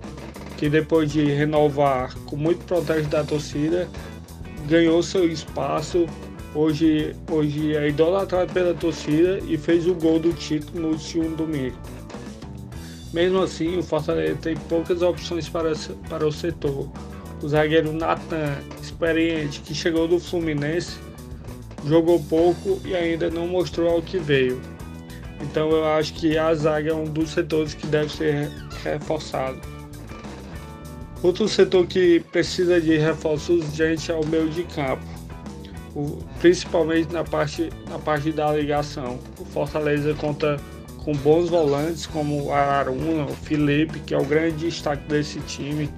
que 0.57 0.70
depois 0.70 1.12
de 1.12 1.25
renovar 1.25 2.15
com 2.25 2.37
muito 2.37 2.65
protesto 2.65 3.09
da 3.11 3.23
torcida, 3.23 3.87
ganhou 4.66 5.03
seu 5.03 5.31
espaço. 5.31 6.07
Hoje, 6.55 7.15
hoje 7.31 7.77
é 7.77 7.89
idolatrado 7.89 8.53
pela 8.53 8.75
torcida 8.75 9.39
e 9.47 9.57
fez 9.59 9.87
o 9.87 9.95
gol 9.95 10.19
do 10.19 10.33
título 10.33 10.81
no 10.81 10.89
último 10.89 11.37
domingo. 11.37 11.77
Mesmo 13.12 13.43
assim, 13.43 13.79
o 13.79 13.83
Fortaleza 13.83 14.37
tem 14.37 14.57
poucas 14.69 15.03
opções 15.03 15.49
para, 15.49 15.73
para 16.09 16.27
o 16.27 16.33
setor 16.33 16.91
o 17.43 17.49
zagueiro 17.49 17.93
Nathan, 17.93 18.59
experiente, 18.83 19.61
que 19.61 19.75
chegou 19.75 20.09
do 20.09 20.19
Fluminense, 20.19 20.99
jogou 21.87 22.20
pouco 22.25 22.81
e 22.85 22.95
ainda 22.95 23.31
não 23.31 23.47
mostrou 23.47 23.89
ao 23.89 24.03
que 24.03 24.19
veio. 24.19 24.61
Então 25.41 25.70
eu 25.70 25.85
acho 25.85 26.15
que 26.15 26.37
a 26.37 26.53
zaga 26.55 26.91
é 26.91 26.95
um 26.95 27.05
dos 27.05 27.31
setores 27.31 27.75
que 27.75 27.87
deve 27.87 28.12
ser 28.12 28.51
reforçado. 28.83 29.61
Outro 31.23 31.49
setor 31.49 31.87
que 31.87 32.20
precisa 32.33 32.81
de 32.81 32.97
reforços 32.97 33.65
urgentes 33.65 34.09
é 34.09 34.15
o 34.15 34.27
meio 34.27 34.49
de 34.49 34.65
campo, 34.65 35.05
principalmente 36.40 37.12
na 37.12 37.24
parte, 37.24 37.70
na 37.89 37.98
parte 37.98 38.32
da 38.32 38.52
ligação. 38.52 39.19
O 39.39 39.44
Fortaleza 39.44 40.15
conta 40.15 40.56
com 41.05 41.12
bons 41.12 41.48
volantes 41.48 42.06
como 42.06 42.52
Araruna, 42.52 43.24
o 43.24 43.35
Felipe, 43.35 44.01
que 44.01 44.15
é 44.15 44.19
o 44.19 44.24
grande 44.24 44.66
destaque 44.66 45.09
desse 45.09 45.40
time, 45.40 45.89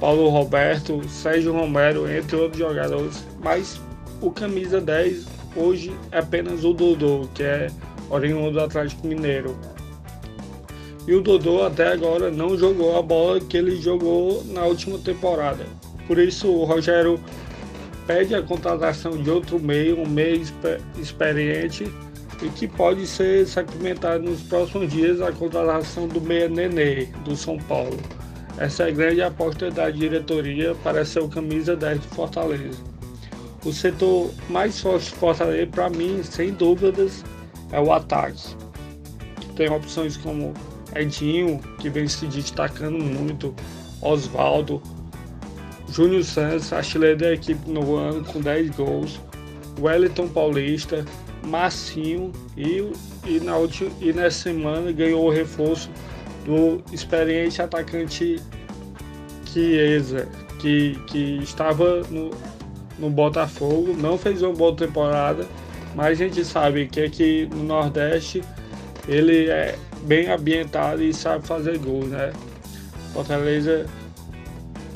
Paulo 0.00 0.28
Roberto, 0.28 1.06
Sérgio 1.08 1.52
Romero, 1.52 2.10
entre 2.10 2.36
outros 2.36 2.58
jogadores, 2.58 3.24
mas 3.42 3.80
o 4.20 4.30
camisa 4.30 4.80
10 4.80 5.26
hoje 5.56 5.94
é 6.12 6.18
apenas 6.18 6.64
o 6.64 6.72
Dodô, 6.72 7.28
que 7.34 7.42
é 7.42 7.68
oriundo 8.10 8.52
do 8.52 8.60
Atlético 8.60 9.06
Mineiro. 9.06 9.56
E 11.06 11.14
o 11.14 11.22
Dodô 11.22 11.64
até 11.64 11.92
agora 11.92 12.30
não 12.30 12.56
jogou 12.56 12.98
a 12.98 13.02
bola 13.02 13.40
que 13.40 13.56
ele 13.56 13.80
jogou 13.80 14.44
na 14.44 14.64
última 14.64 14.98
temporada. 14.98 15.64
Por 16.06 16.18
isso 16.18 16.48
o 16.48 16.64
Rogério 16.64 17.18
pede 18.08 18.34
a 18.34 18.42
contratação 18.42 19.22
de 19.22 19.30
outro 19.30 19.60
meio, 19.60 20.00
um 20.00 20.08
meio 20.08 20.42
experiente 20.98 21.92
e 22.42 22.48
que 22.48 22.66
pode 22.66 23.06
ser 23.06 23.46
sacramentado 23.46 24.24
nos 24.24 24.40
próximos 24.42 24.90
dias 24.90 25.20
a 25.20 25.30
contratação 25.30 26.08
do 26.08 26.18
meia 26.18 26.48
Nenê, 26.48 27.04
do 27.22 27.36
São 27.36 27.58
Paulo. 27.58 27.98
Essa 28.56 28.84
é 28.84 28.88
a 28.88 28.90
grande 28.90 29.20
aposta 29.20 29.70
da 29.70 29.90
diretoria 29.90 30.74
para 30.76 31.04
ser 31.04 31.20
o 31.20 31.28
camisa 31.28 31.76
10 31.76 32.00
do 32.00 32.08
Fortaleza. 32.08 32.82
O 33.62 33.72
setor 33.72 34.30
mais 34.48 34.80
forte 34.80 35.10
do 35.10 35.16
Fortaleza, 35.16 35.66
para 35.66 35.90
mim, 35.90 36.22
sem 36.22 36.52
dúvidas, 36.52 37.22
é 37.72 37.78
o 37.78 37.92
ataque. 37.92 38.56
Tem 39.54 39.68
opções 39.68 40.16
como 40.16 40.54
Edinho, 40.96 41.60
que 41.78 41.90
vem 41.90 42.08
se 42.08 42.26
destacando 42.26 42.98
muito, 42.98 43.54
Oswaldo, 44.00 44.80
Júnior 45.90 46.24
Santos, 46.24 46.72
artilheiro 46.72 47.18
da 47.18 47.32
equipe 47.32 47.70
no 47.70 47.96
ano 47.96 48.24
com 48.24 48.40
10 48.40 48.70
gols, 48.70 49.20
Wellington 49.80 50.28
Paulista, 50.28 51.04
Massinho 51.44 52.32
e, 52.56 52.84
e, 53.24 53.40
na 53.40 53.56
última, 53.56 53.90
e 54.00 54.12
nessa 54.12 54.42
semana 54.42 54.92
ganhou 54.92 55.24
o 55.26 55.30
reforço 55.30 55.90
do 56.44 56.82
experiente 56.92 57.62
atacante 57.62 58.40
Chiesa, 59.46 60.28
que, 60.58 60.98
que 61.06 61.38
estava 61.42 62.02
no, 62.10 62.30
no 62.98 63.10
Botafogo, 63.10 63.94
não 63.94 64.18
fez 64.18 64.42
uma 64.42 64.52
boa 64.52 64.74
temporada, 64.74 65.46
mas 65.94 66.12
a 66.12 66.14
gente 66.14 66.44
sabe 66.44 66.86
que 66.86 67.00
aqui 67.00 67.48
no 67.50 67.64
Nordeste 67.64 68.42
ele 69.06 69.48
é 69.48 69.76
bem 70.02 70.28
ambientado 70.28 71.02
e 71.02 71.12
sabe 71.14 71.46
fazer 71.46 71.78
gols, 71.78 72.08
né? 72.08 72.32
Fortaleza, 73.12 73.86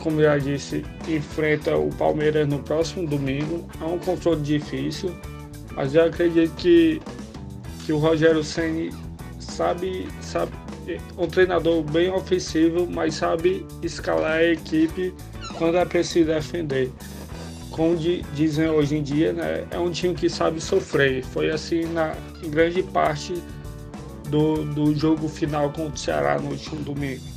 como 0.03 0.20
já 0.20 0.37
disse, 0.37 0.85
enfrenta 1.09 1.77
o 1.77 1.89
Palmeiras 1.91 2.49
no 2.49 2.59
próximo 2.59 3.07
domingo. 3.07 3.65
É 3.81 3.85
um 3.85 3.99
confronto 3.99 4.43
difícil, 4.43 5.15
mas 5.74 5.95
eu 5.95 6.05
acredito 6.05 6.53
que, 6.57 7.01
que 7.87 7.93
o 7.93 7.99
Rogério 7.99 8.43
Ceni 8.43 8.93
sabe, 9.39 10.09
sabe 10.20 10.51
um 11.16 11.29
treinador 11.29 11.83
bem 11.85 12.11
ofensivo, 12.11 12.85
mas 12.91 13.15
sabe 13.15 13.65
escalar 13.81 14.39
a 14.39 14.45
equipe 14.45 15.15
quando 15.57 15.77
é 15.79 15.85
preciso 15.85 16.27
defender. 16.27 16.91
Como 17.70 17.97
dizem 17.97 18.69
hoje 18.69 18.97
em 18.97 19.03
dia, 19.05 19.33
né, 19.33 19.65
é 19.70 19.79
um 19.79 19.91
time 19.93 20.15
que 20.15 20.29
sabe 20.29 20.61
sofrer. 20.61 21.24
Foi 21.24 21.49
assim 21.49 21.85
na 21.85 22.15
em 22.43 22.51
grande 22.51 22.83
parte 22.83 23.35
do, 24.29 24.65
do 24.65 24.95
jogo 24.97 25.29
final 25.29 25.70
contra 25.70 25.95
o 25.95 25.97
Ceará 25.97 26.41
no 26.41 26.51
último 26.51 26.83
domingo. 26.83 27.31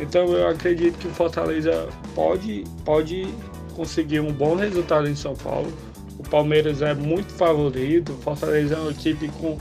Então 0.00 0.26
eu 0.32 0.48
acredito 0.48 0.98
que 0.98 1.06
o 1.06 1.10
Fortaleza 1.10 1.88
pode, 2.14 2.64
pode 2.84 3.26
conseguir 3.74 4.20
um 4.20 4.32
bom 4.32 4.54
resultado 4.54 5.08
em 5.08 5.14
São 5.14 5.34
Paulo. 5.34 5.72
O 6.18 6.22
Palmeiras 6.22 6.82
é 6.82 6.94
muito 6.94 7.32
favorito, 7.32 8.12
o 8.12 8.16
Fortaleza 8.16 8.74
é 8.74 8.78
uma 8.78 8.90
equipe 8.90 9.28
com, 9.40 9.58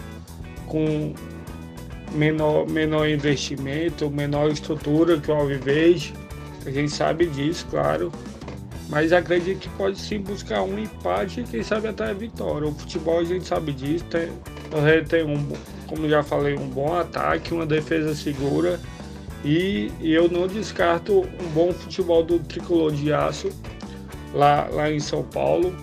com 0.67 1.13
menor, 2.13 2.67
menor 2.67 3.07
investimento, 3.07 4.09
menor 4.09 4.49
estrutura 4.49 5.19
que 5.19 5.31
o 5.31 5.35
Alviverde. 5.35 6.13
A 6.65 6.71
gente 6.71 6.91
sabe 6.91 7.27
disso, 7.27 7.67
claro. 7.69 8.11
Mas 8.89 9.11
acredito 9.11 9.59
que 9.59 9.69
pode 9.69 9.99
sim 9.99 10.19
buscar 10.19 10.61
um 10.61 10.77
empate 10.77 11.41
e 11.41 11.43
quem 11.43 11.63
sabe 11.63 11.87
até 11.87 12.05
a 12.05 12.13
vitória. 12.13 12.67
O 12.67 12.73
futebol 12.73 13.19
a 13.19 13.23
gente 13.23 13.45
sabe 13.45 13.71
disso. 13.73 14.05
Tem, 14.05 14.29
tem 15.05 15.23
um, 15.23 15.51
como 15.87 16.07
já 16.07 16.23
falei, 16.23 16.55
um 16.55 16.67
bom 16.67 16.95
ataque, 16.95 17.53
uma 17.53 17.65
defesa 17.65 18.13
segura. 18.15 18.79
E, 19.45 19.91
eu 20.01 20.27
não 20.27 20.47
descarto 20.47 21.19
um 21.21 21.47
bom 21.53 21.71
futebol 21.71 22.23
do 22.23 22.39
tricolor 22.39 22.91
de 22.91 23.13
aço 23.13 23.49
lá, 24.33 24.67
lá 24.71 24.91
em 24.91 24.99
São 24.99 25.21
Paulo. 25.21 25.75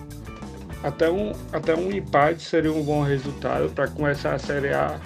Até 0.83 1.09
um, 1.09 1.31
até 1.53 1.73
um 1.73 1.89
empate 1.89 2.43
seria 2.43 2.73
um 2.73 2.83
bom 2.83 3.01
resultado 3.01 3.69
para 3.69 3.87
começar 3.87 4.33
a 4.33 4.39
Série 4.39 4.73
A 4.73 4.99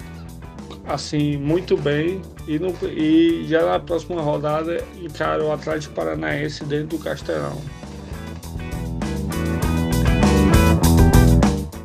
assim 0.88 1.36
muito 1.36 1.76
bem 1.76 2.20
e, 2.48 2.58
no, 2.58 2.74
e 2.82 3.46
já 3.46 3.64
na 3.64 3.78
próxima 3.78 4.20
rodada 4.20 4.82
encara 5.00 5.44
o 5.44 5.52
Atlético 5.52 5.94
Paranaense 5.94 6.64
dentro 6.64 6.96
do 6.96 6.98
Castelão. 6.98 7.60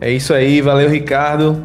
É 0.01 0.11
isso 0.11 0.33
aí, 0.33 0.59
valeu 0.61 0.89
Ricardo. 0.89 1.63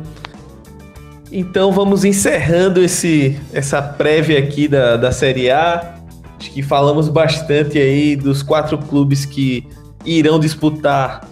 Então 1.30 1.70
vamos 1.72 2.04
encerrando 2.04 2.82
esse, 2.82 3.38
essa 3.52 3.82
prévia 3.82 4.38
aqui 4.38 4.66
da, 4.66 4.96
da 4.96 5.12
Série 5.12 5.50
A. 5.50 5.96
Acho 6.38 6.50
que 6.50 6.62
falamos 6.62 7.08
bastante 7.08 7.78
aí 7.78 8.16
dos 8.16 8.42
quatro 8.42 8.78
clubes 8.78 9.24
que 9.24 9.66
irão 10.04 10.38
disputar 10.38 11.28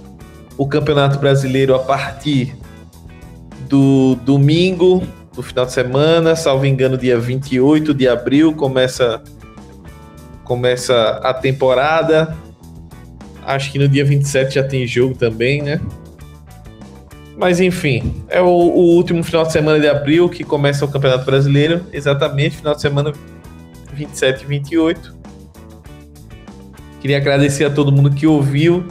o 0.59 0.66
Campeonato 0.66 1.18
Brasileiro 1.18 1.74
a 1.74 1.78
partir 1.78 2.55
do 3.68 4.16
domingo 4.16 5.02
do 5.35 5.43
final 5.43 5.66
de 5.66 5.73
semana, 5.73 6.35
salvo 6.35 6.64
engano, 6.64 6.97
dia 6.97 7.18
28 7.18 7.93
de 7.93 8.09
abril 8.09 8.55
começa 8.55 9.23
começa 10.44 11.20
a 11.23 11.35
temporada. 11.35 12.35
Acho 13.44 13.70
que 13.70 13.78
no 13.78 13.89
dia 13.89 14.05
27 14.05 14.55
já 14.55 14.62
tem 14.62 14.86
jogo 14.86 15.14
também, 15.14 15.62
né? 15.62 15.81
Mas 17.36 17.60
enfim, 17.60 18.24
é 18.28 18.40
o, 18.40 18.46
o, 18.46 18.94
último 18.94 19.22
final 19.22 19.44
de 19.44 19.52
semana 19.52 19.78
de 19.78 19.86
abril 19.86 20.28
que 20.28 20.42
começa 20.42 20.84
o 20.84 20.88
Campeonato 20.88 21.24
Brasileiro, 21.26 21.82
exatamente, 21.92 22.56
final 22.56 22.74
de 22.74 22.80
semana 22.80 23.12
27 23.92 24.42
e 24.42 24.46
28. 24.46 25.14
Queria 27.00 27.18
agradecer 27.18 27.64
a 27.64 27.70
todo 27.70 27.92
mundo 27.92 28.10
que 28.10 28.26
ouviu 28.26 28.86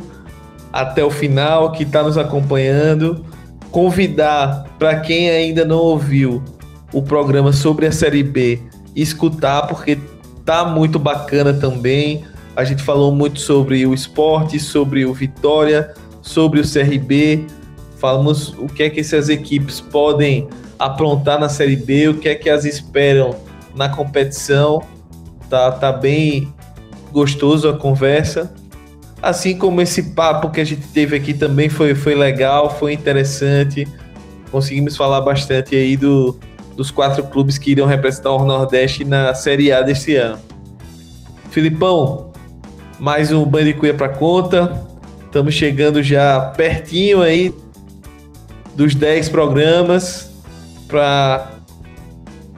até 0.71 1.03
o 1.03 1.09
final, 1.09 1.71
que 1.71 1.83
está 1.83 2.03
nos 2.03 2.17
acompanhando. 2.17 3.25
Convidar 3.71 4.65
para 4.77 4.99
quem 4.99 5.29
ainda 5.29 5.65
não 5.65 5.77
ouviu 5.77 6.43
o 6.93 7.01
programa 7.01 7.51
sobre 7.51 7.87
a 7.87 7.91
Série 7.91 8.23
B, 8.23 8.61
escutar, 8.95 9.63
porque 9.63 9.97
tá 10.45 10.63
muito 10.65 10.99
bacana 10.99 11.51
também. 11.51 12.23
A 12.55 12.63
gente 12.63 12.83
falou 12.83 13.13
muito 13.13 13.39
sobre 13.39 13.85
o 13.87 13.93
esporte, 13.93 14.59
sobre 14.59 15.03
o 15.03 15.13
Vitória, 15.13 15.93
sobre 16.21 16.59
o 16.59 16.63
CRB 16.63 17.45
Falamos 18.05 18.49
o 18.59 18.67
que 18.67 18.83
é 18.83 18.89
que 18.91 18.99
essas 18.99 19.29
equipes 19.29 19.81
podem 19.81 20.47
aprontar 20.77 21.39
na 21.39 21.49
Série 21.49 21.75
B, 21.75 22.09
o 22.09 22.19
que 22.19 22.29
é 22.29 22.35
que 22.35 22.47
elas 22.47 22.63
esperam 22.63 23.35
na 23.73 23.89
competição. 23.89 24.83
Tá, 25.49 25.71
tá 25.71 25.91
bem 25.91 26.53
gostoso 27.11 27.67
a 27.67 27.75
conversa. 27.75 28.53
Assim 29.23 29.57
como 29.57 29.81
esse 29.81 30.13
papo 30.13 30.51
que 30.51 30.61
a 30.61 30.63
gente 30.63 30.85
teve 30.89 31.15
aqui 31.15 31.33
também 31.33 31.67
foi, 31.67 31.95
foi 31.95 32.13
legal, 32.13 32.77
foi 32.77 32.93
interessante. 32.93 33.87
Conseguimos 34.51 34.95
falar 34.95 35.21
bastante 35.21 35.75
aí 35.75 35.97
do, 35.97 36.39
dos 36.77 36.91
quatro 36.91 37.23
clubes 37.23 37.57
que 37.57 37.71
irão 37.71 37.87
representar 37.87 38.33
o 38.33 38.45
Nordeste 38.45 39.03
na 39.03 39.33
Série 39.33 39.71
A 39.71 39.81
deste 39.81 40.15
ano. 40.15 40.37
Filipão, 41.49 42.31
mais 42.99 43.31
um 43.31 43.43
Bandicuia 43.43 43.95
para 43.95 44.09
conta. 44.09 44.79
Estamos 45.25 45.55
chegando 45.55 46.03
já 46.03 46.39
pertinho 46.55 47.23
aí 47.23 47.51
dos 48.75 48.93
10 48.93 49.29
programas 49.29 50.31
para 50.87 51.51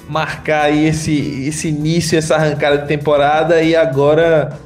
marcar 0.09 0.63
aí 0.63 0.87
esse, 0.87 1.47
esse 1.47 1.67
início, 1.67 2.17
essa 2.17 2.35
arrancada 2.35 2.79
de 2.79 2.87
temporada 2.87 3.61
e 3.61 3.75
agora 3.75 4.57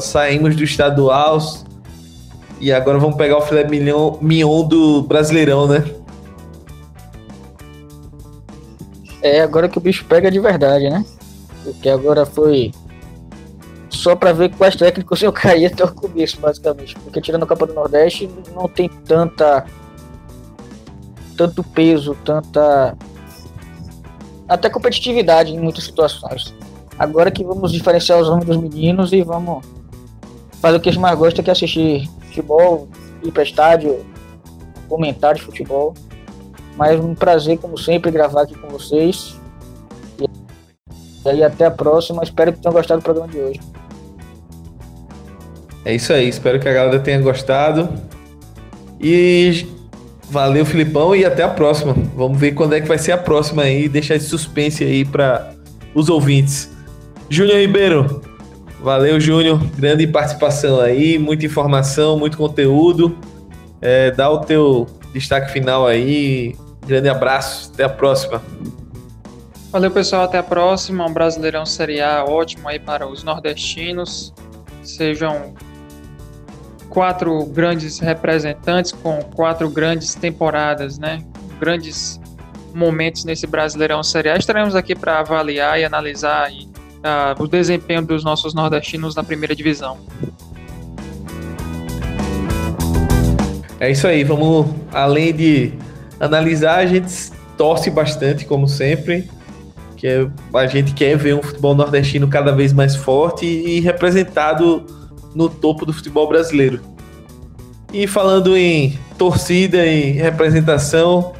saímos 0.00 0.56
do 0.56 0.64
estadual 0.64 1.38
e 2.60 2.72
agora 2.72 2.98
vamos 2.98 3.16
pegar 3.16 3.38
o 3.38 3.40
filé 3.40 3.64
mignon, 3.64 4.18
mignon 4.20 4.66
do 4.66 5.02
Brasileirão, 5.02 5.68
né? 5.68 5.84
É, 9.22 9.40
agora 9.40 9.68
que 9.68 9.78
o 9.78 9.80
bicho 9.80 10.04
pega 10.04 10.30
de 10.30 10.40
verdade, 10.40 10.88
né? 10.88 11.04
Porque 11.62 11.88
agora 11.88 12.24
foi 12.24 12.72
só 13.90 14.14
para 14.14 14.32
ver 14.32 14.50
quais 14.56 14.76
técnicos 14.76 15.22
eu 15.22 15.32
caí 15.32 15.66
até 15.66 15.84
o 15.84 15.92
começo, 15.92 16.40
basicamente. 16.40 16.94
Porque 16.96 17.20
tirando 17.20 17.42
a 17.42 17.46
Copa 17.46 17.66
do 17.66 17.74
Nordeste, 17.74 18.30
não 18.54 18.68
tem 18.68 18.88
tanta 18.88 19.64
tanto 21.38 21.62
peso, 21.62 22.16
tanta 22.24 22.96
até 24.48 24.68
competitividade 24.68 25.54
em 25.54 25.60
muitas 25.60 25.84
situações. 25.84 26.52
Agora 26.98 27.30
que 27.30 27.44
vamos 27.44 27.70
diferenciar 27.70 28.18
os 28.18 28.28
homens 28.28 28.46
dos 28.46 28.56
meninos 28.56 29.12
e 29.12 29.22
vamos 29.22 29.64
fazer 30.60 30.76
o 30.76 30.80
que 30.80 30.88
eles 30.88 30.98
mais 30.98 31.16
gostam, 31.16 31.44
que 31.44 31.50
é 31.50 31.52
assistir 31.52 32.10
futebol, 32.26 32.88
ir 33.22 33.30
para 33.30 33.44
estádio, 33.44 34.04
comentar 34.88 35.34
de 35.34 35.42
futebol. 35.42 35.94
Mas 36.76 36.98
um 36.98 37.14
prazer, 37.14 37.58
como 37.58 37.78
sempre, 37.78 38.10
gravar 38.10 38.42
aqui 38.42 38.56
com 38.56 38.68
vocês. 38.68 39.36
E 40.18 41.28
aí 41.28 41.44
até 41.44 41.66
a 41.66 41.70
próxima. 41.70 42.24
Espero 42.24 42.52
que 42.52 42.58
tenham 42.58 42.72
gostado 42.72 43.00
do 43.00 43.04
programa 43.04 43.28
de 43.28 43.38
hoje. 43.38 43.60
É 45.84 45.94
isso 45.94 46.12
aí, 46.12 46.28
espero 46.28 46.58
que 46.58 46.68
a 46.68 46.72
galera 46.72 46.98
tenha 46.98 47.20
gostado. 47.20 47.88
E 49.00 49.66
Valeu, 50.30 50.64
Filipão, 50.66 51.16
e 51.16 51.24
até 51.24 51.42
a 51.42 51.48
próxima. 51.48 51.94
Vamos 52.14 52.38
ver 52.38 52.52
quando 52.52 52.74
é 52.74 52.80
que 52.80 52.88
vai 52.88 52.98
ser 52.98 53.12
a 53.12 53.18
próxima 53.18 53.62
aí, 53.62 53.88
deixar 53.88 54.14
esse 54.14 54.26
suspense 54.26 54.84
aí 54.84 55.04
para 55.04 55.52
os 55.94 56.08
ouvintes. 56.08 56.70
Júnior 57.30 57.58
Ribeiro, 57.58 58.22
valeu, 58.80 59.18
Júnior. 59.18 59.58
Grande 59.76 60.06
participação 60.06 60.80
aí, 60.80 61.18
muita 61.18 61.46
informação, 61.46 62.18
muito 62.18 62.36
conteúdo. 62.36 63.18
É, 63.80 64.10
dá 64.10 64.30
o 64.30 64.40
teu 64.40 64.86
destaque 65.12 65.50
final 65.50 65.86
aí. 65.86 66.54
Grande 66.86 67.08
abraço, 67.08 67.70
até 67.72 67.84
a 67.84 67.88
próxima. 67.88 68.42
Valeu, 69.70 69.90
pessoal, 69.90 70.22
até 70.22 70.38
a 70.38 70.42
próxima. 70.42 71.06
Um 71.06 71.12
Brasileirão 71.12 71.66
Série 71.66 72.00
A 72.00 72.24
ótimo 72.24 72.68
aí 72.68 72.78
para 72.78 73.06
os 73.06 73.22
nordestinos. 73.22 74.32
Sejam 74.82 75.54
quatro 76.88 77.44
grandes 77.46 77.98
representantes 77.98 78.92
com 78.92 79.20
quatro 79.22 79.68
grandes 79.68 80.14
temporadas, 80.14 80.98
né? 80.98 81.22
Grandes 81.60 82.20
momentos 82.74 83.24
nesse 83.24 83.46
Brasileirão 83.46 84.02
Série 84.02 84.30
A. 84.30 84.36
Estaremos 84.36 84.74
aqui 84.74 84.94
para 84.94 85.20
avaliar 85.20 85.78
e 85.80 85.84
analisar 85.84 86.52
e, 86.52 86.64
uh, 86.64 87.42
o 87.42 87.46
desempenho 87.46 88.02
dos 88.02 88.24
nossos 88.24 88.54
nordestinos 88.54 89.14
na 89.14 89.24
primeira 89.24 89.54
divisão. 89.54 89.98
É 93.80 93.90
isso 93.90 94.06
aí, 94.08 94.24
vamos 94.24 94.66
além 94.92 95.32
de 95.32 95.72
analisar, 96.18 96.78
a 96.78 96.86
gente 96.86 97.30
torce 97.56 97.90
bastante, 97.90 98.44
como 98.44 98.66
sempre, 98.66 99.30
que 99.96 100.06
é, 100.06 100.28
a 100.54 100.66
gente 100.66 100.94
quer 100.94 101.16
ver 101.16 101.34
um 101.34 101.42
futebol 101.42 101.74
nordestino 101.74 102.26
cada 102.28 102.52
vez 102.52 102.72
mais 102.72 102.96
forte 102.96 103.46
e 103.46 103.80
representado 103.80 104.84
no 105.38 105.48
topo 105.48 105.86
do 105.86 105.92
futebol 105.92 106.28
brasileiro. 106.28 106.80
E 107.92 108.08
falando 108.08 108.56
em 108.56 108.98
torcida 109.16 109.86
e 109.86 110.10
representação, 110.10 111.32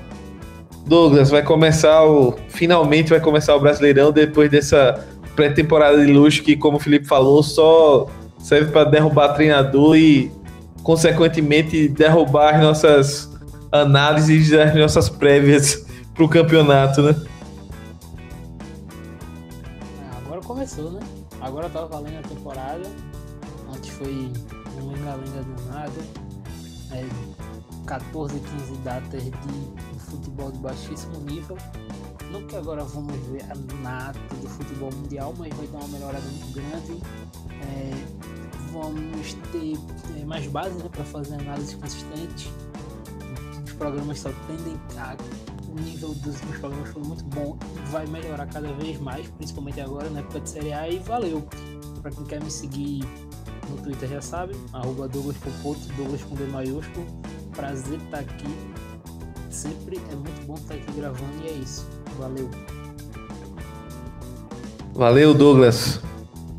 Douglas, 0.86 1.30
vai 1.30 1.42
começar 1.42 2.04
o. 2.04 2.34
Finalmente 2.48 3.10
vai 3.10 3.20
começar 3.20 3.56
o 3.56 3.60
Brasileirão 3.60 4.12
depois 4.12 4.48
dessa 4.50 5.04
pré-temporada 5.34 6.06
de 6.06 6.10
luxo 6.12 6.42
que, 6.42 6.56
como 6.56 6.76
o 6.76 6.80
Felipe 6.80 7.06
falou, 7.06 7.42
só 7.42 8.08
serve 8.38 8.70
para 8.70 8.84
derrubar 8.84 9.34
treinador 9.34 9.96
e, 9.96 10.30
consequentemente, 10.82 11.88
derrubar 11.88 12.54
as 12.54 12.62
nossas 12.62 13.38
análises 13.70 14.50
das 14.50 14.74
nossas 14.74 15.10
prévias 15.10 15.84
para 16.14 16.24
o 16.24 16.28
campeonato, 16.28 17.02
né? 17.02 17.16
Agora 20.24 20.40
começou, 20.40 20.92
né? 20.92 21.00
Agora 21.40 21.68
tava 21.68 21.86
valendo 21.86 22.18
a 22.18 22.28
temporada 22.28 22.82
foi 23.98 24.32
um 24.80 24.88
lenga-lenga 24.92 25.42
danado. 25.42 26.00
É, 26.92 27.38
14, 27.86 28.38
15 28.38 28.72
datas 28.82 29.22
de, 29.24 30.00
futebol 30.10 30.52
de 30.52 30.58
baixíssimo 30.58 31.18
nível. 31.20 31.56
Não 32.30 32.46
que 32.46 32.56
agora 32.56 32.84
vamos 32.84 33.14
ver 33.28 33.42
a 33.50 33.54
nata 33.82 34.18
do 34.40 34.48
futebol 34.48 34.90
mundial, 34.92 35.34
mas 35.38 35.52
vai 35.54 35.66
dar 35.66 35.78
uma 35.78 35.88
melhorada 35.88 36.24
muito 36.26 36.52
grande. 36.52 37.02
É, 37.62 37.90
vamos 38.72 39.34
ter 39.50 39.76
é, 40.20 40.24
mais 40.24 40.46
bases 40.46 40.82
né, 40.82 40.88
para 40.90 41.04
fazer 41.04 41.34
análise 41.34 41.76
consistente. 41.76 42.52
Os 43.64 43.72
programas 43.72 44.20
só 44.20 44.30
tendem 44.46 44.78
a. 44.98 45.16
O 45.70 45.80
nível 45.80 46.08
dos 46.14 46.34
últimos 46.34 46.58
programas 46.58 46.88
foi 46.90 47.02
muito 47.02 47.24
bom 47.24 47.56
e 47.76 47.90
vai 47.90 48.06
melhorar 48.06 48.46
cada 48.46 48.72
vez 48.72 48.98
mais, 48.98 49.28
principalmente 49.28 49.80
agora 49.80 50.08
na 50.10 50.20
época 50.20 50.40
de 50.40 50.48
Série 50.48 50.72
A. 50.72 50.88
E 50.88 50.98
valeu! 50.98 51.46
Para 52.02 52.10
quem 52.10 52.24
quer 52.24 52.42
me 52.42 52.50
seguir 52.50 53.06
no 53.70 53.76
Twitter 53.82 54.08
já 54.08 54.20
sabe, 54.20 54.54
arroba 54.72 55.08
Douglas 55.08 55.36
Popoto, 55.36 55.80
Douglas 55.96 56.22
com 56.22 56.34
D 56.34 56.44
maiúsculo. 56.44 57.06
Prazer 57.54 57.98
estar 57.98 58.18
aqui. 58.18 58.46
Sempre 59.50 59.98
é 60.10 60.14
muito 60.14 60.46
bom 60.46 60.54
estar 60.54 60.74
aqui 60.74 60.92
gravando 60.96 61.32
e 61.44 61.48
é 61.48 61.52
isso. 61.52 61.86
Valeu. 62.18 62.50
Valeu, 64.94 65.34
Douglas. 65.34 66.00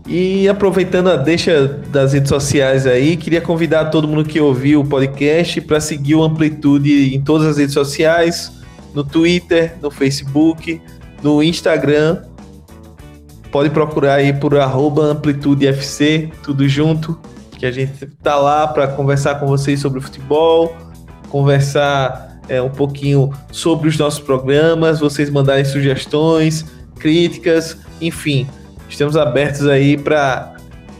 E 0.07 0.49
aproveitando 0.49 1.09
a 1.09 1.15
deixa 1.15 1.67
das 1.67 2.13
redes 2.13 2.29
sociais 2.29 2.87
aí, 2.87 3.15
queria 3.15 3.41
convidar 3.41 3.85
todo 3.85 4.07
mundo 4.07 4.25
que 4.25 4.39
ouviu 4.39 4.81
o 4.81 4.85
podcast 4.85 5.61
para 5.61 5.79
seguir 5.79 6.15
o 6.15 6.23
Amplitude 6.23 7.15
em 7.15 7.21
todas 7.21 7.47
as 7.47 7.57
redes 7.57 7.73
sociais, 7.73 8.51
no 8.93 9.03
Twitter, 9.03 9.75
no 9.81 9.91
Facebook, 9.91 10.81
no 11.21 11.43
Instagram 11.43 12.23
Pode 13.51 13.69
procurar 13.71 14.15
aí 14.15 14.31
por 14.33 14.55
AmplitudeFC, 14.57 16.29
tudo 16.43 16.67
junto, 16.67 17.19
que 17.57 17.65
a 17.65 17.71
gente 17.71 18.05
tá 18.21 18.35
lá 18.35 18.67
para 18.67 18.87
conversar 18.87 19.39
com 19.39 19.47
vocês 19.47 19.79
sobre 19.79 19.99
o 19.99 20.01
futebol, 20.01 20.75
conversar 21.29 22.39
é, 22.47 22.61
um 22.61 22.69
pouquinho 22.69 23.31
sobre 23.51 23.89
os 23.89 23.97
nossos 23.97 24.19
programas, 24.19 24.99
vocês 24.99 25.29
mandarem 25.29 25.65
sugestões, 25.65 26.65
críticas, 26.99 27.77
enfim, 27.99 28.47
estamos 28.87 29.17
abertos 29.17 29.67
aí 29.67 29.97
para 29.97 30.55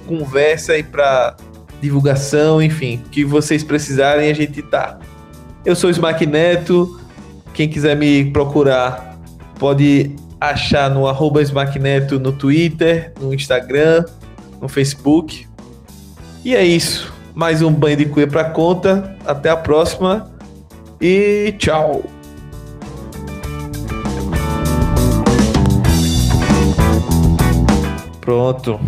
conversa 0.07 0.77
e 0.77 0.83
para 0.83 1.35
divulgação, 1.79 2.61
enfim, 2.61 3.01
que 3.11 3.23
vocês 3.23 3.63
precisarem, 3.63 4.29
a 4.29 4.33
gente 4.33 4.61
tá. 4.61 4.97
Eu 5.65 5.75
sou 5.75 5.89
o 5.89 5.91
Smack 5.91 6.25
Neto. 6.25 6.99
Quem 7.53 7.67
quiser 7.67 7.95
me 7.95 8.31
procurar 8.31 9.19
pode 9.57 10.15
achar 10.39 10.89
no 10.89 11.07
arroba 11.07 11.41
Neto 11.79 12.19
no 12.19 12.31
Twitter, 12.31 13.13
no 13.19 13.33
Instagram, 13.33 14.05
no 14.61 14.67
Facebook. 14.67 15.47
E 16.43 16.55
é 16.55 16.63
isso. 16.63 17.13
Mais 17.35 17.61
um 17.61 17.71
banho 17.71 17.97
de 17.97 18.05
cuia 18.05 18.27
pra 18.27 18.45
conta. 18.45 19.15
Até 19.25 19.49
a 19.49 19.57
próxima. 19.57 20.31
E 21.01 21.53
tchau. 21.57 22.03
Pronto. 28.21 28.79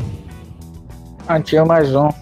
Ah, 1.27 1.39
mais 1.65 1.95
um. 1.95 2.20